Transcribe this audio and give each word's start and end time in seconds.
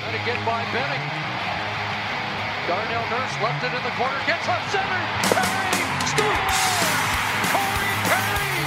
Trying 0.00 0.16
to 0.16 0.24
get 0.24 0.40
by 0.48 0.64
Benning. 0.72 1.04
Darnell 2.64 3.04
Nurse 3.12 3.36
left 3.44 3.60
it 3.60 3.68
in 3.68 3.82
the 3.84 3.92
corner, 4.00 4.16
gets 4.24 4.48
left 4.48 4.72
center. 4.72 5.00
Perry 5.28 5.84
scores! 6.08 6.56
Corey 7.52 7.92
Perry! 8.08 8.64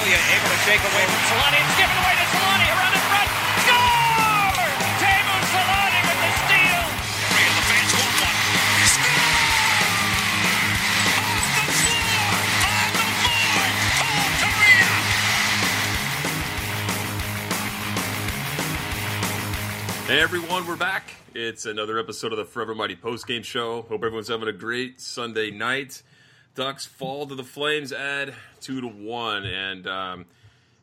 Ilya 0.00 0.16
able 0.16 0.48
to 0.48 0.60
shake 0.64 0.80
away 0.80 1.04
from 1.04 1.22
Solani. 1.28 1.60
It's 1.60 1.76
given 1.76 1.96
away 2.00 2.16
to 2.16 2.25
everyone, 20.56 20.72
we're 20.78 20.82
back. 20.86 21.10
It's 21.34 21.66
another 21.66 21.98
episode 21.98 22.32
of 22.32 22.38
the 22.38 22.46
Forever 22.46 22.74
Mighty 22.74 22.96
Post 22.96 23.26
Game 23.26 23.42
Show. 23.42 23.82
Hope 23.82 24.02
everyone's 24.02 24.28
having 24.28 24.48
a 24.48 24.54
great 24.54 25.02
Sunday 25.02 25.50
night. 25.50 26.02
Ducks 26.54 26.86
fall 26.86 27.26
to 27.26 27.34
the 27.34 27.44
Flames, 27.44 27.92
add 27.92 28.32
two 28.62 28.80
to 28.80 28.86
one, 28.86 29.44
and 29.44 29.86
um, 29.86 30.24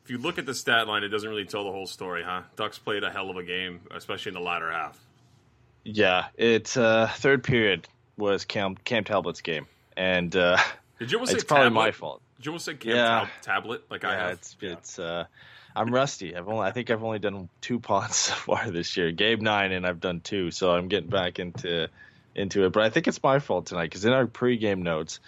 if 0.04 0.10
you 0.12 0.18
look 0.18 0.38
at 0.38 0.46
the 0.46 0.54
stat 0.54 0.86
line, 0.86 1.02
it 1.02 1.08
doesn't 1.08 1.28
really 1.28 1.44
tell 1.44 1.64
the 1.64 1.72
whole 1.72 1.88
story, 1.88 2.22
huh? 2.22 2.42
Ducks 2.54 2.78
played 2.78 3.02
a 3.02 3.10
hell 3.10 3.30
of 3.30 3.36
a 3.36 3.42
game, 3.42 3.80
especially 3.90 4.30
in 4.30 4.34
the 4.34 4.40
latter 4.40 4.70
half. 4.70 4.96
Yeah, 5.82 6.26
it's 6.36 6.76
uh, 6.76 7.10
third 7.16 7.42
period 7.42 7.88
was 8.16 8.44
Cam 8.44 8.76
Cam 8.76 9.02
Talbot's 9.02 9.40
game, 9.40 9.66
and 9.96 10.36
uh, 10.36 10.56
Did 11.00 11.10
you 11.10 11.18
almost 11.18 11.32
it's 11.34 11.42
say 11.42 11.48
probably 11.48 11.64
tablet? 11.70 11.80
my 11.80 11.90
fault. 11.90 12.22
Did 12.36 12.46
you 12.46 12.52
almost 12.52 12.66
say 12.66 12.74
Cam 12.74 12.94
Yeah. 12.94 13.18
Tab- 13.20 13.28
tablet 13.42 13.82
like 13.90 14.04
I 14.04 14.12
yeah, 14.12 14.22
have? 14.28 14.32
it's 14.34 14.56
it's. 14.60 14.98
Uh, 15.00 15.24
I'm 15.76 15.92
rusty. 15.92 16.36
I've 16.36 16.48
only 16.48 16.66
I 16.66 16.70
think 16.70 16.90
I've 16.90 17.02
only 17.02 17.18
done 17.18 17.48
two 17.60 17.80
pods 17.80 18.16
so 18.16 18.34
far 18.34 18.70
this 18.70 18.96
year. 18.96 19.10
Gabe 19.10 19.40
nine, 19.40 19.72
and 19.72 19.86
I've 19.86 20.00
done 20.00 20.20
two, 20.20 20.50
so 20.50 20.72
I'm 20.72 20.88
getting 20.88 21.10
back 21.10 21.38
into 21.38 21.88
into 22.34 22.64
it. 22.64 22.72
But 22.72 22.84
I 22.84 22.90
think 22.90 23.08
it's 23.08 23.22
my 23.22 23.38
fault 23.38 23.66
tonight 23.66 23.84
because 23.84 24.04
in 24.04 24.12
our 24.12 24.26
pregame 24.26 24.78
notes, 24.78 25.20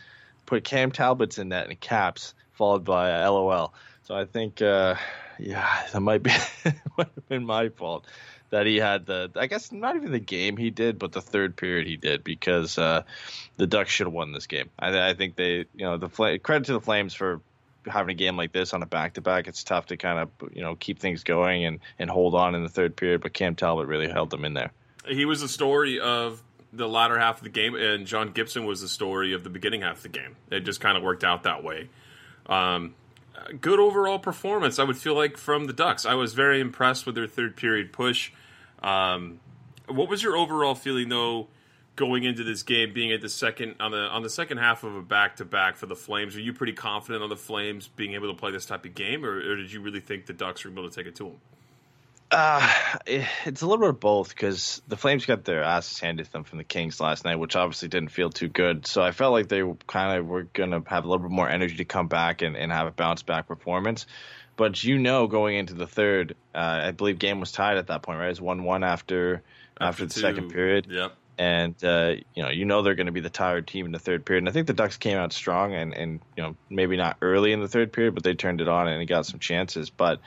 put 0.46 0.64
Cam 0.64 0.92
Talbot's 0.92 1.38
in 1.38 1.50
that 1.50 1.68
in 1.68 1.76
caps, 1.76 2.34
followed 2.52 2.84
by 2.84 3.12
uh, 3.12 3.30
LOL. 3.30 3.74
So 4.04 4.14
I 4.14 4.24
think, 4.24 4.62
uh, 4.62 4.94
yeah, 5.38 5.86
that 5.92 6.00
might 6.00 6.22
be 6.22 6.30
might 6.64 7.10
have 7.14 7.28
been 7.28 7.44
my 7.44 7.68
fault 7.68 8.06
that 8.50 8.66
he 8.66 8.76
had 8.76 9.06
the. 9.06 9.30
I 9.34 9.46
guess 9.46 9.72
not 9.72 9.96
even 9.96 10.12
the 10.12 10.20
game 10.20 10.56
he 10.56 10.70
did, 10.70 10.98
but 10.98 11.12
the 11.12 11.20
third 11.20 11.56
period 11.56 11.86
he 11.86 11.96
did 11.96 12.22
because 12.22 12.78
uh, 12.78 13.02
the 13.56 13.66
Ducks 13.66 13.90
should 13.90 14.06
have 14.06 14.14
won 14.14 14.32
this 14.32 14.46
game. 14.46 14.70
I, 14.78 15.10
I 15.10 15.14
think 15.14 15.34
they, 15.34 15.66
you 15.74 15.84
know, 15.84 15.98
the 15.98 16.08
Fla- 16.08 16.38
credit 16.38 16.66
to 16.66 16.72
the 16.72 16.80
Flames 16.80 17.14
for 17.14 17.40
having 17.86 18.10
a 18.10 18.14
game 18.14 18.36
like 18.36 18.52
this 18.52 18.74
on 18.74 18.82
a 18.82 18.86
back 18.86 19.14
to 19.14 19.20
back. 19.20 19.48
It's 19.48 19.64
tough 19.64 19.86
to 19.86 19.96
kind 19.96 20.18
of 20.18 20.52
you 20.52 20.62
know 20.62 20.74
keep 20.76 20.98
things 20.98 21.24
going 21.24 21.64
and 21.64 21.80
and 21.98 22.10
hold 22.10 22.34
on 22.34 22.54
in 22.54 22.62
the 22.62 22.68
third 22.68 22.96
period, 22.96 23.22
but 23.22 23.32
Cam 23.32 23.54
Talbot 23.54 23.86
really 23.86 24.08
held 24.08 24.30
them 24.30 24.44
in 24.44 24.54
there. 24.54 24.72
He 25.06 25.24
was 25.24 25.40
the 25.40 25.48
story 25.48 26.00
of 26.00 26.42
the 26.72 26.88
latter 26.88 27.18
half 27.18 27.38
of 27.38 27.44
the 27.44 27.48
game, 27.48 27.74
and 27.74 28.06
John 28.06 28.32
Gibson 28.32 28.66
was 28.66 28.80
the 28.80 28.88
story 28.88 29.32
of 29.32 29.44
the 29.44 29.50
beginning 29.50 29.82
half 29.82 29.98
of 29.98 30.02
the 30.02 30.08
game. 30.08 30.36
It 30.50 30.60
just 30.60 30.80
kind 30.80 30.96
of 30.96 31.02
worked 31.02 31.24
out 31.24 31.44
that 31.44 31.62
way. 31.62 31.88
Um, 32.46 32.94
good 33.60 33.78
overall 33.78 34.18
performance, 34.18 34.78
I 34.78 34.84
would 34.84 34.96
feel 34.96 35.14
like, 35.14 35.36
from 35.36 35.66
the 35.66 35.72
Ducks. 35.72 36.04
I 36.04 36.14
was 36.14 36.34
very 36.34 36.60
impressed 36.60 37.06
with 37.06 37.14
their 37.14 37.26
third 37.26 37.56
period 37.56 37.92
push. 37.92 38.32
Um, 38.82 39.40
what 39.88 40.08
was 40.08 40.22
your 40.22 40.36
overall 40.36 40.74
feeling, 40.74 41.08
though, 41.08 41.48
going 41.96 42.24
into 42.24 42.44
this 42.44 42.62
game, 42.62 42.92
being 42.92 43.10
at 43.12 43.20
the 43.20 43.28
second 43.28 43.76
on 43.80 43.90
the 43.90 43.98
on 43.98 44.22
the 44.22 44.30
second 44.30 44.58
half 44.58 44.84
of 44.84 44.94
a 44.94 45.02
back 45.02 45.36
to 45.36 45.44
back 45.44 45.76
for 45.76 45.86
the 45.86 45.96
Flames? 45.96 46.36
Are 46.36 46.40
you 46.40 46.52
pretty 46.52 46.74
confident 46.74 47.22
on 47.24 47.30
the 47.30 47.36
Flames 47.36 47.88
being 47.88 48.14
able 48.14 48.32
to 48.32 48.38
play 48.38 48.52
this 48.52 48.66
type 48.66 48.84
of 48.84 48.94
game, 48.94 49.24
or, 49.24 49.36
or 49.38 49.56
did 49.56 49.72
you 49.72 49.80
really 49.80 50.00
think 50.00 50.26
the 50.26 50.32
Ducks 50.32 50.64
were 50.64 50.70
able 50.70 50.88
to 50.88 50.94
take 50.94 51.06
it 51.06 51.16
to 51.16 51.24
them? 51.24 51.36
Uh, 52.30 52.68
it- 53.06 53.24
it's 53.44 53.62
a 53.62 53.66
little 53.66 53.80
bit 53.80 53.90
of 53.90 54.00
both 54.00 54.30
because 54.30 54.82
the 54.88 54.96
Flames 54.96 55.24
got 55.26 55.44
their 55.44 55.62
asses 55.62 56.00
handed 56.00 56.26
to 56.26 56.32
them 56.32 56.44
from 56.44 56.58
the 56.58 56.64
Kings 56.64 57.00
last 57.00 57.24
night, 57.24 57.36
which 57.36 57.54
obviously 57.54 57.88
didn't 57.88 58.10
feel 58.10 58.30
too 58.30 58.48
good. 58.48 58.84
So 58.86 59.00
I 59.00 59.12
felt 59.12 59.32
like 59.32 59.48
they 59.48 59.62
kind 59.86 60.18
of 60.18 60.26
were 60.26 60.42
going 60.42 60.72
to 60.72 60.82
have 60.88 61.04
a 61.04 61.08
little 61.08 61.22
bit 61.22 61.32
more 61.32 61.48
energy 61.48 61.76
to 61.76 61.84
come 61.84 62.08
back 62.08 62.42
and, 62.42 62.56
and 62.56 62.72
have 62.72 62.88
a 62.88 62.90
bounce 62.90 63.22
back 63.22 63.46
performance. 63.46 64.06
But 64.56 64.82
you 64.82 64.98
know, 64.98 65.26
going 65.28 65.56
into 65.56 65.74
the 65.74 65.86
third, 65.86 66.34
uh, 66.54 66.80
I 66.86 66.90
believe 66.90 67.18
game 67.18 67.38
was 67.40 67.52
tied 67.52 67.76
at 67.76 67.86
that 67.88 68.02
point, 68.02 68.18
right? 68.18 68.30
It's 68.30 68.40
one 68.40 68.64
one 68.64 68.82
after 68.82 69.42
after, 69.80 70.06
the 70.06 70.12
second 70.14 70.48
period, 70.50 70.86
Yep. 70.90 71.14
And 71.38 71.74
uh, 71.84 72.14
you 72.34 72.42
know 72.42 72.48
you 72.48 72.64
know 72.64 72.82
they're 72.82 72.94
going 72.94 73.06
to 73.06 73.12
be 73.12 73.20
the 73.20 73.30
tired 73.30 73.66
team 73.66 73.86
in 73.86 73.92
the 73.92 73.98
third 73.98 74.24
period. 74.24 74.42
And 74.42 74.48
I 74.48 74.52
think 74.52 74.66
the 74.66 74.72
Ducks 74.72 74.96
came 74.96 75.18
out 75.18 75.32
strong, 75.32 75.74
and 75.74 75.94
and 75.94 76.20
you 76.36 76.42
know 76.42 76.56
maybe 76.70 76.96
not 76.96 77.16
early 77.22 77.52
in 77.52 77.60
the 77.60 77.68
third 77.68 77.92
period, 77.92 78.14
but 78.14 78.24
they 78.24 78.34
turned 78.34 78.60
it 78.60 78.68
on 78.68 78.88
and 78.88 79.00
it 79.02 79.06
got 79.06 79.26
some 79.26 79.38
chances. 79.38 79.90
But 79.90 80.20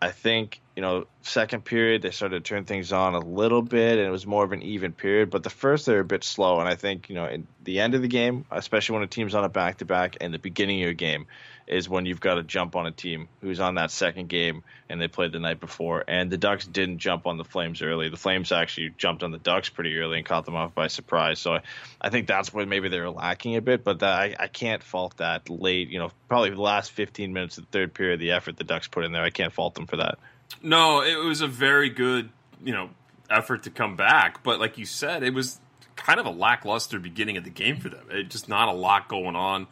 I 0.00 0.10
think 0.10 0.60
you 0.76 0.82
know 0.82 1.06
second 1.22 1.64
period 1.64 2.02
they 2.02 2.10
started 2.10 2.44
to 2.44 2.48
turn 2.48 2.64
things 2.64 2.92
on 2.92 3.14
a 3.14 3.20
little 3.20 3.62
bit, 3.62 3.98
and 3.98 4.06
it 4.06 4.10
was 4.10 4.26
more 4.26 4.44
of 4.44 4.52
an 4.52 4.62
even 4.62 4.92
period. 4.92 5.30
But 5.30 5.42
the 5.42 5.50
first 5.50 5.86
they 5.86 5.94
were 5.94 6.00
a 6.00 6.04
bit 6.04 6.24
slow, 6.24 6.60
and 6.60 6.68
I 6.68 6.74
think 6.76 7.08
you 7.08 7.14
know 7.14 7.26
in 7.26 7.46
the 7.62 7.80
end 7.80 7.94
of 7.94 8.02
the 8.02 8.08
game, 8.08 8.44
especially 8.50 8.94
when 8.94 9.02
a 9.02 9.08
team's 9.08 9.34
on 9.34 9.44
a 9.44 9.48
back 9.48 9.78
to 9.78 9.84
back, 9.84 10.18
and 10.20 10.32
the 10.32 10.38
beginning 10.38 10.80
of 10.80 10.84
your 10.84 10.94
game 10.94 11.26
is 11.66 11.88
when 11.88 12.04
you've 12.04 12.20
got 12.20 12.34
to 12.34 12.42
jump 12.42 12.76
on 12.76 12.86
a 12.86 12.90
team 12.90 13.28
who's 13.40 13.60
on 13.60 13.76
that 13.76 13.90
second 13.90 14.28
game 14.28 14.62
and 14.88 15.00
they 15.00 15.08
played 15.08 15.32
the 15.32 15.38
night 15.38 15.60
before. 15.60 16.04
And 16.06 16.30
the 16.30 16.36
Ducks 16.36 16.66
didn't 16.66 16.98
jump 16.98 17.26
on 17.26 17.38
the 17.38 17.44
Flames 17.44 17.80
early. 17.80 18.10
The 18.10 18.16
Flames 18.16 18.52
actually 18.52 18.94
jumped 18.98 19.22
on 19.22 19.30
the 19.30 19.38
Ducks 19.38 19.70
pretty 19.70 19.96
early 19.98 20.18
and 20.18 20.26
caught 20.26 20.44
them 20.44 20.56
off 20.56 20.74
by 20.74 20.88
surprise. 20.88 21.38
So 21.38 21.54
I, 21.54 21.60
I 22.00 22.10
think 22.10 22.26
that's 22.26 22.52
where 22.52 22.66
maybe 22.66 22.88
they 22.88 23.00
were 23.00 23.10
lacking 23.10 23.56
a 23.56 23.62
bit. 23.62 23.82
But 23.82 24.00
that, 24.00 24.12
I, 24.12 24.36
I 24.38 24.48
can't 24.48 24.82
fault 24.82 25.16
that 25.18 25.48
late. 25.48 25.88
You 25.88 25.98
know, 25.98 26.10
probably 26.28 26.50
the 26.50 26.60
last 26.60 26.92
15 26.92 27.32
minutes 27.32 27.56
of 27.56 27.64
the 27.64 27.70
third 27.70 27.94
period, 27.94 28.20
the 28.20 28.32
effort 28.32 28.56
the 28.56 28.64
Ducks 28.64 28.88
put 28.88 29.04
in 29.04 29.12
there. 29.12 29.22
I 29.22 29.30
can't 29.30 29.52
fault 29.52 29.74
them 29.74 29.86
for 29.86 29.96
that. 29.96 30.18
No, 30.62 31.02
it 31.02 31.16
was 31.16 31.40
a 31.40 31.48
very 31.48 31.88
good, 31.88 32.28
you 32.62 32.72
know, 32.72 32.90
effort 33.30 33.62
to 33.62 33.70
come 33.70 33.96
back. 33.96 34.42
But 34.42 34.60
like 34.60 34.76
you 34.76 34.84
said, 34.84 35.22
it 35.22 35.32
was 35.32 35.60
kind 35.96 36.20
of 36.20 36.26
a 36.26 36.30
lackluster 36.30 36.98
beginning 36.98 37.36
of 37.36 37.44
the 37.44 37.50
game 37.50 37.78
for 37.78 37.88
them. 37.88 38.06
It 38.10 38.28
just 38.28 38.48
not 38.48 38.68
a 38.68 38.72
lot 38.72 39.08
going 39.08 39.36
on. 39.36 39.66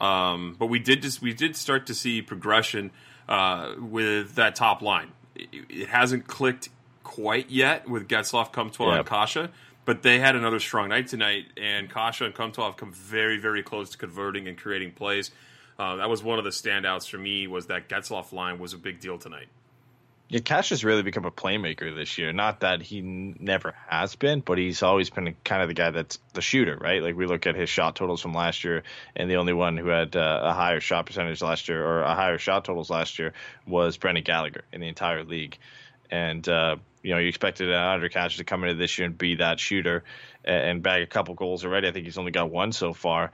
Um, 0.00 0.56
but 0.58 0.66
we 0.66 0.78
did 0.78 1.02
just 1.02 1.22
we 1.22 1.32
did 1.32 1.56
start 1.56 1.86
to 1.86 1.94
see 1.94 2.22
progression. 2.22 2.90
uh, 3.28 3.74
with 3.78 4.34
that 4.34 4.54
top 4.54 4.82
line. 4.82 5.10
It, 5.34 5.48
it 5.70 5.88
hasn't 5.88 6.26
clicked 6.26 6.68
quite 7.02 7.48
yet 7.50 7.88
with 7.88 8.06
Getzlaf, 8.06 8.52
Comtois, 8.52 8.96
Yep. 8.96 8.98
and 8.98 9.08
Kase, 9.08 9.48
but 9.86 10.02
they 10.02 10.18
had 10.18 10.36
another 10.36 10.60
strong 10.60 10.90
night 10.90 11.06
tonight, 11.08 11.46
and 11.56 11.88
Kase 11.92 12.20
and 12.20 12.34
Comtois 12.34 12.66
have 12.66 12.76
come 12.76 12.92
very, 12.92 13.38
very 13.38 13.62
close 13.62 13.88
to 13.90 13.96
converting 13.98 14.46
and 14.46 14.58
creating 14.58 14.92
plays. 14.92 15.30
Uh, 15.78 15.96
that 15.96 16.10
was 16.10 16.22
one 16.22 16.38
of 16.38 16.44
the 16.44 16.50
standouts 16.50 17.08
for 17.08 17.16
me. 17.16 17.46
Was 17.46 17.66
that 17.68 17.88
Getzlaf 17.88 18.30
line 18.32 18.58
was 18.58 18.74
a 18.74 18.78
big 18.78 19.00
deal 19.00 19.16
tonight. 19.16 19.48
Yeah, 20.34 20.40
Kase 20.40 20.70
has 20.70 20.84
really 20.84 21.04
become 21.04 21.26
a 21.26 21.30
playmaker 21.30 21.94
this 21.94 22.18
year. 22.18 22.32
Not 22.32 22.58
that 22.58 22.82
he 22.82 23.02
never 23.02 23.72
has 23.86 24.16
been, 24.16 24.40
but 24.40 24.58
he's 24.58 24.82
always 24.82 25.08
been 25.08 25.36
kind 25.44 25.62
of 25.62 25.68
the 25.68 25.74
guy 25.74 25.92
that's 25.92 26.18
the 26.32 26.42
shooter, 26.42 26.76
right? 26.76 27.00
Like 27.00 27.14
we 27.14 27.26
look 27.26 27.46
at 27.46 27.54
his 27.54 27.70
shot 27.70 27.94
totals 27.94 28.20
from 28.20 28.34
last 28.34 28.64
year, 28.64 28.82
and 29.14 29.30
the 29.30 29.36
only 29.36 29.52
one 29.52 29.76
who 29.76 29.86
had 29.86 30.16
uh, 30.16 30.40
a 30.42 30.52
higher 30.52 30.80
shot 30.80 31.06
percentage 31.06 31.40
last 31.40 31.68
year 31.68 31.86
or 31.86 32.02
a 32.02 32.16
higher 32.16 32.38
shot 32.38 32.64
totals 32.64 32.90
last 32.90 33.20
year 33.20 33.32
was 33.64 33.96
Brendan 33.96 34.24
Gallagher 34.24 34.64
in 34.72 34.80
the 34.80 34.88
entire 34.88 35.22
league. 35.22 35.56
And 36.10 36.48
uh, 36.48 36.78
you 37.04 37.12
know, 37.12 37.18
you 37.18 37.28
expected 37.28 37.72
Andre 37.72 38.08
Kase 38.08 38.38
to 38.38 38.44
come 38.44 38.64
into 38.64 38.74
this 38.74 38.98
year 38.98 39.06
and 39.06 39.16
be 39.16 39.36
that 39.36 39.60
shooter 39.60 40.02
and, 40.44 40.64
and 40.64 40.82
bag 40.82 41.04
a 41.04 41.06
couple 41.06 41.36
goals 41.36 41.64
already. 41.64 41.86
I 41.86 41.92
think 41.92 42.06
he's 42.06 42.18
only 42.18 42.32
got 42.32 42.50
one 42.50 42.72
so 42.72 42.92
far. 42.92 43.30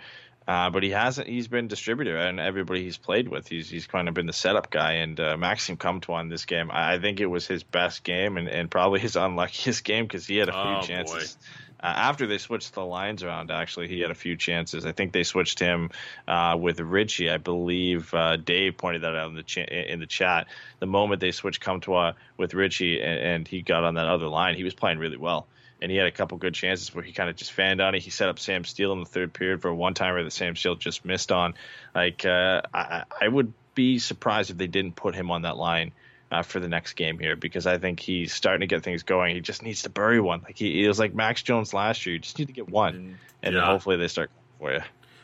Uh, 0.49 0.71
but 0.71 0.83
he 0.83 0.91
hasn't. 0.91 1.29
He's 1.29 1.47
been 1.47 1.69
distributor, 1.69 2.17
and 2.17 2.41
everybody 2.41 2.83
he's 2.83 2.97
played 2.97 3.29
with, 3.29 3.47
he's 3.47 3.71
he's 3.71 3.87
kind 3.87 4.09
of 4.09 4.15
been 4.15 4.27
the 4.27 4.33
setup 4.33 4.71
guy. 4.71 4.95
And 4.95 5.21
uh, 5.21 5.37
Maxime 5.37 5.77
Comtois 5.77 6.25
this 6.29 6.45
game, 6.45 6.71
I, 6.73 6.95
I 6.95 6.99
think 6.99 7.21
it 7.21 7.27
was 7.27 7.47
his 7.47 7.63
best 7.63 8.03
game, 8.03 8.37
and, 8.37 8.49
and 8.49 8.71
probably 8.71 8.99
his 9.01 9.17
unluckiest 9.17 9.85
game 9.85 10.07
because 10.07 10.27
he 10.27 10.39
had 10.39 10.49
a 10.49 10.53
few 10.53 10.61
Oh, 10.61 10.83
chances. 10.83 11.37
Uh, 11.83 11.87
after 11.87 12.27
they 12.27 12.39
switched 12.39 12.75
the 12.75 12.85
lines 12.85 13.23
around, 13.23 13.51
actually, 13.51 13.89
he 13.89 14.01
had 14.01 14.11
a 14.11 14.15
few 14.15 14.37
chances. 14.37 14.85
I 14.85 14.93
think 14.93 15.13
they 15.13 15.23
switched 15.23 15.59
him 15.59 15.91
uh, 16.29 16.57
with 16.61 16.81
Ritchie. 16.81 17.31
I 17.31 17.39
believe 17.39 18.13
uh, 18.13 18.37
Dave 18.37 18.77
pointed 18.77 19.03
that 19.03 19.17
out 19.17 19.31
in 19.31 19.35
the 19.37 19.93
in 19.93 20.01
the 20.01 20.07
chat. 20.07 20.47
The 20.79 20.87
moment 20.87 21.21
they 21.21 21.33
switched 21.33 21.61
Comtois 21.61 22.13
with 22.37 22.55
Ritchie, 22.55 23.01
and, 23.01 23.21
and 23.21 23.49
he 23.49 23.63
got 23.63 23.85
on 23.85 23.95
that 23.95 24.07
other 24.07 24.29
line, 24.29 24.57
he 24.57 24.65
was 24.65 24.75
playing 24.75 24.99
really 24.99 25.17
well 25.17 25.47
and 25.83 25.91
he 25.91 25.97
had 25.97 26.07
a 26.07 26.13
couple 26.13 26.37
good 26.39 26.55
chances 26.55 26.95
where 26.95 27.03
he 27.03 27.13
kind 27.13 27.31
of 27.31 27.37
just 27.37 27.53
fanned 27.53 27.81
on 27.81 27.95
it. 27.95 28.03
He 28.03 28.11
set 28.11 28.29
up 28.29 28.39
Sam 28.39 28.65
Steel 28.65 28.93
in 28.93 29.01
the 29.01 29.07
third 29.07 29.33
period 29.33 29.63
for 29.63 29.69
a 29.69 29.75
one 29.75 29.95
timer 29.95 30.23
that 30.23 30.31
Sam 30.31 30.57
Steel 30.57 30.77
just 30.77 31.05
missed 31.05 31.33
on. 31.33 31.55
Like 31.95 32.25
uh, 32.27 32.63
I, 32.75 33.05
I 33.21 33.29
would 33.29 33.53
be 33.75 33.99
surprised 33.99 34.51
if 34.51 34.59
they 34.59 34.67
didn't 34.67 34.97
put 34.97 35.15
him 35.15 35.31
on 35.31 35.43
that 35.43 35.57
line. 35.57 35.93
Uh, 36.31 36.43
for 36.43 36.61
the 36.61 36.69
next 36.69 36.93
game 36.93 37.19
here, 37.19 37.35
because 37.35 37.67
I 37.67 37.79
think 37.79 37.99
he's 37.99 38.33
starting 38.33 38.61
to 38.61 38.69
get 38.69 38.85
things 38.85 39.03
going. 39.03 39.35
He 39.35 39.41
just 39.41 39.65
needs 39.65 39.83
to 39.83 39.91
bury 39.91 40.21
one. 40.21 40.43
Like 40.43 40.57
he, 40.57 40.81
he 40.81 40.87
was 40.87 40.97
like 40.97 41.13
Max 41.13 41.43
Jones 41.43 41.75
last 41.75 42.07
year. 42.07 42.13
You 42.13 42.19
just 42.21 42.39
need 42.39 42.47
to 42.47 42.53
get 42.53 42.69
one, 42.69 43.19
and 43.43 43.57
then 43.57 43.65
hopefully 43.65 43.97
they 43.97 44.07
start 44.07 44.31
for 44.61 44.73
you. 44.73 44.81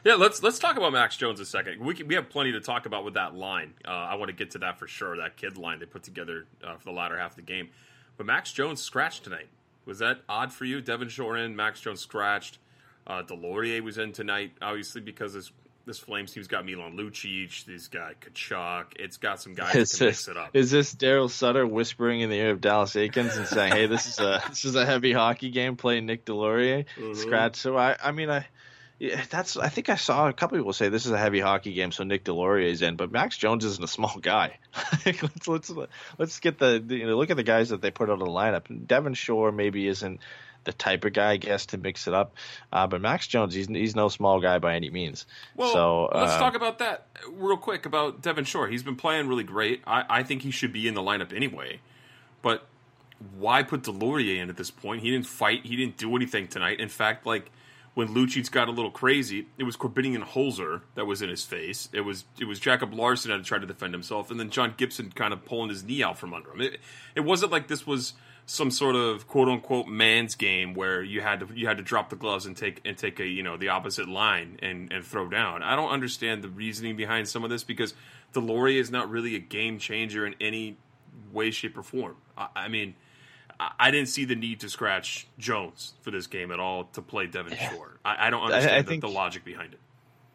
Yeah, 0.06 0.14
let's 0.14 0.42
let's 0.42 0.60
talk 0.60 0.76
about 0.76 0.92
Max 0.92 1.16
Jones 1.16 1.40
a 1.40 1.44
second. 1.44 1.80
We 1.80 1.94
can, 1.94 2.06
we 2.06 2.14
have 2.14 2.28
plenty 2.28 2.52
to 2.52 2.60
talk 2.60 2.86
about 2.86 3.04
with 3.04 3.14
that 3.14 3.34
line. 3.34 3.74
Uh, 3.84 3.90
I 3.90 4.14
want 4.16 4.30
to 4.30 4.36
get 4.36 4.52
to 4.52 4.58
that 4.58 4.78
for 4.78 4.86
sure. 4.86 5.16
That 5.16 5.36
kid 5.36 5.56
line 5.56 5.80
they 5.80 5.86
put 5.86 6.02
together 6.04 6.46
uh, 6.64 6.76
for 6.76 6.84
the 6.84 6.92
latter 6.92 7.18
half 7.18 7.32
of 7.32 7.36
the 7.36 7.42
game. 7.42 7.70
But 8.16 8.26
Max 8.26 8.52
Jones 8.52 8.80
scratched 8.80 9.24
tonight. 9.24 9.48
Was 9.84 9.98
that 9.98 10.22
odd 10.28 10.52
for 10.52 10.64
you? 10.64 10.80
Devin 10.80 11.08
Shore 11.08 11.36
in, 11.36 11.56
Max 11.56 11.80
Jones 11.80 12.00
scratched. 12.00 12.58
Uh, 13.06 13.22
Deslauriers 13.22 13.82
was 13.82 13.98
in 13.98 14.12
tonight, 14.12 14.52
obviously 14.62 15.00
because 15.00 15.34
this 15.34 15.52
this 15.86 15.98
Flames 16.00 16.32
team's 16.32 16.48
got 16.48 16.66
Milan 16.66 16.96
Lucic, 16.96 17.64
this 17.64 17.86
guy 17.88 18.14
Tkachuk. 18.20 18.86
It's 18.96 19.16
got 19.16 19.40
some 19.40 19.54
guys 19.54 19.76
Is 19.76 19.92
that 19.92 19.98
can 19.98 20.06
this, 20.08 20.26
mix 20.26 20.28
it 20.28 20.36
up. 20.36 20.50
is 20.52 20.70
this 20.70 20.94
Darryl 20.94 21.30
Sutter 21.30 21.66
whispering 21.66 22.20
in 22.20 22.28
the 22.28 22.36
ear 22.36 22.50
of 22.50 22.60
Dallas 22.60 22.94
Eakins 22.94 23.36
and 23.36 23.46
saying, 23.46 23.72
"Hey, 23.72 23.86
this 23.86 24.06
is 24.06 24.18
a 24.18 24.42
this 24.48 24.64
is 24.64 24.74
a 24.74 24.84
heavy 24.84 25.12
hockey 25.12 25.50
game 25.50 25.76
playing 25.76 26.06
Nick 26.06 26.24
Deslauriers 26.24 26.86
mm-hmm. 26.98 27.14
scratch"? 27.14 27.56
So 27.56 27.76
I 27.76 27.96
I 28.02 28.12
mean 28.12 28.28
I. 28.30 28.46
Yeah, 28.98 29.22
that's. 29.28 29.58
I 29.58 29.68
think 29.68 29.90
I 29.90 29.96
saw 29.96 30.26
a 30.26 30.32
couple 30.32 30.56
people 30.56 30.72
say 30.72 30.88
this 30.88 31.04
is 31.04 31.12
a 31.12 31.18
heavy 31.18 31.38
hockey 31.38 31.74
game, 31.74 31.92
so 31.92 32.02
Nick 32.02 32.24
Deslauriers 32.24 32.70
is 32.70 32.82
in. 32.82 32.96
But 32.96 33.12
Max 33.12 33.36
Jones 33.36 33.62
isn't 33.66 33.84
a 33.84 33.86
small 33.86 34.16
guy. 34.22 34.56
let's 35.04 35.46
let's 35.46 35.72
let's 36.16 36.40
get 36.40 36.58
the, 36.58 36.82
the 36.82 36.96
you 36.96 37.06
know, 37.06 37.14
look 37.14 37.28
at 37.28 37.36
the 37.36 37.42
guys 37.42 37.68
that 37.68 37.82
they 37.82 37.90
put 37.90 38.08
out 38.08 38.14
of 38.14 38.20
the 38.20 38.24
lineup. 38.24 38.86
Devin 38.86 39.12
Shore 39.12 39.52
maybe 39.52 39.86
isn't 39.86 40.20
the 40.66 40.72
type 40.72 41.04
of 41.06 41.14
guy, 41.14 41.30
I 41.30 41.36
guess, 41.38 41.64
to 41.66 41.78
mix 41.78 42.06
it 42.06 42.12
up. 42.12 42.34
Uh, 42.70 42.86
but 42.86 43.00
Max 43.00 43.26
Jones, 43.26 43.54
he's 43.54 43.68
he's 43.68 43.96
no 43.96 44.10
small 44.10 44.40
guy 44.40 44.58
by 44.58 44.74
any 44.74 44.90
means. 44.90 45.24
Well, 45.56 45.72
so 45.72 46.10
let's 46.14 46.32
uh, 46.32 46.38
talk 46.38 46.54
about 46.54 46.78
that 46.80 47.06
real 47.32 47.56
quick 47.56 47.86
about 47.86 48.20
Devin 48.20 48.44
Shore. 48.44 48.68
He's 48.68 48.82
been 48.82 48.96
playing 48.96 49.28
really 49.28 49.44
great. 49.44 49.82
I, 49.86 50.04
I 50.08 50.22
think 50.22 50.42
he 50.42 50.50
should 50.50 50.72
be 50.72 50.86
in 50.86 50.94
the 50.94 51.02
lineup 51.02 51.32
anyway. 51.32 51.80
But 52.42 52.66
why 53.38 53.62
put 53.62 53.82
Deslauriers 53.82 54.42
in 54.42 54.50
at 54.50 54.56
this 54.58 54.70
point? 54.70 55.02
He 55.02 55.10
didn't 55.10 55.26
fight. 55.26 55.64
He 55.64 55.76
didn't 55.76 55.96
do 55.96 56.14
anything 56.14 56.48
tonight. 56.48 56.80
In 56.80 56.88
fact, 56.88 57.24
like 57.24 57.50
when 57.94 58.08
Lucic 58.08 58.50
got 58.50 58.68
a 58.68 58.72
little 58.72 58.90
crazy, 58.90 59.46
it 59.56 59.64
was 59.64 59.74
Korbinian 59.76 60.22
Holzer 60.22 60.82
that 60.96 61.06
was 61.06 61.22
in 61.22 61.30
his 61.30 61.44
face. 61.44 61.88
It 61.92 62.02
was 62.02 62.24
it 62.38 62.44
was 62.44 62.60
Jacob 62.60 62.92
Larsson 62.92 63.30
that 63.30 63.42
tried 63.44 63.62
to 63.62 63.66
defend 63.66 63.94
himself, 63.94 64.30
and 64.30 64.38
then 64.38 64.50
John 64.50 64.74
Gibson 64.76 65.12
kind 65.12 65.32
of 65.32 65.44
pulling 65.44 65.70
his 65.70 65.82
knee 65.82 66.02
out 66.02 66.18
from 66.18 66.34
under 66.34 66.50
him. 66.52 66.60
It, 66.60 66.80
it 67.14 67.20
wasn't 67.20 67.52
like 67.52 67.68
this 67.68 67.86
was 67.86 68.12
some 68.46 68.70
sort 68.70 68.94
of 68.96 69.26
quote 69.26 69.48
unquote 69.48 69.88
man's 69.88 70.34
game 70.36 70.72
where 70.74 71.02
you 71.02 71.20
had 71.20 71.40
to 71.40 71.48
you 71.54 71.66
had 71.66 71.76
to 71.78 71.82
drop 71.82 72.10
the 72.10 72.16
gloves 72.16 72.46
and 72.46 72.56
take 72.56 72.80
and 72.84 72.96
take 72.96 73.18
a 73.20 73.26
you 73.26 73.42
know 73.42 73.56
the 73.56 73.68
opposite 73.68 74.08
line 74.08 74.58
and 74.62 74.92
and 74.92 75.04
throw 75.04 75.28
down. 75.28 75.62
I 75.62 75.74
don't 75.76 75.90
understand 75.90 76.42
the 76.42 76.48
reasoning 76.48 76.96
behind 76.96 77.28
some 77.28 77.42
of 77.44 77.50
this 77.50 77.64
because 77.64 77.92
Deslauriers 78.32 78.80
is 78.80 78.90
not 78.90 79.10
really 79.10 79.34
a 79.34 79.40
game 79.40 79.78
changer 79.78 80.26
in 80.26 80.34
any 80.40 80.76
way, 81.32 81.50
shape, 81.50 81.76
or 81.76 81.82
form. 81.82 82.16
I, 82.38 82.48
I 82.56 82.68
mean. 82.68 82.94
I- 83.58 83.72
I 83.78 83.90
didn't 83.90 84.08
see 84.08 84.26
the 84.26 84.34
need 84.36 84.60
to 84.60 84.68
scratch 84.68 85.26
Jones 85.38 85.94
for 86.02 86.10
this 86.10 86.26
game 86.26 86.52
at 86.52 86.60
all 86.60 86.84
to 86.92 87.00
play 87.00 87.26
Devin 87.26 87.56
Shore. 87.56 87.98
I, 88.04 88.26
I 88.26 88.30
don't 88.30 88.42
understand 88.42 88.74
I 88.76 88.82
the, 88.82 88.88
think- 88.88 89.00
the 89.00 89.08
logic 89.08 89.46
behind 89.46 89.72
it. 89.72 89.80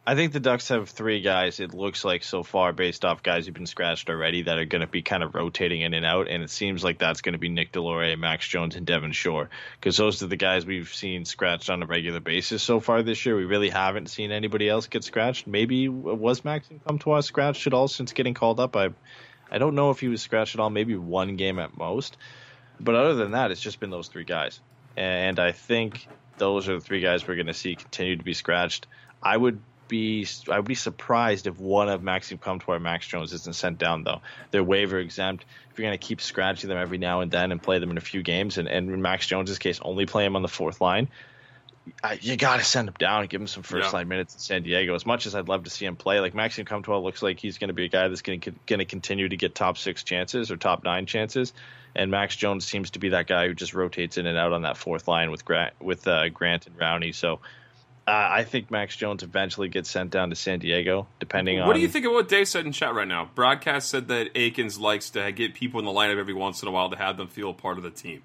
I 0.03 0.15
think 0.15 0.33
the 0.33 0.39
Ducks 0.39 0.69
have 0.69 0.89
three 0.89 1.21
guys. 1.21 1.59
It 1.59 1.75
looks 1.75 2.03
like 2.03 2.23
so 2.23 2.41
far, 2.41 2.73
based 2.73 3.05
off 3.05 3.21
guys 3.21 3.45
who've 3.45 3.53
been 3.53 3.67
scratched 3.67 4.09
already, 4.09 4.41
that 4.41 4.57
are 4.57 4.65
going 4.65 4.81
to 4.81 4.87
be 4.87 5.03
kind 5.03 5.21
of 5.21 5.35
rotating 5.35 5.81
in 5.81 5.93
and 5.93 6.03
out. 6.03 6.27
And 6.27 6.41
it 6.41 6.49
seems 6.49 6.83
like 6.83 6.97
that's 6.97 7.21
going 7.21 7.33
to 7.33 7.39
be 7.39 7.49
Nick 7.49 7.71
Deslauriers, 7.71 8.17
Max 8.17 8.47
Jones, 8.47 8.75
and 8.75 8.83
Devin 8.83 9.11
Shore, 9.11 9.51
because 9.79 9.97
those 9.97 10.23
are 10.23 10.27
the 10.27 10.37
guys 10.37 10.65
we've 10.65 10.91
seen 10.91 11.25
scratched 11.25 11.69
on 11.69 11.83
a 11.83 11.85
regular 11.85 12.19
basis 12.19 12.63
so 12.63 12.79
far 12.79 13.03
this 13.03 13.23
year. 13.27 13.35
We 13.35 13.45
really 13.45 13.69
haven't 13.69 14.09
seen 14.09 14.31
anybody 14.31 14.67
else 14.67 14.87
get 14.87 15.03
scratched. 15.03 15.45
Maybe 15.45 15.87
was 15.87 16.43
Maxime 16.43 16.81
Comtois 16.83 17.21
scratched 17.21 17.67
at 17.67 17.73
all 17.75 17.87
since 17.87 18.11
getting 18.11 18.33
called 18.33 18.59
up? 18.59 18.75
I, 18.75 18.89
I 19.51 19.59
don't 19.59 19.75
know 19.75 19.91
if 19.91 19.99
he 19.99 20.07
was 20.07 20.23
scratched 20.23 20.55
at 20.55 20.61
all. 20.61 20.71
Maybe 20.71 20.95
one 20.95 21.35
game 21.35 21.59
at 21.59 21.77
most. 21.77 22.17
But 22.79 22.95
other 22.95 23.13
than 23.13 23.31
that, 23.31 23.51
it's 23.51 23.61
just 23.61 23.79
been 23.79 23.91
those 23.91 24.07
three 24.07 24.23
guys. 24.23 24.61
And 24.97 25.39
I 25.39 25.51
think 25.51 26.07
those 26.39 26.67
are 26.67 26.73
the 26.73 26.81
three 26.81 27.01
guys 27.01 27.27
we're 27.27 27.35
going 27.35 27.45
to 27.45 27.53
see 27.53 27.75
continue 27.75 28.17
to 28.17 28.23
be 28.23 28.33
scratched. 28.33 28.87
I 29.21 29.37
would 29.37 29.61
be 29.91 30.25
I 30.49 30.55
would 30.57 30.65
be 30.67 30.73
surprised 30.73 31.45
if 31.45 31.59
one 31.59 31.89
of 31.89 32.01
Maxime 32.01 32.39
Comtois 32.39 32.77
or 32.77 32.79
Max 32.79 33.05
Jones 33.05 33.33
isn't 33.33 33.55
sent 33.55 33.77
down 33.77 34.03
though. 34.03 34.21
They're 34.49 34.63
waiver 34.63 34.97
exempt. 34.97 35.45
If 35.69 35.77
you're 35.77 35.87
going 35.87 35.99
to 35.99 36.03
keep 36.03 36.21
scratching 36.21 36.69
them 36.69 36.79
every 36.79 36.97
now 36.97 37.21
and 37.21 37.29
then 37.29 37.51
and 37.51 37.61
play 37.61 37.77
them 37.77 37.91
in 37.91 37.97
a 37.97 38.01
few 38.01 38.23
games, 38.23 38.57
and, 38.57 38.67
and 38.67 38.89
in 38.89 39.01
Max 39.01 39.27
Jones's 39.27 39.59
case, 39.59 39.79
only 39.83 40.07
play 40.07 40.25
him 40.25 40.35
on 40.35 40.41
the 40.41 40.47
fourth 40.47 40.81
line, 40.81 41.09
I, 42.03 42.17
you 42.21 42.37
got 42.37 42.57
to 42.57 42.63
send 42.63 42.87
him 42.87 42.95
down 42.97 43.21
and 43.21 43.29
give 43.29 43.41
him 43.41 43.47
some 43.47 43.63
first 43.63 43.89
Yeah. 43.91 43.97
line 43.97 44.07
minutes 44.07 44.33
in 44.33 44.39
San 44.39 44.63
Diego. 44.63 44.95
As 44.95 45.05
much 45.05 45.25
as 45.25 45.35
I'd 45.35 45.47
love 45.49 45.63
to 45.65 45.69
see 45.69 45.85
him 45.85 45.95
play, 45.95 46.19
like 46.19 46.33
Maxime 46.33 46.65
Comtois 46.65 46.99
looks 46.99 47.21
like 47.21 47.39
he's 47.39 47.57
going 47.57 47.67
to 47.67 47.73
be 47.73 47.85
a 47.85 47.89
guy 47.89 48.07
that's 48.07 48.21
going 48.21 48.39
to 48.41 48.51
going 48.65 48.79
to 48.79 48.85
continue 48.85 49.27
to 49.29 49.37
get 49.37 49.53
top 49.53 49.77
six 49.77 50.03
chances 50.03 50.51
or 50.51 50.57
top 50.57 50.83
nine 50.83 51.05
chances, 51.05 51.53
and 51.95 52.09
Max 52.09 52.35
Jones 52.35 52.65
seems 52.65 52.91
to 52.91 52.99
be 52.99 53.09
that 53.09 53.27
guy 53.27 53.47
who 53.47 53.53
just 53.53 53.73
rotates 53.73 54.17
in 54.17 54.25
and 54.25 54.37
out 54.37 54.53
on 54.53 54.61
that 54.63 54.77
fourth 54.77 55.07
line 55.07 55.31
with 55.31 55.43
Grant 55.45 55.73
with 55.81 56.07
uh, 56.07 56.29
Grant 56.29 56.67
and 56.67 56.77
Rowney. 56.77 57.13
So. 57.13 57.39
Uh, 58.07 58.11
I 58.31 58.43
think 58.43 58.71
Max 58.71 58.95
Jones 58.95 59.21
eventually 59.21 59.69
gets 59.69 59.89
sent 59.89 60.09
down 60.09 60.31
to 60.31 60.35
San 60.35 60.59
Diego, 60.59 61.07
depending 61.19 61.59
on. 61.59 61.67
What 61.67 61.75
do 61.75 61.81
you 61.81 61.87
think 61.87 62.05
of 62.05 62.11
what 62.11 62.27
Dave 62.27 62.47
said 62.47 62.65
in 62.65 62.71
chat 62.71 62.95
right 62.95 63.07
now? 63.07 63.29
Broadcast 63.35 63.89
said 63.89 64.07
that 64.07 64.33
Eakins 64.33 64.79
likes 64.79 65.11
to 65.11 65.31
get 65.31 65.53
people 65.53 65.79
in 65.79 65.85
the 65.85 65.91
lineup 65.91 66.17
every 66.17 66.33
once 66.33 66.61
in 66.63 66.67
a 66.67 66.71
while 66.71 66.89
to 66.89 66.97
have 66.97 67.17
them 67.17 67.27
feel 67.27 67.53
part 67.53 67.77
of 67.77 67.83
the 67.83 67.91
team. 67.91 68.23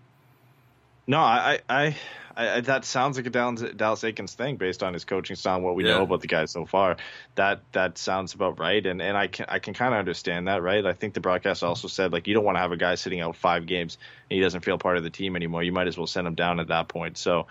No, 1.06 1.18
I, 1.20 1.60
I, 1.68 1.96
I, 2.36 2.50
I 2.56 2.60
that 2.62 2.86
sounds 2.86 3.18
like 3.18 3.26
a 3.26 3.30
Dallas, 3.30 3.62
Dallas 3.76 4.00
Eakins 4.02 4.34
thing 4.34 4.56
based 4.56 4.82
on 4.82 4.94
his 4.94 5.04
coaching 5.04 5.36
style 5.36 5.56
and 5.56 5.64
what 5.64 5.74
we 5.76 5.84
Yeah. 5.84 5.98
know 5.98 6.02
about 6.02 6.22
the 6.22 6.26
guy 6.26 6.46
so 6.46 6.64
far. 6.64 6.96
That 7.34 7.60
that 7.72 7.98
sounds 7.98 8.32
about 8.32 8.58
right, 8.58 8.84
and 8.84 9.00
and 9.02 9.16
I 9.16 9.26
can 9.26 9.44
I 9.48 9.58
can 9.58 9.74
kind 9.74 9.92
of 9.94 10.00
understand 10.00 10.48
that, 10.48 10.62
right? 10.62 10.84
I 10.84 10.94
think 10.94 11.12
the 11.14 11.20
broadcast 11.20 11.62
also 11.62 11.86
said 11.86 12.12
like 12.12 12.26
you 12.26 12.34
don't 12.34 12.44
want 12.44 12.56
to 12.56 12.60
have 12.60 12.72
a 12.72 12.76
guy 12.78 12.94
sitting 12.94 13.20
out 13.20 13.36
five 13.36 13.66
games 13.66 13.98
and 14.30 14.36
he 14.36 14.42
doesn't 14.42 14.62
feel 14.64 14.78
part 14.78 14.96
of 14.96 15.04
the 15.04 15.10
team 15.10 15.36
anymore. 15.36 15.62
You 15.62 15.72
might 15.72 15.86
as 15.86 15.96
well 15.98 16.06
send 16.06 16.26
him 16.26 16.34
down 16.34 16.60
at 16.60 16.68
that 16.68 16.88
point. 16.88 17.18
So. 17.18 17.46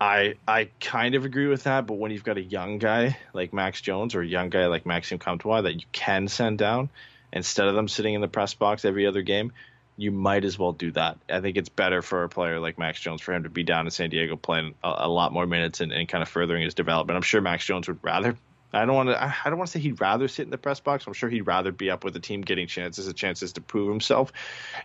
I 0.00 0.34
I 0.46 0.68
kind 0.80 1.14
of 1.14 1.24
agree 1.24 1.46
with 1.46 1.64
that, 1.64 1.86
but 1.86 1.94
when 1.94 2.10
you've 2.10 2.24
got 2.24 2.36
a 2.36 2.42
young 2.42 2.78
guy 2.78 3.16
like 3.32 3.52
Max 3.52 3.80
Jones 3.80 4.14
or 4.14 4.22
a 4.22 4.26
young 4.26 4.50
guy 4.50 4.66
like 4.66 4.86
Maxime 4.86 5.18
Comtois 5.18 5.62
that 5.62 5.74
you 5.74 5.86
can 5.92 6.28
send 6.28 6.58
down 6.58 6.90
instead 7.32 7.68
of 7.68 7.74
them 7.74 7.88
sitting 7.88 8.14
in 8.14 8.20
the 8.20 8.28
press 8.28 8.54
box 8.54 8.84
every 8.84 9.06
other 9.06 9.22
game, 9.22 9.52
you 9.96 10.10
might 10.10 10.44
as 10.44 10.58
well 10.58 10.72
do 10.72 10.90
that. 10.92 11.18
I 11.28 11.40
think 11.40 11.56
it's 11.56 11.68
better 11.68 12.02
for 12.02 12.24
a 12.24 12.28
player 12.28 12.60
like 12.60 12.78
Max 12.78 13.00
Jones 13.00 13.20
for 13.20 13.32
him 13.32 13.44
to 13.44 13.48
be 13.48 13.62
down 13.62 13.86
in 13.86 13.90
San 13.90 14.10
Diego 14.10 14.36
playing 14.36 14.74
a, 14.82 14.94
a 14.98 15.08
lot 15.08 15.32
more 15.32 15.46
minutes 15.46 15.80
and, 15.80 15.92
and 15.92 16.08
kind 16.08 16.22
of 16.22 16.28
furthering 16.28 16.62
his 16.62 16.74
development. 16.74 17.16
I'm 17.16 17.22
sure 17.22 17.40
Max 17.40 17.64
Jones 17.64 17.88
would 17.88 17.98
rather 18.02 18.36
I 18.74 18.84
don't 18.84 18.94
want 18.94 19.08
to. 19.10 19.22
I 19.22 19.48
don't 19.48 19.58
want 19.58 19.68
to 19.70 19.78
say 19.78 19.80
he'd 19.80 20.00
rather 20.00 20.26
sit 20.28 20.42
in 20.42 20.50
the 20.50 20.58
press 20.58 20.80
box. 20.80 21.06
I'm 21.06 21.12
sure 21.12 21.28
he'd 21.28 21.46
rather 21.46 21.72
be 21.72 21.90
up 21.90 22.04
with 22.04 22.14
the 22.14 22.20
team, 22.20 22.40
getting 22.40 22.66
chances, 22.66 23.06
and 23.06 23.16
chances 23.16 23.52
to 23.54 23.60
prove 23.60 23.88
himself. 23.88 24.32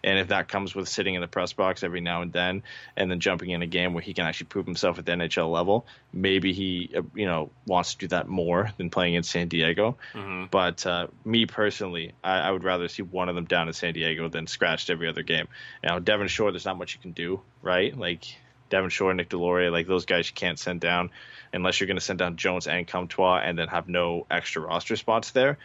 And 0.03 0.19
if 0.19 0.27
that 0.27 0.47
comes 0.47 0.75
with 0.75 0.87
sitting 0.87 1.15
in 1.15 1.21
the 1.21 1.27
press 1.27 1.53
box 1.53 1.83
every 1.83 2.01
now 2.01 2.21
and 2.21 2.31
then, 2.31 2.63
and 2.95 3.09
then 3.09 3.19
jumping 3.19 3.49
in 3.49 3.61
a 3.61 3.67
game 3.67 3.93
where 3.93 4.01
he 4.01 4.13
can 4.13 4.25
actually 4.25 4.47
prove 4.47 4.65
himself 4.65 4.99
at 4.99 5.05
the 5.05 5.11
NHL 5.11 5.51
level, 5.51 5.87
maybe 6.13 6.53
he, 6.53 6.91
uh, 6.95 7.01
you 7.15 7.25
know, 7.25 7.49
wants 7.65 7.93
to 7.93 7.99
do 7.99 8.07
that 8.09 8.27
more 8.27 8.71
than 8.77 8.89
playing 8.89 9.15
in 9.15 9.23
San 9.23 9.47
Diego. 9.47 9.97
Mm-hmm. 10.13 10.45
But 10.51 10.85
uh, 10.85 11.07
me 11.25 11.45
personally, 11.45 12.13
I, 12.23 12.39
I, 12.39 12.51
would 12.51 12.63
rather 12.63 12.87
see 12.87 13.03
one 13.03 13.29
of 13.29 13.35
them 13.35 13.45
down 13.45 13.67
in 13.67 13.73
San 13.73 13.93
Diego 13.93 14.29
than 14.29 14.47
scratched 14.47 14.89
every 14.89 15.07
other 15.07 15.23
game. 15.23 15.47
Now, 15.83 15.99
Devin 15.99 16.27
Shore, 16.27 16.51
there's 16.51 16.65
not 16.65 16.77
much 16.77 16.93
you 16.93 17.01
can 17.01 17.11
do, 17.11 17.41
right? 17.61 17.97
Like 17.97 18.35
Devin 18.69 18.89
Shore, 18.89 19.13
Nick 19.13 19.29
Deslauriers, 19.29 19.71
like 19.71 19.87
those 19.87 20.05
guys 20.05 20.29
you 20.29 20.35
can't 20.35 20.59
send 20.59 20.81
down 20.81 21.09
unless 21.51 21.79
you're 21.79 21.87
going 21.87 21.97
to 21.97 22.01
send 22.01 22.19
down 22.19 22.37
Jones 22.37 22.67
and 22.67 22.87
Comtois 22.87 23.41
and 23.43 23.57
then 23.57 23.67
have 23.67 23.89
no 23.89 24.25
extra 24.29 24.61
roster 24.61 24.95
spots 24.95 25.31
there. 25.31 25.57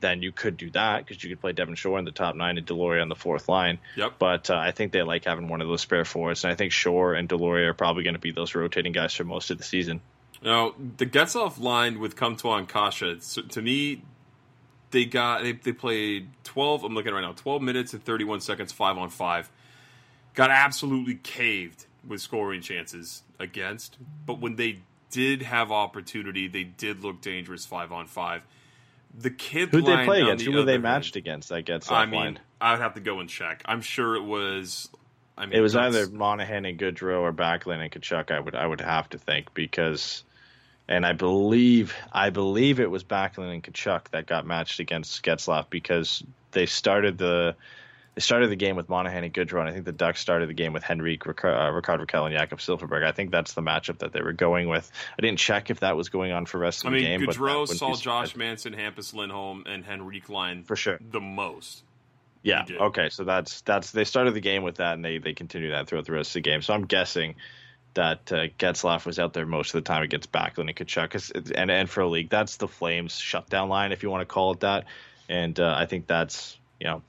Then 0.00 0.20
you 0.20 0.30
could 0.30 0.58
do 0.58 0.68
that 0.70 1.06
because 1.06 1.24
you 1.24 1.30
could 1.30 1.40
play 1.40 1.52
Devin 1.52 1.74
Shore 1.74 1.98
in 1.98 2.04
the 2.04 2.10
top 2.10 2.36
nine 2.36 2.58
and 2.58 2.66
Deslauriers 2.66 3.00
on 3.00 3.08
the 3.08 3.14
fourth 3.14 3.48
line. 3.48 3.78
Yep. 3.96 4.14
But 4.18 4.50
uh, 4.50 4.56
I 4.56 4.72
think 4.72 4.92
they 4.92 5.02
like 5.02 5.24
having 5.24 5.48
one 5.48 5.62
of 5.62 5.68
those 5.68 5.80
spare 5.80 6.04
forwards, 6.04 6.44
and 6.44 6.52
I 6.52 6.54
think 6.54 6.72
Shore 6.72 7.14
and 7.14 7.28
Deslauriers 7.28 7.68
are 7.68 7.74
probably 7.74 8.04
going 8.04 8.14
to 8.14 8.20
be 8.20 8.30
those 8.30 8.54
rotating 8.54 8.92
guys 8.92 9.14
for 9.14 9.24
most 9.24 9.50
of 9.50 9.56
the 9.56 9.64
season. 9.64 10.02
Now 10.42 10.74
the 10.98 11.06
Getzlaf 11.06 11.58
line 11.58 11.98
with 11.98 12.14
Comtois 12.14 12.58
and 12.58 12.68
Kase, 12.68 13.38
to 13.48 13.62
me, 13.62 14.02
they 14.90 15.06
got 15.06 15.42
they, 15.42 15.52
they 15.52 15.72
played 15.72 16.28
twelve. 16.44 16.84
I'm 16.84 16.94
looking 16.94 17.14
right 17.14 17.22
now, 17.22 17.32
twelve 17.32 17.62
minutes 17.62 17.94
and 17.94 18.04
thirty 18.04 18.24
one 18.24 18.42
seconds, 18.42 18.72
five 18.72 18.98
on 18.98 19.08
five. 19.08 19.50
Got 20.34 20.50
absolutely 20.50 21.14
caved 21.14 21.86
with 22.06 22.20
scoring 22.20 22.60
chances 22.60 23.22
against, 23.38 23.96
but 24.26 24.38
when 24.38 24.56
they 24.56 24.80
did 25.10 25.42
have 25.42 25.72
opportunity, 25.72 26.48
they 26.48 26.64
did 26.64 27.02
look 27.02 27.20
dangerous 27.20 27.64
five 27.64 27.92
on 27.92 28.06
five. 28.06 28.42
The 29.18 29.30
kid 29.30 29.70
who 29.70 29.80
they 29.80 30.04
play 30.04 30.22
against? 30.22 30.44
The 30.44 30.50
who 30.50 30.58
were 30.58 30.64
they 30.64 30.78
matched 30.78 31.16
against? 31.16 31.52
I 31.52 31.62
guess. 31.62 31.90
I 31.90 32.06
mean, 32.06 32.20
line. 32.20 32.40
I 32.60 32.72
would 32.72 32.80
have 32.80 32.94
to 32.94 33.00
go 33.00 33.20
and 33.20 33.28
check. 33.28 33.62
I'm 33.64 33.80
sure 33.80 34.16
it 34.16 34.24
was. 34.24 34.88
I 35.38 35.46
mean, 35.46 35.58
it 35.58 35.60
was 35.60 35.76
either 35.76 36.08
Monahan 36.08 36.64
and 36.64 36.78
Gaudreau 36.78 37.20
or 37.20 37.32
Backlund 37.32 37.82
and 37.82 37.90
Tkachuk. 37.90 38.30
I 38.30 38.40
would 38.40 38.54
I 38.54 38.66
would 38.66 38.80
have 38.80 39.08
to 39.10 39.18
think 39.18 39.54
because, 39.54 40.24
and 40.88 41.06
I 41.06 41.12
believe 41.12 41.94
I 42.12 42.30
believe 42.30 42.80
it 42.80 42.90
was 42.90 43.04
Backlund 43.04 43.52
and 43.52 43.62
Tkachuk 43.62 44.08
that 44.10 44.26
got 44.26 44.46
matched 44.46 44.80
against 44.80 45.22
Getzlaf 45.22 45.70
because 45.70 46.22
they 46.52 46.66
started 46.66 47.18
the 47.18 47.54
they 48.16 48.20
started 48.20 48.50
the 48.50 48.56
game 48.56 48.76
with 48.76 48.88
Monahan 48.88 49.24
and 49.24 49.32
Gaudreau, 49.32 49.60
and 49.60 49.68
I 49.68 49.72
think 49.72 49.84
the 49.84 49.92
Ducks 49.92 50.20
started 50.20 50.48
the 50.48 50.54
game 50.54 50.72
with 50.72 50.82
Henrique, 50.88 51.26
uh, 51.26 51.30
Rickard 51.30 52.00
Rakell, 52.00 52.24
and 52.24 52.34
Jakob 52.34 52.60
Silfverberg. 52.60 53.04
I 53.04 53.12
think 53.12 53.30
that's 53.30 53.52
the 53.52 53.60
matchup 53.60 53.98
that 53.98 54.14
they 54.14 54.22
were 54.22 54.32
going 54.32 54.70
with. 54.70 54.90
I 55.18 55.22
didn't 55.22 55.38
check 55.38 55.68
if 55.68 55.80
that 55.80 55.98
was 55.98 56.08
going 56.08 56.32
on 56.32 56.46
for 56.46 56.56
the 56.56 56.62
rest 56.62 56.86
of 56.86 56.92
the 56.92 56.98
game. 56.98 57.06
I 57.06 57.12
the 57.12 57.18
mean, 57.18 57.28
game. 57.28 57.36
Gaudreau 57.36 57.68
saw 57.68 57.94
Josh 57.94 58.34
Manson, 58.34 58.72
Hampus 58.72 59.12
Lindholm, 59.12 59.64
and 59.66 59.84
Henrique 59.84 60.30
line 60.30 60.64
for 60.64 60.76
sure 60.76 60.98
the 61.10 61.20
most. 61.20 61.82
Yeah. 62.42 62.64
Okay. 62.80 63.10
So 63.10 63.24
that's 63.24 63.60
that's 63.62 63.90
they 63.90 64.04
started 64.04 64.32
the 64.32 64.40
game 64.40 64.62
with 64.62 64.76
that, 64.76 64.94
and 64.94 65.04
they 65.04 65.18
they 65.18 65.34
continue 65.34 65.72
that 65.72 65.86
throughout 65.86 66.06
the 66.06 66.12
rest 66.12 66.30
of 66.30 66.34
the 66.34 66.40
game. 66.40 66.62
So 66.62 66.72
I'm 66.72 66.86
guessing 66.86 67.34
that 67.92 68.32
uh, 68.32 68.46
Getzlaf 68.58 69.04
was 69.04 69.18
out 69.18 69.34
there 69.34 69.44
most 69.44 69.74
of 69.74 69.84
the 69.84 69.86
time 69.86 70.02
against 70.02 70.32
Backlund 70.32 70.70
and 70.70 70.76
Tkachuk, 70.76 71.52
and 71.54 71.70
and 71.70 71.90
for 71.90 72.00
a 72.00 72.08
league, 72.08 72.30
that's 72.30 72.56
the 72.56 72.68
Flames 72.68 73.18
shutdown 73.18 73.68
line, 73.68 73.92
if 73.92 74.02
you 74.02 74.10
want 74.10 74.22
to 74.22 74.32
call 74.32 74.52
it 74.52 74.60
that. 74.60 74.84
And 75.28 75.58
uh, 75.60 75.74
I 75.76 75.84
think 75.84 76.06
that's 76.06 76.56
you 76.80 76.86
know 76.86 77.02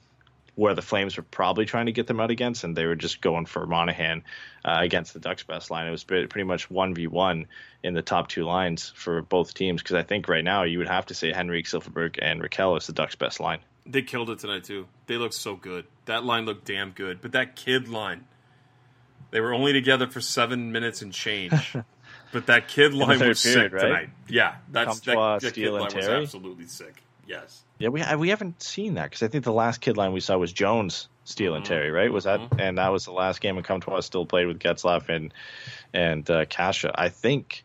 where 0.57 0.73
the 0.73 0.81
Flames 0.81 1.15
were 1.15 1.23
probably 1.23 1.65
trying 1.65 1.85
to 1.85 1.91
get 1.91 2.07
them 2.07 2.19
out 2.19 2.31
against, 2.31 2.63
and 2.63 2.75
they 2.75 2.87
were 2.87 2.95
just 2.95 3.21
going 3.21 3.45
for 3.45 3.67
Monahan 3.67 4.23
uh, 4.65 4.79
against 4.81 5.13
the 5.13 5.19
Ducks' 5.19 5.43
best 5.43 5.69
line. 5.69 5.85
It 5.85 5.91
was 5.91 6.03
pretty 6.03 6.43
much 6.43 6.69
one 6.71 6.95
v 6.95 7.05
one 7.05 7.45
in 7.83 7.93
the 7.93 8.01
top 8.01 8.27
two 8.27 8.43
lines 8.43 8.91
for 8.95 9.21
both 9.21 9.53
teams 9.53 9.83
because 9.83 9.95
I 9.95 10.01
think 10.01 10.27
right 10.27 10.43
now 10.43 10.63
you 10.63 10.79
would 10.79 10.87
have 10.87 11.05
to 11.05 11.13
say 11.13 11.31
Henrique 11.31 11.67
Silfverberg, 11.67 12.17
and 12.19 12.41
Rakell 12.41 12.75
is 12.75 12.87
the 12.87 12.93
Ducks' 12.93 13.13
best 13.13 13.39
line. 13.39 13.59
They 13.85 14.01
killed 14.01 14.31
it 14.31 14.39
tonight 14.39 14.63
too. 14.63 14.87
They 15.05 15.17
looked 15.17 15.35
so 15.35 15.55
good. 15.55 15.85
That 16.05 16.25
line 16.25 16.45
looked 16.45 16.65
damn 16.65 16.89
good, 16.89 17.21
but 17.21 17.33
that 17.33 17.55
kid 17.55 17.87
line, 17.87 18.25
they 19.29 19.39
were 19.39 19.53
only 19.53 19.73
together 19.73 20.07
for 20.07 20.21
seven 20.21 20.71
minutes 20.71 21.03
and 21.03 21.13
change. 21.13 21.75
But 22.33 22.47
that 22.47 22.67
kid 22.67 22.93
line 22.93 23.25
was 23.25 23.41
period, 23.41 23.71
sick 23.71 23.73
right? 23.73 23.81
tonight. 23.81 24.09
Yeah, 24.27 24.55
that's 24.69 24.99
that, 25.01 25.39
that 25.41 25.53
kid 25.53 25.71
line 25.71 25.95
was 25.95 26.07
absolutely 26.07 26.67
sick. 26.67 27.01
Yes. 27.27 27.63
Yeah, 27.77 27.89
we 27.89 28.03
we 28.15 28.29
haven't 28.29 28.63
seen 28.63 28.95
that 28.95 29.03
because 29.05 29.21
I 29.21 29.27
think 29.27 29.43
the 29.43 29.53
last 29.53 29.81
kid 29.81 29.97
line 29.97 30.13
we 30.13 30.21
saw 30.21 30.37
was 30.37 30.51
Jones, 30.53 31.09
Steel, 31.25 31.53
and 31.53 31.63
mm-hmm. 31.63 31.73
Terry, 31.73 31.91
right? 31.91 32.11
Was 32.11 32.23
that 32.23 32.39
mm-hmm. 32.39 32.59
and 32.59 32.77
that 32.77 32.89
was 32.89 33.05
the 33.05 33.11
last 33.11 33.41
game 33.41 33.57
and 33.57 33.65
Comtois 33.65 33.99
still 33.99 34.25
played 34.25 34.47
with 34.47 34.59
Getzlaf 34.59 35.09
and 35.09 35.33
and 35.93 36.29
uh, 36.29 36.45
Kase. 36.45 36.85
I 36.95 37.09
think 37.09 37.63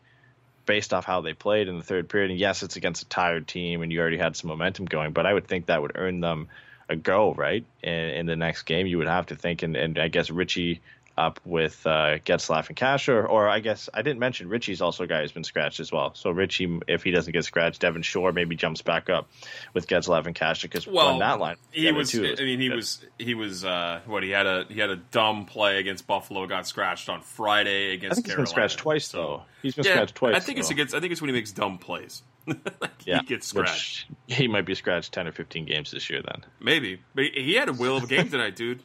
based 0.65 0.93
off 0.93 1.05
how 1.05 1.21
they 1.21 1.33
played 1.33 1.67
in 1.67 1.77
the 1.77 1.83
third 1.83 2.09
period, 2.09 2.31
and 2.31 2.39
yes, 2.39 2.63
it's 2.63 2.75
against 2.75 3.03
a 3.03 3.05
tired 3.05 3.47
team 3.47 3.81
and 3.81 3.91
you 3.91 3.99
already 3.99 4.17
had 4.17 4.35
some 4.35 4.49
momentum 4.49 4.85
going, 4.85 5.11
but 5.11 5.25
I 5.25 5.33
would 5.33 5.47
think 5.47 5.65
that 5.65 5.81
would 5.81 5.93
earn 5.95 6.19
them 6.19 6.47
a 6.89 6.95
go, 6.95 7.33
right? 7.33 7.65
In, 7.81 7.93
in 7.93 8.25
the 8.25 8.35
next 8.35 8.63
game, 8.63 8.87
you 8.87 8.97
would 8.97 9.07
have 9.07 9.27
to 9.27 9.35
think, 9.35 9.63
and, 9.63 9.75
and 9.75 9.97
I 9.97 10.07
guess 10.07 10.29
Ritchie 10.29 10.81
up 11.17 11.39
with 11.45 11.85
uh, 11.85 12.17
Getzlaf 12.25 12.67
and 12.69 12.75
Kase, 12.75 13.07
or, 13.09 13.25
or 13.25 13.47
I 13.47 13.59
guess 13.59 13.89
I 13.93 14.01
didn't 14.01 14.19
mention 14.19 14.49
Ritchie's 14.49 14.81
also 14.81 15.03
a 15.03 15.07
guy 15.07 15.21
who's 15.21 15.31
been 15.31 15.43
scratched 15.43 15.79
as 15.79 15.91
well. 15.91 16.13
So 16.15 16.31
Ritchie, 16.31 16.79
if 16.87 17.03
he 17.03 17.11
doesn't 17.11 17.31
get 17.31 17.45
scratched, 17.45 17.81
Devin 17.81 18.01
Shore 18.01 18.31
maybe 18.31 18.55
jumps 18.55 18.81
back 18.81 19.09
up 19.09 19.29
with 19.73 19.87
Getzlaf 19.87 20.25
and 20.25 20.35
Kase 20.35 20.63
because 20.63 20.87
well, 20.87 21.07
on 21.07 21.19
that 21.19 21.39
line, 21.39 21.57
he 21.71 21.91
was. 21.91 22.11
Too, 22.11 22.35
I 22.37 22.41
mean, 22.41 22.59
he 22.59 22.69
was 22.69 23.05
he 23.17 23.35
was 23.35 23.63
uh, 23.63 24.01
what 24.05 24.23
he 24.23 24.31
had 24.31 24.45
a 24.45 24.65
he 24.69 24.79
had 24.79 24.89
a 24.89 24.95
dumb 24.95 25.45
play 25.45 25.79
against 25.79 26.07
Buffalo, 26.07 26.45
got 26.47 26.67
scratched 26.67 27.09
on 27.09 27.21
Friday 27.21 27.93
against. 27.93 28.13
I 28.13 28.15
think 28.15 28.25
he's 28.25 28.33
Carolina. 28.33 28.45
been 28.45 28.51
scratched 28.51 28.79
twice 28.79 29.07
so, 29.07 29.17
though. 29.17 29.43
He's 29.61 29.75
been 29.75 29.85
yeah, 29.85 29.91
scratched 29.93 30.15
twice. 30.15 30.35
I 30.35 30.39
think 30.39 30.59
it's 30.59 30.69
against. 30.69 30.95
I 30.95 30.99
think 30.99 31.11
it's 31.11 31.21
when 31.21 31.29
he 31.29 31.35
makes 31.35 31.51
dumb 31.51 31.77
plays. 31.77 32.23
like 32.47 33.05
yeah, 33.05 33.19
he 33.19 33.25
gets 33.25 33.47
scratched. 33.47 34.07
he 34.27 34.47
might 34.47 34.65
be 34.65 34.75
scratched 34.75 35.13
ten 35.13 35.27
or 35.27 35.31
fifteen 35.31 35.65
games 35.65 35.91
this 35.91 36.09
year. 36.09 36.21
Then 36.21 36.43
maybe, 36.59 37.01
but 37.15 37.25
he 37.25 37.53
had 37.53 37.69
a 37.69 37.73
will 37.73 37.97
of 37.97 38.03
a 38.03 38.07
game 38.07 38.29
tonight, 38.31 38.55
dude. 38.55 38.81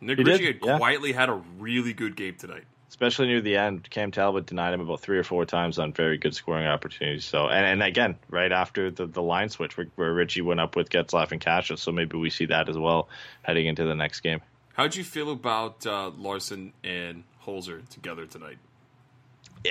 Nick 0.00 0.18
Ritchie 0.18 0.46
had 0.46 0.58
yeah. 0.62 0.78
quietly 0.78 1.12
had 1.12 1.28
a 1.28 1.42
really 1.58 1.92
good 1.92 2.16
game 2.16 2.36
tonight. 2.36 2.64
Especially 2.88 3.26
near 3.26 3.40
the 3.40 3.56
end, 3.56 3.88
Cam 3.90 4.10
Talbot 4.10 4.46
denied 4.46 4.72
him 4.72 4.80
about 4.80 5.00
three 5.00 5.18
or 5.18 5.24
four 5.24 5.44
times 5.44 5.78
on 5.78 5.92
very 5.92 6.18
good 6.18 6.34
scoring 6.34 6.66
opportunities. 6.66 7.24
So, 7.24 7.48
and, 7.48 7.66
and 7.66 7.82
again, 7.82 8.16
right 8.30 8.52
after 8.52 8.90
the, 8.90 9.06
the 9.06 9.22
line 9.22 9.48
switch 9.48 9.76
where, 9.76 9.88
where 9.96 10.12
Ritchie 10.12 10.42
went 10.42 10.60
up 10.60 10.76
with 10.76 10.88
Getzlaf 10.88 11.32
and 11.32 11.40
Kase, 11.40 11.80
so 11.80 11.92
maybe 11.92 12.16
we 12.16 12.30
see 12.30 12.46
that 12.46 12.68
as 12.68 12.78
well 12.78 13.08
heading 13.42 13.66
into 13.66 13.84
the 13.84 13.94
next 13.94 14.20
game. 14.20 14.40
How'd 14.74 14.94
you 14.94 15.04
feel 15.04 15.30
about 15.30 15.84
uh, 15.86 16.10
Larsson 16.16 16.72
and 16.84 17.24
Holzer 17.44 17.86
together 17.88 18.26
tonight? 18.26 18.58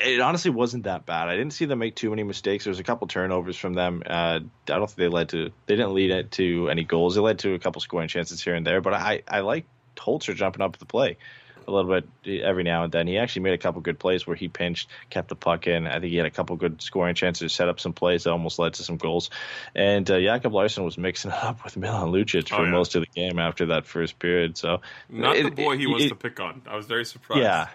it 0.04 0.20
honestly 0.20 0.52
wasn't 0.52 0.84
that 0.84 1.06
bad. 1.06 1.28
I 1.28 1.36
didn't 1.36 1.54
see 1.54 1.66
them 1.66 1.80
make 1.80 1.96
too 1.96 2.10
many 2.10 2.24
mistakes. 2.24 2.66
There 2.66 2.72
was 2.72 2.80
a 2.80 2.84
couple 2.84 3.08
turnovers 3.08 3.58
from 3.58 3.74
them. 3.74 4.04
Uh, 4.06 4.40
I 4.40 4.40
don't 4.66 4.88
think 4.88 4.98
they 4.98 5.08
led 5.08 5.30
to. 5.30 5.52
They 5.68 5.76
didn't 5.76 5.94
lead 5.94 6.12
it 6.12 6.32
to 6.32 6.70
any 6.70 6.84
goals. 6.84 7.16
They 7.16 7.22
led 7.22 7.40
to 7.40 7.54
a 7.54 7.60
couple 7.60 7.82
scoring 7.82 8.08
chances 8.08 8.44
here 8.44 8.56
and 8.56 8.66
there. 8.66 8.82
But 8.82 8.94
I 8.94 9.24
I 9.28 9.40
like 9.42 9.66
Holzer 9.96 10.36
jumping 10.36 10.62
up 10.62 10.78
the 10.78 10.86
play 10.86 11.18
a 11.68 11.72
little 11.72 12.02
bit 12.02 12.42
every 12.42 12.64
now 12.64 12.84
and 12.84 12.92
then. 12.92 13.08
He 13.08 13.18
actually 13.18 13.44
made 13.44 13.54
a 13.54 13.58
couple 13.58 13.82
good 13.82 14.00
plays 14.00 14.26
where 14.26 14.36
he 14.36 14.48
pinched, 14.48 14.90
kept 15.10 15.30
the 15.30 15.36
puck 15.36 15.68
in. 15.68 15.88
I 15.88 16.00
think 16.00 16.12
he 16.12 16.18
had 16.18 16.26
a 16.26 16.32
couple 16.32 16.56
good 16.56 16.82
scoring 16.82 17.16
chances, 17.16 17.54
set 17.54 17.70
up 17.70 17.80
some 17.80 17.94
plays 17.94 18.24
that 18.24 18.32
almost 18.32 18.60
led 18.60 18.76
to 18.76 18.84
some 18.84 18.98
goals. 18.98 19.30
And 19.74 20.10
uh, 20.10 20.20
Jacob 20.20 20.54
Larsson 20.54 20.84
was 20.84 20.98
mixing 20.98 21.32
up 21.32 21.64
with 21.64 21.78
Milan 21.78 22.12
Lucic 22.12 22.50
for 22.50 22.56
oh, 22.56 22.64
yeah. 22.64 22.72
most 22.72 22.96
of 22.96 23.02
the 23.02 23.10
game 23.14 23.40
after 23.40 23.68
that 23.68 23.86
first 23.86 24.20
period. 24.20 24.58
So 24.58 24.82
not 25.10 25.36
it, 25.36 25.44
the 25.44 25.52
boy 25.52 25.78
he 25.78 25.88
was 25.88 26.04
it, 26.04 26.10
to 26.10 26.16
pick 26.16 26.40
on. 26.40 26.62
I 26.68 26.76
was 26.76 26.86
very 26.86 27.06
surprised. 27.06 27.42
Yeah. 27.42 27.68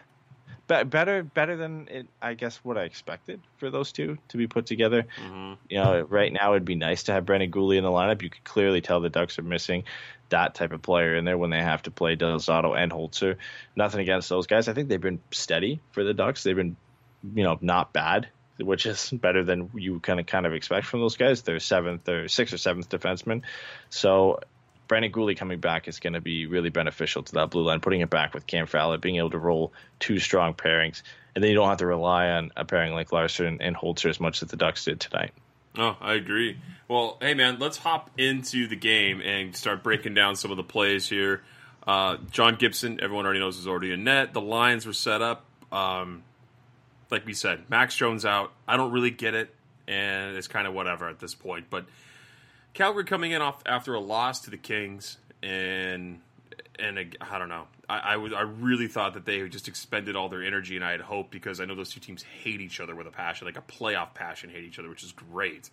Be- 0.69 0.85
better, 0.85 1.25
better 1.25 1.57
than 1.57 1.89
it, 1.91 2.07
I 2.23 2.35
guess 2.35 2.57
what 2.59 2.79
I 2.79 2.85
expected 2.85 3.41
for 3.57 3.71
those 3.71 3.91
two 3.91 4.19
to 4.29 4.37
be 4.37 4.47
put 4.47 4.67
together. 4.67 5.07
Mm-hmm. 5.21 5.55
You 5.69 5.79
know, 5.79 6.00
right 6.03 6.33
now 6.33 6.53
it'd 6.53 6.65
be 6.65 6.77
nice 6.77 7.05
to 7.05 7.12
have 7.12 7.27
Brendan 7.27 7.50
Guhle 7.50 7.77
in 7.77 7.83
the 7.83 7.91
lineup. 7.91 8.23
You 8.23 8.31
could 8.31 8.45
clearly 8.45 8.81
tell 8.81 9.00
the 9.00 9.11
Ducks 9.11 9.37
are 9.41 9.43
missing 9.43 9.83
that 10.31 10.55
type 10.55 10.73
of 10.73 10.83
player 10.83 11.15
in 11.15 11.25
there 11.25 11.39
when 11.39 11.51
they 11.51 11.63
have 11.63 11.83
to 11.83 11.91
play 11.91 12.17
Del 12.17 12.39
Zotto 12.39 12.77
and 12.77 12.91
Holzer. 12.91 13.37
Nothing 13.77 14.01
against 14.01 14.29
those 14.29 14.47
guys. 14.47 14.69
I 14.69 14.73
think 14.73 14.89
they've 14.89 15.01
been 15.01 15.21
steady 15.31 15.81
for 15.93 16.03
the 16.05 16.15
Ducks. 16.15 16.43
They've 16.43 16.57
been, 16.57 16.77
you 17.35 17.45
know, 17.45 17.59
not 17.61 17.93
bad, 17.93 18.29
which 18.59 18.87
is 18.87 19.11
better 19.11 19.45
than 19.45 19.71
you 19.75 20.01
kind 20.01 20.21
of 20.21 20.27
kind 20.27 20.47
of 20.47 20.55
expect 20.55 20.87
from 20.87 21.01
those 21.01 21.17
guys. 21.17 21.43
They're 21.43 21.61
seventh 21.61 22.09
or 22.09 22.29
sixth 22.29 22.55
or 22.55 22.59
seventh 22.59 22.89
defenseman. 22.89 23.43
So 23.91 24.41
Brendan 24.91 25.13
Guhle 25.13 25.37
coming 25.37 25.61
back 25.61 25.87
is 25.87 26.01
going 26.01 26.15
to 26.15 26.21
be 26.21 26.47
really 26.47 26.71
beneficial 26.71 27.23
to 27.23 27.33
that 27.35 27.51
blue 27.51 27.63
line, 27.63 27.81
putting 27.81 28.01
it 28.01 28.11
back 28.11 28.35
with 28.35 28.47
Cam 28.47 28.67
Fowler, 28.67 28.99
being 28.99 29.17
able 29.17 29.31
to 29.31 29.39
roll 29.39 29.73
two 30.01 30.19
strong 30.19 30.53
pairings, 30.53 31.03
and 31.35 31.45
then 31.45 31.51
you 31.51 31.57
don't 31.57 31.69
have 31.69 31.79
to 31.79 31.87
rely 31.87 32.31
on 32.31 32.51
a 32.57 32.65
pairing 32.65 32.93
like 32.93 33.13
Larsson 33.13 33.59
and 33.61 33.77
Holzer 33.77 34.11
as 34.11 34.19
much 34.19 34.43
as 34.43 34.51
the 34.51 34.57
Ducks 34.57 34.85
did 34.85 34.99
tonight. 34.99 35.31
Oh, 35.79 35.97
I 36.01 36.15
agree. 36.15 36.59
Well, 36.90 37.18
hey 37.20 37.35
man, 37.35 37.61
let's 37.61 37.76
hop 37.78 38.11
into 38.18 38.66
the 38.66 38.75
game 38.75 39.20
and 39.20 39.54
start 39.54 39.85
breaking 39.85 40.14
down 40.14 40.35
some 40.35 40.50
of 40.50 40.56
the 40.56 40.64
plays 40.64 41.09
here. 41.09 41.40
Uh, 41.87 42.16
John 42.32 42.56
Gibson, 42.56 42.99
everyone 43.00 43.26
already 43.26 43.38
knows, 43.38 43.59
is 43.59 43.68
already 43.68 43.92
in 43.92 44.02
net. 44.02 44.32
The 44.32 44.40
lines 44.40 44.87
were 44.87 44.92
set 44.92 45.23
up. 45.23 45.44
Um, 45.70 46.25
like 47.09 47.25
we 47.25 47.32
said, 47.32 47.70
Max 47.70 47.94
Jones 47.94 48.25
out. 48.25 48.50
I 48.66 48.76
don't 48.76 48.90
really 48.90 49.12
get 49.12 49.35
it, 49.35 49.54
and 49.87 50.37
it's 50.37 50.49
kind 50.49 50.66
of 50.66 50.75
whatever 50.75 51.09
at 51.09 51.20
this 51.20 51.32
point. 51.32 51.66
But 51.70 51.87
Calgary 52.75 53.04
coming 53.04 53.30
in 53.30 53.40
off 53.40 53.62
after 53.66 53.94
a 53.94 54.00
loss 54.00 54.40
to 54.40 54.50
the 54.50 54.59
Kings, 54.59 55.16
and 55.44 56.18
and 56.76 57.16
I 57.20 57.38
don't 57.38 57.49
know. 57.49 57.68
I, 57.88 57.99
I, 57.99 58.16
was, 58.16 58.32
I 58.32 58.40
really 58.40 58.88
thought 58.88 59.14
that 59.14 59.26
they 59.26 59.49
just 59.49 59.68
expended 59.68 60.16
all 60.16 60.28
their 60.28 60.42
energy, 60.42 60.75
and 60.75 60.85
I 60.85 60.90
had 60.90 61.02
hope 61.02 61.30
because 61.30 61.61
I 61.61 61.66
know 61.66 61.76
those 61.76 61.90
two 61.90 62.00
teams 62.00 62.25
hate 62.25 62.61
each 62.61 62.80
other 62.80 62.97
with 62.97 63.06
a 63.06 63.12
passion, 63.12 63.47
like 63.47 63.56
a 63.56 63.62
playoff 63.62 64.12
passion, 64.12 64.50
hate 64.50 64.64
each 64.64 64.80
other, 64.80 64.88
which 64.88 65.04
is 65.04 65.12
great. 65.12 65.70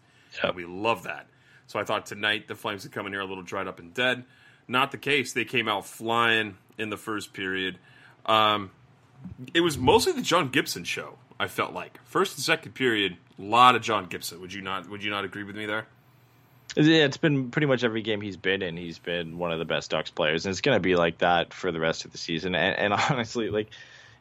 We 0.56 0.65
love 0.65 1.03
that. 1.03 1.27
So 1.67 1.79
I 1.79 1.84
thought 1.84 2.06
tonight 2.06 2.48
the 2.48 2.56
Flames 2.56 2.84
would 2.84 2.91
come 2.91 3.06
in 3.06 3.13
here 3.13 3.22
a 3.22 3.25
little 3.25 3.44
dried 3.44 3.67
up 3.67 3.79
and 3.79 3.94
dead. 3.94 4.24
Not 4.67 4.91
the 4.91 4.98
case. 4.98 5.34
They 5.34 5.46
came 5.46 5.67
out 5.67 5.86
flying 5.86 6.58
in 6.77 6.89
the 6.89 6.98
first 6.98 7.34
period. 7.34 7.77
Um, 8.25 8.72
it 9.53 9.62
was 9.62 9.77
mostly 9.77 10.13
the 10.13 10.22
John 10.22 10.50
Gibson 10.50 10.84
show. 10.84 11.17
I 11.39 11.48
felt 11.48 11.74
like 11.74 12.00
first 12.06 12.38
and 12.38 12.44
second 12.44 12.74
period, 12.74 13.17
a 13.38 13.41
lot 13.41 13.75
of 13.75 13.82
John 13.82 14.08
Gibson. 14.08 14.41
Would 14.41 14.53
you 14.53 14.62
not? 14.62 14.89
Would 14.89 15.03
you 15.03 15.12
not 15.12 15.24
agree 15.24 15.44
with 15.44 15.56
me 15.56 15.65
there? 15.65 15.88
Yeah, 16.75 17.06
it's 17.06 17.17
been 17.17 17.50
pretty 17.50 17.67
much 17.67 17.84
every 17.84 18.01
game 18.01 18.22
he's 18.22 18.38
been 18.38 18.62
in. 18.62 18.77
He's 18.77 19.00
been 19.00 19.38
one 19.38 19.51
of 19.51 19.60
the 19.60 19.65
best 19.65 19.89
Ducks 19.89 20.12
players, 20.12 20.46
and 20.46 20.51
it's 20.51 20.62
going 20.62 20.75
to 20.75 20.82
be 20.82 20.96
like 20.96 21.20
that 21.20 21.53
for 21.53 21.72
the 21.72 21.79
rest 21.79 22.06
of 22.06 22.12
the 22.12 22.17
season. 22.17 22.56
And, 22.56 22.94
and 22.94 23.01
honestly, 23.10 23.50
like 23.50 23.70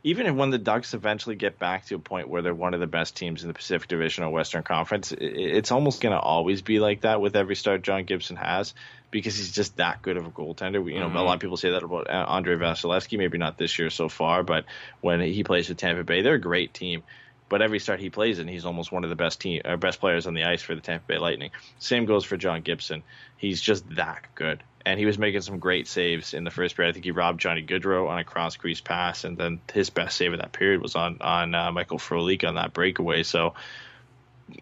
even 0.06 0.36
when 0.36 0.50
the 0.50 0.58
Ducks 0.58 0.94
eventually 0.94 1.34
get 1.34 1.58
back 1.58 1.86
to 1.86 1.96
a 1.96 1.98
point 1.98 2.28
where 2.28 2.40
they're 2.40 2.54
one 2.54 2.74
of 2.74 2.80
the 2.80 2.86
best 2.86 3.16
teams 3.16 3.42
in 3.42 3.48
the 3.48 3.54
Pacific 3.54 3.88
Division 3.88 4.22
or 4.22 4.30
Western 4.30 4.62
Conference, 4.62 5.10
it's 5.10 5.72
almost 5.72 6.00
going 6.00 6.12
to 6.12 6.20
always 6.20 6.62
be 6.62 6.78
like 6.78 7.00
that 7.00 7.20
with 7.20 7.34
every 7.34 7.56
start 7.56 7.82
John 7.82 8.04
Gibson 8.04 8.36
has 8.36 8.72
because 9.10 9.36
he's 9.36 9.50
just 9.50 9.78
that 9.78 10.02
good 10.02 10.16
of 10.16 10.24
a 10.24 10.30
goaltender. 10.30 10.74
You 10.74 11.00
know, 11.00 11.08
mm-hmm. 11.08 11.16
a 11.16 11.22
lot 11.24 11.34
of 11.34 11.40
people 11.40 11.56
say 11.56 11.70
that 11.70 11.82
about 11.82 12.08
Andre 12.08 12.54
Andrei 12.54 12.68
Vasilevskiy, 12.68 13.18
maybe 13.18 13.36
not 13.36 13.58
this 13.58 13.80
year 13.80 13.90
so 13.90 14.08
far, 14.08 14.44
but 14.44 14.66
when 15.00 15.20
he 15.20 15.42
plays 15.42 15.68
with 15.68 15.78
Tampa 15.78 16.04
Bay, 16.04 16.22
they're 16.22 16.34
a 16.34 16.40
great 16.40 16.72
team. 16.72 17.02
But 17.48 17.60
every 17.60 17.80
start 17.80 17.98
he 17.98 18.08
plays 18.08 18.38
in, 18.38 18.46
he's 18.46 18.64
almost 18.64 18.92
one 18.92 19.02
of 19.02 19.10
the 19.10 19.16
best 19.16 19.40
team, 19.40 19.62
or 19.64 19.72
uh, 19.72 19.76
best 19.76 19.98
players 19.98 20.28
on 20.28 20.34
the 20.34 20.44
ice 20.44 20.62
for 20.62 20.76
the 20.76 20.80
Tampa 20.80 21.04
Bay 21.08 21.18
Lightning. 21.18 21.50
Same 21.80 22.04
goes 22.04 22.24
for 22.24 22.36
John 22.36 22.62
Gibson. 22.62 23.02
He's 23.38 23.60
just 23.60 23.88
that 23.96 24.24
good 24.36 24.62
and 24.86 25.00
he 25.00 25.04
was 25.04 25.18
making 25.18 25.40
some 25.40 25.58
great 25.58 25.88
saves 25.88 26.32
in 26.32 26.44
the 26.44 26.50
first 26.50 26.76
period. 26.76 26.90
I 26.90 26.92
think 26.92 27.04
he 27.04 27.10
robbed 27.10 27.40
Johnny 27.40 27.62
Gaudreau 27.62 28.08
on 28.08 28.18
a 28.18 28.24
cross 28.24 28.56
crease 28.56 28.80
pass, 28.80 29.24
and 29.24 29.36
then 29.36 29.60
his 29.74 29.90
best 29.90 30.16
save 30.16 30.32
of 30.32 30.38
that 30.38 30.52
period 30.52 30.80
was 30.80 30.94
on 30.94 31.18
on 31.20 31.54
uh, 31.54 31.72
Michael 31.72 31.98
Frolik 31.98 32.46
on 32.46 32.54
that 32.54 32.72
breakaway. 32.72 33.24
So 33.24 33.54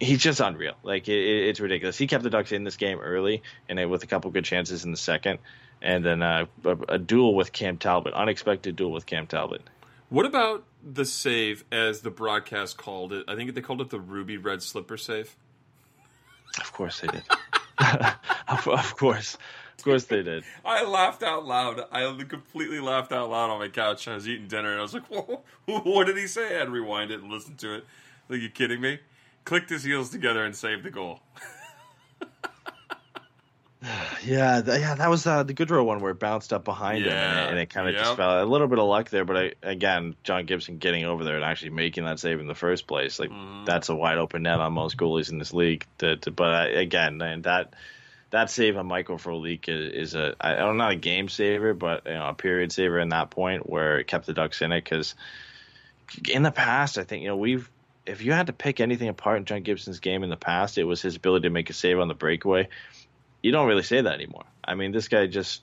he's 0.01 0.21
just 0.21 0.41
unreal. 0.41 0.75
Like 0.83 1.09
it, 1.09 1.21
it's 1.21 1.61
ridiculous. 1.61 1.99
He 1.99 2.07
kept 2.07 2.25
the 2.25 2.31
Ducks 2.31 2.53
in 2.53 2.65
this 2.65 2.77
game 2.77 3.01
early, 3.01 3.43
and 3.69 3.79
it, 3.79 3.85
with 3.85 4.03
a 4.03 4.07
couple 4.07 4.31
good 4.31 4.47
chances 4.47 4.87
in 4.87 4.91
the 4.91 4.97
second, 4.97 5.41
and 5.83 6.03
then 6.03 6.23
uh, 6.23 6.47
a, 6.65 6.77
a 6.89 6.99
duel 6.99 7.35
with 7.35 7.53
Cam 7.53 7.77
Talbot, 7.77 8.15
unexpected 8.15 8.77
duel 8.77 8.93
with 8.93 9.05
Cam 9.05 9.27
Talbot. 9.27 9.61
What 10.09 10.25
about 10.25 10.65
the 10.83 11.05
save, 11.05 11.65
as 11.71 12.01
the 12.01 12.11
broadcast 12.11 12.79
called 12.79 13.13
it? 13.13 13.27
I 13.29 13.37
think 13.37 13.55
they 13.55 13.61
called 13.61 13.83
it 13.83 13.91
the 13.91 14.01
ruby 14.01 14.39
red 14.39 14.63
slipper 14.63 14.97
save. 14.97 15.37
Of 16.61 16.73
course 16.73 17.01
they 17.01 17.09
did. 17.09 17.23
of, 18.49 18.69
of 18.69 18.97
course. 18.97 19.37
Of 19.79 19.85
course 19.85 20.05
they 20.05 20.23
did. 20.23 20.45
I 20.65 20.85
laughed 20.85 21.23
out 21.23 21.47
loud. 21.47 21.85
I 21.93 22.03
completely 22.25 22.81
laughed 22.81 23.13
out 23.13 23.31
loud 23.31 23.51
on 23.51 23.59
my 23.59 23.69
couch. 23.69 24.09
I 24.09 24.15
was 24.15 24.29
eating 24.29 24.49
dinner 24.49 24.71
and 24.71 24.79
I 24.79 24.83
was 24.83 24.95
like, 24.95 25.07
Whoa, 25.09 25.43
what 25.67 26.07
did 26.07 26.17
he 26.17 26.27
say? 26.27 26.55
I 26.55 26.59
had 26.59 26.65
to 26.67 26.71
rewind 26.71 27.11
it 27.11 27.21
and 27.21 27.31
listen 27.31 27.57
to 27.57 27.75
it. 27.75 27.85
Like, 28.29 28.41
you 28.41 28.49
kidding 28.49 28.81
me? 28.81 29.01
Clicked 29.45 29.71
his 29.71 29.85
heels 29.85 30.11
together 30.11 30.45
and 30.45 30.57
saved 30.57 30.85
the 30.85 30.91
goal. 30.91 31.21
yeah, 34.25 34.63
th- 34.63 34.81
yeah, 34.81 34.95
that 34.95 35.11
was 35.11 35.27
uh, 35.27 35.43
the 35.43 35.53
Gaudreau 35.53 35.85
one 35.85 36.01
where 36.01 36.13
it 36.13 36.19
bounced 36.19 36.53
up 36.53 36.65
behind 36.65 37.05
yeah. 37.05 37.43
him 37.43 37.49
and 37.51 37.59
it, 37.59 37.63
it 37.63 37.71
kind 37.71 37.89
of 37.89 37.95
yep. 37.95 38.05
just 38.05 38.17
fell. 38.17 38.43
A 38.43 38.47
little 38.47 38.69
bit 38.69 38.79
of 38.79 38.87
luck 38.87 39.11
there, 39.11 39.25
but 39.25 39.37
I, 39.37 39.53
again, 39.63 40.17
John 40.25 40.47
Gibson 40.47 40.79
getting 40.79 41.05
over 41.05 41.25
there 41.25 41.37
and 41.37 41.45
actually 41.45 41.71
making 41.71 42.05
that 42.05 42.19
save 42.19 42.41
in 42.41 42.47
the 42.47 42.55
first 42.55 42.87
place, 42.87 43.19
like 43.19 43.31
mm. 43.31 43.67
that's 43.67 43.89
a 43.89 43.95
wide 43.95 44.19
open 44.19 44.43
net 44.43 44.61
on 44.61 44.73
most 44.73 44.97
goalies 44.97 45.31
in 45.31 45.39
this 45.39 45.53
league. 45.53 45.87
To, 45.99 46.17
to, 46.17 46.31
but 46.31 46.49
I, 46.49 46.67
again, 46.69 47.21
and 47.21 47.45
that 47.45 47.75
that 48.35 48.51
save 48.51 48.77
on 48.77 48.87
Michael 48.87 49.17
Frolik 49.17 49.69
is, 49.69 50.11
is 50.11 50.15
a 50.17 50.35
I 50.41 50.57
don't 50.57 50.77
not 50.77 50.91
a 50.91 50.97
game 50.97 51.29
saver, 51.29 51.73
but 51.73 52.03
you 52.05 52.15
know 52.15 52.27
a 52.27 52.35
period 52.35 52.73
saver 52.73 52.99
in 52.99 53.11
that 53.11 53.31
point 53.31 53.69
where 53.69 54.01
it 54.01 54.09
kept 54.09 54.27
the 54.27 54.33
Ducks 54.33 54.61
in 54.61 54.73
it 54.73 54.83
because 54.83 55.15
in 56.29 56.43
the 56.43 56.51
past 56.51 56.99
I 56.99 57.05
think 57.05 57.23
you 57.23 57.29
know 57.29 57.37
we've 57.37 57.71
if 58.07 58.23
you 58.23 58.33
had 58.33 58.49
to 58.49 58.53
pick 58.53 58.81
anything 58.81 59.09
apart 59.09 59.39
in 59.39 59.45
John 59.45 59.63
Gibson's 59.63 60.01
game 60.01 60.25
in 60.25 60.31
the 60.31 60.37
past, 60.37 60.79
it 60.79 60.85
was 60.85 61.01
his 61.01 61.15
ability 61.15 61.45
to 61.45 61.51
make 61.51 61.71
a 61.71 61.73
save 61.73 62.01
on 62.01 62.09
the 62.09 62.15
breakaway. 62.15 62.69
You 63.41 63.53
don't 63.53 63.69
really 63.69 63.85
say 63.85 64.01
that 64.01 64.15
anymore. 64.15 64.45
I 64.65 64.75
mean, 64.75 64.91
this 64.91 65.07
guy 65.07 65.29
just 65.29 65.63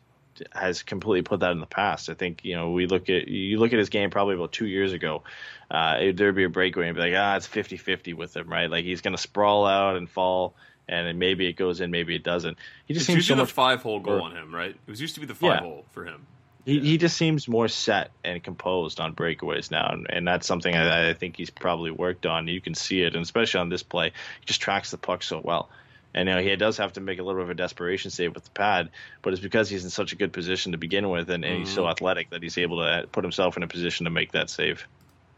has 0.53 0.81
completely 0.81 1.23
put 1.23 1.41
that 1.41 1.51
in 1.51 1.59
the 1.59 1.65
past. 1.65 2.09
I 2.09 2.13
think 2.13 2.45
you 2.45 2.55
know 2.55 2.71
we 2.71 2.87
look 2.87 3.09
at 3.09 3.27
you 3.27 3.59
look 3.59 3.73
at 3.73 3.79
his 3.79 3.89
game 3.89 4.11
probably 4.11 4.35
about 4.35 4.53
two 4.53 4.65
years 4.65 4.93
ago. 4.93 5.23
Uh, 5.69 5.97
there'd 6.13 6.35
be 6.35 6.45
a 6.45 6.49
breakaway 6.49 6.87
and 6.87 6.95
be 6.95 7.01
like, 7.01 7.13
ah, 7.17 7.35
it's 7.35 7.47
50-50 7.47 8.13
with 8.13 8.35
him, 8.35 8.47
right? 8.47 8.71
Like 8.71 8.85
he's 8.85 9.01
going 9.01 9.15
to 9.15 9.21
sprawl 9.21 9.65
out 9.65 9.97
and 9.97 10.09
fall 10.09 10.55
and 10.91 11.17
maybe 11.17 11.47
it 11.47 11.53
goes 11.53 11.81
in, 11.81 11.89
maybe 11.89 12.15
it 12.15 12.23
doesn't. 12.23 12.57
He 12.85 12.93
just 12.93 13.03
it's 13.03 13.07
seems 13.07 13.17
usually 13.17 13.39
so 13.39 13.45
the 13.45 13.51
five 13.51 13.81
hole 13.81 13.99
goal 13.99 14.21
on 14.21 14.35
him, 14.35 14.53
right? 14.53 14.71
It 14.71 14.89
was 14.89 15.01
used 15.01 15.15
to 15.15 15.21
be 15.21 15.25
the 15.25 15.33
five 15.35 15.51
yeah. 15.51 15.59
hole 15.61 15.85
for 15.91 16.05
him. 16.05 16.27
He, 16.65 16.75
yeah. 16.75 16.81
he 16.81 16.97
just 16.97 17.17
seems 17.17 17.47
more 17.47 17.67
set 17.67 18.11
and 18.23 18.43
composed 18.43 18.99
on 18.99 19.15
breakaways 19.15 19.71
now, 19.71 19.89
and, 19.91 20.05
and 20.09 20.27
that's 20.27 20.45
something 20.45 20.75
I, 20.75 21.09
I, 21.09 21.13
think 21.13 21.37
he's 21.37 21.49
probably 21.49 21.89
worked 21.89 22.25
on. 22.25 22.47
You 22.47 22.61
can 22.61 22.75
see 22.75 23.01
it, 23.01 23.15
and 23.15 23.23
especially 23.23 23.61
on 23.61 23.69
this 23.69 23.81
play, 23.81 24.09
he 24.39 24.45
just 24.45 24.61
tracks 24.61 24.91
the 24.91 24.97
puck 24.97 25.23
so 25.23 25.41
well. 25.43 25.69
And 26.13 26.27
you 26.27 26.35
know, 26.35 26.41
he 26.41 26.53
does 26.57 26.77
have 26.77 26.93
to 26.93 27.01
make 27.01 27.19
a 27.19 27.23
little 27.23 27.39
bit 27.39 27.45
of 27.45 27.49
a 27.51 27.55
desperation 27.55 28.11
save 28.11 28.35
with 28.35 28.43
the 28.43 28.51
pad, 28.51 28.89
but 29.21 29.33
it's 29.33 29.41
because 29.41 29.69
he's 29.69 29.85
in 29.85 29.89
such 29.89 30.11
a 30.11 30.15
good 30.15 30.33
position 30.33 30.73
to 30.73 30.77
begin 30.77 31.09
with, 31.09 31.29
and, 31.29 31.43
and 31.45 31.53
mm-hmm. 31.53 31.59
he's 31.61 31.73
so 31.73 31.83
mm-hmm. 31.83 31.91
athletic 31.91 32.29
that 32.31 32.43
he's 32.43 32.57
able 32.57 32.77
to 32.79 33.07
put 33.11 33.23
himself 33.23 33.55
in 33.57 33.63
a 33.63 33.67
position 33.67 34.03
to 34.03 34.09
make 34.09 34.33
that 34.33 34.49
save. 34.49 34.85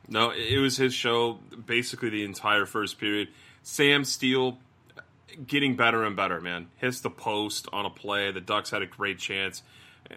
No, 0.10 0.32
it 0.32 0.58
was 0.58 0.76
his 0.78 0.94
show 0.94 1.39
basically 1.66 2.10
the 2.10 2.26
entire 2.26 2.66
first 2.66 3.00
period. 3.00 3.30
Sam 3.62 4.04
Steel 4.04 4.58
getting 5.48 5.76
better 5.76 6.04
and 6.04 6.15
better, 6.15 6.41
man. 6.41 6.67
Hits 6.78 7.02
the 7.02 7.10
post 7.10 7.67
on 7.74 7.86
a 7.86 7.89
play. 7.89 8.32
The 8.32 8.41
Ducks 8.41 8.69
had 8.69 8.82
a 8.82 8.88
great 8.88 9.19
chance 9.19 9.63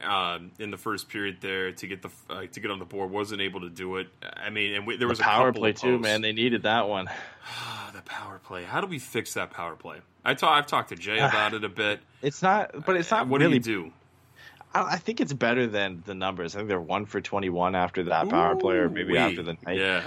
uh, 0.02 0.38
in 0.59 0.70
the 0.70 0.76
first 0.76 1.09
period 1.09 1.38
there 1.40 1.72
to 1.72 1.87
get 1.87 2.02
the 2.02 2.11
uh, 2.29 2.46
to 2.46 2.61
get 2.61 2.70
on 2.70 2.79
the 2.79 2.85
board. 2.85 3.11
wasn't 3.11 3.40
able 3.40 3.61
to 3.61 3.70
do 3.70 3.96
it. 3.96 4.09
I 4.22 4.50
mean, 4.50 4.74
and 4.74 4.87
we, 4.87 4.96
there 4.96 5.09
was 5.09 5.18
the 5.18 5.24
power 5.24 5.52
play 5.52 5.72
too, 5.72 5.98
man. 5.98 6.22
They 6.22 6.33
needed 6.33 6.62
that 6.62 6.88
one. 6.88 7.07
the 7.94 8.02
power 8.02 8.40
play. 8.44 8.64
How 8.64 8.81
do 8.81 8.87
we 8.87 8.98
fix 8.98 9.35
that 9.35 9.50
power 9.50 9.76
play? 9.76 9.98
I 10.24 10.35
talk, 10.35 10.50
I've 10.50 10.66
talked 10.66 10.88
to 10.88 10.96
Jay 10.96 11.18
about 11.18 11.55
it 11.55 11.64
a 11.64 11.68
bit. 11.68 12.00
It's 12.22 12.42
not, 12.42 12.85
but 12.85 12.96
it's 12.96 13.11
not. 13.11 13.29
What 13.29 13.40
really, 13.40 13.61
do 13.61 13.70
you 13.70 13.85
do? 13.85 13.92
I 14.74 14.96
think 14.96 15.20
it's 15.20 15.33
better 15.33 15.68
than 15.68 16.02
the 16.05 16.14
numbers. 16.14 16.57
I 16.57 16.59
think 16.59 16.68
they're 16.68 16.81
one 16.81 17.07
for 17.07 17.20
twenty-one 17.20 17.76
after 17.76 18.05
that 18.05 18.29
power 18.31 18.57
play, 18.57 18.76
or 18.76 18.88
maybe 18.88 19.16
after 19.16 19.42
the 19.42 19.57
night. 19.64 19.76
Yeah, 19.76 20.02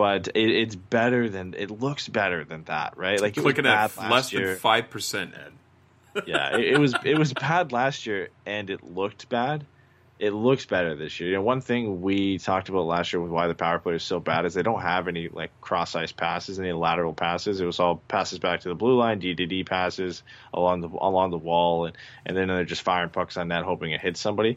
but 0.00 0.28
it, 0.28 0.48
it's 0.48 0.74
better 0.74 1.28
than 1.28 1.52
it 1.52 1.70
looks 1.70 2.08
better 2.08 2.42
than 2.42 2.64
that, 2.64 2.96
right? 2.96 3.20
Like 3.20 3.36
it 3.36 3.44
looking 3.44 3.66
at 3.66 3.94
less 3.98 4.32
year. 4.32 4.46
than 4.46 4.56
five 4.56 4.88
percent, 4.88 5.34
Ed. 5.34 6.22
yeah, 6.26 6.56
it, 6.56 6.68
it, 6.68 6.78
was 6.78 6.94
it 7.04 7.18
was 7.18 7.34
bad 7.34 7.70
last 7.70 8.06
year, 8.06 8.30
and 8.46 8.70
it 8.70 8.82
looked 8.82 9.28
bad. 9.28 9.66
It 10.18 10.30
looks 10.30 10.64
better 10.64 10.94
this 10.94 11.20
year. 11.20 11.28
You 11.28 11.34
know, 11.34 11.42
one 11.42 11.60
thing 11.60 12.00
we 12.00 12.38
talked 12.38 12.70
about 12.70 12.86
last 12.86 13.12
year 13.12 13.20
with 13.20 13.30
why 13.30 13.46
the 13.46 13.54
power 13.54 13.78
play 13.78 13.96
is 13.96 14.02
so 14.02 14.20
bad 14.20 14.46
is 14.46 14.54
they 14.54 14.62
don't 14.62 14.80
have 14.80 15.06
any 15.06 15.28
like 15.28 15.50
cross 15.60 15.94
ice 15.94 16.12
passes, 16.12 16.58
any 16.58 16.72
lateral 16.72 17.12
passes. 17.12 17.60
It 17.60 17.66
was 17.66 17.78
all 17.78 17.96
passes 18.08 18.38
back 18.38 18.60
to 18.60 18.70
the 18.70 18.74
blue 18.74 18.96
line, 18.96 19.20
DDD 19.20 19.66
passes 19.66 20.22
along 20.54 20.80
the 20.80 20.88
along 20.88 21.30
the 21.30 21.36
wall, 21.36 21.84
and 21.84 21.94
and 22.24 22.34
then 22.34 22.48
they're 22.48 22.64
just 22.64 22.80
firing 22.80 23.10
pucks 23.10 23.36
on 23.36 23.48
that, 23.48 23.64
hoping 23.64 23.90
it 23.90 24.00
hits 24.00 24.18
somebody. 24.18 24.56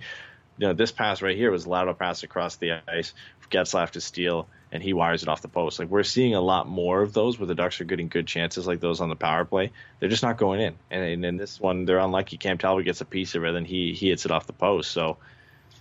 You 0.57 0.67
know, 0.67 0.73
this 0.73 0.93
pass 0.93 1.21
right 1.21 1.35
here 1.35 1.51
was 1.51 1.65
a 1.65 1.69
lateral 1.69 1.95
pass 1.95 2.23
across 2.23 2.55
the 2.55 2.79
ice. 2.87 3.13
Getzlaf 3.53 3.91
to 3.91 4.01
Steel 4.01 4.47
and 4.73 4.81
he 4.81 4.91
wires 4.91 5.21
it 5.21 5.29
off 5.29 5.43
the 5.43 5.47
post. 5.47 5.77
Like 5.77 5.89
we're 5.89 6.01
seeing 6.01 6.33
a 6.33 6.41
lot 6.41 6.67
more 6.67 7.03
of 7.03 7.13
those 7.13 7.37
where 7.37 7.45
the 7.45 7.53
Ducks 7.53 7.79
are 7.79 7.83
getting 7.85 8.07
good 8.07 8.25
chances 8.25 8.65
like 8.65 8.79
those 8.79 9.01
on 9.01 9.07
the 9.07 9.15
power 9.15 9.45
play. 9.45 9.71
They're 9.99 10.09
just 10.09 10.23
not 10.23 10.37
going 10.37 10.61
in. 10.61 10.73
And, 10.89 11.03
and 11.03 11.23
in 11.23 11.37
this 11.37 11.61
one, 11.61 11.85
they're 11.85 11.99
unlucky. 11.99 12.37
Cam 12.37 12.57
Talbot 12.57 12.83
gets 12.83 12.99
a 12.99 13.05
piece 13.05 13.35
of 13.35 13.45
it, 13.45 13.53
and 13.53 13.67
he 13.67 13.93
he 13.93 14.09
hits 14.09 14.25
it 14.25 14.31
off 14.31 14.47
the 14.47 14.53
post. 14.53 14.89
So 14.89 15.17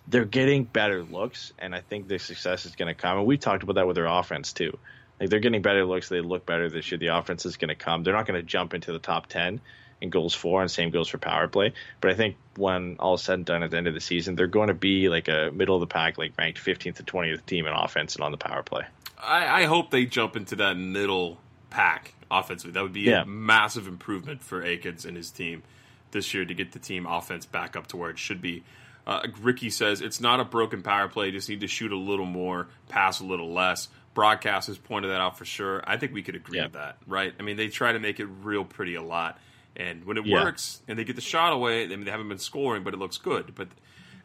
they're 0.07 0.27
getting 0.27 0.65
better 0.65 1.03
looks, 1.03 1.55
and 1.59 1.75
I 1.75 1.81
think 1.81 2.07
the 2.07 2.19
success 2.19 2.67
is 2.67 2.77
going 2.77 2.95
to 2.95 3.01
come. 3.01 3.17
And 3.17 3.27
we 3.27 3.39
talked 3.39 3.63
about 3.63 3.77
that 3.77 3.87
with 3.87 3.97
their 3.97 4.07
offense 4.07 4.53
too. 4.53 4.77
Like 5.19 5.31
they're 5.31 5.41
getting 5.41 5.63
better 5.63 5.87
looks. 5.87 6.11
They 6.11 6.21
look 6.21 6.45
better 6.45 6.69
this 6.69 6.93
year. 6.93 6.99
The 6.99 7.17
offense 7.17 7.47
is 7.47 7.57
going 7.57 7.71
to 7.71 7.75
come. 7.75 8.03
They're 8.03 8.15
not 8.15 8.27
going 8.27 8.39
to 8.39 8.47
jump 8.47 8.75
into 8.75 8.93
the 8.93 8.99
top 8.99 9.27
ten 9.27 9.63
in 10.03 10.11
goals 10.11 10.35
for, 10.35 10.61
and 10.61 10.71
same 10.71 10.91
goes 10.91 11.09
for 11.09 11.19
power 11.19 11.49
play. 11.49 11.73
But 12.01 12.11
I 12.11 12.15
think 12.15 12.37
when 12.57 12.97
all 12.99 13.15
is 13.15 13.23
said 13.23 13.35
and 13.35 13.45
done 13.45 13.63
at 13.63 13.71
the 13.71 13.77
end 13.77 13.87
of 13.87 13.95
the 13.95 14.01
season, 14.01 14.35
they're 14.35 14.47
going 14.47 14.69
to 14.69 14.75
be 14.75 15.09
like 15.09 15.29
a 15.29 15.51
middle 15.53 15.77
of 15.77 15.81
the 15.81 15.87
pack, 15.87 16.19
like 16.19 16.33
ranked 16.37 16.63
15th 16.63 16.97
to 16.97 17.03
20th 17.03 17.47
team 17.47 17.67
in 17.67 17.73
offense 17.73 18.17
and 18.17 18.25
on 18.25 18.33
the 18.33 18.39
power 18.39 18.63
play. 18.63 18.85
I, 19.19 19.63
I 19.63 19.65
hope 19.65 19.91
they 19.91 20.05
jump 20.05 20.37
into 20.37 20.57
that 20.57 20.77
middle 20.77 21.39
pack 21.71 22.15
offensively. 22.31 22.73
That 22.73 22.83
would 22.83 22.93
be 22.93 23.03
yeah. 23.03 23.23
a 23.23 23.27
massive 23.27 23.87
improvement 23.87 24.43
for 24.43 24.63
Eakins 24.63 25.07
and 25.07 25.17
his 25.17 25.31
team 25.31 25.63
this 26.11 26.35
year 26.35 26.45
to 26.45 26.55
get 26.55 26.73
the 26.73 26.79
team 26.79 27.07
offense 27.07 27.47
back 27.47 27.77
up 27.77 27.87
to 27.89 27.97
where 27.97 28.11
it 28.11 28.19
should 28.19 28.43
be. 28.43 28.65
Uh, 29.07 29.27
Ricky 29.41 29.71
says 29.71 30.01
it's 30.01 30.21
not 30.21 30.41
a 30.41 30.45
broken 30.45 30.83
power 30.83 31.09
play. 31.09 31.31
Just 31.31 31.49
need 31.49 31.61
to 31.61 31.67
shoot 31.67 31.93
a 31.93 31.97
little 31.97 32.27
more, 32.27 32.69
pass 32.89 33.21
a 33.21 33.25
little 33.25 33.53
less. 33.53 33.89
Broadcasters 34.15 34.83
pointed 34.83 35.11
that 35.11 35.21
out 35.21 35.39
for 35.39 35.45
sure. 35.45 35.83
I 35.87 35.97
think 35.97 36.13
we 36.13 36.23
could 36.23 36.37
agree 36.37 36.59
yeah. 36.59 36.65
with 36.65 36.75
that, 36.75 36.99
right? 37.07 37.33
I 37.39 37.43
mean, 37.43 37.57
they 37.57 37.69
try 37.69 37.93
to 37.93 37.99
make 37.99 38.21
it 38.21 38.27
real 38.27 38.65
pretty 38.65 38.95
a 38.95 39.03
lot. 39.03 39.39
And 39.77 40.05
when 40.05 40.19
it 40.19 40.27
yeah. 40.27 40.43
works 40.43 40.83
and 40.87 40.99
they 40.99 41.05
get 41.05 41.17
the 41.17 41.23
shot 41.23 41.53
away, 41.53 41.85
I 41.85 41.87
mean, 41.89 42.05
they 42.05 42.11
haven't 42.11 42.29
been 42.29 42.39
scoring, 42.39 42.83
but 42.83 42.95
it 42.95 42.99
looks 42.99 43.19
good. 43.19 43.55
But 43.55 43.69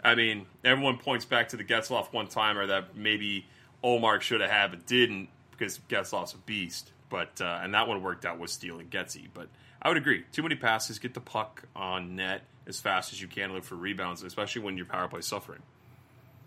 I 0.03 0.15
mean, 0.15 0.45
everyone 0.63 0.97
points 0.97 1.25
back 1.25 1.49
to 1.49 1.57
the 1.57 1.63
Getzlaf 1.63 2.11
one 2.13 2.27
timer 2.27 2.67
that 2.67 2.95
maybe 2.95 3.45
Ullmark 3.83 4.21
should 4.21 4.41
have 4.41 4.49
had, 4.49 4.71
but 4.71 4.85
didn't 4.85 5.29
because 5.51 5.79
Getzlaf's 5.89 6.33
a 6.33 6.37
beast. 6.37 6.91
But 7.09 7.39
uh, 7.41 7.59
and 7.61 7.73
that 7.73 7.87
one 7.87 8.03
worked 8.03 8.25
out 8.25 8.39
with 8.39 8.49
stealing 8.49 8.87
Getsy. 8.87 9.27
But 9.33 9.47
I 9.81 9.87
would 9.87 9.97
agree, 9.97 10.25
too 10.31 10.43
many 10.43 10.55
passes. 10.55 10.99
Get 10.99 11.13
the 11.13 11.21
puck 11.21 11.63
on 11.75 12.15
net 12.15 12.41
as 12.67 12.79
fast 12.79 13.13
as 13.13 13.21
you 13.21 13.27
can. 13.27 13.53
Look 13.53 13.63
for 13.63 13.75
rebounds, 13.75 14.23
especially 14.23 14.63
when 14.63 14.75
your 14.75 14.85
power 14.85 15.07
play 15.07 15.21
suffering. 15.21 15.61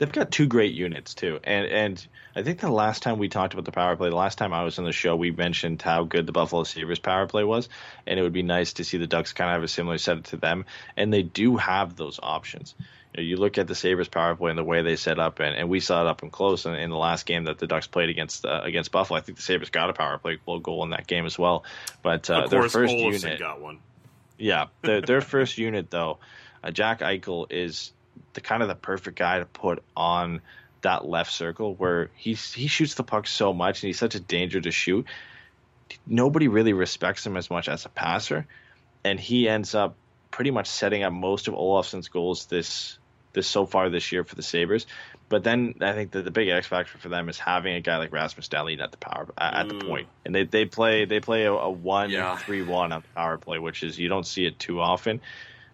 They've 0.01 0.11
got 0.11 0.31
two 0.31 0.47
great 0.47 0.73
units 0.73 1.15
too. 1.15 1.39
And 1.45 1.67
and 1.67 2.07
I 2.35 2.43
think 2.43 2.59
the 2.61 2.71
last 2.71 3.03
time 3.03 3.19
we 3.19 3.29
talked 3.29 3.53
about 3.53 3.67
the 3.67 3.73
power 3.73 3.95
play, 3.95 4.09
the 4.09 4.17
last 4.17 4.39
time 4.39 4.53
I 4.53 4.65
was 4.65 4.79
on 4.79 4.85
the 4.85 4.93
show, 4.93 5.15
we 5.15 5.31
mentioned 5.31 5.81
how 5.81 6.03
good 6.05 6.27
the 6.27 6.33
Buffalo 6.33 6.65
Sabres 6.65 6.99
power 6.99 7.27
play 7.27 7.45
was, 7.45 7.69
and 8.07 8.19
it 8.19 8.23
would 8.23 8.33
be 8.33 8.43
nice 8.43 8.73
to 8.75 8.85
see 8.85 8.99
the 8.99 9.07
Ducks 9.07 9.33
kind 9.33 9.51
of 9.51 9.55
have 9.55 9.63
a 9.63 9.69
similar 9.69 9.99
setup 9.99 10.25
to 10.25 10.37
them. 10.37 10.65
And 10.97 11.13
they 11.13 11.23
do 11.23 11.57
have 11.59 11.95
those 11.95 12.19
options. 12.21 12.75
You, 13.15 13.23
know, 13.23 13.29
you 13.29 13.37
look 13.37 13.59
at 13.59 13.67
the 13.67 13.75
Sabres 13.75 14.09
power 14.09 14.35
play 14.35 14.51
and 14.51 14.59
the 14.59 14.65
way 14.65 14.83
they 14.83 14.97
set 14.97 15.19
up, 15.19 15.39
and, 15.39 15.55
and 15.55 15.69
we 15.69 15.81
saw 15.81 16.01
it 16.01 16.09
up 16.09 16.23
and 16.23 16.33
close 16.33 16.65
in, 16.65 16.75
in 16.75 16.91
the 16.91 16.97
last 16.97 17.27
game 17.27 17.45
that 17.45 17.59
the 17.59 17.67
Ducks 17.67 17.87
played 17.87 18.09
against 18.09 18.47
uh, 18.47 18.63
against 18.65 18.91
Buffalo. 18.91 19.19
I 19.19 19.23
think 19.23 19.37
the 19.37 19.43
Sabres 19.43 19.71
got 19.71 19.91
a 19.91 19.93
power 19.93 20.17
play 20.19 20.39
goal 20.63 20.83
in 20.83 20.91
that 20.91 21.07
game 21.07 21.27
as 21.27 21.39
well. 21.39 21.65
But 22.03 22.31
uh, 22.31 22.47
their 22.47 22.63
first 22.63 22.95
Olofsson 22.95 23.23
unit 23.23 23.39
got 23.39 23.61
one. 23.61 23.81
yeah, 24.39 24.67
their, 24.81 25.03
their 25.03 25.21
first 25.21 25.59
unit 25.59 25.91
though, 25.91 26.19
uh, 26.65 26.71
Jack 26.71 27.01
Eichel 27.01 27.51
is 27.51 27.93
the 28.35 28.41
kind 28.41 28.63
of 28.63 28.69
the 28.69 28.75
perfect 28.75 29.19
guy 29.19 29.39
to 29.39 29.47
put 29.47 29.85
on 29.97 30.43
that 30.83 31.05
left 31.07 31.33
circle 31.33 31.77
where 31.77 32.11
he's 32.15 32.53
he 32.53 32.67
shoots 32.67 32.95
the 32.95 33.05
puck 33.05 33.27
so 33.27 33.53
much 33.53 33.83
and 33.83 33.89
he's 33.89 33.99
such 33.99 34.15
a 34.15 34.21
danger 34.21 34.61
to 34.61 34.71
shoot. 34.71 35.09
Nobody 36.07 36.49
really 36.49 36.73
respects 36.73 37.27
him 37.27 37.37
as 37.37 37.51
much 37.51 37.69
as 37.69 37.85
a 37.85 37.89
passer, 37.89 38.47
and 39.05 39.21
he 39.21 39.49
ends 39.49 39.75
up 39.75 39.99
pretty 40.31 40.51
much 40.51 40.69
setting 40.69 41.03
up 41.05 41.13
most 41.13 41.49
of 41.49 41.55
Olofsson's 41.55 42.09
goals 42.09 42.47
this 42.47 42.99
this 43.35 43.49
so 43.49 43.67
far 43.67 43.91
this 43.91 44.13
year 44.13 44.25
for 44.25 44.35
the 44.37 44.43
Sabres. 44.43 44.87
But 45.29 45.45
then 45.45 45.75
I 45.81 45.93
think 45.95 46.13
that 46.13 46.25
the 46.25 46.31
big 46.33 46.49
X 46.49 46.67
factor 46.69 46.99
for 46.99 47.09
them 47.11 47.29
is 47.29 47.39
having 47.39 47.75
a 47.75 47.81
guy 47.83 47.99
like 47.99 48.13
Rasmus 48.13 48.49
Dahlin 48.49 48.83
at 48.83 48.93
the 48.93 48.99
power 48.99 49.29
at 49.39 49.69
the 49.69 49.77
point, 49.77 50.11
and 50.25 50.35
they 50.35 50.45
they 50.47 50.67
play 50.67 51.07
they 51.07 51.21
play 51.21 51.45
a, 51.47 51.53
a 51.55 51.71
one 51.71 52.11
Yeah. 52.13 52.37
three 52.37 52.63
one 52.63 52.93
on 52.93 53.03
the 53.03 53.09
power 53.15 53.39
play, 53.39 53.59
which 53.59 53.83
is 53.83 53.99
you 53.99 54.09
don't 54.09 54.27
see 54.27 54.47
it 54.47 54.59
too 54.61 54.81
often. 54.81 55.23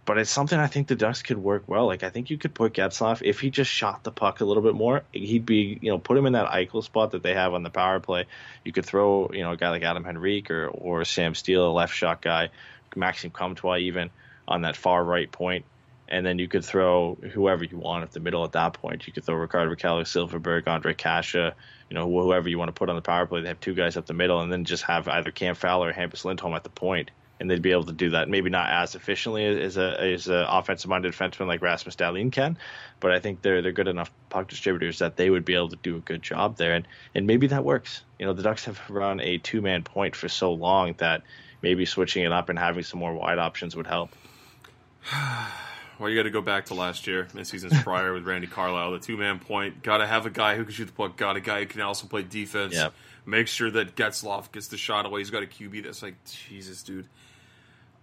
But 0.06 0.18
it's 0.18 0.30
something 0.30 0.58
I 0.58 0.68
think 0.68 0.86
the 0.86 0.94
Ducks 0.94 1.22
could 1.22 1.36
work 1.36 1.64
well. 1.66 1.86
Like 1.86 2.02
I 2.02 2.10
think 2.10 2.30
you 2.30 2.38
could 2.38 2.54
put 2.54 2.72
Getzlaf 2.72 3.22
if 3.22 3.40
he 3.40 3.50
just 3.50 3.70
shot 3.70 4.04
the 4.04 4.12
puck 4.12 4.40
a 4.40 4.44
little 4.44 4.62
bit 4.62 4.74
more, 4.74 5.02
he'd 5.12 5.44
be 5.44 5.78
you 5.82 5.90
know 5.90 5.98
put 5.98 6.16
him 6.16 6.26
in 6.26 6.32
that 6.34 6.48
Eichel 6.50 6.82
spot 6.82 7.10
that 7.10 7.22
they 7.22 7.34
have 7.34 7.52
on 7.52 7.62
the 7.62 7.70
power 7.70 8.00
play. 8.00 8.26
You 8.64 8.72
could 8.72 8.86
throw 8.86 9.30
you 9.32 9.42
know 9.42 9.52
a 9.52 9.56
guy 9.56 9.70
like 9.70 9.82
Adam 9.82 10.06
Henrique 10.06 10.50
or 10.50 10.68
or 10.68 11.04
Sam 11.04 11.34
Steel, 11.34 11.70
a 11.70 11.72
left 11.72 11.94
shot 11.94 12.22
guy, 12.22 12.50
Maxime 12.94 13.32
Comtois 13.32 13.78
even 13.78 14.10
on 14.48 14.62
that 14.62 14.76
far 14.76 15.04
right 15.04 15.30
point 15.30 15.64
and 16.08 16.24
then 16.24 16.38
you 16.38 16.48
could 16.48 16.64
throw 16.64 17.16
whoever 17.32 17.64
you 17.64 17.76
want 17.76 18.04
at 18.04 18.12
the 18.12 18.20
middle 18.20 18.44
at 18.44 18.52
that 18.52 18.74
point. 18.74 19.06
You 19.06 19.12
could 19.12 19.24
throw 19.24 19.34
Ricardo 19.34 19.74
Rakell, 19.74 20.02
Silfverberg, 20.02 20.68
Andre 20.68 20.94
Kase, 20.94 21.34
you 21.34 21.94
know, 21.94 22.08
whoever 22.08 22.48
you 22.48 22.58
want 22.58 22.68
to 22.68 22.72
put 22.72 22.88
on 22.88 22.96
the 22.96 23.02
power 23.02 23.26
play. 23.26 23.42
They 23.42 23.48
have 23.48 23.60
two 23.60 23.74
guys 23.74 23.96
up 23.96 24.06
the 24.06 24.14
middle, 24.14 24.40
and 24.40 24.52
then 24.52 24.64
just 24.64 24.84
have 24.84 25.08
either 25.08 25.30
Cam 25.30 25.54
Fowler 25.54 25.88
or 25.88 25.92
Hampus 25.92 26.24
Lindholm 26.24 26.54
at 26.54 26.62
the 26.62 26.70
point, 26.70 27.10
and 27.38 27.50
they'd 27.50 27.62
be 27.62 27.72
able 27.72 27.84
to 27.84 27.92
do 27.92 28.10
that. 28.10 28.28
Maybe 28.28 28.50
not 28.50 28.70
as 28.70 28.94
efficiently 28.94 29.44
as 29.44 29.76
a 29.76 30.00
as 30.00 30.28
a 30.28 30.46
offensive 30.48 30.88
minded 30.88 31.12
defenseman 31.12 31.46
like 31.46 31.62
Rasmus 31.62 31.96
Dahlin 31.96 32.32
can, 32.32 32.58
but 33.00 33.12
I 33.12 33.20
think 33.20 33.42
they're 33.42 33.62
they're 33.62 33.72
good 33.72 33.88
enough 33.88 34.10
puck 34.30 34.48
distributors 34.48 34.98
that 35.00 35.16
they 35.16 35.30
would 35.30 35.44
be 35.44 35.54
able 35.54 35.68
to 35.68 35.76
do 35.76 35.96
a 35.96 36.00
good 36.00 36.22
job 36.22 36.56
there, 36.56 36.74
and 36.74 36.86
and 37.14 37.26
maybe 37.26 37.48
that 37.48 37.64
works. 37.64 38.02
You 38.18 38.26
know, 38.26 38.32
the 38.32 38.42
Ducks 38.42 38.64
have 38.64 38.80
run 38.88 39.20
a 39.20 39.38
two 39.38 39.60
man 39.60 39.82
point 39.82 40.16
for 40.16 40.28
so 40.28 40.52
long 40.52 40.94
that 40.98 41.22
maybe 41.62 41.84
switching 41.84 42.24
it 42.24 42.32
up 42.32 42.48
and 42.48 42.58
having 42.58 42.82
some 42.82 43.00
more 43.00 43.14
wide 43.14 43.38
options 43.38 43.76
would 43.76 43.86
help. 43.86 44.10
Well, 45.98 46.10
you 46.10 46.16
got 46.16 46.24
to 46.24 46.30
go 46.30 46.42
back 46.42 46.66
to 46.66 46.74
last 46.74 47.06
year 47.06 47.26
and 47.34 47.46
seasons 47.46 47.72
prior 47.82 48.12
with 48.12 48.26
Randy 48.26 48.46
Carlyle, 48.46 48.92
the 48.92 48.98
two 48.98 49.16
man 49.16 49.38
point. 49.38 49.82
Got 49.82 49.98
to 49.98 50.06
have 50.06 50.26
a 50.26 50.30
guy 50.30 50.54
who 50.54 50.64
can 50.64 50.74
shoot 50.74 50.84
the 50.84 50.92
puck. 50.92 51.16
Got 51.16 51.36
a 51.36 51.40
guy 51.40 51.60
who 51.60 51.66
can 51.66 51.80
also 51.80 52.06
play 52.06 52.22
defense. 52.22 52.74
Make 53.24 53.48
sure 53.48 53.70
that 53.70 53.96
Getzlaf 53.96 54.52
gets 54.52 54.68
the 54.68 54.76
shot 54.76 55.06
away. 55.06 55.20
He's 55.20 55.30
got 55.30 55.42
a 55.42 55.46
QB 55.46 55.84
that's 55.84 56.02
like 56.02 56.16
Jesus, 56.24 56.82
dude. 56.82 57.08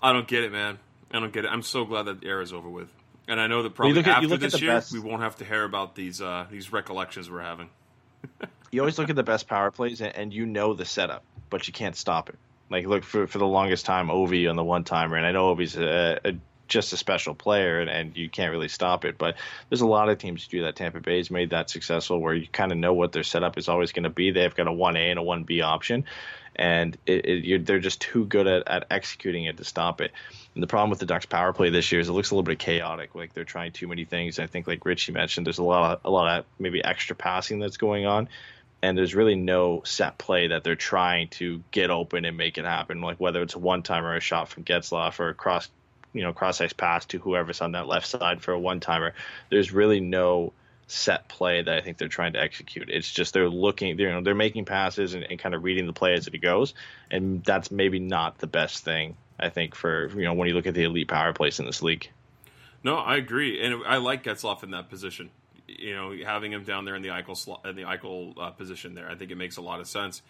I 0.03 0.11
don't 0.11 0.27
get 0.27 0.43
it, 0.43 0.51
man. 0.51 0.77
I 1.11 1.19
don't 1.19 1.31
get 1.31 1.45
it. 1.45 1.47
I'm 1.47 1.61
so 1.63 1.85
glad 1.85 2.03
that 2.03 2.21
the 2.21 2.41
is 2.41 2.51
over 2.53 2.69
with. 2.69 2.89
And 3.27 3.39
I 3.39 3.47
know 3.47 3.63
that 3.63 3.73
probably 3.73 3.99
at- 4.01 4.07
after 4.07 4.37
this 4.37 4.61
year, 4.61 4.73
best- 4.73 4.91
we 4.91 4.99
won't 4.99 5.21
have 5.21 5.37
to 5.37 5.45
hear 5.45 5.63
about 5.63 5.95
these 5.95 6.21
uh, 6.21 6.45
these 6.51 6.73
recollections 6.73 7.31
we're 7.31 7.41
having. 7.41 7.69
you 8.71 8.81
always 8.81 8.99
look 8.99 9.09
at 9.09 9.15
the 9.15 9.23
best 9.23 9.47
power 9.47 9.71
plays 9.71 10.01
and, 10.01 10.13
and 10.15 10.33
you 10.33 10.45
know 10.45 10.73
the 10.73 10.85
setup, 10.85 11.23
but 11.49 11.65
you 11.67 11.73
can't 11.73 11.95
stop 11.95 12.29
it. 12.29 12.35
Like 12.69 12.85
look 12.85 13.03
for 13.05 13.27
for 13.27 13.37
the 13.37 13.47
longest 13.47 13.85
time, 13.85 14.09
Ovi 14.09 14.49
on 14.49 14.57
the 14.57 14.63
one 14.63 14.83
timer, 14.83 15.15
and 15.15 15.25
I 15.25 15.31
know 15.31 15.55
Ovi's 15.55 15.77
a, 15.77 16.19
a 16.25 16.33
just 16.67 16.91
a 16.91 16.97
special 16.97 17.35
player, 17.35 17.79
and, 17.79 17.89
and 17.89 18.17
you 18.17 18.29
can't 18.29 18.51
really 18.51 18.67
stop 18.67 19.05
it. 19.05 19.17
But 19.17 19.35
there's 19.69 19.81
a 19.81 19.87
lot 19.87 20.09
of 20.09 20.17
teams 20.17 20.47
do 20.47 20.63
that. 20.63 20.75
Tampa 20.75 20.99
Bay's 20.99 21.29
made 21.29 21.51
that 21.51 21.69
successful, 21.69 22.19
where 22.19 22.33
you 22.33 22.47
kind 22.51 22.71
of 22.71 22.77
know 22.77 22.93
what 22.93 23.11
their 23.11 23.23
setup 23.23 23.57
is 23.57 23.69
always 23.69 23.91
going 23.91 24.03
to 24.03 24.09
be. 24.09 24.31
They've 24.31 24.53
got 24.53 24.67
a 24.67 24.73
one 24.73 24.97
A 24.97 25.09
and 25.11 25.19
a 25.19 25.23
one 25.23 25.43
B 25.43 25.61
option, 25.61 26.05
and 26.55 26.97
it, 27.05 27.25
it, 27.25 27.65
they're 27.65 27.79
just 27.79 28.01
too 28.01 28.25
good 28.25 28.47
at, 28.47 28.67
at 28.67 28.87
executing 28.91 29.45
it 29.45 29.57
to 29.57 29.63
stop 29.63 30.01
it. 30.01 30.11
And 30.53 30.61
the 30.61 30.67
problem 30.67 30.89
with 30.89 30.99
the 30.99 31.05
Ducks 31.05 31.25
power 31.25 31.53
play 31.53 31.69
this 31.69 31.91
year 31.91 31.99
is 31.99 32.09
it 32.09 32.13
looks 32.13 32.31
a 32.31 32.35
little 32.35 32.43
bit 32.43 32.59
chaotic. 32.59 33.15
Like 33.15 33.33
they're 33.33 33.43
trying 33.43 33.71
too 33.71 33.87
many 33.87 34.05
things. 34.05 34.39
I 34.39 34.47
think, 34.47 34.67
like 34.67 34.85
Richie 34.85 35.11
mentioned, 35.11 35.47
there's 35.47 35.57
a 35.57 35.63
lot 35.63 35.93
of 35.93 35.99
a 36.05 36.11
lot 36.11 36.39
of 36.39 36.45
maybe 36.59 36.83
extra 36.83 37.15
passing 37.15 37.59
that's 37.59 37.77
going 37.77 38.05
on 38.05 38.29
and 38.83 38.97
there's 38.97 39.15
really 39.15 39.35
no 39.35 39.81
set 39.85 40.17
play 40.17 40.47
that 40.47 40.65
they're 40.65 40.75
trying 40.75 41.29
to 41.29 41.63
get 41.71 41.89
open 41.89 42.25
and 42.25 42.35
make 42.35 42.57
it 42.57 42.65
happen. 42.65 42.99
Like 42.99 43.17
whether 43.17 43.41
it's 43.41 43.55
a 43.55 43.59
one 43.59 43.81
time 43.81 44.03
or 44.03 44.17
a 44.17 44.19
shot 44.19 44.49
from 44.49 44.65
Getzlaff 44.65 45.21
or 45.21 45.29
a 45.29 45.33
cross, 45.33 45.69
you 46.11 46.21
know, 46.21 46.33
cross 46.33 46.59
ice 46.59 46.73
pass 46.73 47.05
to 47.05 47.17
whoever's 47.17 47.61
on 47.61 47.71
that 47.71 47.87
left 47.87 48.07
side 48.07 48.41
for 48.41 48.51
a 48.51 48.59
one 48.59 48.81
timer. 48.81 49.13
There's 49.49 49.71
really 49.71 50.01
no 50.01 50.51
set 50.93 51.27
play 51.27 51.61
that 51.61 51.75
I 51.75 51.81
think 51.81 51.97
they're 51.97 52.07
trying 52.07 52.33
to 52.33 52.39
execute. 52.39 52.89
It's 52.89 53.11
just 53.11 53.33
they're 53.33 53.49
looking, 53.49 53.97
they're, 53.97 54.07
you 54.07 54.13
know, 54.13 54.21
they're 54.21 54.35
making 54.35 54.65
passes 54.65 55.13
and, 55.13 55.23
and 55.23 55.39
kind 55.39 55.55
of 55.55 55.63
reading 55.63 55.87
the 55.87 55.93
play 55.93 56.13
as 56.13 56.27
it 56.27 56.37
goes, 56.37 56.73
and 57.11 57.43
that's 57.43 57.71
maybe 57.71 57.99
not 57.99 58.37
the 58.37 58.47
best 58.47 58.83
thing. 58.83 59.17
I 59.39 59.49
think 59.49 59.75
for 59.75 60.09
you 60.09 60.23
know 60.23 60.33
when 60.33 60.47
you 60.47 60.53
look 60.53 60.67
at 60.67 60.73
the 60.73 60.83
elite 60.83 61.07
power 61.07 61.33
plays 61.33 61.59
in 61.59 61.65
this 61.65 61.81
league. 61.81 62.09
No, 62.83 62.97
I 62.97 63.17
agree, 63.17 63.63
and 63.65 63.83
I 63.85 63.97
like 63.97 64.23
Getzlaf 64.23 64.63
in 64.63 64.71
that 64.71 64.89
position. 64.89 65.29
You 65.67 65.95
know, 65.95 66.13
having 66.25 66.51
him 66.51 66.63
down 66.63 66.85
there 66.85 66.95
in 66.95 67.01
the 67.01 67.09
Eichel 67.09 67.35
slot, 67.35 67.65
in 67.65 67.75
the 67.75 67.83
Eichel 67.83 68.37
uh, 68.37 68.51
position 68.51 68.93
there, 68.93 69.09
I 69.09 69.15
think 69.15 69.31
it 69.31 69.35
makes 69.35 69.57
a 69.57 69.61
lot 69.61 69.79
of 69.79 69.87
sense. 69.87 70.21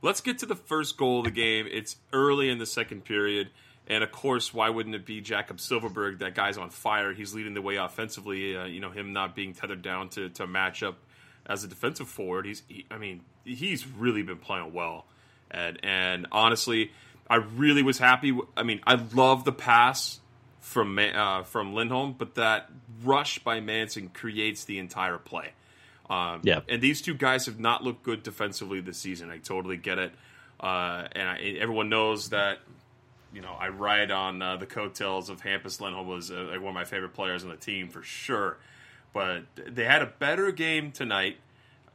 Let's 0.00 0.20
get 0.20 0.38
to 0.38 0.46
the 0.46 0.54
first 0.54 0.96
goal 0.96 1.20
of 1.20 1.24
the 1.24 1.30
game. 1.30 1.66
It's 1.70 1.96
early 2.12 2.48
in 2.48 2.58
the 2.58 2.66
second 2.66 3.04
period, 3.04 3.50
and 3.88 4.04
of 4.04 4.12
course, 4.12 4.54
why 4.54 4.68
wouldn't 4.70 4.94
it 4.94 5.04
be 5.06 5.20
Jakob 5.20 5.56
Silfverberg? 5.56 6.20
That 6.20 6.34
guy's 6.34 6.56
on 6.58 6.70
fire. 6.70 7.12
He's 7.12 7.34
leading 7.34 7.54
the 7.54 7.62
way 7.62 7.76
offensively. 7.76 8.56
Uh, 8.56 8.66
you 8.66 8.80
know, 8.80 8.90
him 8.90 9.12
not 9.12 9.34
being 9.34 9.54
tethered 9.54 9.82
down 9.82 10.10
to 10.10 10.28
to 10.30 10.46
match 10.46 10.82
up 10.82 10.98
as 11.46 11.64
a 11.64 11.68
defensive 11.68 12.08
forward. 12.08 12.44
He's, 12.46 12.62
he, 12.68 12.84
I 12.90 12.98
mean, 12.98 13.22
he's 13.44 13.86
really 13.86 14.22
been 14.22 14.36
playing 14.38 14.72
well, 14.72 15.06
and 15.50 15.78
and 15.82 16.26
honestly, 16.30 16.92
I 17.28 17.36
really 17.36 17.82
was 17.82 17.98
happy. 17.98 18.30
w- 18.30 18.46
I 18.56 18.62
mean, 18.62 18.80
I 18.86 18.94
love 19.14 19.44
the 19.44 19.52
pass 19.52 20.20
from 20.60 20.98
uh, 20.98 21.42
from 21.44 21.74
Lindholm, 21.74 22.14
but 22.18 22.34
that 22.34 22.68
rush 23.02 23.38
by 23.38 23.60
Manson 23.60 24.08
creates 24.10 24.64
the 24.64 24.78
entire 24.78 25.16
play. 25.18 25.52
Um, 26.10 26.40
Yeah. 26.42 26.60
and 26.68 26.80
these 26.80 27.02
two 27.02 27.12
guys 27.14 27.46
have 27.46 27.58
not 27.60 27.84
looked 27.84 28.02
good 28.02 28.22
defensively 28.22 28.80
this 28.80 28.96
season. 28.98 29.30
I 29.30 29.38
totally 29.38 29.76
get 29.76 29.98
it, 29.98 30.12
uh, 30.60 31.06
and 31.12 31.28
I, 31.28 31.38
everyone 31.60 31.88
knows 31.88 32.30
that. 32.30 32.58
You 33.32 33.42
know, 33.42 33.54
I 33.58 33.68
ride 33.68 34.10
on 34.10 34.40
uh, 34.40 34.56
the 34.56 34.66
coattails 34.66 35.28
of 35.28 35.42
Hampus 35.42 35.80
Lindholm 35.80 36.06
was 36.06 36.30
uh, 36.30 36.48
like 36.50 36.60
one 36.60 36.68
of 36.68 36.74
my 36.74 36.84
favorite 36.84 37.14
players 37.14 37.44
on 37.44 37.50
the 37.50 37.56
team 37.56 37.88
for 37.88 38.02
sure. 38.02 38.58
But 39.12 39.44
they 39.54 39.84
had 39.84 40.02
a 40.02 40.06
better 40.06 40.50
game 40.52 40.92
tonight. 40.92 41.38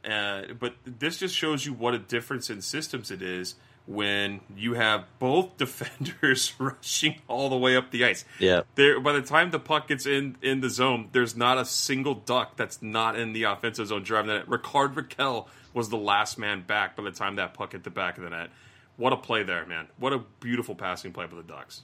Uh, 0.04 0.42
but 0.58 0.74
this 0.84 1.18
just 1.18 1.34
shows 1.34 1.64
you 1.64 1.72
what 1.72 1.94
a 1.94 1.98
difference 1.98 2.50
in 2.50 2.60
systems 2.60 3.10
it 3.10 3.22
is 3.22 3.54
when 3.86 4.40
you 4.56 4.74
have 4.74 5.04
both 5.18 5.56
defenders 5.58 6.52
rushing 6.58 7.20
all 7.28 7.48
the 7.48 7.56
way 7.56 7.76
up 7.76 7.90
the 7.90 8.04
ice. 8.04 8.24
Yeah. 8.38 8.62
There, 8.74 9.00
by 9.00 9.12
the 9.12 9.22
time 9.22 9.50
the 9.50 9.58
puck 9.58 9.88
gets 9.88 10.06
in 10.06 10.36
in 10.42 10.60
the 10.60 10.70
zone, 10.70 11.08
there's 11.12 11.36
not 11.36 11.58
a 11.58 11.64
single 11.64 12.14
duck 12.14 12.56
that's 12.56 12.82
not 12.82 13.18
in 13.18 13.32
the 13.32 13.44
offensive 13.44 13.88
zone 13.88 14.02
driving 14.02 14.28
that. 14.28 14.48
Rickard 14.48 14.94
Rakell 14.94 15.46
was 15.72 15.88
the 15.88 15.96
last 15.96 16.38
man 16.38 16.62
back 16.62 16.96
by 16.96 17.02
the 17.02 17.10
time 17.10 17.36
that 17.36 17.54
puck 17.54 17.72
hit 17.72 17.84
the 17.84 17.90
back 17.90 18.16
of 18.16 18.24
the 18.24 18.30
net. 18.30 18.50
What 18.96 19.12
a 19.12 19.16
play 19.16 19.42
there, 19.42 19.66
man! 19.66 19.88
What 19.98 20.12
a 20.12 20.20
beautiful 20.40 20.74
passing 20.74 21.12
play 21.12 21.26
by 21.26 21.36
the 21.36 21.42
Ducks. 21.42 21.82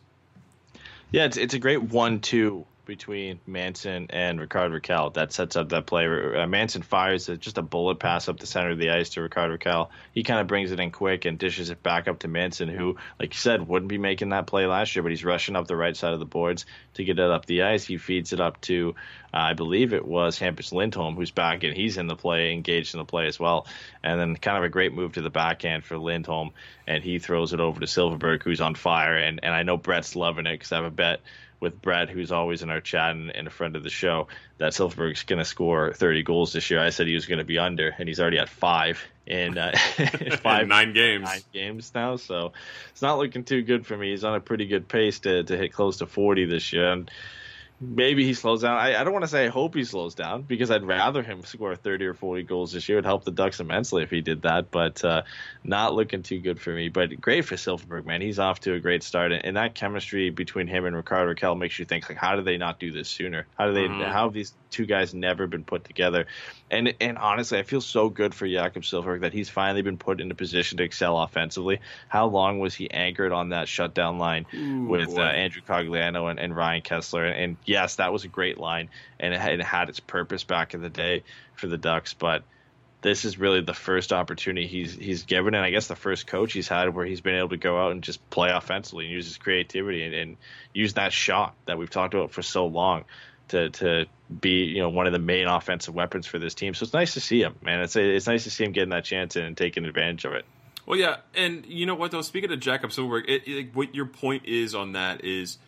Yeah, 1.11 1.25
it's 1.25 1.37
it's 1.37 1.55
a 1.55 1.59
great 1.59 1.83
one-two 1.83 2.64
between 2.90 3.38
Manson 3.46 4.09
and 4.11 4.40
Rickard 4.40 4.72
Rakell 4.72 5.14
that 5.14 5.33
sets 5.33 5.55
up 5.55 5.68
that 5.68 5.87
play. 5.87 6.07
Uh, 6.07 6.44
Manson 6.48 6.83
fires 6.83 7.29
a, 7.29 7.37
just 7.37 7.57
a 7.57 7.62
bullet 7.62 8.00
pass 8.00 8.29
up 8.29 8.40
the 8.40 8.46
center 8.46 8.70
of 8.70 8.79
the 8.79 8.90
ice 8.90 9.11
to 9.11 9.22
Rickard 9.22 9.61
Rakell. 9.61 9.90
He 10.12 10.24
kind 10.24 10.40
of 10.40 10.48
brings 10.48 10.72
it 10.72 10.81
in 10.81 10.90
quick 10.90 11.24
and 11.24 11.38
dishes 11.38 11.70
it 11.70 11.85
back 11.85 12.09
up 12.09 12.18
to 12.18 12.29
Manson, 12.29 12.68
who, 12.68 12.96
like 13.20 13.33
you 13.33 13.38
said, 13.38 13.68
wouldn't 13.68 13.88
be 13.88 13.98
making 13.98 14.31
that 14.31 14.48
play 14.48 14.66
last 14.66 14.96
year, 14.96 15.05
but 15.05 15.12
he's 15.12 15.24
rushing 15.24 15.55
up 15.55 15.68
the 15.68 15.76
right 15.76 15.96
side 15.96 16.14
of 16.14 16.18
the 16.18 16.24
boards 16.24 16.66
to 16.94 17.05
get 17.05 17.20
it 17.20 17.31
up 17.31 17.46
the 17.46 17.62
ice. 17.62 17.85
He 17.85 17.96
feeds 17.96 18.33
it 18.33 18.40
up 18.40 18.61
to, 18.62 18.96
uh, 19.33 19.37
I 19.37 19.55
believe 19.55 19.92
it 19.92 20.05
was 20.05 20.37
Hampus 20.37 20.72
Lindholm, 20.72 21.14
who's 21.14 21.31
back 21.31 21.62
and 21.62 21.76
he's 21.76 21.96
in 21.96 22.09
the 22.09 22.16
play, 22.16 22.53
engaged 22.53 22.94
in 22.94 22.98
the 22.98 23.05
play 23.05 23.29
as 23.29 23.38
well. 23.38 23.68
And 24.03 24.18
then 24.18 24.35
kind 24.35 24.59
of 24.59 24.64
a 24.64 24.68
great 24.68 24.92
move 24.92 25.12
to 25.12 25.22
the 25.22 25.31
backhand 25.31 25.85
for 25.85 25.96
Lindholm, 25.96 26.50
and 26.88 27.05
he 27.05 27.20
throws 27.20 27.53
it 27.53 27.61
over 27.61 27.79
to 27.79 27.87
Silfverberg, 27.87 28.42
who's 28.42 28.61
on 28.61 28.74
fire. 28.74 29.16
And, 29.16 29.38
and 29.44 29.55
I 29.55 29.62
know 29.62 29.76
Brett's 29.76 30.16
loving 30.16 30.46
it 30.46 30.55
because 30.55 30.72
I 30.72 30.76
have 30.76 30.87
a 30.87 30.90
bet 30.90 31.20
with 31.61 31.81
Brett, 31.81 32.09
who's 32.09 32.33
always 32.33 32.62
in 32.62 32.70
our 32.70 32.81
chat 32.81 33.11
and, 33.11 33.31
and 33.31 33.46
a 33.46 33.51
friend 33.51 33.77
of 33.77 33.83
the 33.83 33.90
show, 33.90 34.29
that 34.59 34.73
Silfverberg's 34.73 35.25
going 35.25 35.38
to 35.38 35.44
score 35.44 35.92
30 35.92 36.23
goals 36.23 36.53
this 36.53 36.70
year. 36.70 36.81
I 36.81 36.90
said 36.90 37.07
he 37.07 37.14
was 37.14 37.27
going 37.27 37.38
to 37.38 37.44
be 37.44 37.59
under, 37.59 37.94
and 37.99 38.09
he's 38.09 38.18
already 38.18 38.38
at 38.38 38.49
five 38.49 39.03
in 39.27 39.59
uh, 39.59 39.73
five 40.42 40.66
nine 40.66 40.92
games. 40.92 41.25
nine 41.25 41.42
games 41.53 41.92
now. 41.94 42.16
So 42.16 42.53
it's 42.90 43.03
not 43.03 43.18
looking 43.18 43.44
too 43.44 43.62
good 43.62 43.87
for 43.87 43.96
me. 43.96 44.11
He's 44.11 44.25
on 44.25 44.35
a 44.35 44.40
pretty 44.40 44.66
good 44.66 44.88
pace 44.88 45.20
to, 45.20 45.44
to 45.44 45.57
hit 45.57 45.73
close 45.73 45.99
to 45.99 46.07
40 46.07 46.46
this 46.46 46.73
year. 46.73 46.92
And 46.92 47.11
maybe 47.81 48.25
he 48.25 48.35
slows 48.35 48.62
down. 48.62 48.77
I, 48.77 49.01
I 49.01 49.05
don't 49.05 49.12
want 49.12 49.25
to 49.25 49.31
say 49.31 49.47
I 49.47 49.49
hope 49.49 49.75
he 49.75 49.85
slows 49.85 50.14
down 50.14 50.43
because 50.43 50.71
I'd 50.71 50.85
rather 50.85 51.23
him 51.23 51.43
score 51.45 51.75
30 51.75 52.07
or 52.07 52.14
40 52.14 52.43
goals 52.43 52.73
this 52.73 52.88
year. 52.88 52.99
It'd 52.99 53.07
help 53.07 53.25
the 53.25 53.31
Ducks 53.31 53.59
immensely 53.59 54.03
if 54.03 54.11
he 54.11 54.21
did 54.21 54.43
that, 54.43 54.71
but 54.71 55.03
uh, 55.05 55.23
not 55.64 55.95
looking 55.95 56.23
too 56.23 56.40
good 56.40 56.61
for 56.61 56.71
me. 56.71 56.88
But 56.88 57.21
great 57.21 57.47
for 57.47 57.57
Silfverberg, 57.57 58.05
man. 58.05 58.21
He's 58.21 58.38
off 58.38 58.61
to 58.61 58.75
a 58.75 58.81
great 58.81 59.03
start, 59.03 59.33
and, 59.33 59.45
and 59.45 59.57
that 59.57 59.75
chemistry 59.75 60.31
between 60.31 60.66
him 60.66 60.85
and 60.85 60.95
Rickard 60.95 61.37
Rakell 61.37 61.59
makes 61.59 61.79
you 61.79 61.85
think 61.85 62.09
like, 62.09 62.19
how 62.19 62.37
did 62.37 62.45
they 62.45 62.59
not 62.59 62.79
do 62.79 62.93
this 62.93 63.09
sooner? 63.09 63.47
How 63.59 63.66
do 63.66 63.73
they? 63.73 63.88
Mhm. 63.88 64.11
How 64.12 64.25
have 64.25 64.35
these 64.35 64.53
two 64.71 64.87
guys 64.87 65.14
never 65.14 65.47
been 65.47 65.64
put 65.64 65.85
together? 65.85 66.27
And 66.71 66.95
and 67.01 67.19
honestly, 67.19 67.59
I 67.59 67.65
feel 67.65 67.81
so 67.81 68.09
good 68.09 68.35
for 68.35 68.47
Jakob 68.47 68.85
Silfverberg 68.85 69.23
that 69.23 69.33
he's 69.33 69.49
finally 69.49 69.83
been 69.83 69.99
put 69.99 70.21
in 70.21 70.31
a 70.31 70.35
position 70.35 70.79
to 70.79 70.85
excel 70.85 71.19
offensively. 71.19 71.81
How 72.09 72.27
long 72.27 72.61
was 72.61 72.75
he 72.75 72.89
anchored 72.91 73.33
on 73.33 73.49
that 73.49 73.69
shutdown 73.69 74.19
line 74.19 74.47
with 74.89 75.19
uh, 75.19 75.23
Andrew 75.23 75.63
Cogliano 75.63 76.31
and, 76.31 76.39
and 76.39 76.55
Ryan 76.55 76.83
Kesler? 76.83 77.31
And 77.31 77.57
yes, 77.65 77.97
that 77.97 78.13
was 78.13 78.25
a 78.25 78.29
great 78.29 78.59
line, 78.59 78.89
and 79.19 79.35
it 79.35 79.41
had, 79.41 79.55
it 79.55 79.63
had 79.63 79.89
its 79.89 79.99
purpose 79.99 80.45
back 80.45 80.73
in 80.73 80.81
the 80.81 80.89
day 80.89 81.25
for 81.55 81.67
the 81.67 81.79
Ducks, 81.79 82.15
but. 82.15 82.45
This 83.03 83.25
is 83.25 83.39
really 83.39 83.63
the 83.63 83.73
first 83.73 84.13
opportunity 84.13 84.67
he's 84.67 84.93
he's 84.93 85.23
given, 85.23 85.55
and 85.55 85.65
I 85.65 85.71
guess 85.71 85.87
the 85.87 85.97
first 85.97 86.27
coach 86.27 86.53
he's 86.53 86.69
had 86.69 86.95
where 86.95 87.07
he's 87.07 87.23
been 87.23 87.37
able 87.37 87.49
to 87.49 87.57
go 87.57 87.83
out 87.83 87.93
and 87.93 88.03
just 88.03 88.29
play 88.29 88.51
offensively 88.51 89.07
and 89.07 89.15
use 89.15 89.25
his 89.25 89.39
creativity 89.39 90.03
and, 90.03 90.15
and 90.15 90.37
use 90.75 90.93
that 90.93 91.11
shot 91.11 91.55
that 91.65 91.79
we've 91.79 91.89
talked 91.89 92.13
about 92.13 92.31
for 92.31 92.43
so 92.43 92.67
long 92.67 93.07
to 93.51 93.71
to 93.71 94.07
be 94.41 94.65
you 94.65 94.81
know 94.81 94.89
one 94.89 95.07
of 95.07 95.13
the 95.13 95.19
main 95.19 95.47
offensive 95.47 95.95
weapons 95.95 96.27
for 96.27 96.39
this 96.39 96.55
team. 96.55 96.75
So 96.75 96.85
it's 96.85 96.93
nice 96.93 97.15
to 97.15 97.21
see 97.21 97.43
him, 97.43 97.57
man. 97.63 97.81
It's 97.81 97.97
it's 97.97 98.27
nice 98.27 98.45
to 98.45 98.51
see 98.51 98.65
him 98.65 98.73
getting 98.73 98.91
that 98.91 99.05
chance 99.05 99.37
and 99.37 99.57
taking 99.57 99.85
advantage 99.85 100.25
of 100.25 100.33
it. 100.33 100.45
Well, 100.87 100.99
yeah, 100.99 101.19
and 101.35 101.67
you 101.67 101.87
know 101.87 101.95
what 101.95 102.11
though? 102.11 102.23
Speaking 102.23 102.51
of 102.51 102.61
Jakob 102.61 102.91
Silfverberg, 102.91 103.29
it, 103.29 103.47
it, 103.47 103.75
what 103.75 103.95
your 103.95 104.07
point 104.07 104.47
is 104.47 104.75
on 104.75 104.93
that 104.93 105.25
is 105.25 105.59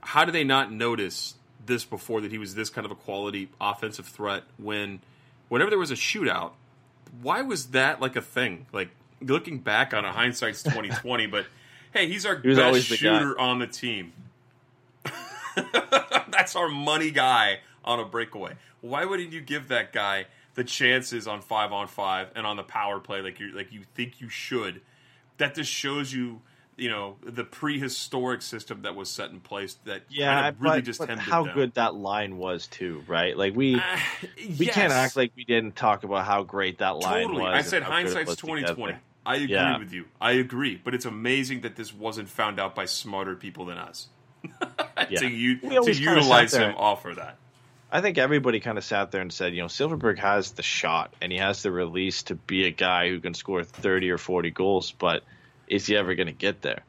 how 0.00 0.24
do 0.24 0.32
they 0.32 0.44
not 0.44 0.72
notice 0.72 1.34
this 1.64 1.84
before 1.84 2.20
that 2.22 2.32
he 2.32 2.38
was 2.38 2.54
this 2.54 2.70
kind 2.70 2.84
of 2.84 2.90
a 2.90 2.96
quality 2.96 3.48
offensive 3.60 4.06
threat 4.06 4.44
when 4.58 5.00
whenever 5.48 5.70
there 5.70 5.78
was 5.78 5.90
a 5.90 5.94
shootout? 5.94 6.52
Why 7.22 7.42
was 7.42 7.68
that 7.68 8.00
like 8.00 8.16
a 8.16 8.22
thing? 8.22 8.66
Like 8.72 8.90
looking 9.20 9.58
back 9.58 9.94
on 9.94 10.04
a 10.04 10.12
hindsight's 10.12 10.62
twenty 10.62 10.88
twenty, 10.88 11.26
but 11.26 11.46
hey, 11.92 12.08
he's 12.08 12.26
our 12.26 12.40
was 12.42 12.56
best 12.56 12.88
the 12.88 12.96
guy. 12.96 13.18
shooter 13.18 13.38
on 13.38 13.58
the 13.58 13.66
team. 13.66 14.12
That's 16.30 16.56
our 16.56 16.68
money 16.68 17.10
guy 17.10 17.60
on 17.84 18.00
a 18.00 18.04
breakaway. 18.04 18.54
Why 18.80 19.04
wouldn't 19.04 19.32
you 19.32 19.40
give 19.40 19.68
that 19.68 19.92
guy 19.92 20.26
the 20.54 20.64
chances 20.64 21.26
on 21.28 21.40
five 21.42 21.72
on 21.72 21.86
five 21.88 22.28
and 22.34 22.46
on 22.46 22.56
the 22.56 22.62
power 22.62 22.98
play 23.00 23.20
like 23.20 23.40
you 23.40 23.52
like 23.52 23.72
you 23.72 23.82
think 23.94 24.20
you 24.20 24.28
should? 24.28 24.80
That 25.38 25.54
just 25.54 25.70
shows 25.70 26.12
you, 26.12 26.40
you 26.76 26.88
know, 26.90 27.16
the 27.22 27.44
prehistoric 27.44 28.42
system 28.42 28.82
that 28.82 28.94
was 28.94 29.08
set 29.10 29.30
in 29.30 29.40
place 29.40 29.78
that 29.84 30.02
Yeah, 30.10 30.34
kind 30.34 30.46
of 30.54 30.62
really 30.62 30.76
but, 30.78 30.84
just 30.84 30.98
but 30.98 31.18
how 31.18 31.44
down. 31.44 31.54
good 31.54 31.74
that 31.74 31.94
line 31.94 32.36
was 32.36 32.66
too, 32.66 33.02
right? 33.06 33.36
Like 33.36 33.54
we 33.54 33.76
Uh, 33.76 33.98
we 34.58 34.66
can't 34.66 34.92
act 34.92 35.16
like 35.16 35.32
we 35.36 35.44
didn't 35.44 35.76
talk 35.76 36.04
about 36.04 36.24
how 36.26 36.42
great 36.42 36.78
that 36.78 36.96
line 36.96 37.22
totally. 37.28 37.42
was. 37.42 37.54
I 37.54 37.62
said 37.62 37.82
how 37.82 37.88
good 37.90 37.94
it 37.98 38.02
hindsight's 38.02 38.28
was 38.28 38.36
twenty 38.36 38.62
together. 38.62 38.74
twenty. 38.76 38.98
I 39.26 39.34
agree 39.36 39.48
Yeah. 39.48 39.78
with 39.78 39.92
you. 39.92 40.06
I 40.20 40.32
agree, 40.32 40.80
but 40.82 40.94
it's 40.94 41.04
amazing 41.04 41.60
that 41.60 41.76
this 41.76 41.92
wasn't 41.94 42.28
found 42.30 42.58
out 42.58 42.74
by 42.74 42.86
smarter 42.86 43.36
people 43.36 43.66
than 43.66 43.76
us. 43.76 44.08
Yeah. 45.08 45.20
to 45.20 45.28
u- 45.28 45.56
to 45.58 45.92
utilize 45.92 46.52
him 46.54 46.74
off 46.76 47.04
of 47.06 47.16
that. 47.16 47.36
I 47.90 48.00
think 48.00 48.18
everybody 48.18 48.60
kind 48.60 48.78
of 48.78 48.84
sat 48.84 49.10
there 49.10 49.20
and 49.22 49.32
said, 49.32 49.54
you 49.54 49.62
know, 49.62 49.66
Silfverberg 49.66 50.18
has 50.18 50.52
the 50.52 50.62
shot 50.62 51.12
and 51.20 51.32
he 51.32 51.38
has 51.38 51.62
the 51.62 51.72
release 51.72 52.22
to 52.24 52.34
be 52.36 52.66
a 52.66 52.70
guy 52.70 53.08
who 53.08 53.18
can 53.18 53.34
score 53.34 53.64
30 53.64 54.10
or 54.10 54.18
40 54.18 54.50
goals, 54.50 54.92
but 54.92 55.24
is 55.66 55.86
he 55.86 55.96
ever 55.96 56.14
going 56.14 56.28
to 56.28 56.32
get 56.32 56.62
there? 56.62 56.84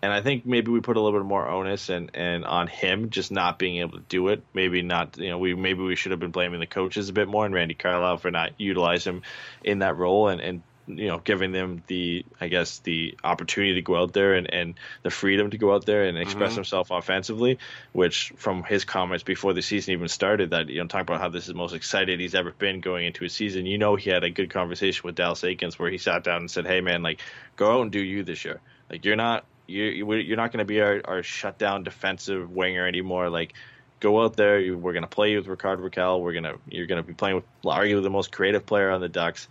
And 0.00 0.12
I 0.12 0.22
think 0.22 0.46
maybe 0.46 0.70
we 0.70 0.80
put 0.80 0.96
a 0.96 1.00
little 1.00 1.18
bit 1.18 1.26
more 1.26 1.46
onus 1.46 1.88
and, 1.88 2.10
and 2.14 2.44
on 2.44 2.68
him 2.68 3.10
just 3.10 3.32
not 3.32 3.58
being 3.58 3.78
able 3.78 3.98
to 3.98 4.04
do 4.08 4.28
it. 4.28 4.42
Maybe 4.54 4.80
not, 4.82 5.18
you 5.18 5.28
know, 5.28 5.38
we 5.38 5.54
maybe 5.54 5.82
we 5.82 5.96
should 5.96 6.12
have 6.12 6.20
been 6.20 6.30
blaming 6.30 6.60
the 6.60 6.66
coaches 6.66 7.08
a 7.08 7.12
bit 7.12 7.28
more 7.28 7.44
and 7.44 7.54
Randy 7.54 7.74
Carlyle 7.74 8.16
for 8.18 8.30
not 8.30 8.52
utilizing 8.58 9.16
him 9.16 9.22
in 9.64 9.80
that 9.80 9.96
role 9.96 10.28
and, 10.28 10.40
and 10.40 10.62
you 10.86 11.08
know, 11.08 11.18
giving 11.18 11.52
them 11.52 11.82
the, 11.88 12.24
I 12.40 12.48
guess, 12.48 12.78
the 12.78 13.18
opportunity 13.24 13.74
to 13.74 13.82
go 13.82 13.96
out 13.96 14.12
there 14.12 14.34
and, 14.34 14.52
and 14.52 14.74
the 15.02 15.10
freedom 15.10 15.50
to 15.50 15.58
go 15.58 15.74
out 15.74 15.84
there 15.84 16.04
and 16.04 16.16
express 16.16 16.50
mm-hmm. 16.50 16.56
himself 16.56 16.90
offensively, 16.90 17.58
which 17.92 18.32
from 18.36 18.62
his 18.62 18.84
comments 18.84 19.24
before 19.24 19.52
the 19.52 19.62
season 19.62 19.94
even 19.94 20.08
started, 20.08 20.50
that, 20.50 20.68
you 20.68 20.80
know, 20.80 20.86
talking 20.86 21.02
about 21.02 21.20
how 21.20 21.28
this 21.28 21.44
is 21.44 21.48
the 21.48 21.54
most 21.54 21.74
excited 21.74 22.20
he's 22.20 22.34
ever 22.34 22.52
been 22.52 22.80
going 22.80 23.06
into 23.06 23.24
a 23.24 23.28
season, 23.28 23.66
you 23.66 23.78
know, 23.78 23.96
he 23.96 24.10
had 24.10 24.24
a 24.24 24.30
good 24.30 24.50
conversation 24.50 25.02
with 25.04 25.16
Dallas 25.16 25.42
Eakins 25.42 25.78
where 25.78 25.90
he 25.90 25.98
sat 25.98 26.22
down 26.22 26.38
and 26.38 26.50
said, 26.50 26.66
hey, 26.66 26.80
man, 26.80 27.02
like, 27.02 27.20
go 27.56 27.78
out 27.78 27.82
and 27.82 27.90
do 27.90 28.00
you 28.00 28.22
this 28.22 28.44
year. 28.44 28.60
Like, 28.88 29.04
you're 29.04 29.16
not, 29.16 29.44
you're, 29.66 30.18
you're 30.20 30.36
not 30.36 30.52
going 30.52 30.60
to 30.60 30.64
be 30.64 30.80
our, 30.80 31.00
our 31.04 31.22
shutdown 31.22 31.82
defensive 31.82 32.50
winger 32.50 32.86
anymore. 32.86 33.28
Like, 33.28 33.54
go 33.98 34.22
out 34.22 34.36
there. 34.36 34.60
We're 34.76 34.92
going 34.92 35.02
to 35.02 35.08
play 35.08 35.32
you 35.32 35.38
with 35.38 35.48
Ricardo 35.48 35.88
Rakell. 35.88 36.20
We're 36.20 36.32
going 36.32 36.44
to, 36.44 36.58
you're 36.68 36.86
going 36.86 37.02
to 37.02 37.06
be 37.06 37.14
playing 37.14 37.36
with 37.36 37.44
arguably 37.64 38.02
the 38.02 38.10
most 38.10 38.30
creative 38.30 38.64
player 38.64 38.90
on 38.90 39.00
the 39.00 39.08
Ducks 39.08 39.48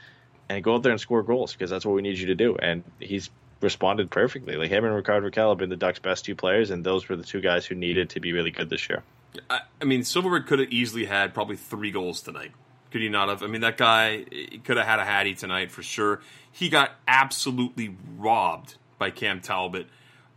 and 0.49 0.63
go 0.63 0.75
out 0.75 0.84
there 0.84 0.91
and 0.91 1.01
score 1.01 1.23
goals 1.23 1.53
because 1.53 1.69
that's 1.69 1.86
what 1.86 1.95
we 1.95 2.01
need 2.01 2.17
you 2.17 2.27
to 2.27 2.36
do. 2.36 2.55
And 2.55 2.84
he's 2.99 3.29
responded 3.62 4.12
perfectly. 4.12 4.55
Like 4.55 4.69
him 4.69 4.86
and 4.86 4.93
Ricardo 4.93 5.29
Rakell 5.29 5.49
have 5.49 5.58
been 5.58 5.69
the 5.69 5.75
Ducks' 5.75 5.99
best 5.99 6.25
two 6.25 6.36
players, 6.36 6.69
and 6.69 6.84
those 6.84 7.08
were 7.10 7.15
the 7.15 7.23
two 7.23 7.41
guys 7.41 7.65
who 7.65 7.75
needed 7.75 8.12
to 8.12 8.19
be 8.19 8.34
really 8.34 8.51
good 8.51 8.69
this 8.69 8.89
year. 8.89 9.03
I, 9.49 9.62
I 9.81 9.86
mean, 9.86 10.01
Silfverberg 10.01 10.47
could 10.47 10.60
have 10.60 10.71
easily 10.71 11.05
had 11.05 11.34
probably 11.34 11.58
three 11.58 11.91
goals 11.91 12.21
tonight. 12.21 12.51
Could 12.91 13.01
he 13.01 13.10
not 13.10 13.29
have? 13.29 13.43
I 13.43 13.47
mean, 13.47 13.62
that 13.62 13.77
guy 13.77 14.23
could 14.63 14.77
have 14.77 14.86
had 14.86 14.99
a 14.99 15.05
hattie 15.05 15.36
tonight 15.36 15.71
for 15.71 15.84
sure. 15.84 16.21
He 16.51 16.69
got 16.69 16.91
absolutely 17.08 17.97
robbed 18.17 18.75
by 18.97 19.10
Cam 19.12 19.41
Talbot 19.41 19.88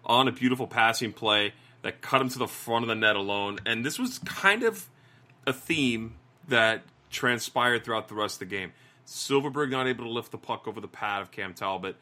on 0.05 0.27
a 0.27 0.33
beautiful 0.33 0.67
passing 0.67 1.13
play 1.13 1.53
that 1.83 2.01
cut 2.01 2.21
him 2.21 2.29
to 2.31 2.39
the 2.39 2.49
front 2.49 2.83
of 2.85 2.89
the 2.89 2.95
net 2.95 3.15
alone. 3.15 3.59
And 3.65 3.85
this 3.85 3.99
was 3.99 4.19
kind 4.19 4.65
of 4.65 4.89
a 5.47 5.53
theme 5.53 6.17
that 6.49 6.83
transpired 7.11 7.85
throughout 7.85 8.09
the 8.09 8.15
rest 8.15 8.37
of 8.43 8.49
the 8.49 8.57
game. 8.57 8.73
Silfverberg 9.09 9.71
not 9.71 9.87
able 9.89 10.05
to 10.05 10.11
lift 10.11 10.31
the 10.33 10.39
puck 10.39 10.69
over 10.69 10.81
the 10.81 10.89
pad 10.89 11.23
of 11.23 11.31
Cam 11.31 11.55
Talbot. 11.55 11.97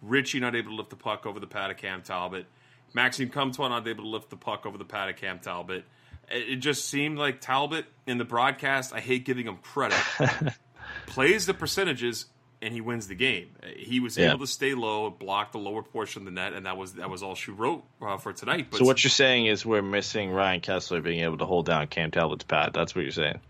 Ritchie 0.00 0.40
not 0.40 0.56
able 0.56 0.70
to 0.70 0.76
lift 0.76 0.88
the 0.90 0.96
puck 0.96 1.26
over 1.26 1.38
the 1.38 1.46
pad 1.46 1.70
of 1.70 1.76
Cam 1.76 2.00
Talbot. 2.02 2.46
Maxime 2.94 3.28
Comtois 3.28 3.68
not 3.68 3.86
able 3.86 4.04
to 4.04 4.08
lift 4.08 4.30
the 4.30 4.36
puck 4.36 4.64
over 4.64 4.78
the 4.78 4.84
pad 4.84 5.10
of 5.10 5.16
Cam 5.16 5.38
Talbot. 5.38 5.84
It 6.30 6.56
just 6.56 6.88
seemed 6.88 7.18
like 7.18 7.40
Talbot 7.40 7.84
in 8.06 8.16
the 8.18 8.24
broadcast, 8.24 8.94
I 8.94 9.00
hate 9.00 9.24
giving 9.26 9.46
him 9.46 9.58
credit, 9.58 9.98
plays 11.06 11.46
the 11.46 11.54
percentages 11.54 12.26
and 12.62 12.72
he 12.72 12.80
wins 12.80 13.06
the 13.06 13.14
game. 13.14 13.50
He 13.76 14.00
was 14.00 14.16
Yeah. 14.16 14.30
able 14.30 14.40
to 14.40 14.46
stay 14.46 14.74
low, 14.74 15.10
block 15.10 15.52
the 15.52 15.58
lower 15.58 15.82
portion 15.82 16.22
of 16.22 16.24
the 16.24 16.30
net, 16.32 16.54
and 16.54 16.64
that 16.64 16.76
was 16.78 16.94
that 16.94 17.10
was 17.10 17.22
all 17.22 17.34
she 17.34 17.50
wrote 17.50 17.84
uh, 18.00 18.16
for 18.16 18.32
tonight. 18.32 18.68
But 18.70 18.78
So 18.78 18.84
what 18.86 19.04
you're 19.04 19.10
saying 19.10 19.46
is 19.46 19.66
we're 19.66 19.82
missing 19.82 20.30
Ryan 20.30 20.62
Kesler 20.62 21.02
being 21.02 21.20
able 21.20 21.36
to 21.38 21.44
hold 21.44 21.66
down 21.66 21.86
Cam 21.88 22.10
Talbot's 22.10 22.44
pad. 22.44 22.70
That's 22.72 22.94
what 22.94 23.02
you're 23.02 23.12
saying. 23.12 23.40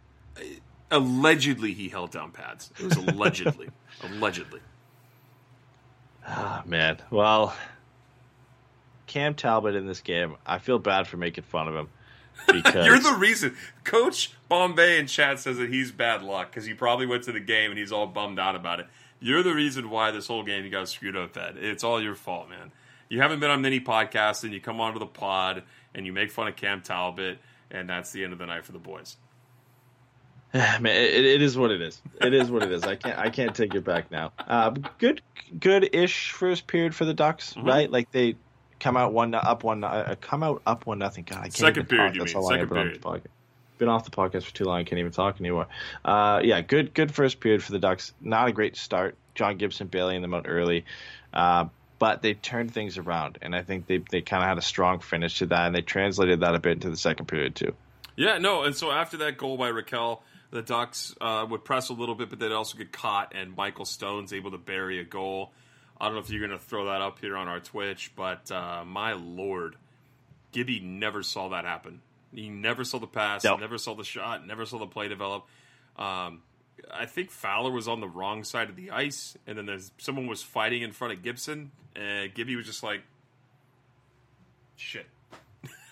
Allegedly 0.90 1.72
he 1.72 1.88
held 1.88 2.10
down 2.10 2.30
pads. 2.32 2.70
It 2.78 2.84
was 2.84 2.96
allegedly, 2.96 3.68
allegedly. 4.02 4.60
Ah, 6.26 6.62
man. 6.66 6.98
Well, 7.10 7.54
Cam 9.06 9.34
Talbot 9.34 9.74
in 9.74 9.86
this 9.86 10.00
game, 10.00 10.36
I 10.44 10.58
feel 10.58 10.78
bad 10.78 11.06
for 11.06 11.16
making 11.16 11.44
fun 11.44 11.68
of 11.68 11.74
him 11.74 11.88
because 12.46 12.86
You're 12.86 12.98
the 12.98 13.16
reason. 13.18 13.56
Coach 13.84 14.32
Bombay 14.48 14.98
in 14.98 15.06
chat 15.06 15.38
says 15.38 15.58
that 15.58 15.70
he's 15.70 15.92
bad 15.92 16.22
luck 16.22 16.50
because 16.50 16.64
he 16.64 16.74
probably 16.74 17.06
went 17.06 17.24
to 17.24 17.32
the 17.32 17.40
game 17.40 17.70
and 17.70 17.78
he's 17.78 17.92
all 17.92 18.06
bummed 18.06 18.38
out 18.38 18.56
about 18.56 18.80
it. 18.80 18.86
You're 19.20 19.42
the 19.42 19.54
reason 19.54 19.88
why 19.88 20.10
this 20.10 20.26
whole 20.26 20.42
game 20.42 20.64
you 20.64 20.70
got 20.70 20.88
screwed 20.88 21.16
up, 21.16 21.36
Ed. 21.36 21.56
It's 21.56 21.82
all 21.84 22.02
your 22.02 22.14
fault, 22.14 22.48
man. 22.48 22.72
You 23.08 23.20
haven't 23.22 23.40
been 23.40 23.50
on 23.50 23.62
many 23.62 23.80
podcasts 23.80 24.44
and 24.44 24.52
you 24.52 24.60
come 24.60 24.80
onto 24.80 24.98
the 24.98 25.06
pod 25.06 25.62
and 25.94 26.04
you 26.04 26.12
make 26.12 26.30
fun 26.30 26.48
of 26.48 26.56
Cam 26.56 26.82
Talbot, 26.82 27.38
and 27.70 27.88
that's 27.88 28.12
the 28.12 28.24
end 28.24 28.32
of 28.32 28.38
the 28.38 28.46
night 28.46 28.64
for 28.64 28.72
the 28.72 28.78
boys. 28.78 29.16
Man, 30.80 30.86
it, 30.86 31.24
it 31.24 31.42
is 31.42 31.56
what 31.58 31.70
it 31.70 31.80
is. 31.82 32.00
It 32.20 32.32
is 32.34 32.50
what 32.50 32.62
it 32.62 32.72
is. 32.72 32.84
I 32.84 32.96
can't. 32.96 33.18
I 33.18 33.30
can't 33.30 33.54
take 33.54 33.74
it 33.74 33.84
back 33.84 34.10
now. 34.10 34.32
Uh, 34.38 34.70
good, 34.98 35.20
good-ish 35.60 36.30
first 36.32 36.66
period 36.66 36.94
for 36.94 37.04
the 37.04 37.14
Ducks, 37.14 37.54
Mm-hmm. 37.54 37.66
right? 37.68 37.90
Like 37.90 38.10
they 38.12 38.36
come 38.80 38.96
out 38.96 39.12
one 39.12 39.34
up 39.34 39.64
one, 39.64 39.84
uh, 39.84 40.14
come 40.20 40.42
out 40.42 40.62
up 40.66 40.86
one 40.86 40.98
nothing. 40.98 41.24
God, 41.28 41.38
I 41.38 41.42
can't 41.42 41.54
Second 41.56 41.88
period, 41.88 42.08
talk. 42.08 42.14
you 42.14 42.20
That's 42.20 42.34
mean. 42.34 42.46
Second 42.48 42.68
period. 42.70 42.94
the 42.96 42.98
podcast. 43.08 43.22
Been 43.78 43.88
off 43.88 44.04
the 44.04 44.10
podcast 44.10 44.44
for 44.44 44.54
too 44.54 44.64
long. 44.64 44.78
I 44.80 44.84
can't 44.84 44.98
even 44.98 45.12
talk 45.12 45.38
anymore. 45.38 45.66
Uh, 46.04 46.40
yeah, 46.42 46.62
good, 46.62 46.94
good 46.94 47.12
first 47.14 47.40
period 47.40 47.62
for 47.62 47.72
the 47.72 47.78
Ducks. 47.78 48.14
Not 48.22 48.48
a 48.48 48.52
great 48.52 48.74
start. 48.76 49.16
John 49.34 49.58
Gibson 49.58 49.88
bailing 49.88 50.22
them 50.22 50.32
out 50.32 50.46
early. 50.48 50.86
Uh, 51.34 51.66
but 51.98 52.22
they 52.22 52.32
turned 52.34 52.72
things 52.72 52.96
around, 52.96 53.38
and 53.42 53.54
I 53.54 53.62
think 53.62 53.86
they, 53.86 54.02
they 54.10 54.22
kind 54.22 54.42
of 54.42 54.48
had 54.48 54.56
a 54.58 54.62
strong 54.62 55.00
finish 55.00 55.38
to 55.40 55.46
that, 55.46 55.66
and 55.66 55.74
they 55.76 55.82
translated 55.82 56.40
that 56.40 56.54
a 56.54 56.58
bit 56.58 56.72
into 56.72 56.88
the 56.90 56.96
second 56.96 57.26
period 57.26 57.54
too. 57.54 57.74
Yeah, 58.16 58.38
no, 58.38 58.62
and 58.62 58.74
so 58.74 58.90
after 58.90 59.18
that 59.18 59.36
goal 59.36 59.56
by 59.58 59.70
Rakell, 59.70 60.20
the 60.50 60.62
Ducks 60.62 61.14
uh, 61.20 61.46
would 61.48 61.64
press 61.64 61.88
a 61.88 61.92
little 61.92 62.14
bit, 62.14 62.30
but 62.30 62.38
they'd 62.38 62.52
also 62.52 62.78
get 62.78 62.92
caught, 62.92 63.32
and 63.34 63.56
Michael 63.56 63.84
Stone's 63.84 64.32
able 64.32 64.50
to 64.52 64.58
bury 64.58 64.98
a 65.00 65.04
goal. 65.04 65.52
I 66.00 66.04
don't 66.06 66.14
know 66.14 66.20
if 66.20 66.30
you're 66.30 66.46
going 66.46 66.58
to 66.58 66.64
throw 66.64 66.86
that 66.86 67.00
up 67.00 67.18
here 67.20 67.36
on 67.36 67.48
our 67.48 67.60
Twitch, 67.60 68.12
but 68.14 68.50
uh, 68.50 68.84
my 68.86 69.12
lord, 69.14 69.76
Gibby 70.52 70.80
never 70.80 71.22
saw 71.22 71.48
that 71.48 71.64
happen. 71.64 72.00
He 72.34 72.48
never 72.50 72.84
saw 72.84 72.98
the 72.98 73.06
pass, 73.06 73.44
No. 73.44 73.56
never 73.56 73.78
saw 73.78 73.94
the 73.94 74.04
shot, 74.04 74.46
never 74.46 74.66
saw 74.66 74.78
the 74.78 74.86
play 74.86 75.08
develop. 75.08 75.46
Um, 75.96 76.42
I 76.92 77.06
think 77.06 77.30
Fowler 77.30 77.70
was 77.70 77.88
on 77.88 78.00
the 78.00 78.08
wrong 78.08 78.44
side 78.44 78.68
of 78.68 78.76
the 78.76 78.90
ice, 78.90 79.36
and 79.46 79.56
then 79.56 79.64
there's 79.64 79.90
someone 79.98 80.26
was 80.26 80.42
fighting 80.42 80.82
in 80.82 80.92
front 80.92 81.14
of 81.14 81.22
Gibson, 81.22 81.70
and 81.96 82.32
Gibby 82.34 82.54
was 82.56 82.66
just 82.66 82.82
like, 82.82 83.02
"Shit." 84.76 85.06